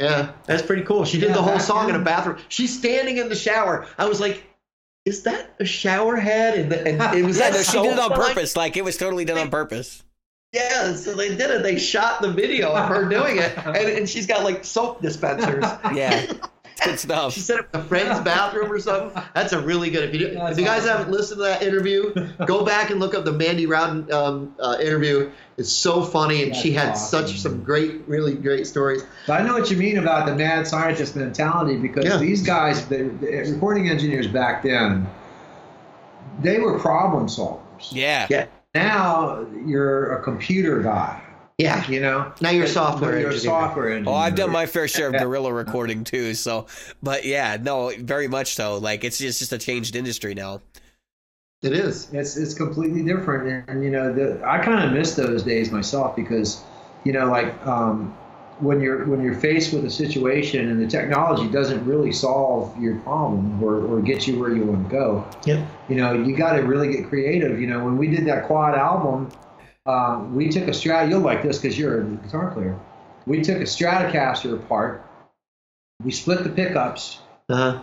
Yeah, 0.02 0.32
that's 0.46 0.64
pretty 0.64 0.82
cool. 0.84 1.06
She 1.06 1.20
did 1.20 1.30
Yeah, 1.30 1.36
the 1.36 1.42
whole 1.44 1.54
back 1.54 1.62
song 1.62 1.90
in 1.90 1.96
a 1.96 2.00
bathroom. 2.00 2.38
She's 2.50 2.76
standing 2.76 3.18
in 3.18 3.30
the 3.30 3.36
shower. 3.36 3.88
I 4.00 4.06
was 4.06 4.20
like, 4.20 4.44
"Is 5.06 5.24
that 5.24 5.54
a 5.60 5.66
shower 5.66 6.16
head?" 6.18 6.58
And, 6.58 6.72
the, 6.72 6.80
and 6.88 7.18
it 7.18 7.24
was 7.24 7.38
Yeah, 7.38 7.52
that 7.52 7.58
no, 7.58 7.64
she 7.64 7.82
did 7.82 7.94
it 7.94 8.00
on 8.00 8.12
purpose. 8.12 8.58
Like 8.58 8.76
it 8.78 8.84
was 8.84 8.98
totally 8.98 9.26
done 9.26 9.38
on 9.38 9.52
purpose. 9.52 10.04
Yeah, 10.54 10.94
so 10.96 11.14
they 11.14 11.30
did 11.30 11.50
it. 11.52 11.64
They 11.64 11.78
shot 11.78 12.22
the 12.22 12.30
video 12.32 12.74
of 12.74 12.90
her 12.90 13.08
doing 13.08 13.38
it, 13.38 13.58
and, 13.58 13.78
and 13.78 14.10
she's 14.10 14.28
got 14.28 14.44
like 14.44 14.66
soap 14.66 15.02
dispensers. 15.02 15.64
Yeah, 15.94 16.14
it's 16.14 16.34
good 16.84 17.00
stuff. 17.00 17.34
She 17.34 17.40
said 17.42 17.60
it 17.60 17.68
in 17.74 17.80
a 17.80 17.84
friend's 17.84 18.20
bathroom 18.22 18.72
or 18.72 18.80
something. 18.80 19.22
That's 19.34 19.54
a 19.54 19.62
really 19.62 19.90
good. 19.90 20.14
If 20.14 20.20
you, 20.20 20.34
That's 20.34 20.54
if 20.54 20.60
you 20.60 20.66
guys 20.66 20.86
haven't 20.86 21.12
listened 21.12 21.40
to 21.40 21.44
that 21.44 21.62
interview, 21.64 22.14
go 22.46 22.66
back 22.66 22.90
and 22.90 23.00
look 23.00 23.14
up 23.14 23.26
the 23.26 23.32
Mandy 23.32 23.66
Rowden 23.66 24.12
um, 24.12 24.56
uh, 24.60 24.78
interview. 24.82 25.32
It's 25.58 25.72
so 25.72 26.02
funny, 26.04 26.44
and 26.44 26.56
she 26.56 26.72
had 26.72 26.90
awesome. 26.90 27.28
such 27.28 27.40
some 27.40 27.64
great, 27.64 28.02
really 28.08 28.34
great 28.34 28.66
stories. 28.66 29.04
So 29.28 29.34
I 29.34 29.44
know 29.44 29.54
what 29.54 29.70
you 29.70 29.78
mean 29.78 29.98
about 30.00 30.26
the 30.26 30.36
mad 30.36 30.66
scientist 30.68 31.16
mentality 31.16 31.78
because 31.78 32.06
Yeah. 32.06 32.18
these 32.18 32.42
guys, 32.42 32.86
the, 32.88 33.10
the 33.20 33.52
recording 33.52 33.90
engineers 33.90 34.26
back 34.28 34.64
then, 34.64 35.08
they 36.42 36.60
were 36.60 36.80
problem 36.80 37.28
solvers. 37.28 37.60
Yeah. 37.92 38.26
Yeah, 38.30 38.46
Now 38.74 39.46
you're 39.66 40.16
a 40.16 40.24
computer 40.24 40.80
guy, 40.82 41.21
yeah. 41.62 41.88
you 41.90 42.00
know. 42.00 42.32
Now 42.42 42.50
you're 42.50 42.66
a 42.66 42.68
software 42.68 43.12
but 43.12 43.20
You're 43.20 43.30
a 43.30 43.34
engineer. 43.34 43.60
software 43.60 43.90
engineer. 43.92 44.14
Oh, 44.14 44.18
I've 44.18 44.36
done 44.36 44.52
my 44.52 44.66
fair 44.66 44.88
share 44.88 45.08
of 45.08 45.14
guerrilla 45.14 45.54
recording 45.54 46.04
too. 46.04 46.34
So, 46.34 46.68
but 47.02 47.26
yeah, 47.26 47.58
no, 47.62 47.92
very 48.00 48.28
much 48.28 48.56
so. 48.56 48.78
Like 48.78 49.04
it's 49.04 49.18
just, 49.18 49.40
just 49.40 49.54
a 49.54 49.58
changed 49.58 49.96
industry 49.96 50.34
now. 50.34 50.62
It 51.62 51.74
is. 51.74 52.12
It's 52.12 52.38
it's 52.38 52.56
completely 52.56 53.04
different, 53.04 53.48
and, 53.48 53.70
and, 53.70 53.84
you 53.84 53.92
know, 53.92 54.12
the, 54.12 54.42
I 54.44 54.58
kind 54.58 54.84
of 54.84 54.98
miss 54.98 55.16
those 55.16 55.44
days 55.44 55.72
myself 55.72 56.16
because, 56.16 56.64
you 57.04 57.14
know, 57.14 57.28
like 57.28 57.56
um, 57.68 58.18
when 58.62 58.82
you're 58.82 59.06
when 59.06 59.22
you're 59.22 59.36
faced 59.36 59.72
with 59.72 59.86
a 59.86 59.90
situation 59.90 60.70
and 60.70 60.82
the 60.82 60.88
technology 60.88 61.48
doesn't 61.52 61.86
really 61.86 62.12
solve 62.12 62.76
your 62.82 62.98
problem 63.02 63.64
or, 63.64 63.86
or 63.86 64.02
get 64.02 64.26
you 64.26 64.40
where 64.40 64.56
you 64.56 64.64
want 64.64 64.90
to 64.90 64.92
go. 64.92 65.28
Yep. 65.46 65.68
you 65.88 65.96
know, 65.98 66.14
you 66.14 66.36
got 66.36 66.54
to 66.54 66.62
really 66.62 66.92
get 66.92 67.08
creative. 67.08 67.62
You 67.62 67.68
know, 67.68 67.86
when 67.86 67.96
we 67.96 68.08
did 68.08 68.26
that 68.26 68.48
quad 68.48 68.74
album, 68.74 69.32
um, 69.86 70.36
we 70.36 70.50
took 70.50 70.68
a 70.68 70.72
strat. 70.72 71.10
You'll 71.10 71.22
like 71.22 71.42
this 71.44 71.58
because 71.60 71.78
you're 71.78 72.02
a 72.02 72.06
guitar 72.06 72.52
player. 72.52 72.80
We 73.26 73.42
took 73.42 73.58
a 73.58 73.64
Stratocaster 73.66 74.54
apart. 74.54 75.06
We 76.04 76.12
split 76.12 76.44
the 76.44 76.50
pickups, 76.50 77.20
Uh-huh. 77.50 77.82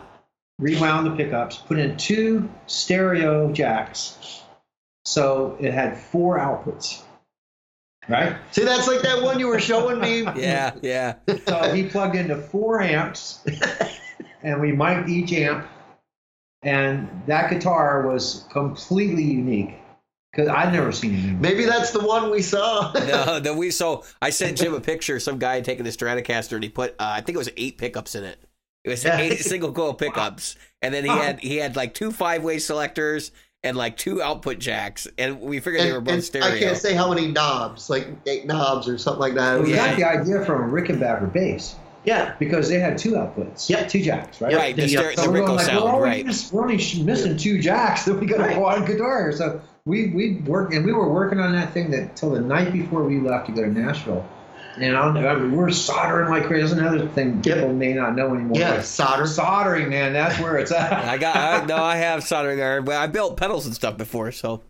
rewound 0.59 1.07
the 1.07 1.17
pickups, 1.17 1.57
put 1.57 1.79
in 1.79 1.97
two 1.97 2.49
stereo 2.67 3.53
jacks, 3.53 4.43
so 5.05 5.57
it 5.61 5.73
had 5.73 5.97
four 5.97 6.39
outputs. 6.39 7.03
Right. 8.09 8.37
See, 8.53 8.65
that's 8.65 8.89
like 8.89 9.03
that 9.03 9.23
one 9.23 9.39
you 9.39 9.47
were 9.49 9.61
showing 9.61 10.01
me. 10.01 10.23
Yeah, 10.37 10.73
yeah. 10.83 11.15
So 11.47 11.73
he 11.75 11.85
plugged 11.85 12.17
into 12.17 12.37
four 12.37 12.81
amps, 12.81 13.45
and 14.43 14.61
we 14.61 14.73
mic'd 14.73 15.09
each 15.09 15.33
amp 15.33 15.67
and 16.63 17.09
that 17.27 17.51
guitar 17.51 18.03
was 18.07 18.45
completely 18.51 19.23
unique 19.23 19.75
because 20.33 20.49
I've 20.49 20.73
never 20.73 20.93
seen 20.93 21.15
it. 21.15 21.41
Maybe 21.41 21.65
that's 21.65 21.91
the 21.91 22.01
one 22.01 22.31
we 22.31 22.43
saw. 22.43 22.93
no, 22.95 23.41
the 23.41 23.55
we 23.55 23.71
so 23.71 24.05
I 24.21 24.31
sent 24.31 24.59
Jim 24.59 24.75
a 24.75 24.81
picture. 24.81 25.19
Some 25.21 25.39
guy 25.39 25.61
taking 25.61 25.85
the 25.85 25.91
Stratocaster 25.91 26.53
and 26.55 26.63
he 26.65 26.71
put 26.71 26.93
uh, 26.93 26.95
I 27.17 27.21
think 27.21 27.37
it 27.37 27.39
was 27.39 27.51
eight 27.57 27.79
pickups 27.79 28.15
in 28.15 28.25
it. 28.25 28.39
It 28.85 28.91
was 28.91 29.05
Yeah. 29.05 29.19
eight 29.19 29.39
single 29.41 29.73
coil 29.73 29.95
pickups, 29.95 30.57
and 30.83 30.93
then 30.95 31.05
he 31.05 31.11
had 31.11 31.41
he 31.41 31.57
had 31.57 31.77
like 31.77 31.95
two 31.95 32.13
five 32.13 32.43
way 32.45 32.59
selectors 32.59 33.33
and 33.65 33.77
like 33.77 33.97
two 33.97 34.23
output 34.23 34.59
jacks, 34.61 35.09
and 35.19 35.41
we 35.41 35.59
figured 35.59 35.83
they 35.83 35.93
were 35.93 36.01
both 36.01 36.15
and 36.15 36.25
stereo. 36.25 36.55
I 36.55 36.59
can't 36.61 36.77
say 36.77 36.95
how 36.95 37.13
many 37.13 37.27
knobs, 37.27 37.91
like 37.91 38.07
eight 38.27 38.47
knobs 38.47 38.89
or 38.89 38.97
something 38.99 39.21
like 39.21 39.35
that. 39.35 39.61
We 39.61 39.73
Yeah. 39.75 39.89
got 39.89 39.97
the 39.97 40.05
idea 40.05 40.45
from 40.45 40.71
Rickenbacker 40.71 41.33
bass 41.33 41.75
yeah. 42.05 42.35
because 42.39 42.69
they 42.69 42.79
had 42.79 42.99
two 42.99 43.13
outputs. 43.13 43.69
Yep. 43.69 43.89
two 43.89 44.03
jacks, 44.03 44.41
right? 44.41 44.55
right, 44.55 44.77
the, 44.77 44.87
the, 44.87 44.97
uh, 44.97 45.17
So 45.17 45.23
the 45.23 45.31
we're 45.31 45.41
Rico 45.41 45.55
like, 45.55 45.67
sound, 45.67 45.85
well, 45.85 46.01
right? 46.01 46.25
We're, 46.25 46.31
just, 46.31 46.53
we're 46.53 46.63
only 46.63 46.77
missing 47.03 47.37
two 47.37 47.61
jacks, 47.61 48.05
then 48.05 48.19
we 48.21 48.27
got 48.27 48.41
Right. 48.41 48.53
a 48.53 48.57
quad 48.59 48.87
guitar. 48.87 49.33
So 49.33 49.61
we 49.85 50.09
we 50.11 50.37
worked 50.47 50.75
and 50.75 50.85
we 50.85 50.93
were 50.93 51.11
working 51.13 51.41
on 51.41 51.53
that 51.53 51.73
thing 51.73 51.91
that 51.93 52.15
till 52.17 52.31
the 52.31 52.41
night 52.41 52.73
before 52.73 53.03
we 53.05 53.19
left 53.21 53.47
to 53.47 53.53
go 53.53 53.63
to 53.63 53.71
Nashville. 53.71 54.27
And 54.77 54.97
I 54.97 55.03
don't 55.07 55.15
know, 55.15 55.27
I 55.27 55.35
mean, 55.35 55.57
we're 55.57 55.71
soldering 55.71 56.29
like 56.31 56.45
crazy. 56.45 56.63
That's 56.63 56.73
another 56.81 57.09
thing 57.09 57.41
Yep. 57.43 57.57
people 57.57 57.73
may 57.73 57.95
not 57.95 58.15
know 58.15 58.33
anymore. 58.35 58.59
Yeah, 58.61 58.81
solder. 58.83 59.27
soldering, 59.27 59.89
man, 59.89 60.13
that's 60.13 60.39
where 60.39 60.57
it's 60.59 60.71
at. 60.71 60.93
I 61.05 61.19
got 61.19 61.37
I, 61.37 61.65
no, 61.67 61.77
I 61.83 61.97
have 61.97 62.23
soldering 62.23 62.61
iron, 62.63 62.85
but 62.85 62.95
I 62.97 63.07
built 63.09 63.37
pedals 63.37 63.67
and 63.67 63.75
stuff 63.75 63.97
before, 63.97 64.31
so 64.31 64.63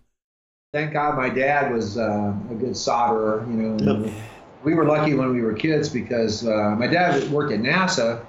Thank 0.73 0.93
God 0.93 1.17
my 1.17 1.31
dad 1.31 1.73
was 1.73 1.97
uh, 1.99 2.35
a 2.51 2.55
good 2.55 2.73
solderer. 2.73 3.47
You 3.49 3.55
know, 3.55 3.73
and 3.97 4.07
Yep. 4.07 4.15
We 4.65 4.75
were 4.75 4.85
lucky 4.85 5.15
when 5.15 5.33
we 5.33 5.41
were 5.43 5.53
kids 5.55 5.89
because 5.89 6.47
uh, 6.47 6.75
my 6.79 6.87
dad 6.87 7.31
worked 7.31 7.53
at 7.53 7.61
NASA, 7.61 8.25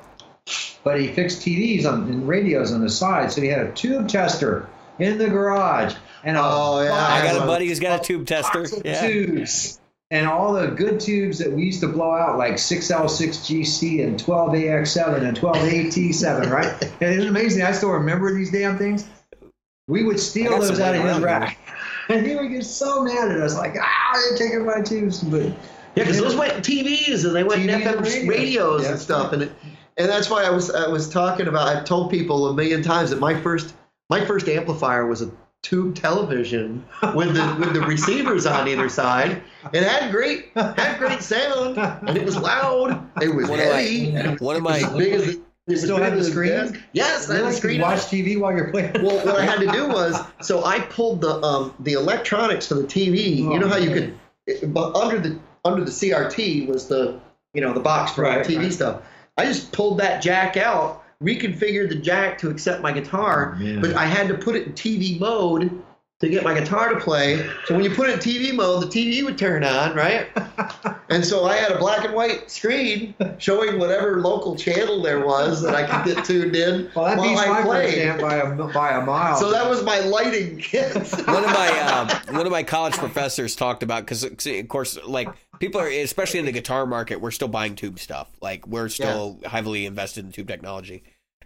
but 0.83 0.99
he 0.99 1.07
fixed 1.07 1.41
TVs 1.41 1.85
on 1.85 2.03
and 2.09 2.27
radios 2.27 2.71
on 2.71 2.81
the 2.81 2.89
side, 2.89 3.31
so 3.31 3.41
he 3.41 3.47
had 3.47 3.65
a 3.65 3.71
tube 3.71 4.07
tester 4.07 4.67
in 4.99 5.17
the 5.17 5.29
garage. 5.29 5.93
And 6.23 6.35
a 6.37 6.41
Oh, 6.43 6.81
yeah, 6.83 6.93
I 6.93 7.23
got 7.25 7.41
a 7.43 7.45
buddy 7.45 7.67
who's 7.67 7.79
got 7.79 8.01
a 8.01 8.03
tube 8.03 8.27
tester. 8.27 8.59
box 8.61 8.73
of 8.73 8.85
Yeah. 8.85 9.01
tubes. 9.07 9.79
And 10.11 10.27
all 10.27 10.53
the 10.53 10.67
good 10.67 10.99
tubes 10.99 11.37
that 11.37 11.51
we 11.51 11.63
used 11.65 11.81
to 11.81 11.87
blow 11.87 12.11
out, 12.11 12.37
like 12.37 12.57
6L6GC 12.57 14.03
and 14.03 14.19
12AX7 14.19 15.23
and 15.23 15.37
12AT7, 15.37 16.49
right? 16.49 16.65
and 17.01 17.13
it's 17.13 17.25
amazing. 17.25 17.63
I 17.63 17.71
still 17.71 17.91
remember 17.91 18.33
these 18.33 18.51
damn 18.51 18.77
things. 18.77 19.07
We 19.87 20.03
would 20.03 20.19
steal 20.19 20.59
those 20.59 20.79
out 20.79 20.95
of 20.95 21.03
his 21.03 21.19
rack. 21.19 21.57
And 22.09 22.25
he 22.25 22.35
would 22.35 22.49
get 22.49 22.65
so 22.65 23.03
mad 23.03 23.29
at 23.29 23.39
us, 23.39 23.55
like, 23.55 23.75
ah, 23.79 24.19
they're 24.29 24.37
taking 24.39 24.65
my 24.65 24.81
tubes. 24.81 25.23
But 25.23 25.51
Yeah, 25.95 26.03
because 26.03 26.19
those 26.19 26.35
went 26.35 26.53
in 26.53 26.61
TVs 26.61 27.25
and 27.25 27.35
they 27.35 27.43
went 27.43 27.61
in 27.61 27.67
TVs 27.67 27.85
and 27.85 27.97
FM 27.97 28.01
radios. 28.03 28.27
radios 28.27 28.83
Yeah. 28.83 28.91
and 28.91 28.99
stuff, 28.99 29.33
and 29.33 29.43
it, 29.43 29.51
and 29.97 30.07
that's 30.09 30.29
why 30.29 30.43
I 30.43 30.49
was 30.49 30.69
I 30.71 30.87
was 30.87 31.09
talking 31.09 31.47
about. 31.47 31.67
I've 31.67 31.85
told 31.85 32.09
people 32.11 32.47
a 32.49 32.53
million 32.53 32.81
times 32.81 33.09
that 33.09 33.19
my 33.19 33.39
first 33.41 33.73
my 34.09 34.23
first 34.25 34.47
amplifier 34.47 35.05
was 35.07 35.21
a 35.21 35.29
tube 35.61 35.93
television 35.95 36.85
with 37.15 37.33
the 37.33 37.55
with 37.59 37.73
the 37.73 37.81
receivers 37.81 38.45
on 38.45 38.67
either 38.67 38.87
side. 38.87 39.41
It 39.73 39.83
had 39.83 40.11
great 40.11 40.51
had 40.55 40.97
great 40.99 41.21
sound 41.21 41.77
and 41.77 42.17
it 42.17 42.23
was 42.23 42.37
loud. 42.37 43.09
It 43.21 43.27
was 43.35 43.49
One 43.49 43.59
of 43.59 43.65
my- 43.67 43.71
heavy. 43.73 44.11
and 44.15 44.39
one 44.39 44.55
of 44.55 44.61
it 44.61 44.63
my- 44.63 44.77
as 44.77 44.89
big 44.93 45.13
as 45.13 45.25
the, 45.25 45.41
it 45.67 45.77
still 45.77 45.97
big 45.97 46.05
have 46.05 46.15
the 46.17 46.23
screen? 46.23 46.49
desk. 46.49 46.75
Yes, 46.93 47.29
I 47.29 47.33
had 47.33 47.39
really, 47.41 47.41
the 47.41 47.49
you 47.51 47.57
screen. 47.57 47.81
watch. 47.81 47.99
TV 47.99 48.39
while 48.39 48.55
you're 48.55 48.71
playing. 48.71 48.93
Well, 49.03 49.17
what 49.25 49.37
I 49.37 49.43
had 49.43 49.59
to 49.59 49.67
do 49.71 49.87
was, 49.89 50.17
so 50.41 50.63
I 50.63 50.79
pulled 50.79 51.19
the 51.21 51.41
um, 51.43 51.73
the 51.81 51.93
electronics 51.93 52.65
for 52.67 52.75
the 52.75 52.83
TV. 52.85 53.35
you 53.39 53.59
know 53.59 53.67
how 53.67 53.75
you 53.77 53.91
could, 53.91 54.17
it, 54.47 54.73
but 54.73 54.95
under 54.95 55.19
the 55.19 55.37
under 55.65 55.83
the 55.83 55.91
CRT 55.91 56.67
was 56.67 56.87
the 56.87 57.19
you 57.53 57.61
know 57.61 57.73
the 57.73 57.79
box 57.79 58.11
for 58.11 58.21
Right, 58.23 58.43
the 58.45 58.53
TV 58.55 58.63
right. 58.63 58.73
stuff. 58.73 59.01
I 59.37 59.45
just 59.45 59.71
pulled 59.71 59.99
that 59.99 60.21
jack 60.21 60.57
out, 60.57 61.03
reconfigured 61.23 61.89
the 61.89 61.95
jack 61.95 62.37
to 62.39 62.49
accept 62.49 62.81
my 62.81 62.91
guitar, 62.91 63.57
Oh, 63.61 63.81
but 63.81 63.93
I 63.95 64.05
had 64.05 64.27
to 64.27 64.35
put 64.35 64.55
it 64.55 64.67
in 64.67 64.73
TV 64.73 65.19
mode 65.19 65.81
to 66.19 66.27
get 66.27 66.43
my 66.43 66.53
guitar 66.53 66.93
to 66.93 66.99
play. 66.99 67.49
So 67.65 67.73
when 67.73 67.83
you 67.83 67.91
put 67.91 68.09
it 68.09 68.13
in 68.13 68.19
TV 68.19 68.53
mode, 68.53 68.83
the 68.83 68.87
TV 68.87 69.23
would 69.23 69.37
turn 69.37 69.63
on, 69.63 69.95
right? 69.95 70.27
and 71.09 71.25
so 71.25 71.45
I 71.45 71.55
had 71.55 71.71
a 71.71 71.79
black 71.79 72.03
and 72.03 72.13
white 72.13 72.51
screen 72.51 73.15
showing 73.37 73.79
whatever 73.79 74.19
local 74.19 74.57
channel 74.57 75.01
there 75.01 75.25
was 75.25 75.61
that 75.61 75.75
I 75.75 75.85
could 75.85 76.15
get 76.15 76.25
tuned 76.25 76.57
in 76.57 76.91
well, 76.93 77.05
that 77.05 77.17
while 77.17 77.29
beats 77.29 77.41
I 77.41 77.47
my 77.47 77.61
played. 77.61 78.19
by 78.19 78.35
a 78.35 78.73
by 78.73 78.91
a 78.91 79.05
mile. 79.05 79.37
So 79.37 79.49
that 79.49 79.69
was 79.69 79.81
my 79.83 79.99
lighting 79.99 80.57
kit. 80.57 80.93
one 80.93 81.43
of 81.45 81.51
my 81.51 81.79
um, 81.79 82.09
one 82.35 82.45
of 82.45 82.51
my 82.51 82.63
college 82.63 82.95
professors 82.95 83.55
talked 83.55 83.81
about 83.81 84.03
because 84.03 84.23
of 84.23 84.67
course 84.67 84.99
like 85.05 85.29
people 85.59 85.79
are 85.79 85.87
especially 85.87 86.39
in 86.39 86.45
the 86.45 86.51
guitar 86.51 86.85
market 86.85 87.21
we're 87.21 87.31
still 87.31 87.47
buying 87.47 87.75
tube 87.75 87.99
stuff 87.99 88.29
like 88.41 88.67
we're 88.67 88.89
still 88.89 89.39
heavily 89.45 89.85
invested 89.85 90.25
in 90.25 90.31
tube 90.31 90.47
technology 90.47 91.03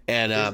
and 0.08 0.32
uh, 0.32 0.54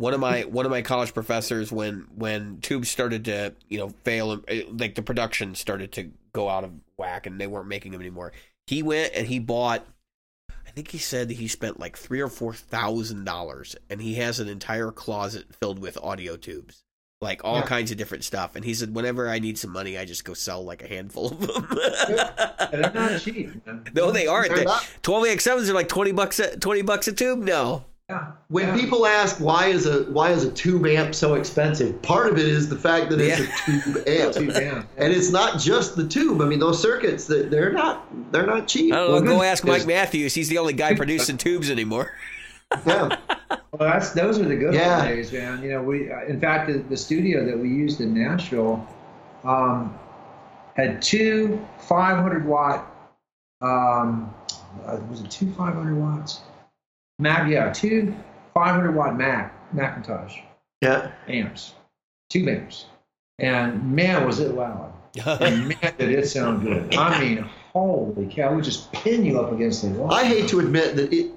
one 0.00 0.14
of 0.14 0.20
my 0.20 0.42
one 0.42 0.64
of 0.66 0.70
my 0.70 0.82
college 0.82 1.12
professors 1.14 1.70
when 1.70 2.06
when 2.14 2.58
tubes 2.60 2.88
started 2.88 3.24
to 3.26 3.54
you 3.68 3.78
know 3.78 3.90
fail 4.04 4.32
and 4.32 4.44
uh, 4.50 4.54
like 4.72 4.94
the 4.94 5.02
production 5.02 5.54
started 5.54 5.92
to 5.92 6.10
go 6.32 6.48
out 6.48 6.64
of 6.64 6.72
whack 6.96 7.26
and 7.26 7.40
they 7.40 7.46
weren't 7.46 7.68
making 7.68 7.92
them 7.92 8.00
anymore 8.00 8.32
he 8.66 8.82
went 8.82 9.12
and 9.14 9.26
he 9.26 9.38
bought 9.38 9.86
I 10.66 10.70
think 10.72 10.88
he 10.92 10.98
said 10.98 11.28
that 11.28 11.34
he 11.36 11.48
spent 11.48 11.80
like 11.80 11.96
three 11.98 12.20
or 12.20 12.28
four 12.28 12.54
thousand 12.54 13.24
dollars, 13.24 13.74
and 13.90 14.00
he 14.00 14.14
has 14.14 14.38
an 14.38 14.48
entire 14.48 14.92
closet 14.92 15.52
filled 15.60 15.80
with 15.80 15.98
audio 16.00 16.36
tubes, 16.36 16.84
like 17.20 17.42
all 17.42 17.56
Yeah. 17.56 17.66
kinds 17.66 17.90
of 17.90 17.96
different 17.96 18.22
stuff. 18.22 18.54
And 18.54 18.64
he 18.64 18.72
said, 18.74 18.94
whenever 18.94 19.28
I 19.28 19.40
need 19.40 19.58
some 19.58 19.72
money, 19.72 19.98
I 19.98 20.04
just 20.04 20.24
go 20.24 20.32
sell 20.32 20.62
like 20.64 20.84
a 20.84 20.86
handful 20.86 21.26
of 21.32 21.40
them. 21.40 21.66
they're 22.70 22.92
not 22.94 23.20
cheap. 23.20 23.66
Man. 23.66 23.84
no, 23.94 24.12
they 24.12 24.28
aren't. 24.28 24.54
They're. 24.54 24.66
Twelve 25.02 25.26
AX 25.26 25.42
sevens 25.42 25.68
are 25.68 25.74
like 25.74 25.88
twenty 25.88 26.12
bucks. 26.12 26.38
A, 26.38 26.56
twenty 26.56 26.82
bucks 26.82 27.08
a 27.08 27.12
tube. 27.12 27.40
No, 27.40 27.84
Yeah. 28.10 28.26
When 28.48 28.66
Yeah. 28.66 28.76
people 28.76 29.06
ask 29.06 29.38
why 29.38 29.66
is 29.66 29.86
a 29.86 30.02
why 30.10 30.30
is 30.30 30.42
a 30.44 30.50
tube 30.50 30.84
amp 30.86 31.14
so 31.14 31.34
expensive, 31.34 32.02
part 32.02 32.26
of 32.32 32.38
it 32.38 32.46
is 32.46 32.68
the 32.68 32.76
fact 32.76 33.08
that 33.10 33.20
it's 33.20 33.38
Yeah. 33.38 33.46
a 33.46 33.82
tube 33.82 34.08
amp, 34.08 34.34
Too 34.34 34.48
bad. 34.48 34.84
and 34.96 35.12
it's 35.12 35.30
not 35.30 35.60
just 35.60 35.94
the 35.96 36.06
tube. 36.08 36.42
I 36.42 36.46
mean, 36.46 36.58
those 36.58 36.82
circuits 36.82 37.26
that 37.26 37.50
they're 37.50 37.72
not 37.72 38.06
they're 38.32 38.46
not 38.46 38.66
cheap. 38.66 38.92
I 38.92 38.96
don't 38.96 39.06
know. 39.06 39.12
Well, 39.12 39.22
go 39.22 39.38
good- 39.38 39.44
ask 39.46 39.64
Mike 39.64 39.86
Matthews. 39.86 40.34
He's 40.34 40.48
the 40.48 40.58
only 40.58 40.72
guy 40.72 40.94
producing 40.94 41.36
tubes 41.36 41.70
anymore. 41.70 42.12
Yeah, 42.86 43.16
Well, 43.72 43.90
that's 43.90 44.10
those 44.12 44.38
are 44.38 44.44
the 44.44 44.54
good 44.54 44.74
Yeah. 44.74 44.98
old 44.98 45.08
days, 45.08 45.32
man. 45.32 45.60
You 45.62 45.70
know, 45.72 45.82
we 45.82 46.08
in 46.28 46.38
fact 46.40 46.68
the, 46.68 46.78
the 46.88 46.96
studio 46.96 47.44
that 47.44 47.58
we 47.58 47.68
used 47.68 48.00
in 48.00 48.14
Nashville 48.14 48.86
um, 49.44 49.92
had 50.76 51.02
two 51.02 51.60
500 51.88 52.46
watt. 52.46 52.86
Um, 53.60 54.32
uh, 54.86 54.98
was 55.10 55.20
it 55.20 55.30
two 55.32 55.50
500 55.52 55.96
watts? 55.96 56.40
Mac, 57.20 57.48
yeah, 57.48 57.72
two 57.72 58.14
500 58.54 58.94
watt 58.94 59.16
Mac 59.16 59.54
McIntosh 59.74 60.40
yeah. 60.80 61.12
amps, 61.28 61.74
two 62.30 62.48
amps, 62.48 62.86
and 63.38 63.94
man, 63.94 64.26
was 64.26 64.40
it 64.40 64.54
loud! 64.54 64.92
And 65.26 65.68
man, 65.68 65.94
did 65.98 66.10
it 66.10 66.28
sound 66.28 66.62
good! 66.62 66.94
I 66.94 67.20
mean, 67.20 67.44
holy 67.72 68.26
cow, 68.26 68.54
we 68.54 68.62
just 68.62 68.90
pin 68.92 69.24
you 69.24 69.40
up 69.40 69.52
against 69.52 69.82
the 69.82 69.88
wall. 69.88 70.12
I 70.12 70.24
hate 70.24 70.48
to 70.48 70.60
admit 70.60 70.96
that 70.96 71.12
it 71.12 71.32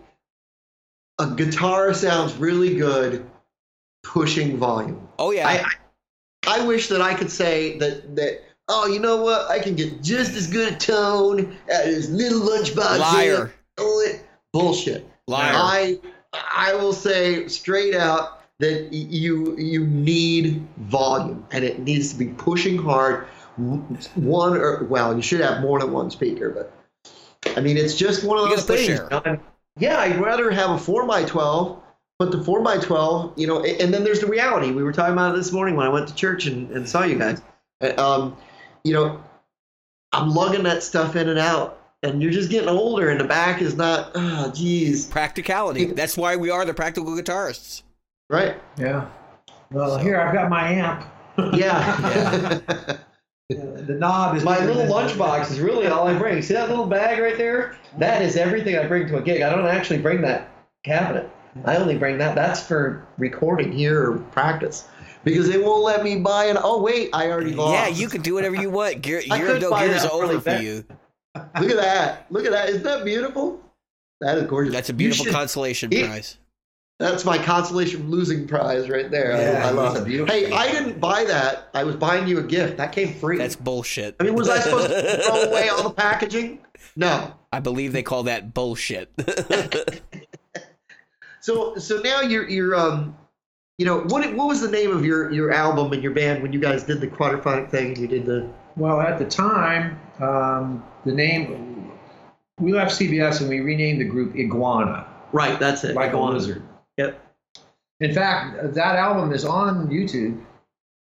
a 1.20 1.28
guitar 1.36 1.94
sounds 1.94 2.34
really 2.36 2.76
good 2.76 3.30
pushing 4.04 4.58
volume. 4.58 5.08
oh 5.20 5.32
yeah. 5.32 5.48
I, 5.48 5.54
I 5.64 5.72
I 6.46 6.66
wish 6.66 6.88
that 6.90 7.02
I 7.02 7.14
could 7.14 7.32
say 7.32 7.78
that 7.78 8.16
that 8.16 8.42
oh 8.68 8.88
you 8.88 9.00
know 9.00 9.22
what 9.22 9.50
I 9.50 9.60
can 9.60 9.76
get 9.76 10.02
just 10.02 10.34
as 10.34 10.48
good 10.48 10.74
a 10.74 10.78
tone 10.78 11.58
at 11.70 11.86
this 11.86 12.10
little 12.10 12.42
lunchbox. 12.42 13.00
Liar. 13.00 13.42
amp. 13.44 13.52
It 13.78 14.26
bullshit. 14.52 15.08
Liar. 15.28 15.54
I 15.56 16.00
I 16.34 16.74
will 16.76 16.94
say 16.94 17.48
straight 17.48 17.96
out 17.96 18.42
that 18.60 18.94
you 18.94 19.58
you 19.58 19.86
need 19.86 20.66
volume 20.78 21.46
and 21.52 21.64
it 21.64 21.80
needs 21.80 22.12
to 22.14 22.18
be 22.18 22.28
pushing 22.28 22.78
hard. 22.78 23.26
One 24.16 24.58
or 24.58 24.86
well, 24.86 25.16
you 25.16 25.22
should 25.22 25.42
have 25.42 25.62
more 25.62 25.80
than 25.80 25.92
one 25.92 26.10
speaker, 26.10 26.50
but 26.50 27.56
I 27.56 27.62
mean 27.62 27.78
it's 27.78 27.96
just 27.96 28.24
one 28.24 28.38
of 28.38 28.50
those 28.50 28.66
things. 28.66 28.88
there. 28.88 29.08
you 29.12 29.32
know? 29.34 29.40
Yeah, 29.78 30.00
I'd 30.00 30.20
rather 30.20 30.52
have 30.52 30.72
a 30.72 30.78
four 30.78 31.10
x 31.12 31.30
twelve, 31.30 31.82
but 32.20 32.32
the 32.32 32.44
four 32.44 32.68
x 32.68 32.86
twelve, 32.86 33.34
you 33.38 33.48
know, 33.48 33.64
and 33.64 33.94
then 33.94 34.04
there's 34.04 34.20
the 34.20 34.28
reality. 34.28 34.72
We 34.72 34.84
were 34.84 34.94
talking 34.94 35.14
about 35.14 35.34
it 35.34 35.38
this 35.38 35.52
morning 35.52 35.76
when 35.76 35.86
I 35.86 35.90
went 35.90 36.08
to 36.08 36.16
church 36.16 36.46
and, 36.46 36.70
and 36.72 36.88
saw 36.88 37.04
you 37.04 37.18
guys. 37.18 37.42
Uh, 37.82 37.94
Um, 37.98 38.38
you 38.84 38.94
know, 38.94 39.22
I'm 40.12 40.30
lugging 40.30 40.64
that 40.64 40.84
stuff 40.84 41.16
in 41.16 41.30
and 41.30 41.40
out, 41.40 41.82
and 42.04 42.22
you're 42.22 42.32
just 42.32 42.50
getting 42.50 42.70
older, 42.70 43.10
and 43.10 43.20
the 43.20 43.24
back 43.26 43.62
is 43.62 43.76
not. 43.76 44.12
Oh, 44.16 44.52
geez, 44.54 45.06
Practicality. 45.08 45.86
That's 45.86 46.16
why 46.18 46.36
we 46.36 46.50
are 46.50 46.66
the 46.66 46.74
practical 46.74 47.12
guitarists. 47.12 47.84
right? 48.30 48.56
yeah. 48.78 49.08
Well, 49.72 49.98
here 49.98 50.22
I've 50.22 50.34
got 50.34 50.50
my 50.50 50.70
amp. 50.70 51.06
Yeah. 51.56 52.60
yeah. 53.50 53.58
The 53.58 53.96
knob 54.00 54.36
is 54.38 54.44
My 54.44 54.64
little 54.64 54.84
lunchbox 54.86 55.50
is 55.52 55.60
really 55.60 55.88
all 55.88 56.08
I 56.08 56.16
bring. 56.18 56.42
See 56.44 56.54
that 56.54 56.70
little 56.70 56.86
bag 56.86 57.18
right 57.20 57.36
there? 57.38 57.76
That 57.98 58.22
is 58.22 58.38
everything 58.38 58.78
I 58.78 58.86
bring 58.86 59.08
to 59.08 59.18
a 59.18 59.22
gig. 59.22 59.42
I 59.42 59.50
don't 59.50 59.66
actually 59.66 59.98
bring 60.00 60.22
that 60.22 60.50
cabinet. 60.84 61.28
I 61.66 61.78
only 61.78 61.98
bring 61.98 62.20
that. 62.20 62.36
That's 62.36 62.62
for 62.66 63.08
recording 63.18 63.72
here 63.72 64.12
or 64.12 64.20
practice. 64.20 64.88
Because 65.24 65.50
they 65.50 65.58
won't 65.58 65.84
let 65.84 66.04
me 66.04 66.20
buy 66.20 66.46
an. 66.46 66.58
Oh 66.62 66.82
wait, 66.82 67.10
I 67.14 67.32
already 67.32 67.54
lost. 67.54 67.74
Yeah, 67.74 67.88
you 67.88 68.10
can 68.10 68.22
do 68.22 68.36
whatever 68.36 68.56
you 68.56 68.70
want. 68.70 69.02
Gear, 69.02 69.22
I 69.32 69.38
Gear 69.40 69.48
could 69.48 69.56
of 69.58 69.62
No 69.64 69.70
buy 69.72 69.88
Gear 69.88 69.96
is 69.96 70.06
only 70.06 70.36
for 70.36 70.42
bad. 70.42 70.64
you. 70.64 70.86
Look 71.36 71.72
at 71.72 71.78
that. 71.78 72.26
Look 72.32 72.46
at 72.46 72.52
that. 72.52 72.70
Isn't 72.70 72.84
that 72.84 73.04
beautiful? 73.06 73.60
That 74.22 74.38
is 74.38 74.44
gorgeous. 74.44 74.74
That's 74.74 74.90
a 74.90 74.94
beautiful 74.94 75.26
should- 75.26 75.34
consolation 75.34 75.92
it- 75.92 76.06
prize. 76.08 76.38
That's 77.00 77.26
my 77.26 77.38
consolation 77.40 78.10
losing 78.12 78.48
prize 78.48 78.88
right 78.88 79.10
there. 79.12 79.34
I- 79.34 79.42
Yeah, 79.42 79.68
I, 79.68 79.72
love 79.72 79.96
it's 79.96 80.02
it. 80.06 80.08
beautiful 80.08 80.34
Hey. 80.34 80.52
I 80.52 80.72
didn't 80.72 81.00
buy 81.02 81.24
that. 81.26 81.70
I 81.74 81.84
was 81.84 81.96
buying 81.96 82.28
you 82.28 82.38
a 82.40 82.44
gift. 82.44 82.78
That 82.78 82.92
came 82.94 83.16
free. 83.16 83.38
That's 83.38 83.56
bullshit. 83.56 84.16
I 84.20 84.24
mean, 84.24 84.36
was 84.36 84.48
I 84.48 84.60
supposed 84.60 84.90
to 84.90 85.18
throw 85.24 85.42
away 85.42 85.70
all 85.70 85.84
the 85.84 85.90
packaging? 85.90 86.60
No. 86.96 87.34
I 87.52 87.60
believe 87.60 87.92
they 87.94 88.04
call 88.04 88.24
that 88.24 88.54
bullshit. 88.54 89.12
So 91.42 91.76
so 91.76 92.00
now 92.00 92.22
you're 92.22 92.48
you're 92.50 92.74
um 92.74 93.18
you 93.78 93.86
know 93.86 94.00
what 94.04 94.34
what 94.34 94.48
was 94.48 94.62
the 94.62 94.72
name 94.72 94.96
of 94.96 95.04
your 95.06 95.30
your 95.30 95.52
album 95.52 95.92
and 95.92 96.02
your 96.02 96.14
band 96.14 96.42
when 96.42 96.54
you 96.54 96.60
guys 96.62 96.84
did 96.84 97.02
the 97.02 97.08
quadraphonic 97.08 97.70
thing 97.70 97.88
and 97.88 97.98
you 97.98 98.08
did 98.08 98.26
the 98.26 98.50
Well, 98.78 99.02
at 99.02 99.20
the 99.20 99.26
time, 99.26 100.00
um, 100.22 100.86
the 101.06 101.12
name 101.12 101.92
we 102.60 102.74
left 102.74 103.00
CBS 103.00 103.42
and 103.42 103.50
we 103.50 103.60
renamed 103.60 104.00
the 104.02 104.06
group 104.06 104.36
Iguana, 104.36 105.08
right 105.32 105.60
that's 105.60 105.84
it 105.84 105.96
like 105.96 106.14
a 106.14 106.18
lizard. 106.18 106.64
Yep. 106.98 107.20
In 108.00 108.14
fact, 108.14 108.74
that 108.74 108.96
album 108.96 109.32
is 109.32 109.46
on 109.46 109.88
YouTube. 109.88 110.44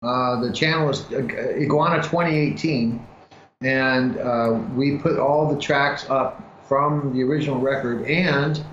Uh, 0.03 0.41
the 0.41 0.53
channel 0.53 0.89
is 0.91 1.05
uh, 1.13 1.19
Iguana 1.59 1.97
2018, 2.03 3.05
and 3.63 4.19
uh, 4.19 4.61
we 4.75 4.99
put 4.99 5.19
all 5.19 5.53
the 5.53 5.61
tracks 5.61 6.09
up 6.09 6.43
from 6.69 7.13
the 7.13 7.23
original 7.23 7.59
record. 7.59 8.05
And 8.07 8.65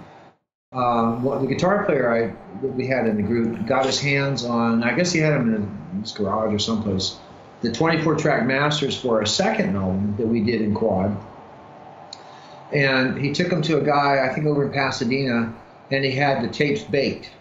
um, 0.73 1.23
what 1.23 1.41
the 1.41 1.47
guitar 1.47 1.85
player 1.85 2.11
I 2.11 2.61
that 2.61 2.73
we 2.73 2.87
had 2.87 3.07
in 3.07 3.17
the 3.17 3.23
group 3.23 3.65
got 3.65 3.85
his 3.85 3.99
hands 3.99 4.43
on. 4.43 4.83
I 4.83 4.95
guess 4.95 5.11
he 5.11 5.19
had 5.19 5.33
them 5.33 5.53
in 5.53 6.01
his 6.01 6.11
garage 6.11 6.53
or 6.53 6.59
someplace. 6.59 7.17
The 7.63 7.69
24-track 7.69 8.45
masters 8.45 8.99
for 8.99 9.19
our 9.19 9.25
second 9.25 9.75
album 9.75 10.15
that 10.17 10.27
we 10.27 10.41
did 10.41 10.61
in 10.61 10.75
quad. 10.75 11.17
And 12.73 13.17
he 13.17 13.31
took 13.31 13.49
them 13.49 13.61
to 13.63 13.77
a 13.77 13.81
guy, 13.81 14.27
I 14.29 14.33
think 14.33 14.47
over 14.47 14.65
in 14.65 14.73
Pasadena, 14.73 15.53
and 15.89 16.03
he 16.03 16.11
had 16.11 16.43
the 16.43 16.49
tapes 16.49 16.83
baked, 16.83 17.31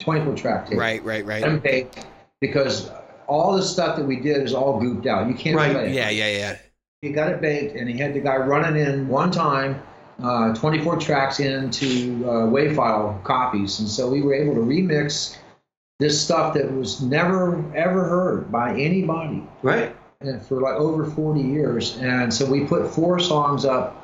24 0.00 0.34
track 0.34 0.66
tapes. 0.66 0.78
right, 0.78 1.04
right, 1.04 1.24
right. 1.26 1.42
Them 1.42 1.58
baked 1.58 2.06
because 2.40 2.90
all 3.26 3.54
the 3.54 3.62
stuff 3.62 3.96
that 3.96 4.06
we 4.06 4.16
did 4.16 4.42
is 4.42 4.54
all 4.54 4.80
gooped 4.80 5.06
out. 5.06 5.28
You 5.28 5.34
can't 5.34 5.56
Right, 5.56 5.72
play 5.72 5.88
it. 5.90 5.94
Yeah, 5.94 6.10
yeah, 6.10 6.30
yeah. 6.30 6.56
He 7.02 7.10
got 7.10 7.30
it 7.30 7.40
baked, 7.42 7.76
and 7.76 7.88
he 7.88 7.98
had 7.98 8.14
the 8.14 8.20
guy 8.20 8.36
running 8.36 8.80
in 8.80 9.08
one 9.08 9.30
time, 9.30 9.82
uh, 10.22 10.54
24 10.54 10.96
tracks 10.98 11.40
into 11.40 12.24
uh, 12.24 12.46
WAV 12.46 12.74
file 12.74 13.20
copies, 13.24 13.80
and 13.80 13.88
so 13.88 14.08
we 14.08 14.22
were 14.22 14.34
able 14.34 14.54
to 14.54 14.60
remix 14.60 15.36
this 15.98 16.22
stuff 16.22 16.54
that 16.54 16.72
was 16.72 17.00
never 17.00 17.62
ever 17.74 18.04
heard 18.04 18.52
by 18.52 18.78
anybody 18.78 19.42
right 19.62 19.94
and 20.20 20.40
for 20.46 20.60
like 20.60 20.74
over 20.74 21.04
40 21.04 21.40
years. 21.40 21.96
And 21.98 22.32
so 22.32 22.46
we 22.50 22.64
put 22.64 22.88
four 22.94 23.18
songs 23.18 23.64
up 23.66 24.02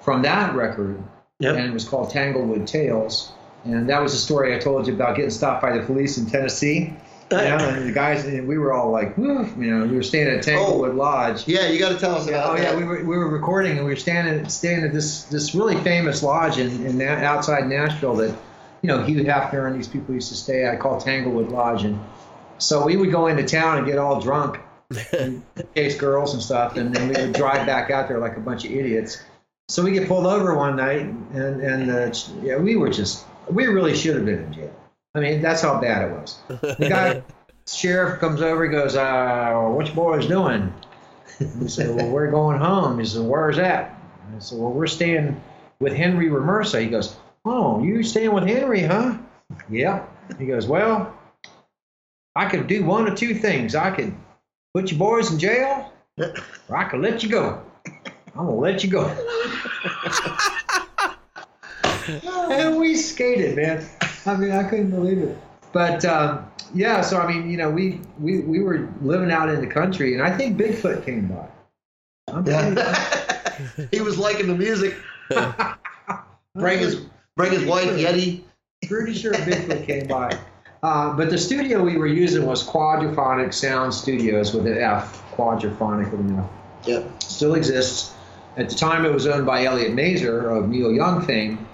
from 0.00 0.22
that 0.22 0.54
record, 0.54 1.02
Yep. 1.40 1.56
and 1.56 1.66
it 1.66 1.72
was 1.72 1.84
called 1.88 2.10
Tanglewood 2.10 2.66
Tales. 2.66 3.32
And 3.64 3.88
that 3.88 4.00
was 4.00 4.12
the 4.12 4.18
story 4.18 4.54
I 4.54 4.58
told 4.60 4.86
you 4.86 4.94
about 4.94 5.16
getting 5.16 5.30
stopped 5.32 5.60
by 5.62 5.76
the 5.76 5.84
police 5.84 6.16
in 6.18 6.26
Tennessee. 6.26 6.92
Yeah, 7.32 7.60
and 7.60 7.88
the 7.88 7.92
guys, 7.92 8.24
and 8.24 8.46
we 8.46 8.58
were 8.58 8.72
all 8.72 8.90
like, 8.92 9.14
you 9.16 9.24
know, 9.24 9.86
we 9.86 9.96
were 9.96 10.02
staying 10.02 10.28
at 10.28 10.42
Tanglewood 10.42 10.90
oh. 10.90 10.94
Lodge. 10.94 11.48
yeah 11.48 11.68
you 11.68 11.78
got 11.78 11.88
to 11.88 11.98
tell 11.98 12.14
us 12.14 12.28
Yeah, 12.28 12.34
about 12.44 12.50
oh 12.50 12.56
that 12.62 12.72
yeah, 12.72 12.76
we 12.76 12.84
were, 12.84 12.98
we 12.98 13.16
were 13.16 13.28
recording 13.28 13.72
and 13.78 13.84
we 13.86 13.90
were 13.90 13.96
standing 13.96 14.46
staying 14.48 14.84
at 14.84 14.92
this 14.92 15.24
this 15.24 15.54
really 15.54 15.76
famous 15.82 16.22
lodge 16.22 16.58
in, 16.58 16.86
in 16.86 17.00
outside 17.02 17.66
Nashville 17.68 18.14
that 18.16 18.36
you 18.82 18.88
know 18.88 19.02
Hugh 19.04 19.24
Hefner 19.24 19.66
and 19.66 19.76
these 19.76 19.88
people 19.88 20.14
used 20.14 20.28
to 20.28 20.34
stay 20.34 20.64
at 20.64 20.78
call 20.80 21.00
Tanglewood 21.00 21.48
Lodge 21.48 21.84
and 21.84 21.98
so 22.58 22.84
we 22.84 22.96
would 22.96 23.10
go 23.10 23.28
into 23.28 23.44
town 23.44 23.78
and 23.78 23.86
get 23.86 23.98
all 23.98 24.20
drunk 24.20 24.60
and 25.12 25.42
chase 25.74 25.96
girls 25.96 26.34
and 26.34 26.42
stuff 26.42 26.76
and 26.76 26.94
then 26.94 27.08
we 27.08 27.14
would 27.14 27.32
drive 27.32 27.66
back 27.66 27.90
out 27.90 28.08
there 28.08 28.18
like 28.18 28.36
a 28.36 28.40
bunch 28.40 28.64
of 28.64 28.72
idiots. 28.72 29.22
So 29.68 29.82
we 29.82 29.92
get 29.92 30.06
pulled 30.06 30.26
over 30.26 30.54
one 30.56 30.76
night 30.76 31.02
and 31.02 31.60
and 31.62 31.90
uh, 31.90 32.14
yeah 32.42 32.56
we 32.58 32.76
were 32.76 32.90
just 32.90 33.24
we 33.48 33.66
really 33.66 33.96
should 33.96 34.16
have 34.16 34.26
been 34.26 34.44
in 34.44 34.52
jail. 34.52 34.74
I 35.14 35.20
mean 35.20 35.40
that's 35.40 35.62
how 35.62 35.80
bad 35.80 36.10
it 36.10 36.12
was. 36.12 36.38
The 36.48 36.88
guy 36.88 37.22
sheriff 37.66 38.20
comes 38.20 38.42
over. 38.42 38.64
He 38.64 38.70
goes, 38.70 38.96
uh, 38.96 39.52
"What 39.68 39.86
you 39.86 39.94
boys 39.94 40.26
doing?" 40.26 40.72
We 41.58 41.68
said, 41.68 41.94
"Well, 41.94 42.08
we're 42.10 42.30
going 42.30 42.58
home." 42.58 42.98
He 42.98 43.04
said, 43.04 43.22
"Where's 43.22 43.56
that?" 43.56 43.98
I 44.34 44.38
said, 44.38 44.58
"Well, 44.58 44.70
we're 44.70 44.86
staying 44.86 45.40
with 45.80 45.92
Henry 45.92 46.28
Remersa." 46.28 46.80
He 46.80 46.88
goes, 46.88 47.16
"Oh, 47.44 47.82
you 47.82 48.02
staying 48.02 48.32
with 48.32 48.46
Henry, 48.46 48.82
huh?" 48.82 49.16
Yeah. 49.70 50.04
He 50.38 50.46
goes, 50.46 50.66
"Well, 50.66 51.14
I 52.34 52.46
could 52.46 52.66
do 52.66 52.84
one 52.84 53.08
of 53.08 53.16
two 53.16 53.34
things. 53.34 53.74
I 53.74 53.90
could 53.90 54.14
put 54.74 54.90
you 54.90 54.98
boys 54.98 55.30
in 55.30 55.38
jail, 55.38 55.92
or 56.18 56.76
I 56.76 56.84
could 56.84 57.00
let 57.00 57.22
you 57.22 57.28
go. 57.28 57.62
I'm 58.34 58.46
gonna 58.46 58.54
let 58.54 58.82
you 58.82 58.90
go." 58.90 59.06
and 62.50 62.78
we 62.78 62.96
skated, 62.96 63.56
man. 63.56 63.86
I 64.26 64.36
mean, 64.36 64.52
I 64.52 64.64
couldn't 64.64 64.90
believe 64.90 65.18
it. 65.18 65.36
But 65.72 66.04
um, 66.04 66.50
yeah, 66.74 67.00
so 67.00 67.20
I 67.20 67.26
mean, 67.26 67.50
you 67.50 67.56
know, 67.56 67.70
we, 67.70 68.00
we 68.18 68.40
we 68.40 68.62
were 68.62 68.88
living 69.00 69.30
out 69.30 69.48
in 69.48 69.60
the 69.60 69.66
country, 69.66 70.14
and 70.14 70.22
I 70.22 70.36
think 70.36 70.58
Bigfoot 70.58 71.04
came 71.04 71.28
by. 71.28 71.46
I'm 72.32 72.46
Yeah. 72.46 73.58
he 73.90 74.00
was 74.00 74.18
liking 74.18 74.46
the 74.46 74.54
music 74.54 74.94
bring 76.54 76.78
his 76.78 77.06
bring 77.36 77.52
his 77.52 77.64
wife 77.64 77.88
Yeti 77.90 78.42
pretty 78.86 79.14
sure 79.14 79.32
Bigfoot 79.32 79.86
came 79.86 80.06
by. 80.06 80.36
Uh, 80.82 81.16
but 81.16 81.30
the 81.30 81.38
studio 81.38 81.82
we 81.82 81.96
were 81.96 82.06
using 82.08 82.44
was 82.44 82.66
Quadrafonic 82.66 83.54
Sound 83.54 83.94
Studios 83.94 84.52
with 84.52 84.66
an 84.66 84.78
F, 84.78 85.22
Quadrafonic 85.36 86.10
with 86.10 86.20
an 86.20 86.38
F. 86.38 86.50
yep 86.86 87.22
Still 87.22 87.54
exists. 87.54 88.12
At 88.56 88.68
the 88.68 88.74
time, 88.74 89.04
it 89.06 89.12
was 89.12 89.26
owned 89.26 89.46
by 89.46 89.64
Elliot 89.64 89.94
Mazer 89.94 90.50
of 90.50 90.68
Neil 90.68 90.92
Young 90.92 91.24
fame. 91.24 91.66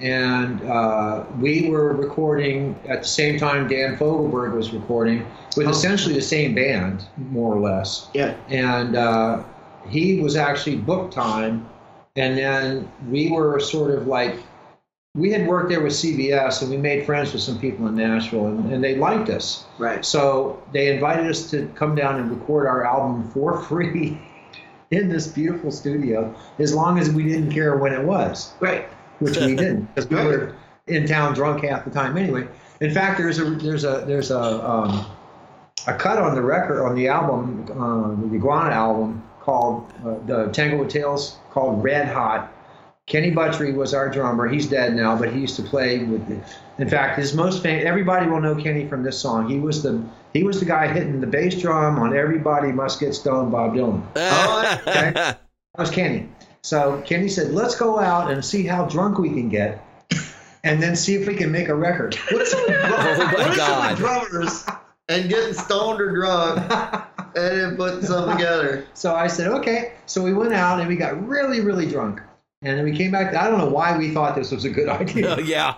And 0.00 0.62
uh, 0.62 1.24
we 1.38 1.68
were 1.68 1.92
recording 1.92 2.78
at 2.88 3.02
the 3.02 3.08
same 3.08 3.38
time 3.38 3.68
Dan 3.68 3.96
Fogelberg 3.96 4.54
was 4.54 4.72
recording 4.72 5.26
with 5.56 5.68
essentially 5.68 6.14
the 6.14 6.22
same 6.22 6.54
band, 6.54 7.04
more 7.16 7.54
or 7.54 7.60
less. 7.60 8.08
yeah 8.12 8.34
and 8.48 8.96
uh, 8.96 9.44
he 9.88 10.18
was 10.20 10.34
actually 10.34 10.76
book 10.76 11.12
time 11.12 11.68
and 12.16 12.36
then 12.36 12.90
we 13.08 13.30
were 13.30 13.60
sort 13.60 13.92
of 13.92 14.08
like 14.08 14.36
we 15.14 15.30
had 15.30 15.46
worked 15.46 15.68
there 15.68 15.80
with 15.80 15.92
cbs 15.92 16.60
and 16.62 16.70
we 16.70 16.76
made 16.76 17.06
friends 17.06 17.32
with 17.32 17.42
some 17.42 17.58
people 17.58 17.86
in 17.86 17.94
nashville 17.94 18.46
and, 18.46 18.72
and 18.72 18.82
they 18.82 18.96
liked 18.96 19.28
us 19.30 19.64
right 19.78 20.04
so 20.04 20.62
they 20.72 20.92
invited 20.92 21.26
us 21.26 21.50
to 21.50 21.66
come 21.74 21.94
down 21.94 22.20
and 22.20 22.30
record 22.30 22.66
our 22.66 22.84
album 22.84 23.28
for 23.30 23.60
free 23.62 24.18
in 24.90 25.08
this 25.08 25.26
beautiful 25.26 25.70
studio 25.70 26.34
as 26.58 26.74
long 26.74 26.98
as 26.98 27.10
we 27.10 27.22
didn't 27.24 27.50
care 27.50 27.76
when 27.76 27.92
it 27.92 28.04
was 28.04 28.52
right 28.60 28.88
which 29.20 29.38
we 29.38 29.54
didn't 29.54 29.82
because 29.94 30.08
we 30.10 30.16
Right. 30.18 30.26
were 30.26 30.56
in 30.86 31.06
town 31.06 31.34
drunk 31.34 31.64
half 31.64 31.84
the 31.84 31.90
time 31.90 32.16
anyway. 32.18 32.46
In 32.80 32.92
fact, 32.92 33.16
there's 33.18 33.38
a 33.38 33.44
there's 33.44 33.84
a 33.84 34.04
there's 34.06 34.30
a 34.30 34.38
um, 34.68 35.06
a 35.86 35.94
cut 35.94 36.18
on 36.18 36.34
the 36.34 36.42
record 36.42 36.84
on 36.84 36.94
the 36.94 37.08
album, 37.08 37.64
uh, 37.70 38.28
the 38.28 38.36
Iguana 38.36 38.74
album 38.74 39.22
called 39.40 39.90
uh, 40.04 40.18
the 40.26 40.50
Tanglewood 40.52 40.90
Tales 40.90 41.38
called 41.50 41.82
Red 41.82 42.08
Hot. 42.08 42.52
Kenny 43.06 43.30
Buttrey 43.30 43.74
was 43.74 43.92
our 43.92 44.08
drummer. 44.08 44.48
He's 44.48 44.66
dead 44.66 44.94
now, 44.94 45.16
but 45.18 45.30
he 45.32 45.40
used 45.40 45.56
to 45.56 45.62
play 45.62 46.04
with. 46.04 46.26
The, 46.26 46.82
in 46.82 46.88
fact, 46.88 47.18
his 47.18 47.34
most 47.34 47.62
famous. 47.62 47.84
Everybody 47.84 48.26
will 48.26 48.40
know 48.40 48.54
Kenny 48.54 48.88
from 48.88 49.02
this 49.02 49.18
song. 49.18 49.48
He 49.48 49.58
was 49.58 49.82
the 49.82 50.02
he 50.32 50.42
was 50.42 50.58
the 50.58 50.66
guy 50.66 50.88
hitting 50.92 51.20
the 51.20 51.26
bass 51.26 51.60
drum 51.60 51.98
on 51.98 52.16
"Everybody 52.16 52.72
Must 52.72 52.98
Get 52.98 53.14
Stoned" 53.14 53.52
Bob 53.52 53.74
Dylan. 53.74 54.02
Oh, 54.16 54.80
okay. 54.86 55.10
That 55.12 55.38
was 55.76 55.90
Kenny. 55.90 56.28
So 56.62 57.02
Kenny 57.04 57.28
said, 57.28 57.52
let's 57.52 57.76
go 57.76 57.98
out 57.98 58.30
and 58.30 58.42
see 58.42 58.64
how 58.64 58.86
drunk 58.86 59.18
we 59.18 59.28
can 59.28 59.48
get 59.50 59.84
and 60.62 60.82
then 60.82 60.96
see 60.96 61.14
if 61.14 61.26
we 61.26 61.34
can 61.34 61.52
make 61.52 61.68
a 61.68 61.74
record. 61.74 62.14
What's 62.30 62.54
Oh 62.56 62.66
my 62.68 63.54
God. 63.56 63.96
drummers 63.96 64.64
and 65.08 65.28
getting 65.28 65.52
stoned 65.52 66.00
or 66.00 66.14
drunk 66.14 66.58
and 67.36 67.60
then 67.60 67.76
putting 67.76 68.02
something 68.02 68.36
together. 68.38 68.86
so 68.94 69.14
I 69.14 69.26
said, 69.26 69.48
okay. 69.48 69.92
So 70.06 70.22
we 70.22 70.32
went 70.32 70.54
out 70.54 70.80
and 70.80 70.88
we 70.88 70.96
got 70.96 71.26
really, 71.28 71.60
really 71.60 71.86
drunk. 71.86 72.22
And 72.64 72.78
then 72.78 72.84
we 72.84 72.96
came 72.96 73.10
back. 73.10 73.34
I 73.34 73.48
don't 73.48 73.58
know 73.58 73.68
why 73.68 73.96
we 73.96 74.12
thought 74.12 74.34
this 74.34 74.50
was 74.50 74.64
a 74.64 74.70
good 74.70 74.88
idea. 75.00 75.38
yeah. 75.44 75.74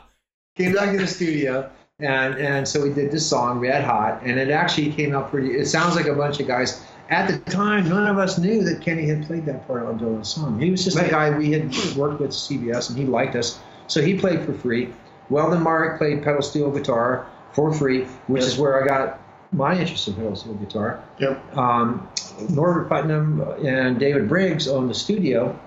came 0.57 0.73
back 0.73 0.93
to 0.93 0.99
the 0.99 1.07
studio. 1.07 1.71
And, 1.99 2.35
and 2.37 2.69
so 2.69 2.83
we 2.83 2.93
did 2.93 3.11
this 3.11 3.27
song, 3.27 3.59
Red 3.59 3.83
Hot, 3.83 4.21
and 4.23 4.39
it 4.39 4.51
actually 4.51 4.93
came 4.93 5.15
out 5.15 5.31
pretty. 5.31 5.53
It 5.53 5.65
sounds 5.67 5.97
like 5.97 6.07
a 6.07 6.15
bunch 6.15 6.41
of 6.41 6.47
guys. 6.47 6.85
At 7.09 7.27
the 7.29 7.39
time, 7.51 7.89
none 7.89 8.07
of 8.07 8.19
us 8.19 8.37
knew 8.37 8.63
that 8.65 8.83
Kenny 8.83 9.07
had 9.09 9.27
played 9.27 9.47
that 9.47 9.67
part 9.67 9.85
on 9.87 9.99
Dylan's 9.99 10.29
song. 10.29 10.61
He 10.61 10.71
was 10.71 10.85
just 10.85 10.99
a 10.99 11.09
guy 11.09 11.31
we 11.37 11.53
had 11.53 11.75
worked 11.97 12.21
with 12.21 12.33
CBS, 12.33 12.91
and 12.91 12.99
he 12.99 13.05
liked 13.07 13.35
us, 13.37 13.59
so 13.87 14.03
he 14.03 14.19
played 14.19 14.45
for 14.45 14.53
free. 14.53 14.93
Weldon 15.31 15.63
Myrick 15.63 15.97
played 15.99 16.23
pedal 16.23 16.43
steel 16.43 16.71
guitar 16.71 17.27
for 17.53 17.73
free, 17.73 18.05
which 18.27 18.43
Yep. 18.43 18.53
is 18.53 18.59
where 18.59 18.83
I 18.83 18.87
got 18.87 19.21
my 19.53 19.79
interest 19.79 20.07
in 20.09 20.15
pedal 20.15 20.37
steel 20.37 20.55
guitar. 20.55 21.03
Yep. 21.19 21.57
Um, 21.57 22.09
Norbert 22.51 22.89
Putnam 22.91 23.41
and 23.65 23.99
David 23.99 24.29
Briggs 24.29 24.69
owned 24.69 24.91
the 24.91 24.95
studio, 24.95 25.59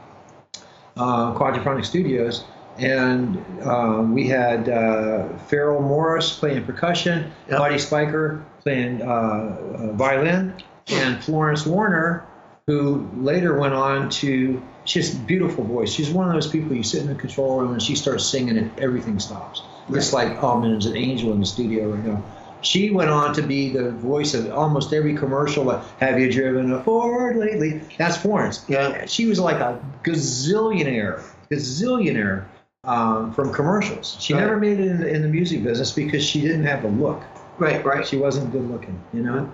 uh, 1.00 1.34
Quadrafonic 1.34 1.86
Studios, 1.86 2.44
and 2.78 3.44
um, 3.64 4.14
we 4.14 4.28
had 4.28 4.70
uh, 4.70 5.30
Farrell 5.48 5.82
Morris 5.82 6.38
playing 6.38 6.66
percussion, 6.66 7.32
Yep. 7.50 7.58
Buddy 7.58 7.76
Spicher 7.76 8.44
playing 8.62 9.02
uh, 9.02 9.06
uh, 9.06 9.94
violin, 9.94 10.54
and 10.88 11.24
Florence 11.24 11.66
Warner, 11.66 12.26
who 12.68 13.10
later 13.18 13.58
went 13.60 13.74
on 13.74 14.10
to. 14.10 14.62
A 14.96 15.16
beautiful 15.28 15.64
voice. 15.64 15.94
She's 15.94 16.10
one 16.10 16.28
of 16.28 16.34
those 16.34 16.48
people 16.48 16.76
you 16.76 16.82
sit 16.82 17.04
in 17.04 17.10
the 17.10 17.14
control 17.14 17.60
room 17.60 17.74
and 17.74 17.82
she 17.82 17.94
starts 17.94 18.26
singing 18.26 18.58
and 18.58 18.72
everything 18.80 19.20
stops. 19.20 19.62
It's 19.88 20.14
like, 20.14 20.42
oh 20.44 20.60
man, 20.60 20.72
there's 20.72 20.88
an 20.88 20.98
angel 20.98 21.32
in 21.32 21.40
the 21.40 21.46
studio 21.46 21.92
right 21.92 22.04
now. 22.04 22.24
She 22.62 22.90
went 22.92 23.10
on 23.10 23.34
to 23.36 23.42
be 23.42 23.70
the 23.70 23.92
voice 23.92 24.34
of 24.34 24.52
almost 24.52 24.92
every 24.94 25.16
commercial. 25.16 25.70
Have 26.00 26.20
you 26.20 26.32
driven 26.32 26.74
a 26.74 26.84
Ford 26.84 27.38
lately? 27.38 27.82
That's 27.98 28.18
Florence. 28.18 28.66
Yeah. 28.68 29.06
She 29.06 29.26
was 29.28 29.40
like 29.40 29.58
a 29.58 29.80
gazillionaire, 30.04 31.24
gazillionaire 31.50 32.46
um, 32.84 33.34
from 33.34 33.54
commercials. 33.54 34.18
She 34.20 34.34
Right. 34.34 34.42
never 34.42 34.58
made 34.58 34.80
it 34.80 34.88
in, 34.88 35.04
in 35.04 35.22
the 35.22 35.28
music 35.28 35.64
business 35.64 35.92
because 35.92 36.24
she 36.24 36.42
didn't 36.42 36.66
have 36.66 36.82
the 36.82 36.90
look. 36.90 37.22
Right, 37.58 37.84
right. 37.86 38.06
She 38.08 38.18
wasn't 38.18 38.52
good 38.52 38.70
looking, 38.70 39.00
you 39.14 39.22
know. 39.22 39.54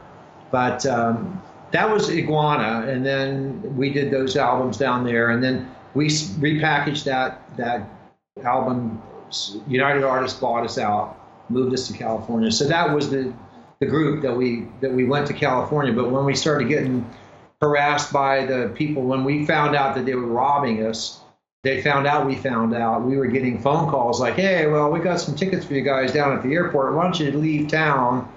But 0.52 0.86
um, 0.86 1.41
that 1.72 1.90
was 1.90 2.10
Iguana, 2.10 2.88
and 2.88 3.06
then 3.06 3.76
we 3.76 3.91
did 3.91 4.11
those 4.11 4.38
albums 4.38 4.77
down 4.77 5.03
there, 5.03 5.32
and 5.32 5.44
then 5.44 5.69
we 5.95 6.07
repackaged 6.07 7.03
that 7.06 7.41
that 7.57 7.88
album. 8.44 9.02
United 9.68 10.03
Artists 10.03 10.40
bought 10.40 10.64
us 10.64 10.77
out, 10.77 11.18
moved 11.49 11.73
us 11.73 11.88
to 11.88 11.93
California. 11.93 12.51
So 12.51 12.65
that 12.65 12.93
was 12.93 13.09
the 13.09 13.34
the 13.80 13.85
group 13.85 14.22
that 14.22 14.35
we 14.35 14.67
that 14.81 14.91
we 14.91 15.03
went 15.03 15.27
to 15.27 15.34
California. 15.34 15.93
But 15.93 16.11
when 16.11 16.26
we 16.26 16.35
started 16.35 16.67
getting 16.67 17.09
harassed 17.61 18.11
by 18.11 18.45
the 18.45 18.72
people, 18.76 19.03
when 19.03 19.23
we 19.23 19.45
found 19.45 19.76
out 19.76 19.95
that 19.95 20.05
they 20.05 20.15
were 20.15 20.27
robbing 20.27 20.85
us, 20.85 21.22
they 21.63 21.81
found 21.81 22.07
out 22.07 22.26
we 22.27 22.35
found 22.35 22.73
out. 22.73 23.03
We 23.03 23.17
were 23.17 23.27
getting 23.27 23.59
phone 23.59 23.89
calls 23.89 24.19
like, 24.19 24.35
"Hey, 24.35 24.67
well, 24.67 24.91
we 24.91 24.99
got 24.99 25.19
some 25.19 25.35
tickets 25.35 25.65
for 25.65 25.73
you 25.73 25.81
guys 25.81 26.11
down 26.13 26.35
at 26.38 26.43
the 26.43 26.53
airport. 26.53 26.93
Why 26.93 27.03
don't 27.03 27.19
you 27.19 27.31
leave 27.31 27.67
town?" 27.67 28.31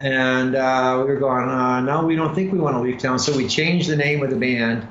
And 0.00 0.54
uh, 0.54 0.96
we 0.98 1.12
were 1.12 1.20
going, 1.20 1.48
uh, 1.48 1.80
"No, 1.80 2.04
we 2.04 2.16
don't 2.16 2.34
think 2.34 2.52
we 2.52 2.58
want 2.58 2.76
to 2.76 2.80
leave 2.80 2.98
town." 2.98 3.18
So 3.18 3.36
we 3.36 3.48
changed 3.48 3.88
the 3.88 3.96
name 3.96 4.22
of 4.22 4.30
the 4.30 4.36
band, 4.36 4.86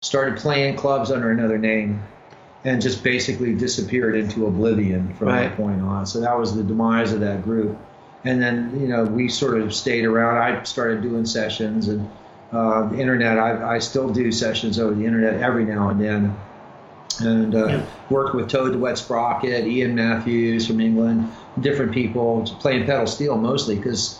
started 0.00 0.38
playing 0.38 0.76
clubs 0.76 1.10
under 1.10 1.30
another 1.30 1.58
name, 1.58 2.02
and 2.64 2.80
just 2.80 3.02
basically 3.02 3.54
disappeared 3.54 4.14
into 4.16 4.46
oblivion 4.46 5.14
from 5.14 5.28
Right. 5.28 5.48
that 5.48 5.56
point 5.56 5.80
on. 5.82 6.06
So 6.06 6.20
that 6.20 6.38
was 6.38 6.54
the 6.54 6.62
demise 6.62 7.12
of 7.12 7.20
that 7.20 7.42
group. 7.42 7.76
And 8.24 8.40
then 8.40 8.78
you 8.80 8.86
know 8.88 9.04
we 9.04 9.28
sort 9.28 9.60
of 9.60 9.74
stayed 9.74 10.04
around. 10.04 10.38
I 10.38 10.62
started 10.62 11.02
doing 11.02 11.26
sessions 11.26 11.88
and 11.88 12.08
uh, 12.52 12.88
the 12.88 12.98
internet. 13.00 13.38
I, 13.38 13.74
I 13.76 13.78
still 13.80 14.10
do 14.10 14.30
sessions 14.30 14.78
over 14.78 14.94
the 14.94 15.04
internet 15.04 15.40
every 15.40 15.64
now 15.64 15.88
and 15.88 16.00
then 16.00 16.36
and 17.20 17.54
uh, 17.54 17.66
Yeah. 17.66 17.86
worked 18.10 18.34
with 18.34 18.48
Toad 18.48 18.72
the 18.72 18.78
Wet 18.78 18.96
Sprocket, 18.98 19.66
Ian 19.66 19.94
Matthews 19.94 20.66
from 20.66 20.80
England, 20.80 21.28
different 21.60 21.92
people 21.92 22.44
playing 22.60 22.86
pedal 22.86 23.06
steel 23.06 23.36
mostly 23.36 23.76
because 23.76 24.18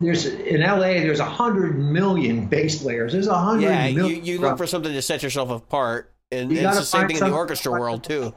there's 0.00 0.24
in 0.26 0.60
LA 0.62 0.94
there's 1.04 1.20
a 1.20 1.24
hundred 1.24 1.78
million 1.78 2.46
bass 2.46 2.82
players. 2.82 3.12
There's 3.12 3.26
a 3.28 3.38
hundred 3.38 3.62
Yeah, 3.62 3.86
you, 3.86 4.06
you 4.06 4.38
look 4.40 4.56
for 4.56 4.66
something 4.66 4.92
to 4.92 5.02
set 5.02 5.22
yourself 5.22 5.50
apart, 5.50 6.10
and, 6.32 6.50
You 6.50 6.58
and 6.58 6.66
it's 6.66 6.76
gotta 6.76 6.80
the 6.80 6.84
same 6.84 7.00
find 7.00 7.08
thing 7.12 7.18
in 7.24 7.30
the 7.30 7.36
orchestra 7.36 7.72
world 7.72 8.04
too. 8.04 8.34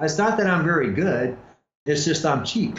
It's 0.00 0.18
not 0.18 0.36
that 0.38 0.46
I'm 0.46 0.64
very 0.64 0.92
good. 0.92 1.36
It's 1.86 2.04
just 2.04 2.24
I'm 2.24 2.44
cheap. 2.44 2.78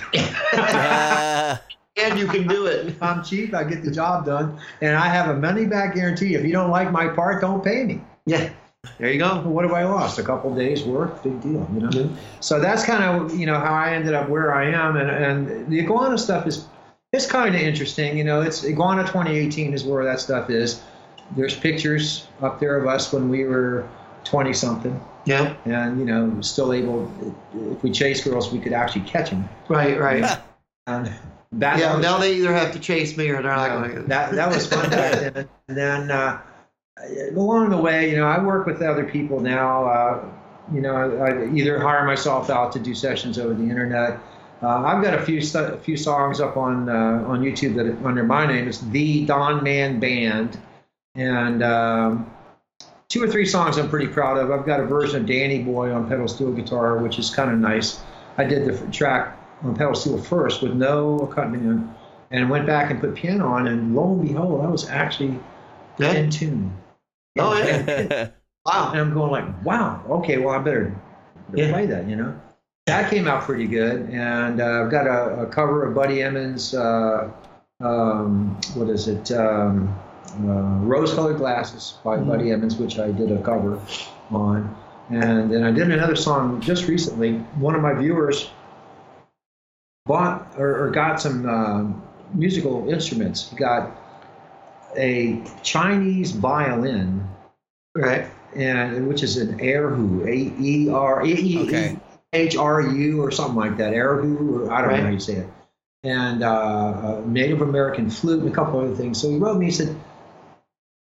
Uh, 0.53 1.57
and 1.97 2.17
you 2.17 2.27
can 2.27 2.47
do 2.47 2.65
it. 2.65 2.87
If 2.87 3.03
I'm 3.03 3.23
cheap, 3.23 3.53
I 3.53 3.63
get 3.63 3.83
the 3.83 3.91
job 3.91 4.25
done, 4.25 4.59
and 4.81 4.95
I 4.95 5.07
have 5.07 5.29
a 5.29 5.39
money 5.39 5.65
back 5.65 5.95
guarantee. 5.95 6.35
If 6.35 6.45
you 6.45 6.51
don't 6.51 6.69
like 6.69 6.91
my 6.91 7.07
part, 7.07 7.41
don't 7.41 7.63
pay 7.63 7.83
me. 7.83 8.01
Yeah. 8.25 8.51
There 8.97 9.09
you 9.09 9.19
go. 9.19 9.39
What 9.41 9.63
have 9.63 9.73
I 9.73 9.85
lost? 9.85 10.19
A 10.19 10.23
couple 10.23 10.53
days 10.53 10.83
work, 10.83 11.23
big 11.23 11.41
deal, 11.41 11.67
you 11.73 11.79
know. 11.79 11.89
Yeah. 11.91 12.07
So 12.41 12.59
that's 12.59 12.83
kind 12.83 13.03
of 13.03 13.37
you 13.37 13.45
know 13.45 13.57
how 13.57 13.73
I 13.73 13.93
ended 13.93 14.13
up 14.13 14.27
where 14.27 14.53
I 14.53 14.71
am, 14.71 14.97
and 14.97 15.09
and 15.09 15.67
the 15.69 15.79
iguana 15.79 16.17
stuff 16.17 16.47
is 16.47 16.67
it's 17.13 17.25
kind 17.25 17.55
of 17.55 17.61
interesting. 17.61 18.17
You 18.17 18.25
know, 18.25 18.41
it's 18.41 18.65
iguana 18.65 19.03
2018 19.03 19.73
is 19.73 19.85
where 19.85 20.03
that 20.03 20.19
stuff 20.19 20.49
is. 20.49 20.81
There's 21.35 21.55
pictures 21.55 22.27
up 22.41 22.59
there 22.59 22.77
of 22.77 22.85
us 22.87 23.13
when 23.13 23.29
we 23.29 23.45
were 23.45 23.87
20 24.23 24.53
something, 24.53 24.99
Yeah. 25.25 25.55
and 25.65 25.99
you 25.99 26.05
know 26.05 26.41
still 26.41 26.73
able. 26.73 27.11
If 27.71 27.83
we 27.83 27.91
chase 27.91 28.23
girls, 28.23 28.51
we 28.51 28.59
could 28.59 28.73
actually 28.73 29.01
catch 29.05 29.29
them. 29.29 29.47
Right, 29.69 29.99
right. 29.99 30.39
And 30.87 31.11
that 31.53 31.79
Yeah, 31.79 31.95
was, 31.95 32.03
now 32.03 32.17
they 32.17 32.35
either 32.35 32.53
have 32.53 32.71
to 32.73 32.79
chase 32.79 33.15
me 33.17 33.29
or 33.29 33.41
they're 33.41 33.55
not 33.55 33.69
going 33.69 33.95
to. 33.95 34.01
that 34.03 34.31
that 34.33 34.49
was 34.53 34.67
fun 34.67 34.89
back 34.89 35.11
then. 35.33 35.49
And 35.67 35.77
then 35.77 36.11
uh, 36.11 36.41
along 37.35 37.69
the 37.69 37.77
way, 37.77 38.09
you 38.09 38.17
know, 38.17 38.25
I 38.27 38.43
work 38.43 38.65
with 38.65 38.81
other 38.81 39.03
people 39.05 39.39
now. 39.39 39.85
Uh, 39.85 40.25
you 40.73 40.81
know, 40.81 40.95
I, 40.95 41.29
I 41.29 41.53
either 41.53 41.79
hire 41.79 42.05
myself 42.05 42.49
out 42.49 42.71
to 42.73 42.79
do 42.79 42.95
sessions 42.95 43.37
over 43.37 43.53
the 43.53 43.63
internet. 43.63 44.19
Uh, 44.61 44.67
I've 44.85 45.03
got 45.03 45.13
a 45.13 45.21
few 45.21 45.41
stu- 45.41 45.59
a 45.59 45.77
few 45.77 45.97
songs 45.97 46.39
up 46.39 46.55
on 46.55 46.87
uh, 46.89 47.25
on 47.27 47.41
YouTube 47.41 47.75
that 47.75 48.05
under 48.07 48.23
my 48.23 48.45
name 48.45 48.67
is 48.67 48.79
the 48.91 49.25
Don 49.25 49.61
Man 49.63 49.99
Band, 49.99 50.57
and 51.15 51.61
um, 51.61 52.32
two 53.13 53.21
or 53.23 53.27
three 53.27 53.45
songs 53.45 53.77
I'm 53.77 53.89
pretty 53.89 54.07
proud 54.07 54.37
of. 54.37 54.49
I've 54.49 54.65
got 54.65 54.79
a 54.79 54.85
version 54.85 55.21
of 55.21 55.27
Danny 55.27 55.61
Boy 55.61 55.93
on 55.93 56.09
pedal 56.09 56.27
steel 56.27 56.51
guitar, 56.51 56.97
which 56.97 57.19
is 57.19 57.29
kind 57.29 57.51
of 57.51 57.59
nice. 57.59 58.01
I 58.39 58.43
did 58.43 58.65
the 58.65 58.73
f- 58.73 58.91
track 58.91 59.37
on 59.61 59.75
pedal 59.75 59.93
steel 59.93 60.17
first 60.17 60.63
with 60.63 60.73
no 60.73 61.19
accompaniment, 61.19 61.91
and 62.31 62.49
went 62.49 62.65
back 62.65 62.89
and 62.89 62.99
put 62.99 63.13
piano 63.13 63.45
on, 63.49 63.67
and 63.67 63.95
lo 63.95 64.13
and 64.13 64.27
behold, 64.27 64.65
I 64.65 64.67
was 64.67 64.89
actually 64.89 65.39
Yeah. 65.99 66.13
in 66.13 66.31
tune. 66.31 66.73
Oh, 67.37 67.55
yeah. 67.55 68.29
Wow. 68.65 68.91
And 68.93 69.01
I'm 69.01 69.13
going 69.13 69.29
like, 69.29 69.65
wow, 69.65 70.01
okay, 70.09 70.37
well 70.37 70.55
I 70.55 70.59
better, 70.59 70.95
better 71.49 71.63
Yeah. 71.65 71.71
play 71.71 71.85
that, 71.85 72.07
you 72.07 72.15
know. 72.15 72.33
That 72.87 73.09
came 73.11 73.27
out 73.27 73.43
pretty 73.43 73.67
good, 73.67 74.09
and 74.09 74.59
uh, 74.59 74.83
I've 74.83 74.89
got 74.89 75.05
a, 75.05 75.41
a 75.41 75.45
cover 75.45 75.85
of 75.85 75.93
Buddy 75.93 76.23
Emmons. 76.23 76.73
Uh, 76.73 77.29
um, 77.81 78.57
what 78.73 78.89
is 78.89 79.07
it? 79.07 79.31
Um, 79.33 79.93
uh, 80.33 80.79
Rose-colored 80.85 81.37
glasses 81.37 81.97
by 82.03 82.17
Mm-hmm. 82.17 82.29
Buddy 82.29 82.51
Emmons, 82.51 82.75
which 82.77 82.99
I 82.99 83.11
did 83.11 83.31
a 83.31 83.41
cover 83.41 83.79
on, 84.31 84.75
and 85.09 85.51
then 85.51 85.63
I 85.63 85.71
did 85.71 85.91
another 85.91 86.15
song 86.15 86.61
just 86.61 86.87
recently. 86.87 87.37
One 87.59 87.75
of 87.75 87.81
my 87.81 87.93
viewers 87.93 88.49
bought 90.05 90.53
or, 90.57 90.85
or 90.85 90.89
got 90.91 91.21
some 91.21 91.47
um 91.47 92.03
musical 92.33 92.89
instruments. 92.89 93.49
He 93.49 93.55
got 93.55 93.91
a 94.97 95.41
Chinese 95.63 96.31
violin 96.31 97.27
Right. 97.95 98.25
and 98.55 99.07
which 99.07 99.21
is 99.23 99.37
an 99.37 99.59
erhu, 99.59 100.25
a 100.27 100.61
e 100.61 100.89
r 100.89 101.25
e 101.25 101.33
e 101.33 101.97
h 102.33 102.57
r 102.57 102.81
u 102.81 103.21
or 103.21 103.29
something 103.31 103.55
like 103.55 103.77
that, 103.77 103.93
erhu, 103.93 104.65
or 104.67 104.71
I 104.71 104.81
don't 104.81 104.89
Right. 104.89 104.97
know 104.99 105.05
how 105.05 105.11
you 105.11 105.19
say 105.19 105.35
it, 105.35 105.49
and 106.03 106.41
uh, 106.43 107.21
a 107.23 107.27
Native 107.27 107.61
American 107.61 108.09
flute 108.09 108.41
and 108.41 108.51
a 108.51 108.55
couple 108.55 108.79
other 108.79 108.95
things. 108.95 109.21
So 109.21 109.29
he 109.29 109.37
wrote 109.37 109.57
me, 109.57 109.65
he 109.67 109.71
said, 109.71 109.95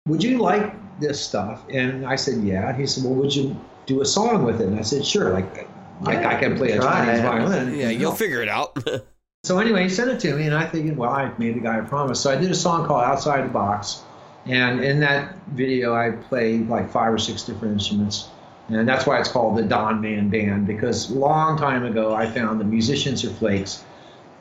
"Would 0.07 0.23
you 0.23 0.39
like 0.39 0.75
this 1.01 1.21
stuff?" 1.21 1.63
And 1.73 2.07
I 2.07 2.17
said, 2.17 2.43
"Yeah." 2.43 2.77
He 2.77 2.87
said, 2.87 3.05
"Well, 3.05 3.15
would 3.15 3.35
you 3.35 3.57
do 3.87 4.01
a 4.01 4.05
song 4.05 4.45
with 4.45 4.61
it?" 4.61 4.67
And 4.69 4.79
I 4.79 4.83
said, 4.83 5.05
"Sure." 5.05 5.31
Like, 5.33 5.69
like 6.01 6.21
Yeah, 6.21 6.29
I 6.29 6.35
can 6.37 6.57
play 6.57 6.73
a 6.73 6.81
Chinese 6.81 7.21
violin. 7.21 7.75
yeah, 7.77 7.91
you'll 7.91 8.13
figure 8.13 8.43
it 8.43 8.49
out. 8.49 8.77
So 9.45 9.59
anyway, 9.59 9.83
he 9.83 9.89
sent 9.89 10.09
it 10.09 10.21
to 10.21 10.37
me, 10.37 10.45
and 10.47 10.55
I 10.55 10.67
figured, 10.69 10.97
well, 10.97 11.11
I 11.11 11.33
made 11.37 11.57
the 11.57 11.61
guy 11.61 11.79
a 11.79 11.83
promise. 11.83 12.21
So 12.21 12.31
I 12.31 12.37
did 12.37 12.53
a 12.53 12.55
song 12.55 12.87
called 12.87 13.03
"Outside 13.03 13.43
the 13.45 13.49
Box," 13.49 14.03
and 14.47 14.85
in 14.85 15.01
that 15.01 15.35
video, 15.49 15.97
I 15.97 16.13
played 16.13 16.69
like 16.69 16.93
five 16.93 17.13
or 17.13 17.19
six 17.19 17.43
different 17.43 17.75
instruments, 17.75 18.29
and 18.69 18.89
that's 18.89 19.05
why 19.05 19.19
it's 19.19 19.29
called 19.29 19.59
the 19.59 19.65
Don 19.65 20.01
Man 20.01 20.29
Band 20.29 20.69
because 20.69 21.11
a 21.11 21.15
long 21.15 21.59
time 21.59 21.85
ago 21.85 22.15
I 22.15 22.31
found 22.31 22.61
that 22.61 22.67
musicians 22.67 23.25
are 23.25 23.31
flakes, 23.31 23.83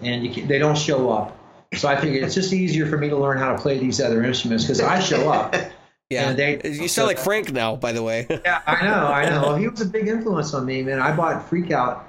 and 0.03 0.23
you 0.23 0.31
can, 0.31 0.47
they 0.47 0.59
don't 0.59 0.77
show 0.77 1.09
up. 1.09 1.35
So 1.73 1.87
I 1.87 1.95
figured 1.95 2.23
it's 2.23 2.35
just 2.35 2.51
easier 2.51 2.85
for 2.85 2.97
me 2.97 3.07
to 3.09 3.15
learn 3.17 3.37
how 3.37 3.55
to 3.55 3.61
play 3.61 3.77
these 3.77 4.01
other 4.01 4.23
instruments 4.23 4.65
because 4.65 4.81
I 4.81 4.99
show 4.99 5.29
up. 5.31 5.55
yeah, 6.09 6.29
And 6.29 6.37
they- 6.37 6.59
you 6.69 6.87
sound 6.89 7.07
like 7.07 7.17
Frank 7.17 7.51
now, 7.53 7.75
by 7.77 7.93
the 7.93 8.03
way. 8.03 8.27
Yeah, 8.45 8.61
I 8.67 8.85
know, 8.85 9.07
I 9.07 9.29
know. 9.29 9.55
He 9.55 9.67
was 9.69 9.79
a 9.81 9.85
big 9.85 10.07
influence 10.09 10.53
on 10.53 10.65
me, 10.65 10.83
man. 10.83 10.99
I 10.99 11.15
bought 11.15 11.47
Freak 11.47 11.71
Out, 11.71 12.05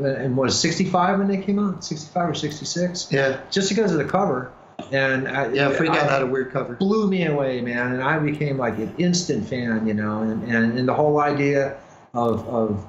uh, 0.00 0.06
and 0.06 0.36
was 0.36 0.58
65 0.58 1.18
when 1.20 1.28
they 1.28 1.36
came 1.38 1.58
out, 1.60 1.84
65 1.84 2.30
or 2.30 2.34
66 2.34 3.08
Yeah. 3.12 3.38
just 3.50 3.68
because 3.68 3.92
of 3.92 3.98
the 3.98 4.04
cover. 4.04 4.50
And 4.90 5.28
I, 5.28 5.52
Yeah. 5.52 5.70
Freak 5.70 5.92
I- 5.92 6.00
out 6.00 6.10
had 6.10 6.22
a 6.22 6.26
weird 6.26 6.52
cover. 6.52 6.74
blew 6.74 7.08
me 7.08 7.26
away, 7.26 7.60
man. 7.60 7.92
And 7.92 8.02
I 8.02 8.18
became 8.18 8.58
like 8.58 8.76
an 8.78 8.92
instant 8.98 9.46
fan, 9.48 9.86
you 9.86 9.94
know. 9.94 10.22
And, 10.22 10.42
and, 10.52 10.76
and 10.78 10.88
the 10.88 10.94
whole 10.94 11.20
idea 11.20 11.76
of, 12.12 12.46
of 12.48 12.84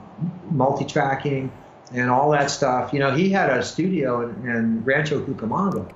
multi-tracking 0.49 1.51
and 1.93 2.09
all 2.09 2.31
that 2.31 2.49
stuff. 2.49 2.91
You 2.91 2.99
know, 2.99 3.11
he 3.11 3.29
had 3.29 3.49
a 3.51 3.63
studio 3.63 4.21
in, 4.27 4.49
in 4.49 4.83
Rancho 4.83 5.23
Cucamonga, 5.23 5.89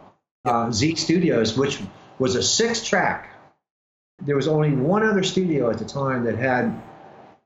uh, 0.46 0.72
Z 0.72 0.96
Studios, 0.96 1.58
which 1.58 1.80
was 2.20 2.36
a 2.36 2.44
six-track. 2.44 3.30
There 4.24 4.36
was 4.36 4.48
only 4.48 4.72
one 4.72 5.04
other 5.04 5.24
studio 5.24 5.70
at 5.72 5.78
the 5.80 5.86
time 5.86 6.24
that 6.26 6.38
had 6.38 6.80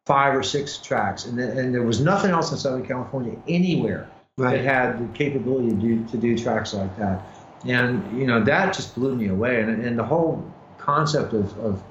five 0.05 0.35
or 0.35 0.43
six 0.43 0.77
tracks, 0.77 1.25
and, 1.25 1.37
th- 1.37 1.49
and 1.57 1.73
there 1.73 1.83
was 1.83 1.99
nothing 2.01 2.31
else 2.31 2.51
in 2.51 2.57
Southern 2.57 2.85
California 2.85 3.37
anywhere 3.47 4.09
that 4.37 4.59
had 4.59 4.99
the 4.99 5.17
capability 5.17 5.69
to 5.69 5.75
do 5.75 6.05
to 6.07 6.17
do 6.17 6.37
tracks 6.37 6.73
like 6.73 6.97
that. 6.97 7.21
And 7.65 8.19
you 8.19 8.27
know 8.27 8.43
that 8.43 8.73
just 8.73 8.93
blew 8.95 9.15
me 9.15 9.27
away. 9.29 9.61
And, 9.61 9.83
and 9.85 9.97
the 9.97 10.03
whole 10.03 10.43
concept 10.77 11.33
of, 11.33 11.57
of 11.57 11.83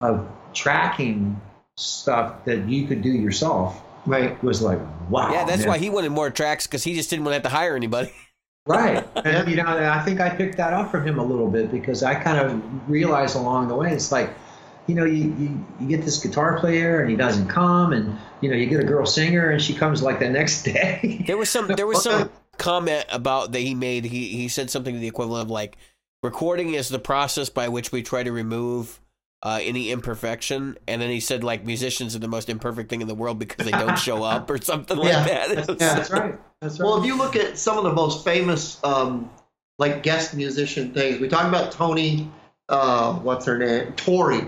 of 0.00 0.28
tracking 0.54 1.40
stuff 1.76 2.44
that 2.44 2.68
you 2.68 2.86
could 2.86 3.02
do 3.02 3.10
yourself 3.10 3.82
Right. 4.06 4.42
was 4.42 4.62
like 4.62 4.78
wow. 5.10 5.32
yeah, 5.32 5.44
that's 5.44 5.60
man. 5.60 5.68
why 5.68 5.78
he 5.78 5.90
wanted 5.90 6.10
more 6.10 6.30
tracks 6.30 6.66
because 6.66 6.84
he 6.84 6.94
just 6.94 7.10
didn't 7.10 7.24
want 7.24 7.32
to 7.32 7.36
have 7.36 7.42
to 7.52 7.56
hire 7.56 7.74
anybody. 7.76 8.12
Right. 8.68 9.02
And, 9.24 9.48
you 9.48 9.56
know, 9.56 9.64
I 9.66 10.00
think 10.04 10.20
I 10.20 10.28
picked 10.28 10.58
that 10.58 10.74
up 10.74 10.90
from 10.90 11.06
him 11.06 11.18
a 11.18 11.24
little 11.24 11.50
bit 11.50 11.72
because 11.72 12.02
I 12.02 12.14
kind 12.14 12.38
of 12.38 12.62
realized 12.88 13.34
along 13.34 13.68
the 13.68 13.74
way, 13.74 13.90
it's 13.92 14.12
like, 14.12 14.30
you 14.86 14.94
know, 14.94 15.06
you, 15.06 15.34
you, 15.38 15.66
you 15.80 15.88
get 15.88 16.04
this 16.04 16.22
guitar 16.22 16.60
player 16.60 17.00
and 17.00 17.10
he 17.10 17.16
doesn't 17.16 17.48
come, 17.48 17.92
and 17.94 18.18
you 18.42 18.50
know, 18.50 18.56
you 18.56 18.66
get 18.66 18.80
a 18.80 18.84
girl 18.84 19.06
singer 19.06 19.50
and 19.50 19.60
she 19.60 19.74
comes 19.74 20.02
like 20.02 20.18
the 20.18 20.28
next 20.28 20.62
day. 20.64 21.24
There 21.26 21.36
was 21.36 21.48
some 21.50 21.68
there 21.68 21.86
was 21.86 22.02
some 22.02 22.30
comment 22.58 23.06
about 23.10 23.52
that 23.52 23.60
he 23.60 23.74
made. 23.74 24.04
He 24.04 24.28
he 24.28 24.48
said 24.48 24.70
something 24.70 24.94
to 24.94 25.00
the 25.00 25.08
equivalent 25.08 25.44
of 25.44 25.50
like 25.50 25.76
recording 26.22 26.74
is 26.74 26.88
the 26.88 26.98
process 26.98 27.48
by 27.48 27.68
which 27.68 27.92
we 27.92 28.02
try 28.02 28.22
to 28.22 28.32
remove 28.32 29.00
uh, 29.42 29.60
any 29.62 29.90
imperfection, 29.90 30.76
and 30.88 31.00
then 31.00 31.10
he 31.10 31.20
said 31.20 31.44
like 31.44 31.64
musicians 31.64 32.16
are 32.16 32.18
the 32.18 32.28
most 32.28 32.48
imperfect 32.48 32.90
thing 32.90 33.00
in 33.00 33.08
the 33.08 33.14
world 33.14 33.38
because 33.38 33.64
they 33.64 33.72
don't 33.72 33.98
show 33.98 34.22
up 34.24 34.50
or 34.50 34.60
something 34.60 34.96
like 34.96 35.12
that. 35.12 35.50
It 35.58 35.68
was- 35.68 35.76
Yeah. 35.80 35.94
That's 35.94 36.10
right. 36.10 36.38
That's 36.60 36.80
right. 36.80 36.86
Well, 36.86 36.98
if 36.98 37.04
you 37.06 37.16
look 37.16 37.36
at 37.36 37.56
some 37.56 37.78
of 37.78 37.84
the 37.84 37.92
most 37.92 38.24
famous, 38.24 38.82
um, 38.82 39.30
like 39.78 40.02
guest 40.02 40.34
musician 40.34 40.92
things, 40.92 41.20
we 41.20 41.28
talk 41.28 41.46
about 41.46 41.70
Tony. 41.72 42.30
Uh, 42.68 43.14
what's 43.14 43.46
her 43.46 43.56
name? 43.56 43.92
Tori. 43.92 44.44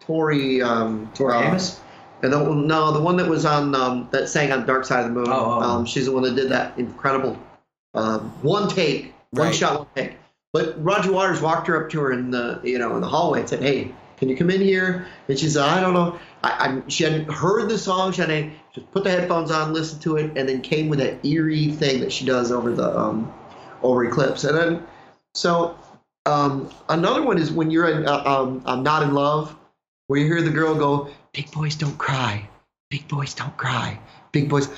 Tori. 0.00 0.62
Um, 0.62 1.10
Tori 1.14 1.34
uh, 1.34 1.42
Amos. 1.42 1.80
And 2.22 2.32
the, 2.32 2.38
no, 2.44 2.92
the 2.92 3.00
one 3.00 3.16
that 3.16 3.28
was 3.28 3.44
on 3.44 3.74
um, 3.74 4.08
that 4.12 4.28
sang 4.28 4.50
on 4.52 4.66
Dark 4.66 4.84
Side 4.84 5.00
of 5.00 5.06
the 5.06 5.12
Moon. 5.12 5.28
Oh, 5.28 5.58
oh. 5.58 5.60
Um, 5.60 5.84
she's 5.86 6.06
the 6.06 6.12
one 6.12 6.22
that 6.24 6.34
did 6.36 6.48
that 6.50 6.78
incredible 6.78 7.38
um, 7.94 8.20
one 8.42 8.68
take, 8.68 9.14
one 9.30 9.46
Right. 9.48 9.54
shot, 9.54 9.78
one 9.80 9.88
take. 9.96 10.16
But 10.52 10.82
Roger 10.82 11.12
Waters 11.12 11.40
walked 11.40 11.66
her 11.66 11.84
up 11.84 11.90
to 11.90 12.00
her 12.00 12.12
in 12.12 12.30
the 12.30 12.60
you 12.64 12.78
know 12.78 12.94
in 12.96 13.00
the 13.02 13.06
hallway 13.08 13.40
and 13.40 13.48
said, 13.48 13.62
"Hey, 13.62 13.92
can 14.18 14.28
you 14.28 14.36
come 14.36 14.50
in 14.50 14.60
here?" 14.60 15.06
And 15.28 15.38
she 15.38 15.48
said, 15.48 15.64
"I 15.64 15.80
don't 15.80 15.94
know." 15.94 16.18
I, 16.42 16.50
I 16.50 16.88
she 16.88 17.04
hadn't 17.04 17.30
heard 17.30 17.68
the 17.68 17.78
song. 17.78 18.12
She 18.12 18.20
hadn't 18.20 18.52
just 18.74 18.90
put 18.92 19.04
the 19.04 19.10
headphones 19.10 19.50
on, 19.50 19.72
listened 19.72 20.02
to 20.02 20.16
it, 20.16 20.36
and 20.36 20.48
then 20.48 20.60
came 20.60 20.88
with 20.88 20.98
that 21.00 21.24
eerie 21.24 21.72
thing 21.72 22.00
that 22.00 22.12
she 22.12 22.24
does 22.24 22.52
over 22.52 22.72
the 22.72 22.96
um, 22.98 23.32
over 23.82 24.04
Eclipse. 24.04 24.44
And 24.44 24.56
then 24.56 24.86
so 25.34 25.76
um, 26.26 26.70
another 26.88 27.22
one 27.22 27.38
is 27.38 27.50
when 27.50 27.70
you're 27.70 27.88
in 27.88 28.06
uh, 28.06 28.22
um, 28.24 28.62
I'm 28.66 28.82
not 28.82 29.02
in 29.02 29.14
love, 29.14 29.56
where 30.06 30.20
you 30.20 30.26
hear 30.26 30.42
the 30.42 30.50
girl 30.50 30.74
go, 30.74 31.08
"Big 31.32 31.50
boys 31.52 31.74
don't 31.74 31.96
cry, 31.98 32.48
big 32.90 33.08
boys 33.08 33.34
don't 33.34 33.56
cry, 33.56 33.98
big 34.32 34.48
boys." 34.48 34.68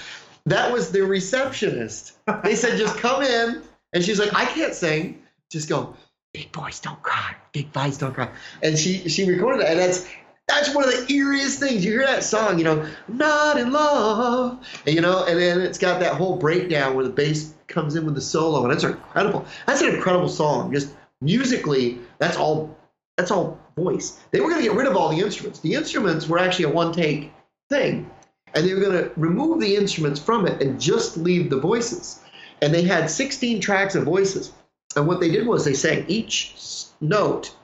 That 0.46 0.72
was 0.72 0.90
the 0.90 1.02
receptionist. 1.02 2.12
They 2.44 2.54
said, 2.54 2.78
"Just 2.78 2.98
come 2.98 3.22
in," 3.22 3.62
and 3.92 4.04
she's 4.04 4.18
like, 4.18 4.34
"I 4.34 4.44
can't 4.44 4.74
sing. 4.74 5.22
Just 5.50 5.68
go." 5.68 5.94
Big 6.32 6.52
boys 6.52 6.80
don't 6.80 7.02
cry. 7.02 7.34
Big 7.52 7.72
boys 7.72 7.98
don't 7.98 8.14
cry. 8.14 8.30
And 8.62 8.78
she 8.78 9.08
she 9.08 9.28
recorded 9.28 9.62
that, 9.62 9.72
and 9.72 9.80
that's 9.80 10.08
that's 10.48 10.74
one 10.74 10.84
of 10.84 10.90
the 10.90 11.12
eeriest 11.12 11.58
things. 11.58 11.84
You 11.84 11.92
hear 11.92 12.06
that 12.06 12.24
song, 12.24 12.58
you 12.58 12.64
know, 12.64 12.88
not 13.08 13.58
in 13.58 13.72
love, 13.72 14.66
and, 14.86 14.94
you 14.94 15.00
know, 15.00 15.24
and 15.24 15.38
then 15.38 15.60
it's 15.60 15.78
got 15.78 16.00
that 16.00 16.14
whole 16.14 16.36
breakdown 16.36 16.94
where 16.94 17.04
the 17.04 17.10
bass 17.10 17.54
comes 17.66 17.94
in 17.96 18.04
with 18.04 18.14
the 18.14 18.20
solo, 18.20 18.64
and 18.64 18.72
it's 18.72 18.84
incredible. 18.84 19.44
That's 19.66 19.80
an 19.80 19.94
incredible 19.94 20.28
song. 20.28 20.72
Just 20.72 20.94
musically, 21.20 21.98
that's 22.18 22.36
all. 22.36 22.76
That's 23.16 23.30
all 23.30 23.60
voice. 23.76 24.18
They 24.30 24.40
were 24.40 24.48
going 24.48 24.62
to 24.62 24.68
get 24.68 24.76
rid 24.76 24.86
of 24.86 24.96
all 24.96 25.10
the 25.10 25.20
instruments. 25.20 25.60
The 25.60 25.74
instruments 25.74 26.28
were 26.28 26.38
actually 26.38 26.66
a 26.66 26.70
one-take 26.70 27.32
thing, 27.68 28.10
and 28.54 28.66
they 28.66 28.74
were 28.74 28.80
going 28.80 29.04
to 29.04 29.10
remove 29.16 29.60
the 29.60 29.76
instruments 29.76 30.20
from 30.20 30.46
it 30.46 30.62
and 30.62 30.80
just 30.80 31.16
leave 31.16 31.50
the 31.50 31.60
voices. 31.60 32.20
And 32.62 32.72
they 32.72 32.82
had 32.82 33.10
16 33.10 33.60
tracks 33.60 33.94
of 33.94 34.04
voices. 34.04 34.52
And 34.96 35.06
what 35.06 35.20
they 35.20 35.30
did 35.30 35.46
was 35.46 35.64
they 35.64 35.74
sang 35.74 36.04
each 36.08 36.54
note 37.00 37.54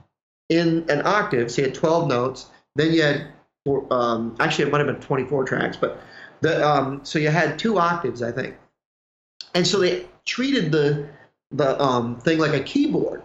in 0.48 0.88
an 0.88 1.06
octave. 1.06 1.50
So 1.50 1.62
you 1.62 1.68
had 1.68 1.74
12 1.74 2.08
notes. 2.08 2.46
Then 2.76 2.92
you 2.92 3.02
had, 3.02 3.26
four, 3.64 3.86
um, 3.90 4.36
actually, 4.38 4.66
it 4.66 4.70
might 4.70 4.78
have 4.78 4.86
been 4.86 5.00
24 5.00 5.44
tracks, 5.44 5.76
but 5.76 6.00
the 6.40 6.66
um, 6.66 7.00
so 7.04 7.18
you 7.18 7.30
had 7.30 7.58
two 7.58 7.78
octaves, 7.78 8.22
I 8.22 8.30
think. 8.30 8.54
And 9.54 9.66
so 9.66 9.78
they 9.78 10.06
treated 10.24 10.70
the 10.70 11.08
the 11.50 11.80
um, 11.82 12.18
thing 12.20 12.38
like 12.38 12.52
a 12.52 12.60
keyboard 12.62 13.22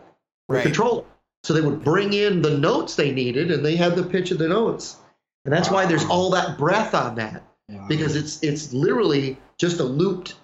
Right. 0.51 0.59
a 0.59 0.63
controller. 0.63 1.05
So 1.43 1.53
they 1.53 1.61
would 1.61 1.83
bring 1.83 2.13
in 2.13 2.41
the 2.41 2.57
notes 2.57 2.95
they 2.95 3.11
needed, 3.11 3.51
and 3.51 3.65
they 3.65 3.75
had 3.75 3.95
the 3.95 4.03
pitch 4.03 4.31
of 4.31 4.37
the 4.37 4.47
notes. 4.47 4.97
And 5.45 5.53
that's 5.53 5.71
why 5.71 5.85
there's 5.85 6.05
all 6.05 6.29
that 6.31 6.57
breath 6.57 6.93
on 6.93 7.15
that 7.15 7.43
because 7.87 8.15
it's 8.15 8.43
it's 8.43 8.73
literally 8.73 9.37
just 9.57 9.79
a 9.79 9.83
looped 9.83 10.35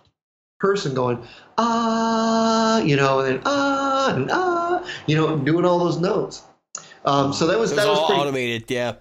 person 0.60 0.94
going 0.94 1.20
ah, 1.58 2.80
you 2.82 2.96
know, 2.96 3.20
and 3.20 3.28
then 3.38 3.42
ah 3.46 4.16
and 4.16 4.30
ah, 4.32 4.84
you 5.08 5.16
know, 5.16 5.38
doing 5.38 5.66
all 5.66 5.80
those 5.80 5.98
notes. 6.00 6.44
Um, 7.06 7.32
so 7.34 7.48
that 7.48 7.58
was 7.60 7.72
It 7.72 7.76
was 7.76 7.84
that 7.86 7.90
was 7.90 8.00
all 8.00 8.08
pretty, 8.08 8.22
automated. 8.22 8.66
Yeah, 8.70 8.94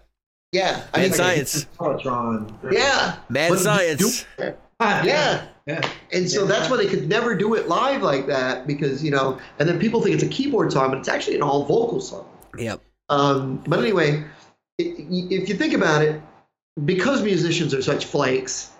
yeah. 0.53 0.83
I 0.95 0.99
mad 0.99 1.03
mean, 1.05 1.13
science. 1.15 1.65
Peloton. 1.79 2.57
Yeah, 2.71 3.17
Mad 3.29 3.51
But 3.51 3.59
science. 3.59 4.25
do- 4.39 4.53
yeah. 4.81 5.47
Yeah. 5.67 5.81
And 6.13 6.31
so 6.31 6.43
Yeah. 6.43 6.49
that's 6.49 6.71
why 6.71 6.77
they 6.77 6.87
could 6.87 7.09
never 7.09 7.35
do 7.35 7.55
it 7.55 7.67
live 7.69 8.03
like 8.03 8.27
that 8.29 8.67
because 8.69 9.03
you 9.03 9.11
know, 9.11 9.39
and 9.59 9.69
then 9.69 9.81
people 9.81 10.01
think 10.01 10.15
it's 10.15 10.23
a 10.25 10.29
keyboard 10.29 10.71
song, 10.73 10.91
but 10.91 10.99
it's 10.99 11.09
actually 11.09 11.35
an 11.37 11.43
all 11.43 11.65
vocal 11.65 12.01
song. 12.01 12.27
Yep. 12.57 12.81
Um, 13.09 13.63
but 13.67 13.79
anyway, 13.81 14.23
i- 14.81 14.83
i- 14.85 15.29
if 15.31 15.49
you 15.49 15.57
think 15.57 15.73
about 15.75 16.03
it, 16.03 16.21
because 16.85 17.23
musicians 17.23 17.75
are 17.75 17.83
such 17.83 18.05
flakes, 18.05 18.71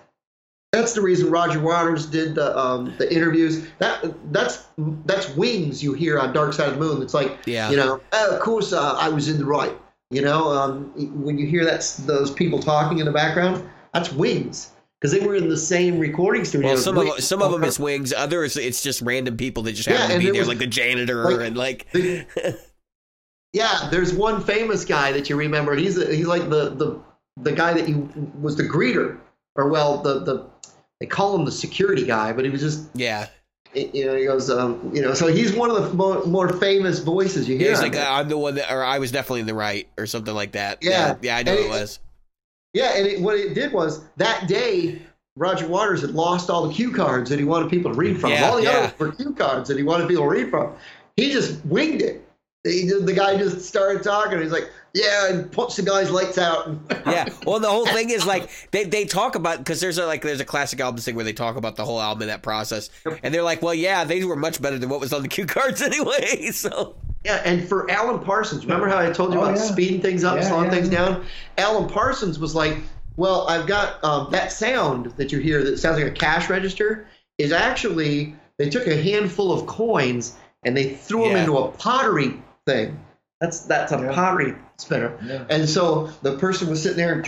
that's 0.71 0.93
the 0.93 1.01
reason 1.01 1.29
Roger 1.31 1.59
Waters 1.59 2.05
did 2.05 2.35
the 2.35 2.57
um, 2.57 2.93
the 2.97 3.11
interviews. 3.13 3.67
That 3.79 4.03
that's 4.31 4.65
that's 5.05 5.29
wings 5.35 5.81
you 5.83 5.93
hear 5.93 6.19
on 6.19 6.33
Dark 6.33 6.53
Side 6.53 6.67
of 6.69 6.73
the 6.75 6.79
Moon. 6.79 7.01
It's 7.01 7.13
like 7.13 7.37
Yeah. 7.45 7.69
you 7.69 7.77
know, 7.77 8.01
oh, 8.13 8.35
of 8.35 8.41
course 8.41 8.73
uh, 8.73 8.93
I 8.95 9.09
was 9.09 9.29
in 9.29 9.37
the 9.37 9.45
right. 9.45 9.77
You 10.09 10.21
know, 10.21 10.47
um, 10.51 10.91
when 11.23 11.37
you 11.37 11.45
hear 11.47 11.65
that 11.65 11.81
those 12.05 12.31
people 12.31 12.59
talking 12.59 12.99
in 12.99 13.05
the 13.05 13.11
background, 13.11 13.67
that's 13.93 14.11
wings 14.13 14.71
because 15.01 15.11
they 15.17 15.25
were 15.25 15.35
in 15.35 15.49
the 15.49 15.57
same 15.57 15.99
recording 15.99 16.45
studio. 16.45 16.69
Well, 16.69 16.77
some 16.77 16.97
of 16.97 17.19
some 17.23 17.41
of 17.41 17.51
them 17.51 17.63
it's 17.63 17.79
wings. 17.79 18.13
Others 18.13 18.55
it's 18.57 18.81
just 18.83 19.01
random 19.01 19.35
people 19.37 19.63
that 19.63 19.73
just 19.73 19.87
Yeah, 19.89 19.97
happen 19.97 20.19
to 20.19 20.25
be 20.25 20.31
there 20.31 20.41
was- 20.41 20.47
like 20.47 20.59
the 20.59 20.67
janitor 20.67 21.23
like, 21.23 21.47
and 21.47 21.57
like. 21.57 21.87
the- 21.93 22.25
Yeah, 23.53 23.87
there's 23.89 24.13
one 24.13 24.43
famous 24.43 24.85
guy 24.85 25.11
that 25.13 25.29
you 25.29 25.35
remember. 25.35 25.75
He's 25.75 25.95
he's 25.95 26.27
like 26.27 26.49
the 26.49 26.69
the 26.71 26.99
the 27.41 27.51
guy 27.53 27.73
that 27.73 27.87
you 27.87 28.09
was 28.39 28.55
the 28.57 28.63
greeter, 28.63 29.17
or 29.55 29.69
well, 29.69 29.97
the 29.99 30.19
the 30.19 30.45
they 30.99 31.05
call 31.05 31.35
him 31.35 31.45
the 31.45 31.51
security 31.51 32.05
guy, 32.05 32.33
but 32.33 32.45
he 32.45 32.51
was 32.51 32.61
just 32.61 32.89
yeah, 32.93 33.27
you 33.73 34.05
know 34.05 34.15
he 34.15 34.25
goes 34.25 34.49
um, 34.49 34.91
you 34.93 35.01
know 35.01 35.13
so 35.13 35.27
he's 35.27 35.53
one 35.53 35.69
of 35.69 35.75
the 35.75 35.93
more, 35.93 36.23
more 36.25 36.49
famous 36.53 36.99
voices 36.99 37.47
you 37.47 37.57
hear. 37.57 37.69
he's 37.71 37.81
like 37.81 37.93
there. 37.93 38.07
I'm 38.07 38.29
the 38.29 38.37
one 38.37 38.55
that, 38.55 38.71
or 38.71 38.83
I 38.83 38.99
was 38.99 39.11
definitely 39.11 39.41
in 39.41 39.47
the 39.47 39.53
right, 39.53 39.87
or 39.97 40.05
something 40.05 40.33
like 40.33 40.53
that. 40.53 40.79
Yeah. 40.81 41.15
yeah, 41.21 41.37
I 41.37 41.43
know 41.43 41.53
it 41.53 41.65
it- 41.65 41.69
was. 41.69 41.99
Yeah, 42.73 42.95
and 42.95 43.07
it, 43.07 43.21
what 43.21 43.35
it 43.37 43.55
did 43.55 43.71
was 43.73 44.03
that 44.17 44.47
day 44.47 45.01
Roger 45.35 45.67
Waters 45.67 46.01
had 46.01 46.11
lost 46.11 46.49
all 46.49 46.67
the 46.67 46.73
cue 46.73 46.91
cards 46.91 47.29
that 47.29 47.39
he 47.39 47.45
wanted 47.45 47.69
people 47.69 47.91
to 47.91 47.97
read 47.97 48.19
from. 48.19 48.31
Yeah, 48.31 48.49
all 48.49 48.57
the 48.57 48.63
yeah. 48.63 48.69
others 48.71 48.99
were 48.99 49.11
cue 49.13 49.33
cards 49.33 49.69
that 49.69 49.77
he 49.77 49.83
wanted 49.83 50.07
people 50.07 50.23
to 50.25 50.29
read 50.29 50.49
from. 50.49 50.73
He 51.15 51.31
just 51.31 51.65
winged 51.65 52.01
it. 52.01 52.26
He 52.63 52.87
just, 52.87 53.05
the 53.05 53.13
guy 53.13 53.37
just 53.37 53.61
started 53.61 54.03
talking. 54.03 54.41
He's 54.41 54.51
like, 54.51 54.69
"Yeah," 54.93 55.29
and 55.29 55.49
punched 55.51 55.77
the 55.77 55.83
guy's 55.83 56.11
lights 56.11 56.37
out. 56.37 56.69
yeah. 57.05 57.29
Well, 57.45 57.59
the 57.59 57.69
whole 57.69 57.85
thing 57.85 58.09
is 58.09 58.25
like 58.25 58.49
they, 58.71 58.83
they 58.83 59.05
talk 59.05 59.35
about 59.35 59.59
because 59.59 59.79
there's 59.79 59.97
a, 59.97 60.05
like 60.05 60.21
there's 60.21 60.41
a 60.41 60.45
classic 60.45 60.79
album 60.81 60.99
thing 60.99 61.15
where 61.15 61.23
they 61.23 61.33
talk 61.33 61.55
about 61.55 61.75
the 61.75 61.85
whole 61.85 62.01
album 62.01 62.23
and 62.23 62.29
that 62.29 62.41
process, 62.43 62.89
and 63.23 63.33
they're 63.33 63.43
like, 63.43 63.61
well, 63.61 63.73
yeah, 63.73 64.03
they 64.03 64.23
were 64.25 64.35
much 64.35 64.61
better 64.61 64.77
than 64.77 64.89
what 64.89 64.99
was 64.99 65.13
on 65.13 65.21
the 65.21 65.27
cue 65.29 65.45
cards 65.45 65.81
anyway. 65.83 66.49
So 66.51 66.95
Yeah, 67.23 67.41
and 67.45 67.65
for 67.67 67.89
Alan 67.89 68.19
Parsons, 68.19 68.65
remember 68.65 68.87
how 68.89 68.97
I 68.97 69.11
told 69.11 69.33
you 69.33 69.39
Oh, 69.39 69.43
about 69.43 69.57
yeah. 69.57 69.63
speeding 69.63 70.01
things 70.01 70.23
up, 70.25 70.37
Yeah, 70.37 70.47
slowing 70.49 70.65
yeah, 70.65 70.71
things 70.71 70.89
down? 70.89 71.25
Alan 71.57 71.87
Parsons 71.87 72.37
was 72.39 72.53
like, 72.55 72.77
"Well, 73.15 73.47
I've 73.47 73.67
got 73.67 74.03
um, 74.03 74.29
that 74.31 74.51
sound 74.51 75.05
that 75.17 75.31
you 75.31 75.39
hear 75.39 75.63
that 75.63 75.77
sounds 75.77 75.97
like 76.01 76.11
a 76.11 76.15
cash 76.15 76.49
register 76.49 77.07
is 77.37 77.51
actually 77.53 78.35
they 78.57 78.69
took 78.69 78.87
a 78.87 79.01
handful 79.01 79.53
of 79.53 79.67
coins 79.67 80.35
and 80.65 80.75
they 80.75 80.95
threw 80.95 81.23
them 81.29 81.37
into 81.37 81.57
a 81.59 81.71
pottery 81.71 82.33
thing. 82.67 82.99
That's 83.41 83.61
that's 83.61 83.91
a 83.91 83.97
Yeah. 83.99 84.11
pottery 84.13 84.55
spinner. 84.77 85.15
Yeah. 85.25 85.45
And 85.49 85.67
so 85.69 86.07
the 86.21 86.37
person 86.37 86.69
was 86.69 86.81
sitting 86.81 86.97
there 86.97 87.13
and 87.13 87.23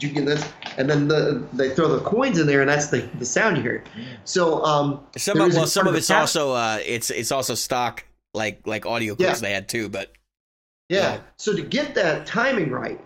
get 0.00 0.24
this, 0.24 0.44
and 0.76 0.88
then 0.88 1.08
the, 1.08 1.44
they 1.52 1.70
throw 1.70 1.88
the 1.88 2.00
coins 2.04 2.38
in 2.38 2.46
there, 2.46 2.60
and 2.60 2.70
that's 2.70 2.88
the, 2.88 3.00
the 3.18 3.24
sound 3.24 3.56
you 3.56 3.62
hear. 3.64 3.84
So 4.24 4.64
um, 4.64 5.00
some 5.16 5.40
of, 5.40 5.52
well, 5.54 5.66
some 5.66 5.86
of 5.88 5.94
it's 5.96 6.08
cap- 6.08 6.20
also 6.20 6.52
uh, 6.52 6.78
it's 6.84 7.10
it's 7.10 7.32
also 7.32 7.54
stock 7.54 8.04
like 8.34 8.66
like 8.66 8.86
audio 8.86 9.14
clips 9.16 9.40
Yeah. 9.42 9.48
they 9.48 9.52
had 9.54 9.68
too, 9.68 9.88
but 9.88 10.12
Yeah. 10.88 10.98
Yeah. 11.14 11.20
So 11.38 11.54
to 11.56 11.62
get 11.62 11.94
that 11.96 12.24
timing 12.26 12.70
right, 12.70 13.00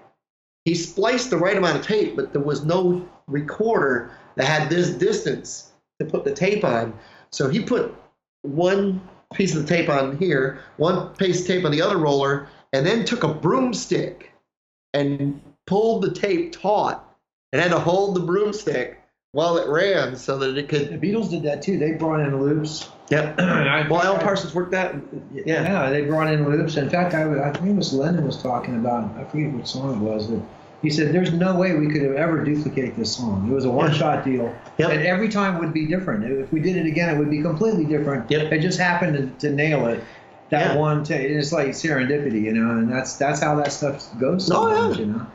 he 0.67 0.75
spliced 0.75 1.31
the 1.31 1.39
right 1.39 1.57
amount 1.57 1.79
of 1.79 1.87
tape, 1.87 2.17
but 2.17 2.33
there 2.35 2.43
was 2.43 2.65
no 2.67 3.09
recorder 3.29 4.11
that 4.37 4.45
had 4.47 4.69
this 4.69 4.91
distance 4.91 5.73
to 6.01 6.05
put 6.07 6.25
the 6.25 6.33
tape 6.33 6.65
on. 6.65 6.93
So 7.31 7.49
he 7.49 7.61
put 7.61 7.95
one 8.43 9.01
piece 9.33 9.55
of 9.55 9.63
the 9.67 9.69
tape 9.69 9.89
on 9.89 10.17
here, 10.19 10.61
one 10.77 11.09
piece 11.17 11.41
of 11.41 11.47
tape 11.47 11.65
on 11.65 11.73
the 11.73 11.83
other 11.83 11.99
roller, 11.99 12.49
and 12.73 12.87
then 12.87 13.05
took 13.05 13.23
a 13.25 13.33
broomstick 13.33 14.33
and 14.95 15.41
pulled 15.67 16.03
the 16.03 16.13
tape 16.13 16.53
taut 16.53 17.05
and 17.53 17.61
had 17.63 17.71
to 17.71 17.79
hold 17.79 18.15
the 18.17 18.21
broomstick 18.21 18.99
while 19.33 19.57
it 19.57 19.67
ran 19.69 20.17
so 20.17 20.39
that 20.39 20.57
it 20.59 20.69
could. 20.69 21.01
The. 21.01 21.07
Beatles 21.13 21.31
did 21.31 21.43
that 21.45 21.63
too. 21.63 21.79
They 21.79 21.93
brought 21.93 22.21
in 22.21 22.41
loops. 22.41 22.89
Yep. 23.11 23.39
I- 23.41 23.89
Well, 23.89 24.01
Alan 24.03 24.21
Parsons 24.21 24.55
worked 24.55 24.73
that. 24.73 24.95
Yeah. 25.33 25.63
Yeah, 25.63 25.91
they 25.91 26.03
brought 26.03 26.33
in 26.33 26.45
loops. 26.49 26.77
In 26.77 26.91
fact, 26.91 27.15
I, 27.15 27.49
I 27.49 27.53
think 27.53 27.69
it 27.69 27.75
was 27.77 27.93
Lennon 27.93 28.27
was 28.27 28.43
talking 28.43 28.77
about. 28.77 29.17
I 29.17 29.25
forget 29.25 29.51
what 29.53 29.67
song 29.69 29.95
it 29.95 29.99
was. 29.99 30.29
That 30.29 30.43
he 30.83 30.91
said, 30.91 31.13
"There's 31.15 31.33
no 31.33 31.55
way 31.57 31.75
we 31.77 31.87
could 31.89 32.03
have 32.03 32.15
ever 32.15 32.45
duplicate 32.45 32.97
this 32.97 33.17
song. 33.17 33.49
It 33.49 33.55
was 33.55 33.65
a 33.65 33.71
one-shot 33.71 34.25
deal, 34.25 34.53
Yep. 34.79 34.91
and 34.91 35.03
every 35.03 35.29
time 35.29 35.59
would 35.61 35.73
be 35.73 35.87
different. 35.87 36.25
If 36.25 36.53
we 36.53 36.61
did 36.61 36.77
it 36.77 36.87
again, 36.87 37.15
it 37.15 37.19
would 37.19 37.31
be 37.31 37.41
completely 37.41 37.85
different. 37.85 38.31
Yep. 38.31 38.53
It 38.53 38.59
just 38.61 38.79
happened 38.81 39.39
to, 39.41 39.49
to 39.49 39.55
nail 39.55 39.87
it. 39.87 40.03
that 40.51 40.75
Yeah. 40.75 40.81
one. 40.81 41.03
T- 41.03 41.15
it's 41.15 41.51
like 41.51 41.69
serendipity, 41.69 42.43
you 42.43 42.53
know, 42.53 42.73
and 42.73 42.93
that's 42.93 43.17
that's 43.17 43.41
how 43.41 43.55
that 43.55 43.73
stuff 43.73 44.07
goes. 44.21 44.51
Oh, 44.51 44.69
yeah. 44.69 44.75
Sometimes, 44.77 44.99
you 44.99 45.07
know, 45.07 45.27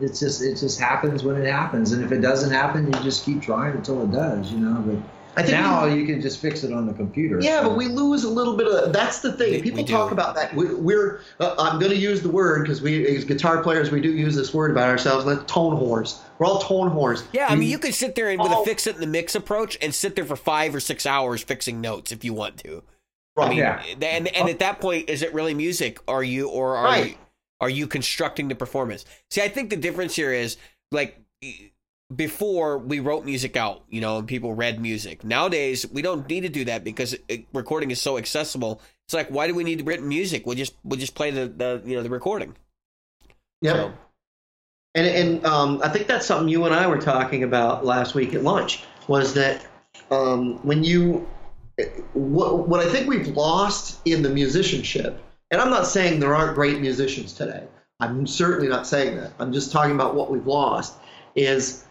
it's 0.00 0.20
just 0.20 0.42
it 0.42 0.56
just 0.56 0.78
happens 0.78 1.24
when 1.24 1.36
it 1.36 1.50
happens, 1.50 1.92
and 1.92 2.04
if 2.04 2.12
it 2.12 2.20
doesn't 2.20 2.50
happen, 2.50 2.84
you 2.86 2.92
just 3.02 3.24
keep 3.24 3.40
trying 3.40 3.74
until 3.74 4.02
it 4.02 4.10
does, 4.12 4.52
you 4.52 4.58
know. 4.58 5.02
But 5.36 5.44
I 5.44 5.48
think 5.48 5.58
now 5.60 5.86
we- 5.86 6.00
you 6.00 6.06
can 6.06 6.20
just 6.22 6.40
fix 6.40 6.64
it 6.64 6.72
on 6.72 6.86
the 6.86 6.94
computer. 6.94 7.38
Yeah, 7.42 7.62
but 7.62 7.76
we 7.76 7.86
lose 7.88 8.24
a 8.24 8.30
little 8.30 8.56
bit 8.56 8.66
of. 8.66 8.92
That's 8.92 9.20
the 9.20 9.32
thing. 9.32 9.52
We- 9.52 9.62
People 9.62 9.82
we 9.82 9.88
talk 9.88 10.10
about 10.10 10.34
that. 10.34 10.54
We, 10.56 10.74
we're. 10.74 11.20
Uh, 11.38 11.54
I'm 11.58 11.78
going 11.78 11.92
to 11.92 11.96
use 11.98 12.22
the 12.22 12.30
word 12.30 12.62
because 12.62 12.80
we, 12.80 13.06
as 13.14 13.24
guitar 13.24 13.62
players, 13.62 13.90
we 13.90 14.00
do 14.00 14.10
use 14.10 14.34
this 14.34 14.54
word 14.54 14.70
about 14.70 14.88
ourselves. 14.88 15.26
Like 15.26 15.46
tone 15.46 15.76
whores. 15.76 16.18
We're 16.38 16.46
all 16.46 16.58
tone 16.60 16.90
whores. 16.90 17.22
Yeah, 17.32 17.46
I 17.48 17.54
mean, 17.54 17.68
you 17.68 17.78
could 17.78 17.94
sit 17.94 18.14
there 18.14 18.30
and 18.30 18.40
with 18.42 18.50
a 18.50 18.64
fix 18.64 18.86
it 18.86 18.94
in 18.94 19.00
the 19.02 19.06
mix 19.06 19.34
approach 19.34 19.76
and 19.82 19.94
sit 19.94 20.16
there 20.16 20.24
for 20.24 20.36
five 20.36 20.74
or 20.74 20.80
six 20.80 21.04
hours 21.06 21.42
fixing 21.42 21.80
notes 21.82 22.12
if 22.12 22.24
you 22.24 22.32
want 22.32 22.56
to. 22.64 22.82
Right. 23.36 23.46
I 23.46 23.48
mean, 23.50 23.58
Yeah. 23.58 23.82
and 24.00 24.28
and 24.28 24.48
at 24.48 24.60
that 24.60 24.80
point, 24.80 25.10
is 25.10 25.20
it 25.20 25.34
really 25.34 25.52
music? 25.52 25.98
Are 26.08 26.24
you 26.24 26.48
or 26.48 26.76
are 26.76 26.84
Right. 26.84 27.10
you, 27.10 27.14
are 27.60 27.68
you 27.70 27.86
constructing 27.86 28.48
the 28.48 28.54
performance? 28.54 29.04
See, 29.30 29.42
I 29.42 29.48
think 29.48 29.68
the 29.68 29.76
difference 29.76 30.16
here 30.16 30.32
is 30.32 30.56
like 30.92 31.20
before 32.14 32.78
we 32.78 33.00
wrote 33.00 33.24
music 33.24 33.56
out, 33.56 33.82
you 33.90 34.00
know, 34.00 34.18
and 34.18 34.28
people 34.28 34.54
read 34.54 34.80
music. 34.80 35.24
Nowadays, 35.24 35.84
we 35.90 36.02
don't 36.02 36.28
need 36.28 36.42
to 36.42 36.48
do 36.48 36.64
that 36.66 36.84
because 36.84 37.16
it, 37.28 37.46
recording 37.52 37.90
is 37.90 38.00
so 38.00 38.16
accessible. 38.18 38.80
It's 39.06 39.14
like, 39.14 39.28
why 39.28 39.46
do 39.48 39.54
we 39.54 39.64
need 39.64 39.84
written 39.86 40.08
music? 40.08 40.46
We'll 40.46 40.56
just 40.56 40.74
we'll 40.84 41.00
just 41.00 41.14
play 41.14 41.30
the, 41.30 41.48
the 41.48 41.82
you 41.84 41.96
know 41.96 42.02
the 42.02 42.10
recording. 42.10 42.54
Yep. 43.62 43.76
So- 43.76 43.92
And 44.94 45.06
and 45.06 45.46
um, 45.46 45.80
I 45.82 45.88
think 45.88 46.06
that's 46.06 46.26
something 46.26 46.48
you 46.48 46.64
and 46.64 46.74
I 46.74 46.86
were 46.86 47.00
talking 47.00 47.42
about 47.42 47.84
last 47.84 48.14
week 48.14 48.34
at 48.34 48.42
lunch 48.42 48.84
was 49.08 49.34
that 49.34 49.66
um, 50.10 50.58
when 50.64 50.84
you 50.84 51.28
what 52.12 52.68
what 52.68 52.80
I 52.80 52.88
think 52.90 53.08
we've 53.08 53.28
lost 53.28 54.00
in 54.04 54.22
the 54.22 54.30
musicianship, 54.30 55.20
and 55.50 55.60
I'm 55.60 55.70
not 55.70 55.86
saying 55.86 56.20
there 56.20 56.34
aren't 56.34 56.54
great 56.54 56.80
musicians 56.80 57.32
today. 57.32 57.64
I'm 57.98 58.26
certainly 58.26 58.68
not 58.68 58.86
saying 58.86 59.16
that. 59.16 59.32
I'm 59.38 59.52
just 59.52 59.72
talking 59.72 59.94
about 59.94 60.14
what 60.14 60.30
we've 60.30 60.46
lost 60.46 60.94
is 61.34 61.84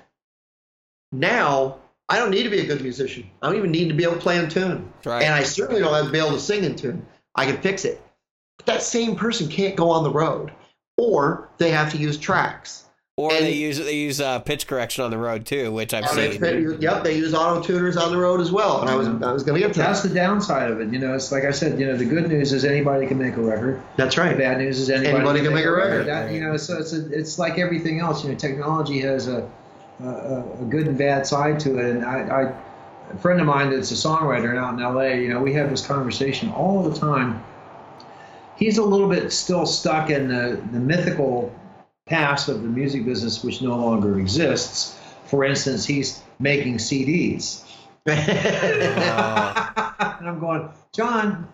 now 1.20 1.78
I 2.10 2.20
don't 2.20 2.30
need 2.32 2.44
to 2.44 2.50
be 2.50 2.60
a 2.60 2.66
good 2.66 2.82
musician. 2.82 3.30
I 3.42 3.48
don't 3.48 3.58
even 3.58 3.72
need 3.72 3.88
to 3.90 3.96
be 3.96 4.04
able 4.04 4.14
to 4.16 4.20
play 4.20 4.38
in 4.38 4.50
tune. 4.50 4.92
Right. 5.06 5.24
And 5.24 5.34
I 5.34 5.44
certainly 5.44 5.82
don't 5.82 5.94
have 5.94 6.06
to 6.06 6.12
be 6.12 6.20
able 6.20 6.32
to 6.32 6.40
sing 6.40 6.64
in 6.64 6.76
tune. 6.76 7.06
I 7.36 7.46
can 7.46 7.58
fix 7.58 7.84
it. 7.86 8.02
But 8.58 8.68
that 8.68 8.84
same 8.84 9.16
person 9.16 9.48
can't 9.48 9.76
go 9.76 9.90
on 9.90 10.04
the 10.04 10.12
road. 10.12 10.52
Or 10.98 11.50
they 11.58 11.72
have 11.72 11.92
to 11.92 11.98
use 11.98 12.18
tracks. 12.18 12.84
Or 13.18 13.32
And- 13.32 13.46
they 13.46 13.54
use 13.54 13.78
they 13.78 13.96
use 13.96 14.20
uh, 14.22 14.40
pitch 14.40 14.68
correction 14.68 15.04
on 15.06 15.10
the 15.10 15.18
road 15.18 15.46
too, 15.46 15.72
which 15.72 15.94
I've 15.94 16.04
Or 16.12 16.16
they 16.16 16.38
seen. 16.38 16.82
yep, 16.82 17.04
they 17.04 17.16
use 17.18 17.34
auto 17.34 17.62
tuners 17.62 17.96
on 17.98 18.12
the 18.12 18.18
road 18.18 18.40
as 18.42 18.52
well. 18.52 18.82
And 18.82 18.90
I 18.90 18.96
was 18.96 19.08
I 19.08 19.32
was 19.32 19.44
going 19.44 19.60
to 19.60 19.66
get 19.68 19.74
to 19.74 19.80
That's 19.80 20.02
that. 20.02 20.10
the 20.10 20.16
downside 20.16 20.70
of 20.70 20.82
it. 20.82 20.92
You 20.94 21.00
know, 21.00 21.14
it's 21.16 21.32
like 21.32 21.44
I 21.46 21.52
said. 21.52 21.80
You 21.80 21.88
know, 21.88 21.96
the 21.98 22.06
good 22.06 22.28
news 22.28 22.52
is 22.54 22.66
anybody 22.66 23.08
can 23.08 23.18
make 23.18 23.36
a 23.38 23.42
record. 23.42 23.82
That's 23.96 24.16
The 24.16 24.22
right. 24.22 24.38
bad 24.38 24.58
news 24.60 24.80
is 24.80 24.90
anybody, 24.90 25.16
Anybody 25.16 25.42
can 25.42 25.54
make 25.54 25.66
a 25.66 25.72
record. 25.72 26.08
That, 26.08 26.32
you 26.34 26.42
know, 26.42 26.56
so 26.58 26.78
it's 26.78 26.92
a, 26.94 27.08
it's 27.12 27.40
like 27.40 27.58
everything 27.58 28.00
else. 28.02 28.24
You 28.24 28.32
know, 28.32 28.36
technology 28.38 29.00
has 29.02 29.28
a 29.30 29.50
a, 30.03 30.43
a 30.61 30.65
good 30.69 30.88
and 30.88 30.97
bad 30.97 31.26
side 31.26 31.59
to 31.61 31.77
it. 31.77 31.95
And 31.95 32.05
I, 32.05 32.19
I, 32.22 32.41
a 33.11 33.17
friend 33.17 33.39
of 33.39 33.45
mine 33.47 33.69
that's 33.69 33.91
a 33.91 33.95
songwriter 33.95 34.57
out 34.57 34.73
in 34.73 34.81
L.A. 34.81 35.22
You 35.22 35.30
know, 35.30 35.41
we 35.41 35.53
have 35.53 35.69
this 35.69 35.85
conversation 35.85 36.49
all 36.51 36.84
the 36.84 36.97
time. 36.97 37.43
He's 38.57 38.77
a 38.77 38.84
little 38.84 39.09
bit 39.09 39.31
still 39.31 39.65
stuck 39.65 40.09
in 40.09 40.27
the, 40.27 40.61
the 40.72 40.80
mythical 40.80 41.53
past 42.05 42.49
of 42.49 42.61
the 42.61 42.69
music 42.69 43.05
business, 43.05 43.43
which 43.43 43.61
no 43.61 43.76
longer 43.76 44.19
exists. 44.19 44.97
For 45.26 45.43
instance, 45.43 45.85
he's 45.85 46.22
making 46.39 46.77
CDs. 46.77 47.63
and 48.05 48.19
I'm 50.27 50.39
going, 50.39 50.69
John, 50.93 51.47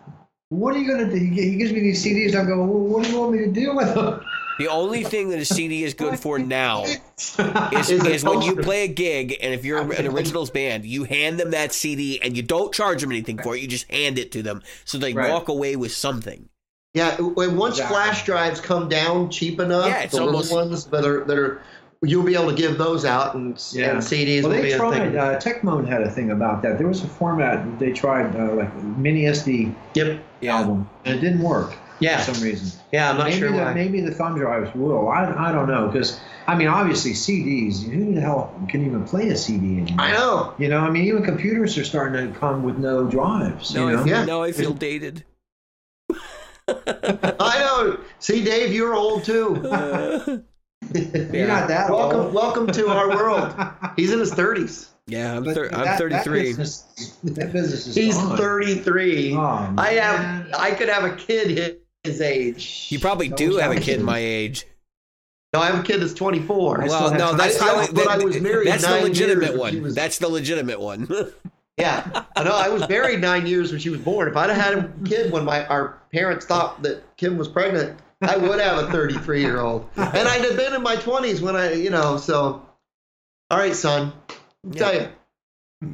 what 0.49 0.75
are 0.75 0.79
you 0.79 0.87
going 0.87 1.09
to 1.09 1.19
do? 1.19 1.25
He 1.25 1.55
gives 1.55 1.71
me 1.71 1.79
these 1.79 2.03
CDs. 2.05 2.35
I'm 2.35 2.45
going, 2.45 2.67
what 2.67 3.03
do 3.03 3.09
you 3.09 3.19
want 3.19 3.31
me 3.31 3.39
to 3.39 3.51
do 3.51 3.75
with 3.75 3.95
them? 3.95 4.21
The 4.59 4.67
only 4.67 5.03
thing 5.03 5.29
that 5.29 5.39
a 5.39 5.45
CD 5.45 5.83
is 5.83 5.93
good 5.93 6.19
for 6.19 6.37
now 6.37 6.83
is, 6.83 7.89
Is 7.89 8.05
is 8.05 8.23
when 8.23 8.41
you 8.41 8.55
play 8.57 8.83
a 8.83 8.87
gig, 8.87 9.37
and 9.41 9.53
if 9.53 9.65
you're 9.65 9.79
an 9.91 10.07
originals 10.07 10.49
band, 10.49 10.85
you 10.85 11.03
hand 11.03 11.39
them 11.39 11.51
that 11.51 11.73
CD 11.73 12.21
and 12.21 12.35
you 12.37 12.43
don't 12.43 12.73
charge 12.73 13.01
them 13.01 13.11
anything 13.11 13.37
for 13.39 13.55
it. 13.55 13.61
You 13.61 13.67
just 13.67 13.89
hand 13.91 14.19
it 14.19 14.31
to 14.33 14.43
them 14.43 14.61
so 14.85 14.97
they 14.97 15.13
Right. 15.13 15.31
walk 15.31 15.49
away 15.49 15.75
with 15.75 15.93
something. 15.93 16.47
yeah, 16.93 17.15
when 17.21 17.55
once 17.55 17.75
Exactly. 17.75 17.95
flash 17.95 18.25
drives 18.25 18.59
come 18.59 18.89
down 18.89 19.29
cheap 19.29 19.59
enough, 19.61 19.87
Yeah, 19.87 20.01
it's 20.01 20.13
the 20.15 20.23
little 20.25 20.55
ones 20.55 20.85
that 20.85 21.05
are 21.05 21.23
that 21.23 21.37
are 21.37 21.61
you'll 22.03 22.23
be 22.23 22.33
able 22.35 22.49
to 22.49 22.55
give 22.55 22.77
those 22.77 23.05
out 23.05 23.35
and, 23.35 23.57
Yeah. 23.71 23.91
and 23.91 24.03
CDs 24.03 24.41
Well, 24.43 24.51
will 24.51 24.57
be 24.61 24.69
they 24.69 24.73
a 24.73 24.77
tried. 24.77 24.97
thing. 25.11 25.17
Uh, 25.17 25.39
Techmoan 25.41 25.87
had 25.87 26.01
a 26.01 26.09
thing 26.09 26.31
about 26.31 26.61
that. 26.63 26.77
There 26.79 26.87
was 26.87 27.03
a 27.03 27.07
format 27.07 27.79
they 27.79 27.91
tried, 27.91 28.35
uh, 28.35 28.53
like 28.55 28.75
mini 28.97 29.27
SD 29.27 29.73
yep. 29.93 30.19
album, 30.43 30.89
and 31.05 31.15
it 31.15 31.21
didn't 31.21 31.41
work 31.43 31.73
Yeah. 32.01 32.21
for 32.21 32.33
some 32.33 32.43
reason. 32.43 32.79
Yeah, 32.91 33.11
I'm 33.11 33.17
not 33.17 33.27
maybe 33.27 33.39
sure 33.39 33.51
the, 33.51 33.57
why. 33.57 33.73
maybe 33.73 34.01
the 34.01 34.11
thumb 34.11 34.37
drives 34.37 34.73
will. 34.75 35.07
I, 35.07 35.49
I 35.49 35.51
don't 35.51 35.67
know 35.69 35.87
because 35.87 36.19
I 36.47 36.55
mean 36.55 36.67
obviously 36.67 37.11
CDs. 37.11 37.83
Who 37.83 38.13
the 38.15 38.21
hell 38.21 38.53
can 38.67 38.85
even 38.85 39.05
play 39.05 39.29
a 39.29 39.37
CD 39.37 39.77
anymore? 39.81 39.95
I 39.99 40.11
know. 40.11 40.53
You 40.57 40.67
know, 40.67 40.79
I 40.79 40.89
mean 40.89 41.05
even 41.05 41.23
computers 41.23 41.77
are 41.77 41.83
starting 41.85 42.33
to 42.33 42.37
come 42.39 42.63
with 42.63 42.77
no 42.77 43.05
drives. 43.05 43.73
No, 43.73 43.87
you 43.87 43.95
know? 43.95 44.03
I, 44.03 44.05
Yeah. 44.07 44.25
no, 44.25 44.43
I 44.43 44.51
feel 44.51 44.73
dated. 44.73 45.23
I 46.67 47.59
know. 47.59 47.99
See, 48.19 48.43
Dave, 48.43 48.73
you're 48.73 48.93
old 48.95 49.23
too. 49.23 49.61
Uh, 50.83 50.95
you're 51.31 51.47
not 51.47 51.67
that 51.67 51.89
welcome, 51.91 52.19
old. 52.21 52.33
welcome 52.33 52.67
to 52.67 52.87
our 52.89 53.07
world. 53.09 53.53
He's 53.95 54.11
in 54.11 54.19
his 54.19 54.31
30s. 54.31 54.87
Yeah, 55.05 55.37
I'm 55.37 55.43
But 55.43 55.53
thir- 55.53 55.69
I'm 55.71 55.97
33. 55.97 56.17
That 56.17 56.43
business, 56.57 57.17
that 57.23 57.53
business 57.53 57.85
is 57.87 57.95
He's 57.95 58.17
gone. 58.17 58.35
33. 58.35 59.35
Oh, 59.35 59.73
I 59.77 59.91
have. 59.93 60.47
I 60.57 60.71
could 60.71 60.89
have 60.89 61.03
a 61.03 61.15
kid 61.15 61.77
his, 62.03 62.13
his 62.13 62.21
age. 62.21 62.87
you 62.89 62.99
probably 62.99 63.29
do 63.29 63.57
have 63.57 63.71
a 63.71 63.79
kid 63.79 64.01
my 64.01 64.19
age. 64.19 64.65
No, 65.53 65.59
I 65.59 65.67
have 65.67 65.79
a 65.79 65.83
kid 65.83 66.01
that's 66.01 66.13
24. 66.13 66.85
Well, 66.87 67.13
no, 67.13 67.33
that's 67.35 67.61
I- 67.61 67.85
the, 67.85 67.91
I- 67.91 67.93
but 67.93 68.07
I 68.07 68.17
was 68.23 68.39
married 68.39 68.67
that's 68.67 68.85
the 68.85 69.01
legitimate 69.01 69.49
years 69.49 69.59
one. 69.59 69.81
was- 69.81 69.95
That's 69.95 70.17
the 70.17 70.29
legitimate 70.29 70.79
one. 70.79 71.07
Yeah, 71.77 72.25
I 72.35 72.43
know. 72.43 72.53
I 72.53 72.67
was 72.69 72.87
married 72.89 73.21
nine 73.21 73.47
years 73.47 73.71
when 73.71 73.79
she 73.79 73.89
was 73.89 74.01
born. 74.01 74.27
If 74.27 74.35
I'd 74.37 74.49
have 74.51 74.57
had 74.75 74.77
a 74.77 74.91
kid 75.05 75.31
when 75.31 75.45
my 75.45 75.65
our 75.65 75.99
parents 76.11 76.45
thought 76.45 76.83
that 76.83 77.01
Kim 77.15 77.37
was 77.37 77.47
pregnant, 77.47 77.97
I 78.21 78.37
would 78.37 78.59
have 78.59 78.77
a 78.89 78.91
33 78.91 79.41
year 79.41 79.59
old, 79.61 79.89
and 79.95 80.27
I'd 80.27 80.43
have 80.43 80.57
been 80.57 80.73
in 80.75 80.83
my 80.83 80.97
20s 80.97 81.39
when 81.41 81.55
I, 81.55 81.71
you 81.73 81.89
know. 81.89 82.17
So, 82.17 82.63
all 83.49 83.57
right, 83.57 83.73
son, 83.73 84.11
I'll 84.67 84.73
tell 84.73 84.93
you, 84.93 85.07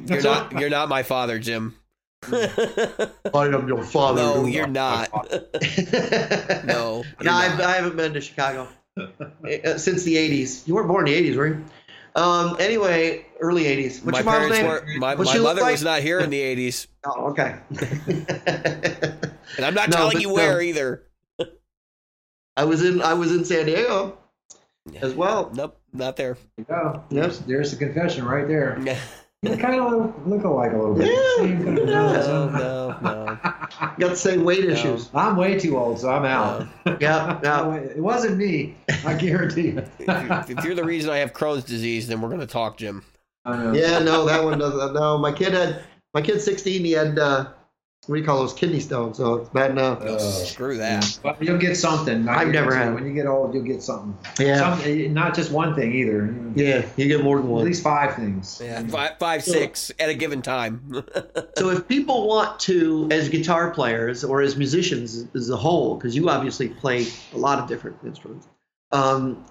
you're 0.08 0.20
not 0.20 0.52
you're 0.60 0.68
not 0.68 0.90
my 0.90 1.04
father, 1.04 1.38
Jim. 1.38 1.74
I 2.24 3.10
am 3.34 3.68
your 3.68 3.82
father. 3.84 4.22
no, 4.22 4.46
you're 4.46 4.66
not. 4.66 5.10
No, 6.64 7.02
no, 7.02 7.04
you're 7.20 7.32
I've, 7.32 7.58
not. 7.58 7.60
I 7.66 7.76
haven't 7.76 7.96
been 7.96 8.12
to 8.14 8.20
Chicago 8.20 8.68
uh, 8.98 9.78
since 9.78 10.02
the 10.02 10.16
80s. 10.16 10.66
You 10.66 10.74
weren't 10.74 10.88
born 10.88 11.06
in 11.08 11.14
the 11.14 11.30
80s, 11.30 11.36
were 11.36 11.46
you? 11.48 11.64
Um. 12.14 12.56
Anyway, 12.58 13.24
early 13.40 13.64
80s. 13.64 14.04
What's 14.04 14.24
my 14.24 14.32
your 14.32 14.40
mom's 14.40 14.52
name? 14.58 14.66
were 14.66 14.84
my, 14.98 15.14
my 15.14 15.38
mother 15.38 15.62
like? 15.62 15.72
was 15.72 15.84
not 15.84 16.00
here 16.00 16.18
in 16.20 16.30
the 16.30 16.40
80s, 16.40 16.88
Oh, 17.04 17.28
okay. 17.30 17.58
and 19.56 19.64
I'm 19.64 19.74
not 19.74 19.88
No, 19.90 19.96
telling 19.96 20.14
but, 20.14 20.22
you 20.22 20.32
where 20.32 20.56
um, 20.56 20.62
either. 20.62 21.04
I 22.56 22.64
was 22.64 22.84
in 22.84 23.00
I 23.02 23.14
was 23.14 23.30
in 23.30 23.44
San 23.44 23.66
Diego 23.66 24.18
as 25.00 25.14
well. 25.14 25.50
Nope, 25.54 25.80
not 25.92 26.16
there. 26.16 26.34
There 26.34 26.42
you 26.58 26.64
go. 26.64 26.92
Yep. 26.94 27.08
There's, 27.10 27.38
there's 27.40 27.70
the 27.70 27.76
confession 27.76 28.24
right 28.24 28.48
there. 28.48 28.78
You 29.42 29.56
kind 29.56 29.80
of 29.80 29.92
look, 29.92 30.14
look 30.26 30.44
alike 30.44 30.72
a 30.72 30.76
little 30.76 30.94
bit. 30.96 31.06
Yeah. 31.06 31.36
Same 31.36 31.64
kind 31.64 31.78
of 31.78 31.86
nose, 31.86 32.26
No, 32.26 32.48
no, 32.48 32.98
no. 33.00 33.38
Got 33.98 33.98
the 33.98 34.16
same 34.16 34.42
weight 34.42 34.64
issues. 34.64 35.10
I'm 35.14 35.36
way 35.36 35.56
too 35.56 35.78
old, 35.78 36.00
so 36.00 36.10
I'm 36.10 36.24
out. 36.24 36.66
Yeah, 37.00 37.38
yeah. 37.44 37.74
it 37.74 38.02
wasn't 38.02 38.38
me. 38.38 38.74
I 39.04 39.14
guarantee 39.14 39.68
you. 39.68 39.84
If, 40.00 40.50
if 40.50 40.64
you're 40.64 40.74
the 40.74 40.84
reason 40.84 41.10
I 41.10 41.18
have 41.18 41.32
Crohn's 41.32 41.62
disease, 41.62 42.08
then 42.08 42.20
we're 42.20 42.30
gonna 42.30 42.46
talk, 42.46 42.78
Jim. 42.78 43.04
I 43.44 43.56
know. 43.56 43.72
Yeah, 43.72 44.00
no, 44.00 44.24
that 44.24 44.42
one 44.42 44.58
doesn't. 44.58 44.94
No, 44.94 45.18
my 45.18 45.30
kid 45.30 45.52
had 45.52 45.84
my 46.14 46.22
kid's 46.22 46.44
16. 46.44 46.84
He 46.84 46.92
had 46.92 47.18
uh, 47.18 47.50
what 48.08 48.14
do 48.14 48.20
you 48.22 48.26
call 48.26 48.38
those 48.38 48.54
kidney 48.54 48.80
stones? 48.80 49.18
So 49.18 49.34
it's 49.34 49.50
bad 49.50 49.70
enough. 49.70 49.98
Oh, 50.00 50.16
screw 50.16 50.78
that. 50.78 51.18
But 51.22 51.42
you'll 51.42 51.58
get 51.58 51.76
something. 51.76 52.26
I 52.26 52.36
I've 52.36 52.48
never 52.48 52.74
had 52.74 52.94
When 52.94 53.06
you 53.06 53.12
get 53.12 53.26
old, 53.26 53.52
you'll 53.52 53.64
get 53.64 53.82
something. 53.82 54.16
Yeah, 54.44 54.78
Some, 54.78 55.12
not 55.12 55.34
just 55.34 55.52
one 55.52 55.74
thing 55.74 55.92
either. 55.94 56.34
yeah, 56.54 56.86
you 56.96 57.06
get 57.06 57.22
more 57.22 57.36
than 57.36 57.48
one. 57.48 57.60
At 57.60 57.66
least 57.66 57.82
five 57.82 58.14
things. 58.14 58.62
Yeah, 58.64 58.82
five, 58.86 59.18
five, 59.18 59.44
six 59.44 59.92
at 59.98 60.08
a 60.08 60.14
given 60.14 60.40
time. 60.42 61.04
So 61.56 61.70
if 61.70 61.88
people 61.88 62.28
want 62.28 62.60
to, 62.60 63.08
as 63.10 63.28
guitar 63.28 63.72
players 63.72 64.22
or 64.22 64.42
as 64.42 64.56
musicians 64.56 65.26
as 65.34 65.50
a 65.50 65.56
whole, 65.56 65.96
because 65.96 66.14
you 66.14 66.28
obviously 66.28 66.68
play 66.68 67.06
a 67.34 67.36
lot 67.36 67.58
of 67.58 67.68
different 67.68 67.96
instruments, 68.04 68.46
um, 68.92 69.44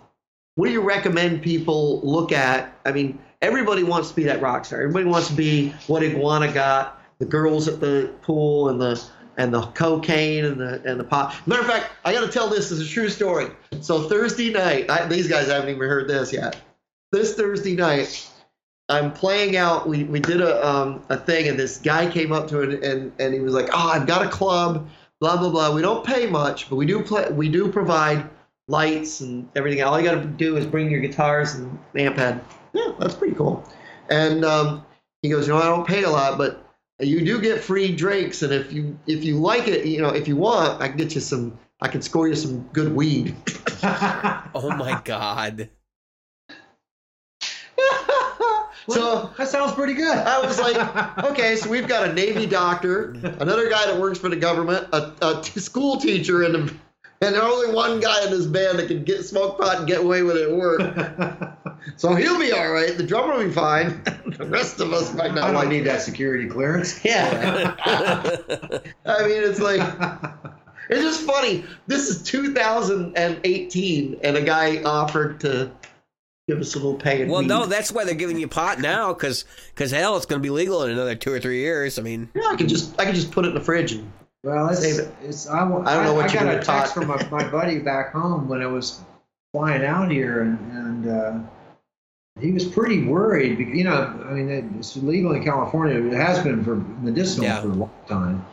what 0.56 0.68
do 0.68 0.72
you 0.72 0.82
recommend 0.82 1.42
people 1.42 2.00
look 2.02 2.32
at? 2.32 2.74
I 2.86 2.94
mean, 2.94 3.20
everybody 3.42 3.84
wants 3.84 4.10
to 4.10 4.16
be 4.16 4.24
that 4.24 4.42
rock 4.42 4.64
star. 4.66 4.82
Everybody 4.82 5.06
wants 5.06 5.28
to 5.28 5.34
be 5.36 5.70
what 5.88 6.02
Iguana 6.02 6.54
got, 6.54 6.97
the 7.20 7.26
girls 7.26 7.68
at 7.68 7.80
the 7.80 8.14
pool 8.22 8.70
and 8.70 8.80
the 8.82 9.02
and 9.38 9.54
the 9.54 9.62
cocaine 9.68 10.46
and 10.46 10.60
the 10.60 10.82
and 10.86 11.00
the 11.00 11.04
pot. 11.04 11.36
Matter 11.46 11.62
of 11.62 11.68
fact, 11.68 11.92
I 12.06 12.14
got 12.14 12.26
to 12.26 12.32
tell 12.32 12.50
this 12.50 12.72
as 12.72 12.80
a 12.80 12.88
true 12.88 13.10
story. 13.10 13.50
So 13.82 14.08
Thursday 14.10 14.52
night, 14.52 14.90
I, 14.90 15.06
these 15.08 15.28
guys 15.28 15.48
haven't 15.48 15.70
even 15.70 15.88
heard 15.88 16.08
this 16.08 16.34
yet. 16.34 16.60
This 17.12 17.36
Thursday 17.36 17.76
night, 17.76 18.30
I'm 18.90 19.14
playing 19.14 19.56
out. 19.56 19.88
We, 19.88 20.04
we 20.06 20.20
did 20.20 20.42
a 20.42 20.68
um, 20.68 21.04
a 21.10 21.18
thing, 21.18 21.48
and 21.48 21.58
this 21.58 21.78
guy 21.78 22.10
came 22.10 22.32
up 22.32 22.48
to 22.50 22.62
it, 22.62 22.84
and 22.84 23.12
and 23.20 23.34
he 23.34 23.40
was 23.40 23.54
like, 23.54 23.70
"Oh, 23.74 23.90
I've 23.90 24.08
got 24.08 24.26
a 24.26 24.30
club 24.30 24.88
blah 25.20 25.38
blah 25.38 25.50
blah. 25.50 25.74
We 25.74 25.82
don't 25.82 26.06
pay 26.06 26.28
much, 26.28 26.70
but 26.70 26.76
we 26.76 26.86
do 26.86 27.02
play. 27.02 27.30
We 27.32 27.50
do 27.50 27.72
provide 27.72 28.30
lights 28.68 29.22
and 29.22 29.50
everything. 29.56 29.82
All 29.84 30.00
you 30.00 30.06
got 30.06 30.22
to 30.22 30.26
do 30.26 30.58
is 30.58 30.66
bring 30.66 30.92
your 30.92 31.00
guitars 31.00 31.56
and 31.56 31.78
amp 31.96 32.18
head. 32.18 32.42
Yeah, 32.74 32.94
that's 33.00 33.16
pretty 33.16 33.36
cool. 33.36 33.64
And 34.10 34.46
um, 34.46 34.86
he 35.22 35.30
goes, 35.30 35.48
you 35.48 35.54
know, 35.54 35.60
I 35.60 35.66
don't 35.66 35.88
pay 35.88 36.04
a 36.04 36.10
lot, 36.10 36.38
but 36.38 36.67
you 37.00 37.24
do 37.24 37.42
get 37.42 37.62
free 37.62 37.96
drinks, 37.96 38.42
and 38.42 38.52
if 38.52 38.74
you 38.74 38.98
if 39.06 39.24
you 39.24 39.40
like 39.40 39.68
it, 39.68 39.86
you 39.86 40.02
know, 40.02 40.10
if 40.10 40.28
you 40.28 40.36
want, 40.36 40.82
I 40.82 40.88
can 40.88 40.98
get 40.98 41.16
you 41.16 41.22
some. 41.22 41.60
I 41.80 41.88
can 41.90 42.02
score 42.02 42.28
you 42.28 42.36
some 42.36 42.62
good 42.74 42.96
weed. 42.96 43.36
Oh 43.84 44.76
my 44.76 45.00
god. 45.06 45.70
so 48.90 49.32
that 49.38 49.48
sounds 49.48 49.74
pretty 49.74 49.94
good. 49.94 50.18
I 50.18 50.44
was 50.44 50.60
like, 50.60 50.78
okay, 51.26 51.56
so 51.58 51.70
we've 51.70 51.88
got 51.88 52.10
a 52.10 52.14
Navy 52.14 52.48
doctor, 52.48 53.12
another 53.12 53.70
guy 53.70 53.86
that 53.86 54.00
works 54.00 54.18
for 54.18 54.30
the 54.30 54.36
government, 54.36 54.88
a 54.92 55.44
school 55.44 55.98
teacher, 55.98 56.42
and 56.42 56.80
a, 57.22 57.32
there's 57.32 57.44
only 57.44 57.74
one 57.74 58.00
guy 58.00 58.24
in 58.26 58.32
this 58.32 58.46
band 58.46 58.80
that 58.80 58.88
can 58.88 59.04
get 59.04 59.24
smoke 59.26 59.58
pot 59.60 59.78
and 59.80 59.88
get 59.88 60.02
away 60.02 60.22
with 60.24 60.38
it 60.38 60.50
at 60.50 60.56
work. 60.56 61.54
So 61.96 62.14
he'll 62.16 62.38
be 62.38 62.52
all 62.52 62.70
right. 62.70 62.98
The 62.98 63.04
drummer 63.04 63.38
will 63.38 63.46
be 63.46 63.52
fine. 63.52 64.02
the 64.38 64.46
rest 64.46 64.82
of 64.82 64.92
us 64.92 65.14
might 65.14 65.32
I 65.32 65.36
not 65.36 65.52
don't 65.54 65.70
need 65.70 65.82
that 65.86 66.02
security 66.02 66.48
clearance. 66.50 67.00
Yeah. 67.06 67.74
I 69.06 69.28
mean, 69.28 69.42
it's 69.44 69.60
like, 69.62 69.80
it's 70.90 71.02
just 71.02 71.22
funny. 71.22 71.64
This 71.88 72.10
is 72.10 72.22
2018, 72.24 74.20
and 74.22 74.38
a 74.38 74.42
guy 74.42 74.84
offered 74.84 75.40
to 75.42 75.72
give 76.50 76.60
us 76.60 76.76
a 76.76 76.78
little 76.78 76.96
pay 76.96 77.22
and 77.22 77.32
Well, 77.32 77.42
weed. 77.42 77.48
no, 77.48 77.66
that's 77.68 77.92
why 77.92 78.04
they're 78.04 78.16
giving 78.16 78.38
you 78.40 78.48
pot 78.50 78.80
now, 78.82 79.14
because 79.14 79.46
hell, 79.76 80.18
it's 80.18 80.26
going 80.26 80.42
to 80.42 80.44
be 80.44 80.50
legal 80.50 80.84
in 80.84 80.92
another 80.92 81.16
two 81.16 81.32
or 81.32 81.40
three 81.40 81.60
years. 81.62 81.98
I 81.98 82.02
mean, 82.02 82.30
Yeah, 82.36 82.48
I 82.48 82.56
could 82.58 82.68
just 82.70 83.00
I 83.00 83.06
could 83.06 83.16
just 83.16 83.32
put 83.32 83.46
it 83.46 83.50
in 83.50 83.54
the 83.56 83.62
fridge 83.62 83.94
and 83.94 84.12
Well, 84.44 84.70
it's, 84.70 84.82
Save 84.82 85.00
it. 85.00 85.14
it's 85.24 85.48
I, 85.48 85.64
wa- 85.64 85.84
I 85.86 85.96
don't 85.96 86.04
know 86.06 86.14
what 86.14 86.26
I 86.30 86.34
you 86.34 86.34
got 86.40 86.44
do 86.46 86.50
a 86.52 86.58
with 86.58 86.66
text 86.66 86.94
pot. 86.96 87.06
from 87.06 87.08
my, 87.32 87.44
my 87.44 87.50
buddy 87.50 87.80
back 87.80 88.12
home 88.14 88.48
when 88.48 88.62
I 88.62 88.68
was 88.68 89.02
flying 89.52 89.84
out 89.84 90.12
here, 90.12 90.42
and, 90.42 90.60
and 90.72 91.10
uh, 91.10 91.40
he 92.40 92.52
was 92.52 92.66
pretty 92.66 93.04
worried. 93.06 93.58
Because, 93.58 93.74
you 93.76 93.84
know, 93.84 94.26
I 94.30 94.34
mean, 94.34 94.76
it's 94.78 94.96
legal 94.98 95.34
in 95.34 95.44
California. 95.44 96.00
It 96.06 96.14
has 96.14 96.42
been 96.44 96.64
for 96.64 96.76
medicinal 96.76 97.46
Yeah. 97.46 97.62
for 97.62 97.70
a 97.70 97.74
long 97.74 97.92
time, 98.08 98.46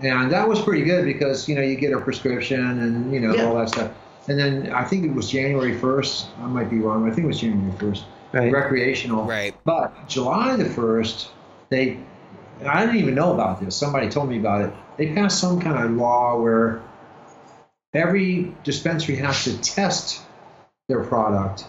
and 0.00 0.30
that 0.32 0.48
was 0.48 0.60
pretty 0.62 0.84
good 0.84 1.04
because 1.04 1.48
you 1.48 1.54
know 1.54 1.62
you 1.62 1.76
get 1.76 1.92
a 1.92 2.00
prescription 2.00 2.60
and 2.80 3.12
you 3.12 3.20
know 3.20 3.34
Yeah. 3.34 3.44
all 3.46 3.56
that 3.56 3.68
stuff. 3.68 3.92
And 4.28 4.36
then 4.36 4.72
I 4.72 4.82
think 4.84 5.04
it 5.04 5.14
was 5.14 5.30
January 5.30 5.78
1st. 5.78 6.26
I 6.40 6.46
might 6.48 6.68
be 6.68 6.80
wrong. 6.80 7.06
I 7.08 7.14
think 7.14 7.26
it 7.26 7.28
was 7.28 7.38
January 7.40 7.70
1st. 7.78 8.02
Recreational. 8.32 9.24
right. 9.24 9.54
But 9.64 10.08
July 10.08 10.56
the 10.56 10.64
1st, 10.64 11.28
they, 11.68 12.00
I 12.66 12.84
didn't 12.84 13.00
even 13.00 13.14
know 13.14 13.32
about 13.32 13.60
this. 13.60 13.76
Somebody 13.76 14.08
told 14.08 14.28
me 14.28 14.40
about 14.40 14.62
it. 14.62 14.72
They 14.96 15.14
passed 15.14 15.40
some 15.40 15.60
kind 15.60 15.84
of 15.84 15.90
law 15.92 16.40
where 16.40 16.82
every 17.94 18.54
dispensary 18.64 19.16
has 19.16 19.44
to 19.44 19.60
test 19.60 20.22
their 20.88 21.04
product 21.04 21.64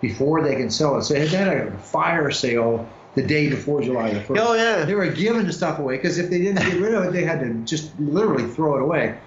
before 0.00 0.42
they 0.42 0.56
can 0.56 0.70
sell 0.70 0.98
it. 0.98 1.04
So 1.04 1.14
they 1.14 1.26
had 1.26 1.48
a 1.48 1.70
fire 1.78 2.30
sale 2.30 2.88
the 3.14 3.22
day 3.22 3.48
before 3.48 3.80
July 3.80 4.12
the 4.12 4.20
1st. 4.20 4.38
Oh 4.38 4.54
yeah. 4.54 4.84
They 4.84 4.94
were 4.94 5.08
giving 5.08 5.46
the 5.46 5.52
stuff 5.52 5.78
away 5.78 5.96
because 5.96 6.18
if 6.18 6.28
they 6.28 6.38
didn't 6.38 6.62
get 6.62 6.80
rid 6.80 6.94
of 6.94 7.04
it, 7.04 7.12
they 7.12 7.24
had 7.24 7.40
to 7.40 7.54
just 7.64 7.98
literally 7.98 8.46
throw 8.46 8.76
it 8.76 8.82
away. 8.82 9.18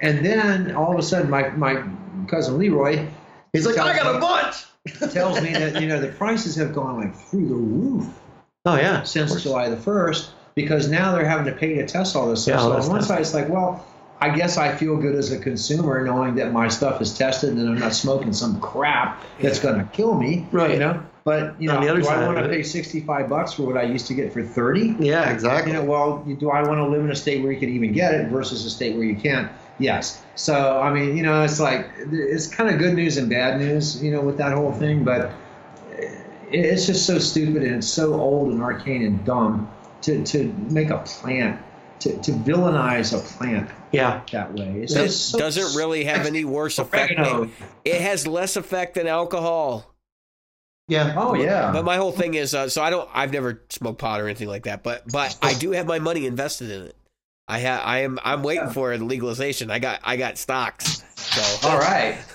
And 0.00 0.24
then 0.24 0.74
all 0.74 0.92
of 0.92 0.98
a 0.98 1.02
sudden, 1.02 1.30
my, 1.30 1.48
my 1.50 1.84
cousin 2.28 2.58
Leroy 2.58 3.06
He's 3.52 3.66
like, 3.66 3.78
I 3.78 3.96
got 3.96 4.16
a 4.16 4.18
bunch. 4.18 4.64
tells 5.12 5.40
me 5.40 5.52
that 5.52 5.80
you 5.80 5.86
know 5.86 6.00
the 6.00 6.08
prices 6.08 6.56
have 6.56 6.74
gone 6.74 7.00
like 7.00 7.14
through 7.14 7.48
the 7.48 7.54
roof 7.54 8.20
Oh 8.64 8.74
yeah. 8.74 9.04
since 9.04 9.40
July 9.40 9.68
the 9.68 9.76
first 9.76 10.32
because 10.54 10.90
now 10.90 11.14
they're 11.14 11.28
having 11.28 11.46
to 11.46 11.52
pay 11.52 11.74
to 11.74 11.86
test 11.86 12.16
all 12.16 12.28
this 12.28 12.46
Yeah, 12.46 12.58
stuff. 12.58 12.72
all 12.72 12.82
so 12.82 12.88
on 12.88 12.96
one 12.96 13.02
side, 13.02 13.20
it's 13.20 13.34
like, 13.34 13.48
well, 13.48 13.84
I 14.20 14.30
guess 14.30 14.56
I 14.56 14.74
feel 14.76 14.96
good 14.96 15.16
as 15.16 15.32
a 15.32 15.38
consumer 15.38 16.04
knowing 16.04 16.36
that 16.36 16.52
my 16.52 16.68
stuff 16.68 17.00
is 17.00 17.16
tested 17.16 17.54
and 17.54 17.68
I'm 17.68 17.78
not 17.78 17.92
smoking 17.94 18.32
some 18.32 18.60
crap 18.60 19.22
that's 19.40 19.58
going 19.58 19.78
to 19.78 19.84
kill 19.86 20.14
me. 20.14 20.46
Right. 20.52 20.72
You 20.72 20.78
know. 20.78 21.02
But 21.24 21.60
you 21.60 21.68
know, 21.68 21.76
On 21.76 21.82
the 21.84 21.88
other 21.88 22.00
do 22.00 22.06
side 22.06 22.22
I 22.22 22.26
want 22.26 22.38
to 22.38 22.48
pay 22.48 22.64
sixty-five 22.64 23.28
bucks 23.28 23.52
for 23.52 23.62
what 23.62 23.76
I 23.76 23.82
used 23.84 24.08
to 24.08 24.14
get 24.14 24.32
for 24.32 24.42
thirty? 24.42 24.96
Yeah, 24.98 25.30
exactly. 25.30 25.72
You 25.72 25.78
know, 25.78 25.84
well, 25.84 26.18
do 26.38 26.50
I 26.50 26.62
want 26.62 26.78
to 26.78 26.86
live 26.86 27.04
in 27.04 27.12
a 27.12 27.16
state 27.16 27.42
where 27.42 27.52
you 27.52 27.60
can 27.60 27.68
even 27.68 27.92
get 27.92 28.14
it 28.14 28.28
versus 28.28 28.64
a 28.64 28.70
state 28.70 28.96
where 28.96 29.04
you 29.04 29.14
can't? 29.14 29.50
Yes. 29.78 30.20
So, 30.34 30.80
I 30.80 30.92
mean, 30.92 31.16
you 31.16 31.22
know, 31.22 31.44
it's 31.44 31.60
like 31.60 31.88
it's 32.10 32.52
kind 32.52 32.70
of 32.70 32.80
good 32.80 32.94
news 32.94 33.18
and 33.18 33.30
bad 33.30 33.60
news, 33.60 34.02
you 34.02 34.10
know, 34.10 34.20
with 34.20 34.36
that 34.38 34.52
whole 34.52 34.72
thing. 34.72 35.04
But 35.04 35.30
eh, 36.00 36.08
it's 36.50 36.86
just 36.86 37.06
so 37.06 37.18
stupid 37.18 37.62
and 37.62 37.76
it's 37.76 37.88
so 37.88 38.14
old 38.14 38.52
and 38.52 38.60
arcane 38.60 39.04
and 39.04 39.24
dumb 39.24 39.70
to, 40.02 40.22
to 40.24 40.52
make 40.70 40.90
a 40.90 40.98
plant 40.98 41.60
to, 42.00 42.16
to 42.20 42.32
villainize 42.32 43.16
a 43.16 43.22
plant 43.38 43.70
Yeah. 43.92 44.22
that 44.32 44.52
way. 44.54 44.80
It's 44.82 44.94
Does, 44.94 45.06
just 45.06 45.30
so 45.30 45.38
doesn't 45.38 45.78
really 45.78 46.04
have 46.04 46.26
any 46.26 46.44
worse 46.44 46.78
effect. 46.78 47.12
Oregano. 47.12 47.48
It 47.84 48.00
has 48.00 48.26
less 48.26 48.56
effect 48.56 48.94
than 48.94 49.06
alcohol. 49.06 49.88
Yeah. 50.88 51.14
Oh 51.16 51.34
yeah. 51.34 51.70
But 51.72 51.84
my 51.84 51.96
whole 51.96 52.10
thing 52.12 52.34
is, 52.34 52.54
uh, 52.54 52.68
so 52.68 52.82
I 52.82 52.90
don't, 52.90 53.08
I've 53.14 53.32
never 53.32 53.62
smoked 53.70 54.00
pot 54.00 54.20
or 54.20 54.26
anything 54.26 54.48
like 54.48 54.64
that, 54.64 54.82
but 54.82 55.04
but 55.12 55.38
I 55.40 55.54
do 55.54 55.70
have 55.70 55.86
my 55.86 56.00
money 56.00 56.26
invested 56.26 56.70
in 56.70 56.82
it. 56.86 56.96
I 57.46 57.60
ha 57.60 57.80
I 57.84 57.98
am, 57.98 58.18
I'm 58.24 58.42
waiting 58.42 58.70
for 58.70 58.96
legalization. 58.98 59.70
I 59.70 59.78
got, 59.78 60.00
I 60.02 60.16
got 60.16 60.38
stocks. 60.38 61.04
So. 61.34 61.68
All 61.68 61.78
right. 61.78 62.18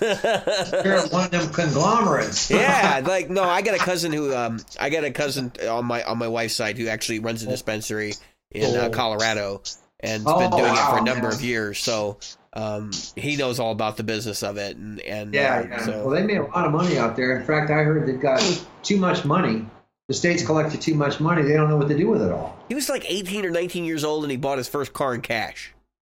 You're 0.84 1.06
one 1.08 1.24
of 1.26 1.30
them 1.30 1.52
conglomerates. 1.52 2.50
yeah, 2.50 3.00
like 3.06 3.30
no, 3.30 3.42
I 3.44 3.62
got 3.62 3.74
a 3.74 3.78
cousin 3.78 4.12
who, 4.12 4.34
um, 4.34 4.60
I 4.80 4.90
got 4.90 5.04
a 5.04 5.10
cousin 5.10 5.52
on 5.68 5.84
my 5.84 6.02
on 6.02 6.18
my 6.18 6.28
wife's 6.28 6.54
side 6.54 6.78
who 6.78 6.88
actually 6.88 7.20
runs 7.20 7.42
a 7.42 7.46
dispensary 7.46 8.14
in 8.50 8.74
uh, 8.76 8.84
Oh. 8.84 8.90
Colorado 8.90 9.62
and 10.00 10.22
Oh, 10.26 10.38
been 10.38 10.50
doing 10.50 10.72
it 10.74 10.90
for 10.90 10.98
a 10.98 11.02
number 11.02 11.28
man. 11.28 11.32
of 11.32 11.42
years. 11.42 11.78
So 11.78 12.18
um, 12.54 12.90
he 13.14 13.36
knows 13.36 13.60
all 13.60 13.72
about 13.72 13.96
the 13.96 14.02
business 14.04 14.42
of 14.42 14.56
it, 14.56 14.76
and 14.76 15.00
and 15.00 15.32
Yeah, 15.34 15.58
uh, 15.58 15.66
yeah. 15.68 15.84
so 15.84 15.92
Well, 16.06 16.10
they 16.10 16.22
made 16.22 16.38
a 16.38 16.44
lot 16.44 16.66
of 16.66 16.72
money 16.72 16.98
out 16.98 17.14
there. 17.16 17.36
In 17.38 17.44
fact, 17.46 17.70
I 17.70 17.82
heard 17.84 18.06
they've 18.08 18.20
got 18.20 18.40
too 18.82 18.96
much 18.96 19.24
money. 19.24 19.64
The 20.08 20.14
state's 20.14 20.42
collected 20.44 20.80
too 20.80 20.94
much 20.94 21.20
money. 21.20 21.42
They 21.42 21.52
don't 21.52 21.68
know 21.68 21.76
what 21.76 21.88
to 21.88 21.96
do 21.96 22.08
with 22.08 22.22
it 22.22 22.32
all. 22.32 22.56
he 22.68 22.74
was 22.74 22.88
like 22.88 23.04
18 23.06 23.44
or 23.44 23.50
19 23.50 23.84
years 23.84 24.04
old, 24.04 24.24
and 24.24 24.30
he 24.30 24.38
bought 24.38 24.56
his 24.56 24.66
first 24.66 24.92
car 24.94 25.14
in 25.14 25.20
cash. 25.20 25.74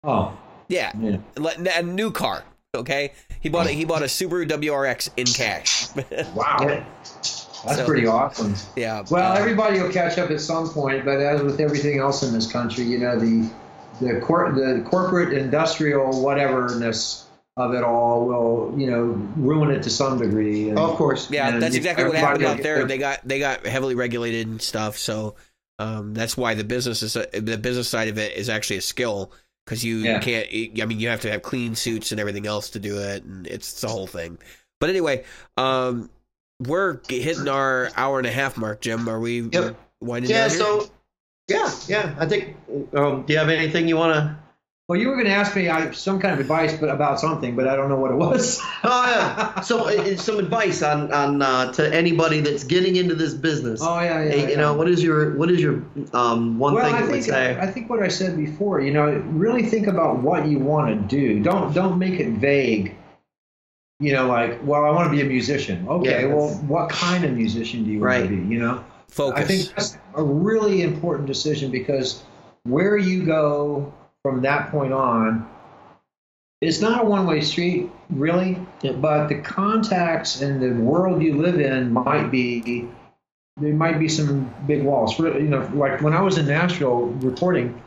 Oh, 0.05 0.37
Yeah, 0.69 0.93
yeah. 1.01 1.17
A 1.79 1.83
new 1.83 2.11
car. 2.11 2.45
Okay, 2.75 3.13
he 3.41 3.49
bought 3.49 3.67
a, 3.67 3.71
he 3.71 3.85
bought 3.87 4.03
a 4.03 4.07
Subaru 4.07 4.47
WRX 4.47 5.09
in 5.17 5.27
cash. 5.27 5.87
Wow. 6.35 6.85
That's 7.65 7.79
So- 7.79 7.87
pretty 7.87 8.07
awesome. 8.07 8.55
yeah. 8.77 9.05
Well, 9.11 9.33
uh, 9.33 9.37
everybody 9.39 9.81
will 9.81 9.91
catch 9.91 10.17
up 10.19 10.31
at 10.31 10.41
some 10.41 10.69
point, 10.69 11.05
but 11.05 11.19
as 11.19 11.43
with 11.43 11.61
everything 11.61 11.99
else 11.99 12.23
in 12.23 12.33
this 12.33 12.51
country, 12.51 12.85
you 12.85 12.99
know, 12.99 13.19
the 13.19 13.51
the 14.01 14.21
cor- 14.21 14.53
the 14.53 14.85
corporate 14.89 15.33
industrial 15.37 16.13
whateverness 16.13 17.25
of 17.57 17.75
it 17.75 17.83
all 17.83 18.27
will, 18.27 18.75
you 18.79 18.89
know, 18.89 19.07
ruin 19.37 19.71
it 19.73 19.83
to 19.83 19.91
some 19.91 20.19
degree. 20.19 20.69
And, 20.69 20.79
Of 20.79 20.95
course. 20.97 21.29
Yeah, 21.31 21.49
and 21.49 21.61
that's 21.61 21.75
exactly 21.75 22.05
what 22.05 22.15
happened 22.15 22.45
out 22.45 22.63
there. 22.63 22.85
They 22.85 22.99
got 22.99 23.27
they 23.27 23.39
got 23.41 23.67
heavily 23.67 23.95
regulated 23.97 24.47
and 24.47 24.63
stuff. 24.63 24.97
So 24.99 25.35
um, 25.81 26.15
that's 26.15 26.37
why 26.37 26.55
the 26.55 26.65
business 26.65 27.03
is 27.03 27.15
the 27.15 27.59
business 27.61 27.89
side 27.89 28.09
of 28.09 28.19
it 28.19 28.37
is 28.37 28.49
actually 28.49 28.77
a 28.77 28.83
skill 28.83 29.33
because 29.69 29.85
you 29.85 29.97
Yeah. 29.99 30.19
can't. 30.19 30.49
I 30.81 30.87
mean, 30.87 30.99
you 30.99 31.09
have 31.09 31.21
to 31.21 31.31
have 31.31 31.43
clean 31.43 31.75
suits 31.75 32.11
and 32.11 32.19
everything 32.19 32.47
else 32.47 32.71
to 32.71 32.79
do 32.79 32.99
it, 32.99 33.23
and 33.25 33.47
it's, 33.47 33.83
the 33.83 33.89
whole 33.89 34.07
thing. 34.07 34.39
But 34.81 34.89
anyway, 34.89 35.25
um, 35.59 36.09
we're 36.59 37.01
hitting 37.07 37.49
our 37.49 37.91
hour 37.95 38.17
and 38.17 38.27
a 38.27 38.33
half 38.33 38.57
mark. 38.57 38.81
Jim, 38.81 39.09
are 39.09 39.21
we 39.21 39.43
Yep. 39.43 39.77
winding 40.01 40.31
Yeah. 40.31 40.49
So. 40.49 40.91
Yeah. 41.49 41.71
Yeah. 41.87 42.15
I 42.19 42.25
think. 42.27 42.57
Um, 42.95 43.25
do 43.27 43.33
you 43.35 43.39
have 43.39 43.51
anything 43.51 43.89
you 43.89 43.97
want 43.97 44.15
to? 44.15 44.37
Well, 44.89 44.99
you 44.99 45.09
were 45.09 45.17
going 45.17 45.27
to 45.27 45.33
ask 45.33 45.55
me 45.55 45.69
I, 45.69 45.91
some 45.91 46.19
kind 46.19 46.33
of 46.33 46.41
advice, 46.41 46.75
but 46.75 46.89
about 46.89 47.21
something, 47.21 47.55
but 47.55 47.69
I 47.69 47.77
don't 47.77 47.91
know 47.91 47.99
what 47.99 48.11
it 48.11 48.17
was. 48.17 48.59
Oh 48.85 49.05
yeah. 49.07 49.61
So 49.61 49.81
uh, 49.87 49.93
uh, 49.93 50.17
some 50.17 50.39
advice 50.39 50.83
on 50.83 51.13
on 51.13 51.43
uh, 51.43 51.73
to 51.73 51.95
anybody 51.95 52.41
that's 52.41 52.65
getting 52.65 52.97
into 52.97 53.15
this 53.15 53.35
business. 53.35 53.81
Oh 53.83 54.01
yeah, 54.01 54.23
yeah. 54.23 54.31
Hey, 54.31 54.43
yeah. 54.43 54.49
you 54.49 54.57
know, 54.57 54.73
what 54.73 54.89
is 54.89 55.03
your 55.03 55.37
what 55.37 55.51
is 55.51 55.61
your 55.61 55.83
um, 56.15 56.59
one 56.59 56.75
well, 56.75 56.85
thing 56.87 56.95
I 56.95 56.99
you 57.01 57.05
would 57.05 57.13
think 57.13 57.25
say? 57.25 57.59
I 57.59 57.67
think 57.67 57.91
what 57.91 58.03
I 58.03 58.09
said 58.09 58.37
before. 58.37 58.81
You 58.81 58.93
know, 58.93 59.11
really 59.27 59.65
think 59.65 59.89
about 59.89 60.21
what 60.21 60.47
you 60.47 60.59
want 60.59 60.89
to 60.89 61.17
do. 61.17 61.43
Don't 61.43 61.75
don't 61.75 61.99
make 61.99 62.19
it 62.19 62.31
vague. 62.31 62.95
You 64.01 64.13
know, 64.13 64.29
like, 64.29 64.61
well, 64.65 64.85
I 64.85 64.91
want 64.91 65.11
to 65.11 65.11
be 65.11 65.21
a 65.21 65.25
musician. 65.25 65.87
Okay, 65.89 66.23
Yeah, 66.23 66.33
well, 66.33 66.51
what 66.69 66.89
kind 66.89 67.25
of 67.25 67.33
musician 67.33 67.85
do 67.85 67.91
you 67.91 67.99
Right. 67.99 68.21
want 68.21 68.31
to 68.31 68.37
be? 68.37 68.55
You 68.55 68.61
know, 68.61 68.85
Focus. 69.09 69.45
I 69.45 69.47
think 69.47 69.75
that's 69.75 69.99
a 70.15 70.23
really 70.23 70.83
important 70.83 71.27
decision 71.27 71.71
because 71.71 72.23
where 72.63 72.97
you 72.97 73.27
go 73.27 73.93
from 74.23 74.43
that 74.43 74.71
point 74.71 74.93
on, 74.93 75.49
it's 76.61 76.81
not 76.81 77.03
a 77.03 77.07
one-way 77.07 77.41
street, 77.41 77.91
really. 78.11 78.59
Yeah. 78.83 78.93
But 78.93 79.29
the 79.29 79.41
contacts 79.41 80.41
and 80.41 80.61
the 80.61 80.83
world 80.83 81.23
you 81.23 81.37
live 81.37 81.61
in 81.61 81.93
might 81.93 82.31
be 82.31 82.89
there 83.61 83.75
might 83.75 83.99
be 83.99 84.09
some 84.09 84.53
big 84.67 84.85
walls. 84.85 85.15
For, 85.15 85.39
you 85.39 85.49
know, 85.49 85.69
like 85.75 86.01
when 86.01 86.15
I 86.15 86.23
was 86.23 86.39
in 86.39 86.47
Nashville 86.47 87.07
reporting, 87.07 87.81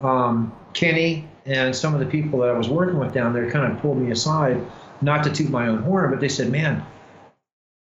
um, 0.00 0.52
Kenny 0.74 1.26
and 1.46 1.74
some 1.74 1.94
of 1.94 2.00
the 2.00 2.06
people 2.06 2.40
that 2.40 2.50
I 2.50 2.52
was 2.58 2.68
working 2.68 2.98
with 2.98 3.14
down 3.14 3.32
there 3.32 3.50
kind 3.50 3.72
of 3.72 3.80
pulled 3.80 3.98
me 3.98 4.10
aside, 4.10 4.60
not 5.00 5.24
to 5.24 5.32
toot 5.32 5.48
my 5.48 5.68
own 5.68 5.82
horn, 5.82 6.10
but 6.10 6.20
they 6.20 6.28
said, 6.28 6.50
"Man, 6.50 6.84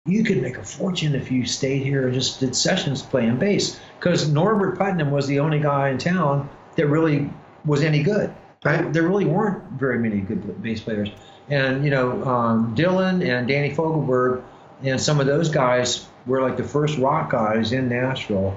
you 0.05 0.23
could 0.23 0.41
make 0.41 0.57
a 0.57 0.63
fortune 0.63 1.13
if 1.13 1.31
you 1.31 1.45
stayed 1.45 1.83
here 1.83 2.05
and 2.05 2.13
just 2.13 2.39
did 2.39 2.55
sessions 2.55 3.01
playing 3.01 3.37
bass." 3.37 3.79
Because 3.99 4.31
Norbert 4.31 4.77
Putnam 4.77 5.11
was 5.11 5.27
the 5.27 5.39
only 5.39 5.59
guy 5.59 5.89
in 5.89 5.97
town 5.97 6.49
that 6.75 6.87
really 6.87 7.29
was 7.65 7.83
any 7.83 8.03
good. 8.03 8.33
Right. 8.63 8.93
there 8.93 9.03
really 9.03 9.25
weren't 9.25 9.63
very 9.71 9.97
many 9.97 10.21
good 10.21 10.61
bass 10.61 10.81
players. 10.81 11.09
And 11.49 11.83
you 11.83 11.89
know, 11.89 12.23
um, 12.23 12.75
Dylan 12.75 13.27
and 13.27 13.47
Danny 13.47 13.73
Fogelberg 13.73 14.43
and 14.83 15.01
some 15.01 15.19
of 15.19 15.25
those 15.25 15.49
guys 15.49 16.07
were 16.27 16.41
like 16.41 16.57
the 16.57 16.63
first 16.63 16.97
rock 16.99 17.31
guys 17.31 17.71
in 17.71 17.89
Nashville. 17.89 18.55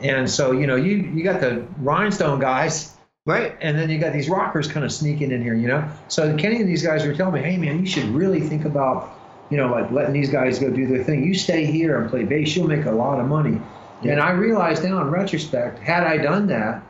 And 0.00 0.28
so 0.30 0.52
you 0.52 0.66
know, 0.66 0.76
you 0.76 0.96
you 0.96 1.24
got 1.24 1.40
the 1.40 1.66
rhinestone 1.78 2.38
guys 2.38 2.92
Right. 3.24 3.56
and 3.60 3.76
then 3.76 3.90
you 3.90 3.98
got 3.98 4.12
these 4.12 4.28
rockers 4.28 4.68
kind 4.68 4.84
of 4.86 4.92
sneaking 4.92 5.32
in 5.32 5.42
here, 5.42 5.54
you 5.54 5.66
know. 5.66 5.88
So 6.06 6.36
Kenny 6.36 6.60
and 6.60 6.68
these 6.68 6.84
guys 6.84 7.04
were 7.04 7.12
telling 7.12 7.34
me, 7.34 7.40
hey 7.50 7.56
man, 7.56 7.80
you 7.80 7.86
should 7.86 8.04
really 8.10 8.40
think 8.40 8.64
about, 8.64 9.18
you 9.50 9.56
know, 9.56 9.68
like 9.68 9.90
letting 9.90 10.12
these 10.12 10.30
guys 10.30 10.60
go 10.60 10.70
do 10.70 10.86
their 10.86 11.02
thing. 11.02 11.24
You 11.24 11.34
stay 11.34 11.64
here 11.64 12.00
and 12.00 12.08
play 12.08 12.22
bass, 12.22 12.54
you'll 12.54 12.68
make 12.68 12.84
a 12.84 12.92
lot 12.92 13.18
of 13.18 13.26
money. 13.26 13.60
And 14.02 14.20
I 14.20 14.30
realized 14.30 14.84
now 14.84 15.00
in 15.00 15.10
retrospect, 15.10 15.80
had 15.80 16.04
I 16.04 16.18
done 16.18 16.46
that, 16.48 16.82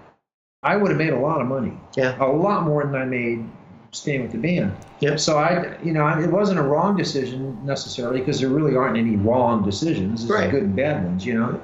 I 0.66 0.76
would 0.76 0.90
have 0.90 0.98
made 0.98 1.12
a 1.12 1.18
lot 1.18 1.40
of 1.40 1.46
money. 1.46 1.72
Yeah. 1.96 2.16
A 2.20 2.26
lot 2.26 2.64
more 2.64 2.82
than 2.84 2.96
I 2.96 3.04
made 3.04 3.48
staying 3.92 4.22
with 4.22 4.32
the 4.32 4.38
band. 4.38 4.74
Yep. 4.98 5.20
So 5.20 5.38
I, 5.38 5.76
you 5.82 5.92
know, 5.92 6.06
it 6.08 6.28
wasn't 6.30 6.58
a 6.58 6.62
wrong 6.62 6.96
decision 6.96 7.56
necessarily 7.64 8.18
because 8.18 8.40
there 8.40 8.48
really 8.50 8.74
aren't 8.74 8.96
any 8.96 9.14
wrong 9.14 9.64
decisions. 9.64 10.26
There's 10.26 10.40
Right. 10.40 10.50
good 10.50 10.64
and 10.64 10.74
bad 10.74 11.04
ones, 11.04 11.24
you 11.24 11.34
know. 11.34 11.60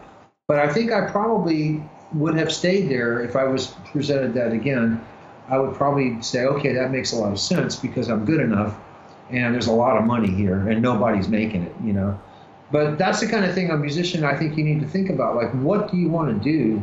But 0.46 0.60
I 0.60 0.72
think 0.72 0.92
I 0.92 1.10
probably 1.10 1.82
would 2.14 2.36
have 2.36 2.52
stayed 2.52 2.88
there 2.88 3.20
if 3.20 3.34
I 3.34 3.44
was 3.44 3.74
presented 3.90 4.34
that 4.34 4.52
again. 4.52 5.00
I 5.48 5.58
would 5.58 5.74
probably 5.74 6.22
say, 6.22 6.44
okay, 6.44 6.72
that 6.72 6.92
makes 6.92 7.12
a 7.12 7.16
lot 7.16 7.32
of 7.32 7.40
sense 7.40 7.74
because 7.74 8.08
I'm 8.08 8.24
good 8.24 8.40
enough, 8.40 8.78
and 9.30 9.52
there's 9.52 9.66
a 9.66 9.72
lot 9.72 9.96
of 9.96 10.04
money 10.04 10.30
here, 10.30 10.68
and 10.68 10.80
nobody's 10.80 11.28
making 11.28 11.64
it, 11.64 11.74
you 11.82 11.92
know. 11.92 12.18
But 12.70 12.98
that's 12.98 13.20
the 13.20 13.26
kind 13.26 13.44
of 13.44 13.52
thing 13.52 13.70
a 13.70 13.76
musician 13.76 14.24
I 14.24 14.36
think 14.36 14.56
you 14.56 14.64
need 14.64 14.80
to 14.80 14.86
think 14.86 15.10
about. 15.10 15.34
Like, 15.34 15.50
what 15.54 15.90
do 15.90 15.96
you 15.96 16.08
want 16.08 16.28
to 16.30 16.38
do? 16.52 16.80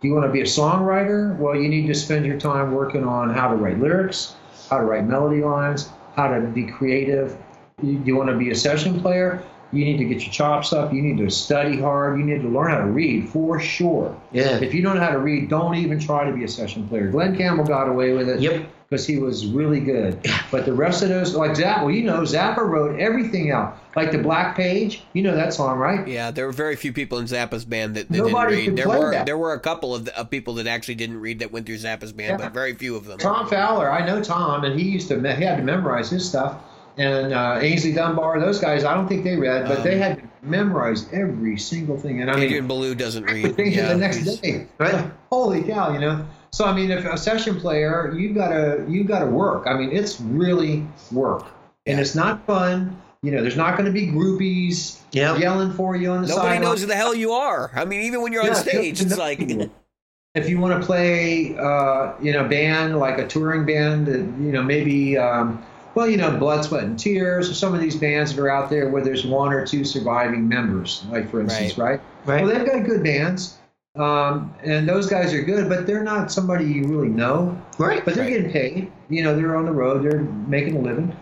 Do 0.00 0.06
you 0.06 0.14
want 0.14 0.26
to 0.26 0.32
be 0.32 0.40
a 0.40 0.44
songwriter? 0.44 1.36
Well, 1.38 1.56
you 1.56 1.68
need 1.68 1.88
to 1.88 1.94
spend 1.94 2.24
your 2.24 2.38
time 2.38 2.72
working 2.72 3.04
on 3.04 3.30
how 3.30 3.48
to 3.48 3.56
write 3.56 3.80
lyrics, 3.80 4.36
how 4.70 4.78
to 4.78 4.84
write 4.84 5.04
melody 5.04 5.42
lines, 5.42 5.88
how 6.14 6.28
to 6.28 6.40
be 6.40 6.66
creative. 6.66 7.36
You, 7.82 8.00
you 8.04 8.16
want 8.16 8.28
to 8.28 8.36
be 8.36 8.50
a 8.50 8.54
session 8.54 9.00
player? 9.00 9.42
You 9.72 9.84
need 9.84 9.98
to 9.98 10.04
get 10.04 10.22
your 10.22 10.32
chops 10.32 10.72
up. 10.72 10.92
You 10.92 11.02
need 11.02 11.18
to 11.18 11.28
study 11.30 11.80
hard. 11.80 12.18
You 12.18 12.24
need 12.24 12.42
to 12.42 12.48
learn 12.48 12.70
how 12.70 12.78
to 12.78 12.86
read 12.86 13.28
for 13.28 13.60
sure. 13.60 14.18
Yeah. 14.32 14.58
If 14.60 14.72
you 14.72 14.82
don't 14.82 14.96
know 14.96 15.02
how 15.02 15.10
to 15.10 15.18
read, 15.18 15.50
don't 15.50 15.74
even 15.74 15.98
try 15.98 16.24
to 16.24 16.34
be 16.34 16.44
a 16.44 16.48
session 16.48 16.88
player. 16.88 17.10
Glen 17.10 17.36
Campbell 17.36 17.64
got 17.64 17.88
away 17.88 18.12
with 18.12 18.28
it 18.28 18.40
Yep. 18.40 18.66
Because 18.88 19.06
he 19.06 19.18
was 19.18 19.44
really 19.46 19.80
good. 19.80 20.26
But 20.50 20.64
the 20.64 20.72
rest 20.72 21.02
of 21.02 21.10
those, 21.10 21.34
like 21.34 21.50
Zappa, 21.50 21.82
well, 21.82 21.90
you 21.90 22.04
know, 22.04 22.20
Zappa 22.22 22.58
wrote 22.66 22.98
everything 22.98 23.50
out. 23.50 23.76
Like 23.94 24.12
the 24.12 24.18
Black 24.18 24.56
Page, 24.56 25.02
you 25.12 25.22
know 25.22 25.34
that 25.36 25.52
song, 25.52 25.76
right? 25.78 26.08
Yeah, 26.08 26.30
there 26.30 26.46
were 26.46 26.52
very 26.52 26.74
few 26.74 26.94
people 26.94 27.18
in 27.18 27.26
Zappa's 27.26 27.66
band 27.66 27.96
that, 27.96 28.08
that 28.08 28.16
Nobody 28.16 28.56
didn't 28.64 28.76
read. 28.76 28.78
There 28.78 28.88
were 28.88 29.10
that. 29.10 29.26
there 29.26 29.36
were 29.36 29.52
a 29.52 29.60
couple 29.60 29.94
of, 29.94 30.08
of 30.08 30.30
people 30.30 30.54
that 30.54 30.66
actually 30.66 30.94
didn't 30.94 31.20
read 31.20 31.40
that 31.40 31.52
went 31.52 31.66
through 31.66 31.76
Zappa's 31.76 32.12
band, 32.12 32.38
Yeah. 32.40 32.46
but 32.46 32.54
very 32.54 32.72
few 32.74 32.96
of 32.96 33.04
them. 33.04 33.18
Tom 33.18 33.46
Fowler, 33.46 33.90
I 33.92 34.06
know 34.06 34.22
Tom, 34.22 34.64
and 34.64 34.78
he 34.80 34.88
used 34.88 35.08
to 35.08 35.16
he 35.36 35.44
had 35.44 35.56
to 35.56 35.62
memorize 35.62 36.08
his 36.08 36.26
stuff. 36.26 36.56
And 36.96 37.32
uh, 37.32 37.60
Aynsley 37.60 37.94
Dunbar, 37.94 38.40
those 38.40 38.58
guys, 38.58 38.84
I 38.84 38.94
don't 38.94 39.06
think 39.06 39.22
they 39.22 39.36
read, 39.36 39.68
but 39.68 39.84
they 39.84 39.94
Um, 39.94 40.00
had 40.00 40.16
to 40.18 40.22
memorize 40.42 41.06
every 41.12 41.56
single 41.58 41.96
thing. 41.98 42.22
And 42.22 42.30
I 42.30 42.34
mean, 42.34 42.44
Adrian 42.44 42.66
Belew 42.66 42.94
doesn't 42.94 43.24
read. 43.24 43.54
yeah, 43.58 43.88
the 43.92 43.96
next 43.98 44.24
day. 44.40 44.66
Right. 44.78 45.08
Holy 45.30 45.62
cow, 45.62 45.92
you 45.92 46.00
know. 46.00 46.26
So 46.50 46.64
I 46.64 46.72
mean, 46.74 46.90
if 46.90 47.04
a 47.04 47.16
session 47.16 47.60
player, 47.60 48.14
you 48.16 48.32
gotta 48.34 48.84
you 48.88 49.04
gotta 49.04 49.26
work. 49.26 49.66
I 49.66 49.74
mean, 49.74 49.90
it's 49.92 50.20
really 50.20 50.86
work, 51.12 51.44
and 51.86 51.96
Yeah. 51.96 52.00
it's 52.02 52.14
not 52.14 52.44
fun. 52.46 52.96
You 53.22 53.32
know, 53.32 53.42
there's 53.42 53.56
not 53.56 53.76
going 53.76 53.86
to 53.86 53.92
be 53.92 54.06
groupies 54.06 55.00
Yep. 55.10 55.40
yelling 55.40 55.72
for 55.72 55.96
you 55.96 56.12
on 56.12 56.22
the 56.22 56.28
side. 56.28 56.36
Nobody 56.36 56.54
sideline. 56.54 56.70
knows 56.70 56.80
who 56.82 56.86
the 56.86 56.94
hell 56.94 57.14
you 57.16 57.32
are. 57.32 57.68
I 57.74 57.84
mean, 57.84 58.02
even 58.02 58.22
when 58.22 58.32
you're 58.32 58.44
on 58.48 58.54
stage, 58.54 59.00
it's 59.00 59.18
like 59.18 59.40
if 60.36 60.48
you 60.48 60.60
want 60.60 60.80
to 60.80 60.86
play 60.86 61.56
uh, 61.58 62.12
in 62.22 62.36
a 62.36 62.48
band 62.48 62.98
like 62.98 63.18
a 63.18 63.26
touring 63.26 63.66
band, 63.66 64.06
you 64.06 64.52
know 64.52 64.62
maybe 64.62 65.18
um, 65.18 65.62
well 65.96 66.08
you 66.08 66.16
know 66.16 66.30
Blood, 66.38 66.64
Sweat 66.64 66.84
and 66.84 66.98
Tears 66.98 67.50
or 67.50 67.54
some 67.54 67.74
of 67.74 67.80
these 67.80 67.96
bands 67.96 68.34
that 68.34 68.40
are 68.40 68.50
out 68.50 68.70
there 68.70 68.88
where 68.88 69.02
there's 69.02 69.26
one 69.26 69.52
or 69.52 69.66
two 69.66 69.84
surviving 69.84 70.48
members, 70.48 71.04
like 71.10 71.28
for 71.30 71.40
instance, 71.40 71.76
right? 71.76 72.00
Right. 72.24 72.44
Well, 72.44 72.54
they've 72.54 72.66
got 72.66 72.84
good 72.84 73.02
bands, 73.02 73.57
um, 73.98 74.54
and 74.62 74.88
those 74.88 75.06
guys 75.06 75.32
are 75.34 75.42
good, 75.42 75.68
but 75.68 75.86
they're 75.86 76.02
not 76.04 76.30
somebody 76.30 76.64
you 76.64 76.84
really 76.84 77.08
know. 77.08 77.60
Right. 77.78 78.04
But 78.04 78.14
they're 78.14 78.24
Right. 78.24 78.32
getting 78.32 78.50
paid. 78.52 78.92
You 79.08 79.22
know, 79.24 79.34
they're 79.36 79.56
on 79.56 79.64
the 79.64 79.72
road, 79.72 80.04
they're 80.04 80.20
making 80.20 80.76
a 80.76 80.80
living. 80.80 81.14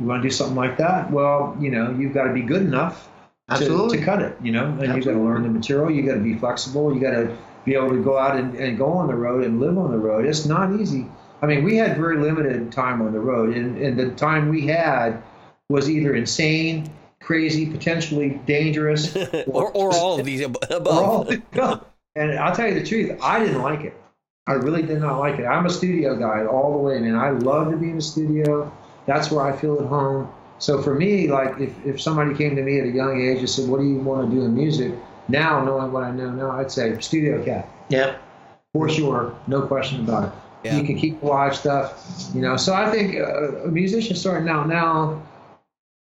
You 0.00 0.06
want 0.06 0.22
to 0.22 0.28
do 0.28 0.32
something 0.32 0.56
like 0.56 0.78
that? 0.78 1.10
Well, 1.10 1.56
you 1.60 1.70
know, 1.70 1.94
you've 1.98 2.14
got 2.14 2.24
to 2.24 2.32
be 2.32 2.40
good 2.42 2.62
enough 2.62 3.08
to, 3.48 3.54
Absolutely. 3.54 3.98
to 3.98 4.04
cut 4.04 4.22
it, 4.22 4.36
you 4.42 4.52
know, 4.52 4.66
and 4.80 4.94
you've 4.94 5.04
got 5.04 5.12
to 5.12 5.18
learn 5.20 5.42
the 5.42 5.48
material. 5.50 5.90
you've 5.90 6.06
got 6.06 6.14
to 6.14 6.20
be 6.20 6.34
flexible. 6.34 6.94
You 6.94 7.00
got 7.00 7.10
to 7.10 7.36
be 7.64 7.74
able 7.74 7.90
to 7.90 8.02
go 8.02 8.16
out 8.18 8.36
and, 8.36 8.54
and 8.54 8.78
go 8.78 8.86
on 8.86 9.08
the 9.08 9.14
road 9.14 9.44
and 9.44 9.60
live 9.60 9.76
on 9.76 9.90
the 9.90 9.98
road. 9.98 10.24
It's 10.24 10.46
not 10.46 10.80
easy. 10.80 11.06
I 11.42 11.46
mean, 11.46 11.62
we 11.64 11.76
had 11.76 11.96
very 11.96 12.18
limited 12.18 12.70
time 12.72 13.02
on 13.02 13.12
the 13.12 13.20
road, 13.20 13.54
and, 13.56 13.76
and 13.76 13.98
the 13.98 14.10
time 14.12 14.48
we 14.48 14.66
had 14.66 15.22
was 15.68 15.90
either 15.90 16.14
insane, 16.14 16.90
crazy, 17.20 17.66
potentially 17.66 18.40
dangerous, 18.46 19.14
or, 19.46 19.70
or 19.72 19.92
all 19.94 20.18
of 20.20 20.24
these 20.24 20.40
above. 20.70 20.86
all, 20.86 21.28
and 22.16 22.38
I'll 22.38 22.54
tell 22.54 22.68
you 22.68 22.74
the 22.74 22.86
truth, 22.86 23.18
I 23.22 23.40
didn't 23.40 23.62
like 23.62 23.80
it. 23.80 23.94
I 24.46 24.54
really 24.54 24.82
did 24.82 25.00
not 25.00 25.18
like 25.18 25.38
it. 25.38 25.44
I'm 25.44 25.66
a 25.66 25.70
studio 25.70 26.16
guy 26.16 26.44
all 26.44 26.72
the 26.72 26.78
way, 26.78 26.98
man. 26.98 27.14
I 27.14 27.30
love 27.30 27.70
to 27.70 27.76
be 27.76 27.90
in 27.90 27.96
the 27.96 28.02
studio. 28.02 28.72
That's 29.06 29.30
where 29.30 29.44
I 29.44 29.56
feel 29.56 29.78
at 29.80 29.86
home. 29.86 30.32
So 30.58 30.82
for 30.82 30.94
me, 30.94 31.28
like 31.28 31.58
if, 31.60 31.86
if 31.86 32.00
somebody 32.00 32.34
came 32.34 32.56
to 32.56 32.62
me 32.62 32.78
at 32.78 32.86
a 32.86 32.90
young 32.90 33.20
age 33.20 33.38
and 33.38 33.48
said, 33.48 33.68
"What 33.68 33.78
do 33.80 33.86
you 33.86 33.96
want 33.96 34.28
to 34.30 34.36
do 34.36 34.44
in 34.44 34.54
music?" 34.54 34.92
Now, 35.28 35.64
knowing 35.64 35.92
what 35.92 36.04
I 36.04 36.10
know 36.10 36.30
now, 36.30 36.50
I'd 36.52 36.70
say 36.70 36.98
studio 37.00 37.44
cat 37.44 37.68
Yep. 37.88 38.20
for 38.72 38.88
sure, 38.88 39.34
no 39.46 39.62
question 39.62 40.00
about 40.00 40.24
it. 40.24 40.32
Yeah. 40.64 40.76
You 40.76 40.84
can 40.84 40.96
keep 40.96 41.20
the 41.20 41.26
live 41.26 41.56
stuff, 41.56 42.30
you 42.34 42.40
know. 42.40 42.56
So 42.56 42.74
I 42.74 42.90
think 42.90 43.16
uh, 43.16 43.64
a 43.64 43.68
musician 43.68 44.16
starting 44.16 44.48
out 44.48 44.68
now, 44.68 45.22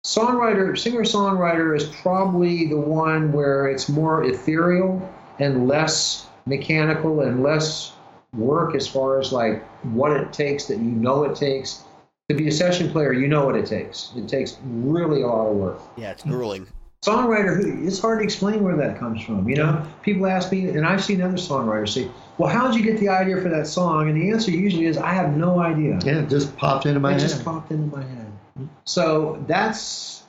songwriter, 0.05 0.77
singer 0.79 1.03
songwriter 1.03 1.77
is 1.77 1.85
probably 1.85 2.69
the 2.69 2.79
one 2.79 3.33
where 3.33 3.67
it's 3.67 3.89
more 3.89 4.25
ethereal 4.25 5.09
and 5.39 5.67
less 5.69 6.27
mechanical 6.47 7.21
and 7.23 7.43
less 7.43 7.93
work 8.35 8.75
as 8.75 8.87
far 8.87 9.19
as 9.19 9.33
like 9.33 9.65
what 9.85 10.13
it 10.13 10.33
takes 10.33 10.65
that 10.67 10.79
you 10.79 10.91
know 10.91 11.25
it 11.25 11.37
takes 11.37 11.85
to 12.29 12.35
be 12.35 12.49
a 12.49 12.53
session 12.53 12.91
player. 12.91 13.13
You 13.13 13.29
know 13.29 13.45
what 13.47 13.55
it 13.57 13.67
takes. 13.67 14.13
It 14.17 14.29
takes 14.29 14.57
really 14.65 15.23
a 15.23 15.27
lot 15.27 15.47
of 15.49 15.57
work 15.57 15.81
Yeah, 15.97 16.11
it's 16.11 16.23
grueling. 16.23 16.67
songwriter 17.05 17.57
who 17.63 17.87
it's 17.87 18.01
hard 18.01 18.19
to 18.21 18.25
explain 18.25 18.63
where 18.65 18.77
that 18.77 18.99
comes 18.99 19.23
from 19.23 19.47
you 19.49 19.57
know 19.57 19.87
people 20.03 20.27
ask 20.27 20.51
me 20.51 20.69
and 20.71 20.87
i've 20.87 21.05
seen 21.05 21.21
other 21.21 21.37
songwriters 21.37 21.91
say 21.91 22.09
well 22.39 22.49
how 22.49 22.67
did 22.67 22.77
you 22.77 22.83
get 22.83 22.99
the 22.99 23.11
idea 23.11 23.37
for 23.43 23.51
that 23.51 23.67
song 23.67 24.09
and 24.09 24.19
the 24.19 24.31
answer 24.31 24.51
usually 24.51 24.87
is 24.87 24.97
i 24.97 25.11
have 25.13 25.37
no 25.37 25.61
idea 25.61 25.99
Yeah, 26.03 26.21
it 26.23 26.31
just 26.31 26.57
popped 26.57 26.87
into 26.87 27.01
my 27.01 27.11
it 27.11 27.21
head. 27.21 27.29
just 27.29 27.45
popped 27.45 27.71
into 27.71 27.95
my 27.95 28.03
head 28.03 28.33
so 28.87 29.45
that's 29.47 30.23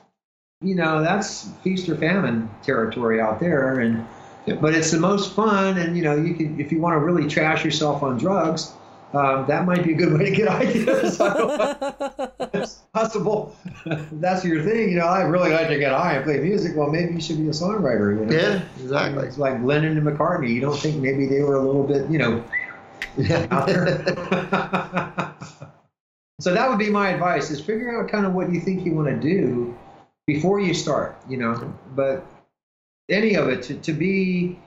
you 0.60 0.74
know 0.74 1.00
that's 1.02 1.48
feast 1.64 1.88
or 1.88 1.96
famine 1.96 2.50
territory 2.62 3.22
out 3.22 3.40
there 3.40 3.80
and 3.80 3.94
Yep. 3.96 4.06
But 4.46 4.74
it's 4.74 4.90
the 4.90 4.98
most 4.98 5.32
fun 5.34 5.78
and 5.78 5.96
you 5.96 6.02
know 6.02 6.16
you 6.16 6.34
can 6.34 6.58
if 6.60 6.72
you 6.72 6.80
want 6.80 6.94
to 6.94 6.98
really 6.98 7.28
trash 7.28 7.64
yourself 7.64 8.02
on 8.02 8.16
drugs 8.16 8.72
um, 9.12 9.46
that 9.46 9.64
might 9.64 9.84
be 9.84 9.92
a 9.92 9.96
good 9.96 10.12
way 10.12 10.30
to 10.30 10.36
get 10.36 10.48
ideas 10.62 11.20
I 11.20 11.34
don't 11.34 11.58
know 11.58 12.32
it's 12.54 12.74
possible 12.92 13.56
that's 14.12 14.44
your 14.44 14.62
thing. 14.62 14.90
You 14.90 14.98
know, 14.98 15.06
I 15.06 15.22
really 15.22 15.50
like 15.50 15.68
to 15.68 15.78
get 15.78 15.92
high 15.92 16.14
and 16.14 16.24
play 16.24 16.38
music. 16.40 16.76
Well, 16.76 16.88
maybe 16.90 17.14
you 17.14 17.20
should 17.20 17.38
be 17.38 17.48
a 17.48 17.52
songwriter. 17.52 18.18
You 18.18 18.26
know? 18.26 18.32
Yeah, 18.32 18.62
exactly. 18.82 19.26
It's 19.26 19.38
like 19.38 19.62
Lennon 19.62 19.96
and 19.96 20.06
McCartney. 20.06 20.50
You 20.50 20.60
don't 20.60 20.78
think 20.78 20.96
maybe 20.96 21.26
they 21.26 21.42
were 21.42 21.56
a 21.56 21.62
little 21.62 21.84
bit, 21.84 22.10
you 22.10 22.18
know, 22.18 22.44
out 23.50 23.66
there? 23.66 23.86
so 26.40 26.52
that 26.52 26.68
would 26.68 26.78
be 26.78 26.90
my 26.90 27.10
advice: 27.10 27.50
is 27.50 27.60
figure 27.60 28.00
out 28.00 28.10
kind 28.10 28.26
of 28.26 28.32
what 28.32 28.52
you 28.52 28.60
think 28.60 28.84
you 28.84 28.92
want 28.94 29.08
to 29.08 29.16
do 29.16 29.76
before 30.26 30.60
you 30.60 30.74
start. 30.74 31.16
You 31.28 31.36
know, 31.36 31.74
but 31.94 32.26
any 33.08 33.34
of 33.34 33.48
it 33.48 33.62
to, 33.64 33.74
to 33.74 33.92
be 33.92 34.58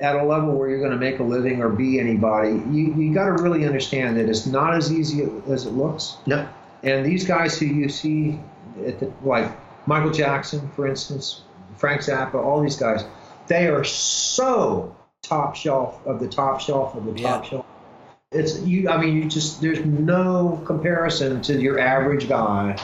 at 0.00 0.16
a 0.16 0.24
level 0.24 0.54
where 0.58 0.68
you're 0.68 0.80
going 0.80 0.90
to 0.92 0.98
make 0.98 1.18
a 1.20 1.22
living 1.22 1.62
or 1.62 1.68
be 1.68 2.00
anybody, 2.00 2.50
you, 2.70 2.94
you 2.96 3.14
got 3.14 3.26
to 3.26 3.42
really 3.42 3.64
understand 3.66 4.16
that 4.16 4.28
it's 4.28 4.46
not 4.46 4.74
as 4.74 4.92
easy 4.92 5.28
as 5.48 5.66
it 5.66 5.70
looks. 5.70 6.16
Yep. 6.26 6.52
And 6.82 7.06
these 7.06 7.24
guys 7.24 7.58
who 7.58 7.66
you 7.66 7.88
see, 7.88 8.38
at 8.84 9.00
the, 9.00 9.12
like 9.22 9.50
Michael 9.86 10.10
Jackson, 10.10 10.68
for 10.74 10.86
instance, 10.86 11.42
Frank 11.76 12.02
Zappa, 12.02 12.34
all 12.34 12.60
these 12.62 12.76
guys, 12.76 13.04
they 13.46 13.68
are 13.68 13.84
so 13.84 14.96
top 15.22 15.54
shelf 15.56 16.04
of 16.06 16.20
the 16.20 16.28
top 16.28 16.60
shelf 16.60 16.94
of 16.94 17.04
the 17.04 17.12
top 17.12 17.44
Yeah. 17.44 17.50
shelf. 17.50 17.66
It's 18.32 18.60
you. 18.62 18.88
I 18.88 18.96
mean, 19.00 19.14
you 19.16 19.28
just 19.28 19.60
there's 19.60 19.84
no 19.84 20.60
comparison 20.66 21.40
to 21.42 21.60
your 21.60 21.78
average 21.78 22.28
guy 22.28 22.76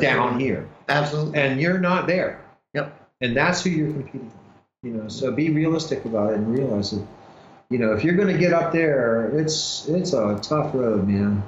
down 0.00 0.40
here, 0.40 0.66
Absolutely. 0.88 1.38
and 1.38 1.60
you're 1.60 1.78
not 1.78 2.06
there. 2.06 2.40
Yep. 3.20 3.28
And 3.28 3.36
that's 3.36 3.62
who 3.64 3.70
you're 3.70 3.92
competing 3.92 4.26
with. 4.26 4.34
You 4.82 4.92
know, 4.92 5.08
so 5.08 5.32
be 5.32 5.50
realistic 5.50 6.04
about 6.04 6.32
it 6.32 6.36
and 6.36 6.56
realize 6.56 6.92
that, 6.92 7.04
you 7.70 7.78
know, 7.78 7.92
if 7.92 8.04
you're 8.04 8.14
going 8.14 8.32
to 8.32 8.38
get 8.38 8.52
up 8.52 8.72
there, 8.72 9.30
it's 9.36 9.88
it's 9.88 10.12
a 10.12 10.38
tough 10.42 10.74
road, 10.74 11.08
man. 11.08 11.42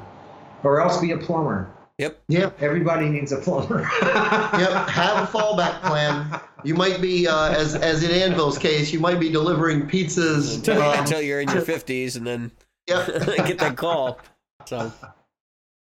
Or 0.64 0.80
else 0.80 1.00
be 1.00 1.12
a 1.12 1.18
plumber. 1.18 1.70
Yep. 1.98 2.60
Everybody 2.60 3.08
needs 3.08 3.32
a 3.32 3.38
plumber. 3.38 3.88
Yep. 4.02 4.88
Have 4.88 5.28
a 5.28 5.38
fallback 5.38 5.82
plan. 5.82 6.40
You 6.64 6.74
might 6.74 7.00
be, 7.00 7.28
uh, 7.28 7.52
as 7.52 7.74
as 7.76 8.02
in 8.02 8.10
Anvil's 8.10 8.58
case, 8.58 8.92
you 8.92 8.98
might 8.98 9.20
be 9.20 9.30
delivering 9.30 9.86
pizzas. 9.86 10.54
Until, 10.56 10.82
um, 10.82 10.98
until 11.00 11.20
you're 11.20 11.40
in 11.40 11.48
your 11.48 11.62
50s 11.62 12.16
and 12.16 12.26
then 12.26 12.50
yep. 12.88 13.06
get 13.46 13.58
that 13.58 13.76
call. 13.76 14.18
So, 14.66 14.92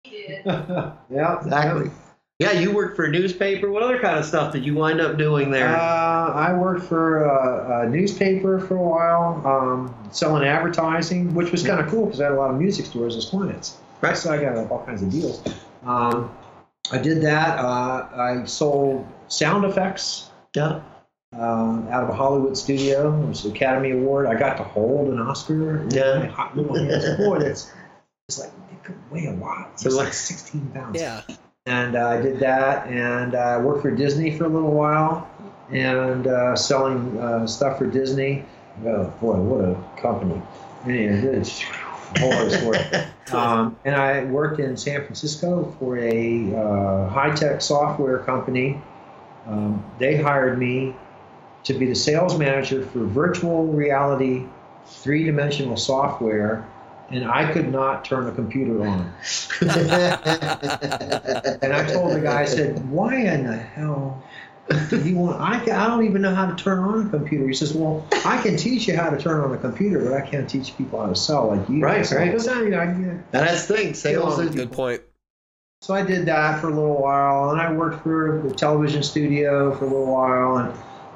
yeah, 0.04 0.94
Exactly. 1.10 1.90
Yeah, 2.38 2.52
you 2.52 2.70
worked 2.72 2.94
for 2.94 3.04
a 3.06 3.10
newspaper. 3.10 3.68
What 3.68 3.82
other 3.82 3.98
kind 3.98 4.16
of 4.16 4.24
stuff 4.24 4.52
did 4.52 4.64
you 4.64 4.74
wind 4.76 5.00
up 5.00 5.16
doing 5.18 5.48
Uh, 5.48 5.50
there? 5.50 5.68
I 5.76 6.56
worked 6.56 6.84
for 6.84 7.24
a, 7.24 7.80
a 7.86 7.88
newspaper 7.88 8.60
for 8.60 8.76
a 8.76 8.82
while, 8.82 9.42
um, 9.44 9.94
selling 10.12 10.44
advertising, 10.46 11.34
which 11.34 11.50
was 11.50 11.66
kind 11.66 11.80
of 11.80 11.88
cool 11.88 12.06
because 12.06 12.20
I 12.20 12.24
had 12.24 12.32
a 12.34 12.36
lot 12.36 12.50
of 12.50 12.56
music 12.60 12.86
stores 12.86 13.16
as 13.16 13.24
clients. 13.26 13.76
Right. 14.00 14.16
So 14.16 14.32
I 14.32 14.40
got 14.40 14.70
all 14.70 14.84
kinds 14.86 15.02
of 15.02 15.10
deals. 15.10 15.42
Um, 15.84 16.30
I 16.92 16.98
did 16.98 17.22
that. 17.22 17.58
Uh, 17.58 18.08
I 18.16 18.44
sold 18.44 19.04
sound 19.26 19.64
effects 19.64 20.30
yeah. 20.54 20.80
um, 21.32 21.88
out 21.90 22.04
of 22.04 22.08
a 22.08 22.14
Hollywood 22.14 22.56
studio. 22.56 23.20
It 23.20 23.26
was 23.30 23.44
an 23.46 23.50
Academy 23.50 23.90
Award. 23.90 24.26
I 24.26 24.38
got 24.38 24.58
to 24.58 24.62
hold 24.62 25.08
an 25.08 25.18
Oscar. 25.18 25.84
Yeah. 25.90 26.20
my 26.20 26.26
hot 26.26 26.56
little 26.56 26.76
hands. 26.76 27.04
Boy, 27.16 27.40
that's 27.40 27.72
it's 28.28 28.38
like 28.38 28.50
it 28.70 28.84
could 28.84 29.10
weigh 29.10 29.26
a 29.26 29.32
lot. 29.32 29.70
It's 29.72 29.82
So 29.82 29.90
like 29.90 30.04
like- 30.04 30.12
16 30.12 30.70
pounds 30.72 31.00
Yeah. 31.00 31.22
And 31.68 31.96
uh, 31.96 32.08
I 32.08 32.20
did 32.20 32.40
that, 32.40 32.86
and 32.86 33.34
I 33.34 33.54
uh, 33.54 33.60
worked 33.60 33.82
for 33.82 33.90
Disney 33.90 34.36
for 34.36 34.44
a 34.44 34.48
little 34.48 34.72
while, 34.72 35.28
and 35.70 36.26
uh, 36.26 36.56
selling 36.56 37.18
uh, 37.18 37.46
stuff 37.46 37.76
for 37.76 37.86
Disney. 37.86 38.44
Oh 38.86 39.04
boy, 39.20 39.36
what 39.36 39.64
a 39.64 40.00
company! 40.00 40.40
Anyway, 40.86 41.36
it's 41.36 41.62
whole 42.18 42.50
story. 42.50 42.80
Um, 43.30 43.76
and 43.84 43.94
I 43.94 44.24
worked 44.24 44.58
in 44.58 44.74
San 44.78 45.02
Francisco 45.02 45.76
for 45.78 45.98
a 45.98 46.54
uh, 46.56 47.10
high-tech 47.10 47.60
software 47.60 48.20
company. 48.20 48.80
Um, 49.46 49.84
they 49.98 50.16
hired 50.16 50.58
me 50.58 50.96
to 51.64 51.74
be 51.74 51.84
the 51.84 51.94
sales 51.94 52.38
manager 52.38 52.86
for 52.86 53.00
virtual 53.00 53.66
reality, 53.66 54.46
three-dimensional 54.86 55.76
software, 55.76 56.66
and 57.10 57.24
I 57.24 57.52
could 57.52 57.70
not 57.72 58.04
turn 58.04 58.26
a 58.28 58.32
computer 58.32 58.86
on. 58.86 59.12
And 61.60 61.72
I 61.72 61.90
told 61.92 62.12
the 62.14 62.20
guy, 62.20 62.42
I 62.42 62.44
said, 62.44 62.90
"Why 62.90 63.16
in 63.16 63.46
the 63.46 63.56
hell 63.56 64.22
do 64.90 65.00
you 65.00 65.16
want? 65.16 65.40
I 65.40 65.62
I 65.62 65.86
don't 65.86 66.04
even 66.04 66.22
know 66.22 66.34
how 66.34 66.46
to 66.46 66.54
turn 66.62 66.78
on 66.78 67.06
a 67.06 67.10
computer." 67.10 67.46
He 67.46 67.54
says, 67.54 67.74
"Well, 67.74 68.06
I 68.24 68.40
can 68.42 68.56
teach 68.56 68.86
you 68.86 68.96
how 68.96 69.10
to 69.10 69.18
turn 69.18 69.40
on 69.40 69.52
a 69.52 69.58
computer, 69.58 70.04
but 70.04 70.12
I 70.12 70.20
can't 70.20 70.48
teach 70.48 70.76
people 70.76 71.00
how 71.00 71.06
to 71.06 71.16
sell 71.16 71.48
like 71.48 71.68
you." 71.68 71.80
Right, 71.80 72.06
So 72.06 72.16
right. 72.16 72.28
I 72.28 72.32
goes, 72.32 72.46
"Ah, 72.48 72.60
you 72.60 72.70
know, 72.70 72.78
I- 72.78 72.84
yeah." 72.84 72.90
And 72.92 73.24
that's 73.32 73.66
the 73.66 73.76
thing. 73.76 73.94
Sales 73.94 74.38
is 74.38 74.54
Good 74.54 74.72
point. 74.72 75.02
So 75.80 75.94
I 75.94 76.02
did 76.02 76.26
that 76.26 76.60
for 76.60 76.68
a 76.68 76.74
little 76.74 77.00
while, 77.00 77.50
and 77.50 77.60
I 77.60 77.72
worked 77.72 78.02
for 78.02 78.42
the 78.44 78.52
television 78.54 79.02
studio 79.02 79.74
for 79.74 79.84
a 79.84 79.88
little 79.88 80.12
while, 80.12 80.56
and 80.58 80.72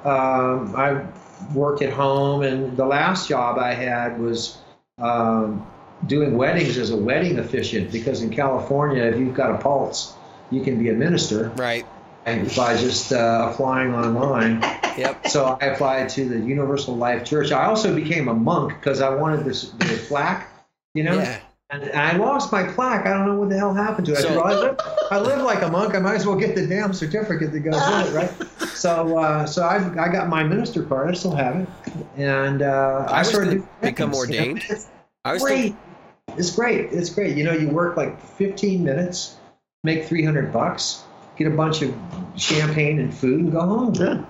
um, 0.06 0.77
I 0.77 1.05
worked 1.52 1.82
at 1.82 1.93
home. 1.93 2.43
And 2.43 2.77
the 2.77 2.86
last 2.86 3.28
job 3.28 3.59
I 3.59 3.74
had 3.74 4.20
was 4.20 4.59
um, 4.98 5.66
doing 6.07 6.37
weddings 6.37 6.79
as 6.79 6.91
a 6.91 6.97
wedding 6.97 7.39
officiant, 7.39 7.93
because 7.93 8.23
in 8.23 8.31
California, 8.31 9.03
if 9.05 9.19
you've 9.19 9.35
got 9.35 9.55
a 9.55 9.59
pulse, 9.59 10.15
you 10.51 10.62
can 10.62 10.79
be 10.79 10.89
a 10.91 10.95
minister 10.95 11.51
Right. 11.57 11.87
and 12.27 12.47
by 12.57 12.77
just 12.77 13.12
uh, 13.12 13.49
applying 13.53 13.95
online. 13.95 14.61
Yep. 14.99 15.29
So 15.29 15.57
I 15.61 15.66
applied 15.66 16.09
to 16.11 16.29
the 16.29 16.39
Universal 16.39 16.97
Life 16.97 17.24
Church. 17.24 17.53
I 17.53 17.65
also 17.66 17.95
became 17.95 18.29
a 18.29 18.35
monk 18.35 18.74
because 18.79 19.01
I 19.01 19.11
wanted 19.15 19.45
this 19.45 19.70
the 19.70 20.05
plaque, 20.09 20.49
you 20.95 21.05
know. 21.05 21.15
Yeah. 21.15 21.41
And 21.70 21.91
I 21.93 22.19
lost 22.19 22.53
my 22.53 22.65
plaque. 22.65 23.07
I 23.07 23.15
don't 23.15 23.27
know 23.27 23.37
what 23.37 23.49
the 23.49 23.57
hell 23.57 23.73
happened 23.73 24.05
to 24.09 24.12
it. 24.12 24.19
I, 24.19 24.20
So- 24.20 24.43
I, 24.43 24.53
live, 24.55 24.77
I 25.11 25.19
live 25.19 25.41
like 25.41 25.62
a 25.62 25.69
monk. 25.69 25.95
I 25.95 26.01
might 26.01 26.16
as 26.16 26.27
well 26.27 26.37
get 26.37 26.55
the 26.55 26.66
damn 26.66 26.93
certificate 26.93 27.51
that 27.53 27.61
goes 27.61 27.74
with 27.74 28.09
it, 28.09 28.15
right? 28.15 28.49
So, 28.83 29.16
uh, 29.16 29.47
so 29.47 29.62
I, 29.62 29.77
I 29.77 30.09
got 30.12 30.29
my 30.29 30.43
minister 30.43 30.83
card. 30.83 31.11
I 31.11 31.12
still 31.15 31.37
have 31.37 31.55
it, 31.55 31.69
and 32.16 32.62
uh, 32.62 33.07
I 33.09 33.20
I 33.20 33.23
started 33.23 33.62
become 33.81 34.11
weddings, 34.11 34.35
you 34.35 34.41
know. 34.41 34.47
ordained. 34.55 34.87
I 35.24 35.33
was 35.35 35.43
great. 35.43 35.77
It's 36.39 36.55
great. 36.55 36.93
It's 36.93 37.11
great. 37.11 37.37
You 37.37 37.45
know, 37.45 37.53
you 37.53 37.69
work 37.69 37.97
like 37.97 38.21
15 38.21 38.83
minutes, 38.85 39.37
make 39.85 40.07
300 40.07 40.53
bucks, 40.53 41.03
get 41.37 41.47
a 41.47 41.51
bunch 41.51 41.83
of 41.83 41.95
champagne 42.37 42.99
and 42.99 43.15
food, 43.15 43.41
and 43.41 43.53
go 43.53 43.61
home. 43.61 43.95
Yeah. 43.95 44.25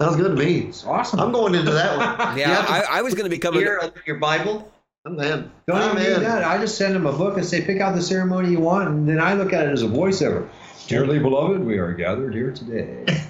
Sounds 0.00 0.16
good 0.16 0.36
to 0.36 0.44
me. 0.44 0.60
It's 0.60 0.84
awesome. 0.84 1.18
I'm 1.18 1.32
going 1.32 1.54
into 1.54 1.72
that 1.72 1.96
one. 1.96 2.38
Yeah, 2.38 2.48
You 2.48 2.54
have 2.54 2.66
to 2.66 2.72
I, 2.72 2.98
I 2.98 3.02
was 3.02 3.14
going 3.14 3.24
to 3.24 3.30
become 3.30 3.56
a, 3.56 3.58
Here 3.58 3.80
under 3.82 4.02
your 4.06 4.16
Bible. 4.16 4.70
I'm 5.04 5.18
in. 5.18 5.50
Don't 5.66 5.76
I'm 5.76 5.98
even 5.98 6.14
do 6.14 6.20
that. 6.20 6.44
I 6.44 6.58
just 6.58 6.76
send 6.76 6.94
them 6.94 7.06
a 7.06 7.12
book 7.12 7.36
and 7.36 7.44
say, 7.44 7.62
pick 7.62 7.80
out 7.80 7.94
the 7.94 8.02
ceremony 8.02 8.50
you 8.50 8.60
want, 8.60 8.88
and 8.88 9.08
then 9.08 9.20
I 9.20 9.34
look 9.34 9.52
at 9.52 9.66
it 9.66 9.72
as 9.72 9.82
a 9.82 9.86
voiceover. 9.86 10.48
Dearly 10.86 11.18
beloved, 11.18 11.64
we 11.64 11.78
are 11.78 11.92
gathered 11.92 12.34
here 12.34 12.52
today. 12.52 13.22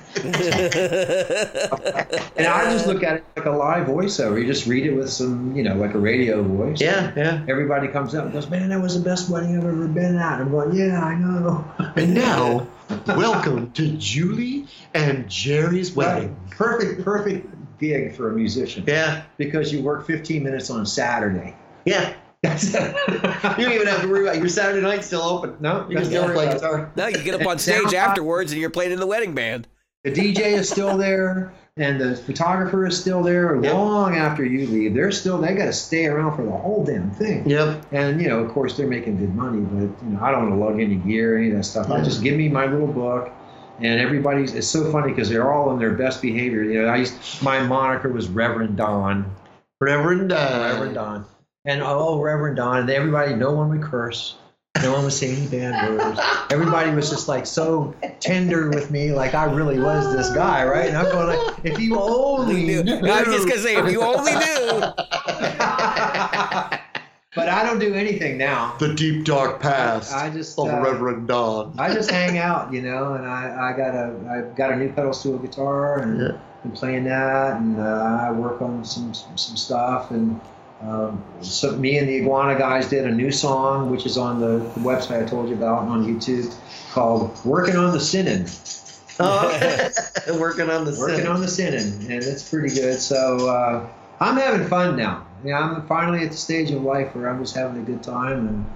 And 2.37 2.47
I 2.47 2.71
just 2.73 2.87
look 2.87 3.03
at 3.03 3.17
it 3.17 3.25
like 3.37 3.47
a 3.47 3.51
live 3.51 3.87
voiceover. 3.87 4.41
You 4.41 4.47
just 4.47 4.67
read 4.67 4.87
it 4.87 4.93
with 4.95 5.11
some, 5.11 5.55
you 5.57 5.63
know, 5.63 5.75
like 5.77 5.95
a 5.95 5.99
radio 5.99 6.43
voice. 6.43 6.81
Yeah, 6.81 7.13
yeah. 7.17 7.45
Everybody 7.49 7.89
comes 7.89 8.15
up 8.15 8.25
and 8.25 8.33
goes, 8.33 8.49
man, 8.49 8.69
that 8.71 8.81
was 8.81 8.97
the 8.97 9.05
best 9.09 9.29
wedding 9.31 9.57
I've 9.57 9.65
ever 9.65 9.89
been 9.89 10.17
at. 10.17 10.41
I'm 10.41 10.51
going, 10.51 10.75
yeah, 10.75 11.03
I 11.03 11.15
know. 11.17 11.65
And 11.97 12.15
now, 12.15 12.67
welcome 13.07 13.73
to 13.73 13.89
Julie 13.97 14.67
and 14.95 15.29
Jerry's 15.29 15.93
wedding. 15.95 16.37
Perfect, 16.51 17.05
perfect 17.05 17.47
gig 17.79 18.15
for 18.15 18.31
a 18.31 18.35
musician. 18.35 18.85
Yeah, 18.87 19.23
Because 19.37 19.73
you 19.73 19.83
work 19.83 20.07
15 20.07 20.43
minutes 20.43 20.71
on 20.71 20.87
Saturday. 20.87 21.55
yeah. 21.85 22.15
That's 22.41 22.73
You 22.73 22.79
don't 22.81 23.73
even 23.73 23.89
have 23.89 24.03
to 24.03 24.09
worry 24.09 24.23
about 24.23 24.37
your 24.39 24.49
Saturday 24.49 24.81
night 24.81 25.03
still 25.03 25.23
open. 25.23 25.57
No, 25.59 25.85
You 25.91 25.97
can 25.97 26.05
still 26.05 26.31
play 26.33 26.47
guitar. 26.47 26.93
no, 26.95 27.09
you 27.09 27.21
get 27.25 27.35
up 27.41 27.45
on 27.45 27.59
stage 27.59 27.93
afterwards 27.95 28.53
and 28.53 28.61
you're 28.61 28.71
playing 28.71 28.93
in 28.93 29.01
the 29.01 29.09
wedding 29.09 29.35
band. 29.35 29.67
The 30.05 30.13
DJ 30.13 30.53
is 30.53 30.69
still 30.69 30.97
there, 30.97 31.53
and 31.77 32.01
the 32.01 32.17
photographer 32.17 32.87
is 32.87 32.99
still 32.99 33.23
there 33.23 33.61
Yep. 33.61 33.75
long 33.75 34.17
after 34.17 34.45
you 34.45 34.67
leave. 34.69 34.95
They're 34.95 35.11
still 35.11 35.39
they 35.39 35.55
got 35.55 35.67
to 35.67 35.73
stay 35.73 36.07
around 36.07 36.37
for 36.37 36.45
the 36.45 36.53
whole 36.53 36.85
damn 36.85 37.11
thing. 37.11 37.49
Yep. 37.49 37.87
And 37.93 38.21
you 38.21 38.29
know, 38.29 38.39
of 38.39 38.51
course, 38.53 38.77
they're 38.77 38.87
making 38.87 39.19
good 39.19 39.35
money, 39.35 39.61
but 39.61 40.05
you 40.05 40.13
know, 40.13 40.21
I 40.23 40.31
don't 40.31 40.51
want 40.51 40.61
to 40.61 40.67
lug 40.67 40.81
any 40.81 40.97
gear, 40.97 41.37
any 41.37 41.51
of 41.51 41.57
that 41.57 41.65
stuff. 41.65 41.91
I 41.91 42.03
just 42.03 42.23
give 42.23 42.37
me 42.37 42.49
my 42.49 42.67
little 42.67 42.87
book, 42.87 43.33
and 43.81 44.01
everybody's. 44.01 44.55
It's 44.55 44.69
so 44.69 44.91
funny 44.93 45.11
because 45.13 45.29
they're 45.29 45.53
all 45.53 45.73
in 45.73 45.79
their 45.81 45.93
best 45.93 46.23
behavior. 46.23 46.63
You 46.63 46.83
know, 46.83 46.89
I 46.89 46.97
used 46.97 47.43
my 47.43 47.61
moniker 47.61 48.09
was 48.09 48.29
Reverend 48.29 48.77
Don, 48.77 49.31
Reverend 49.81 50.33
uh, 50.33 50.69
Reverend 50.73 50.95
Don, 50.95 51.25
and 51.65 51.83
oh, 51.83 52.21
Reverend 52.21 52.57
Don. 52.57 52.79
And 52.83 52.91
everybody, 52.91 53.35
no 53.35 53.53
one 53.53 53.69
would 53.71 53.83
curse. 53.83 54.37
No 54.83 54.93
one 54.93 55.05
was 55.05 55.19
saying 55.19 55.37
any 55.37 55.47
bad 55.49 55.91
words. 55.99 56.21
Everybody 56.51 56.91
was 56.93 57.11
just 57.11 57.27
like 57.29 57.47
so 57.47 57.95
tender 58.21 58.71
with 58.71 58.91
me, 58.91 59.13
like 59.13 59.35
I 59.35 59.45
really 59.45 59.79
was 59.79 60.15
this 60.15 60.31
guy, 60.31 60.65
right? 60.65 60.89
And 60.89 60.97
I'm 60.97 61.07
going 61.07 61.27
like, 61.39 61.59
if 61.65 61.79
you 61.79 61.99
only 61.99 62.65
Knew- 62.67 62.83
knew. 62.85 63.07
I 63.09 63.23
was 63.23 63.35
just 63.35 63.49
going 63.49 63.59
to 63.61 63.67
say, 63.67 63.77
if 63.77 63.91
you 63.91 64.03
only 64.03 64.33
knew. 64.33 64.81
but 67.35 67.49
I 67.49 67.63
don't 67.65 67.79
do 67.79 67.95
anything 67.95 68.39
now. 68.39 68.77
The 68.79 68.95
deep 68.95 69.25
dark 69.25 69.61
past 69.61 70.13
I 70.13 70.31
just 70.31 70.59
of 70.59 70.69
uh, 70.69 70.81
Reverend 70.81 71.29
Don. 71.29 71.75
I 71.79 71.93
just 71.93 72.11
hang 72.11 72.39
out, 72.39 72.73
you 72.73 72.83
know, 72.83 73.15
and 73.15 73.27
I, 73.27 73.71
I 73.73 73.77
got 73.77 73.95
a 73.95 74.15
I 74.31 74.55
got 74.57 74.73
a 74.73 74.77
new 74.77 74.93
pedal 74.93 75.13
steel 75.13 75.39
guitar 75.39 75.99
and 76.01 76.21
Yeah. 76.21 76.39
been 76.63 76.73
playing 76.73 77.05
that, 77.05 77.57
and 77.61 77.79
uh, 77.79 78.19
I 78.23 78.31
work 78.33 78.61
on 78.63 78.85
some 78.85 79.13
some 79.15 79.57
stuff, 79.57 80.11
and 80.11 80.41
um, 80.83 81.23
so 81.41 81.73
me 81.77 81.99
and 81.99 82.09
the 82.09 82.17
Iguana 82.21 82.59
guys 82.59 82.89
did 82.89 83.05
a 83.07 83.11
new 83.11 83.31
song, 83.33 83.91
which 83.91 84.07
is 84.07 84.17
on 84.17 84.41
the, 84.41 84.59
the 84.59 84.81
website 84.81 85.25
I 85.25 85.27
told 85.27 85.49
you 85.49 85.55
about 85.57 85.83
and 85.83 85.91
on 85.91 86.07
YouTube, 86.07 86.55
called 86.93 87.37
"Working 87.45 87.77
on 87.77 87.93
the 87.93 88.01
Sinning." 88.01 88.47
Oh, 89.21 89.91
working 90.39 90.71
on 90.71 90.85
the 90.85 90.97
Working 90.99 91.27
on 91.27 91.41
the 91.41 91.49
Sinning, 91.49 92.11
and 92.13 92.23
it's 92.23 92.49
pretty 92.49 92.73
good. 92.75 93.01
So 93.01 93.49
uh, 93.49 93.87
I'm 94.21 94.37
having 94.37 94.67
fun 94.69 94.97
now. 94.97 95.27
Yeah, 95.45 95.59
I'm 95.59 95.87
finally 95.87 96.25
at 96.25 96.31
the 96.31 96.37
stage 96.37 96.71
of 96.71 96.83
life 96.83 97.15
where 97.15 97.29
I'm 97.29 97.41
just 97.43 97.57
having 97.57 97.81
a 97.81 97.85
good 97.85 98.03
time, 98.03 98.47
and 98.47 98.67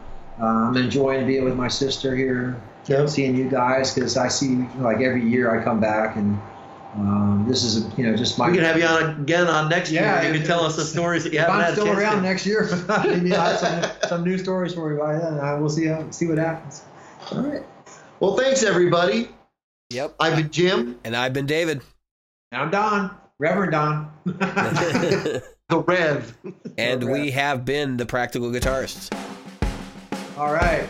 uh, 0.40 0.46
I'm 0.46 0.76
enjoying 0.76 1.26
being 1.26 1.44
with 1.44 1.56
my 1.56 1.68
sister 1.68 2.16
here 2.16 2.60
Yep. 2.86 3.08
seeing 3.08 3.36
you 3.36 3.48
guys 3.48 3.94
because 3.94 4.16
I 4.16 4.26
see 4.26 4.56
like 4.78 5.00
every 5.00 5.22
year 5.24 5.56
I 5.56 5.62
come 5.62 5.78
back 5.78 6.16
and 6.16 6.36
um, 6.94 7.46
this 7.48 7.62
is 7.64 7.86
you 7.96 8.04
know 8.04 8.16
just 8.16 8.38
my. 8.38 8.48
We 8.50 8.56
can 8.56 8.64
have 8.64 8.76
you 8.78 8.84
on 8.84 9.20
again 9.22 9.46
on 9.46 9.68
next 9.70 9.90
Yeah, 9.90 10.20
year. 10.22 10.32
You 10.32 10.38
can 10.38 10.46
tell 10.46 10.64
us 10.64 10.76
the 10.76 10.84
stories 10.84 11.24
that 11.24 11.32
you 11.32 11.38
if 11.38 11.46
haven't 11.46 11.60
I'm 11.60 11.64
had 11.64 11.72
a 11.78 11.80
still 11.80 11.98
around 11.98 12.16
to. 12.16 12.22
next 12.22 12.44
year, 12.46 12.68
maybe 13.04 13.34
I'll 13.34 13.56
have 13.56 13.58
some, 13.58 13.90
some 14.08 14.24
new 14.24 14.36
stories 14.38 14.74
for 14.74 14.92
you 14.92 14.98
by 14.98 15.18
then. 15.18 15.38
I 15.40 15.54
will 15.54 15.70
see 15.70 15.86
how 15.86 16.10
see 16.10 16.26
what 16.26 16.38
happens. 16.38 16.82
All 17.30 17.40
right. 17.42 17.62
Well, 18.20 18.36
thanks 18.36 18.62
everybody. 18.62 19.28
Yep. 19.90 20.14
I've 20.20 20.36
been 20.36 20.50
Jim, 20.50 20.98
And 21.04 21.14
I've 21.16 21.32
been 21.32 21.46
David. 21.46 21.82
And 22.50 22.62
I'm 22.62 22.70
Don, 22.70 23.10
Reverend 23.38 23.72
Don. 23.72 24.12
the 24.24 25.42
Rev. 25.70 26.36
and 26.78 27.10
we 27.10 27.30
have 27.30 27.64
been 27.64 27.96
the 27.96 28.06
Practical 28.06 28.50
Guitarists. 28.50 29.10
All 30.38 30.52
right. 30.52 30.86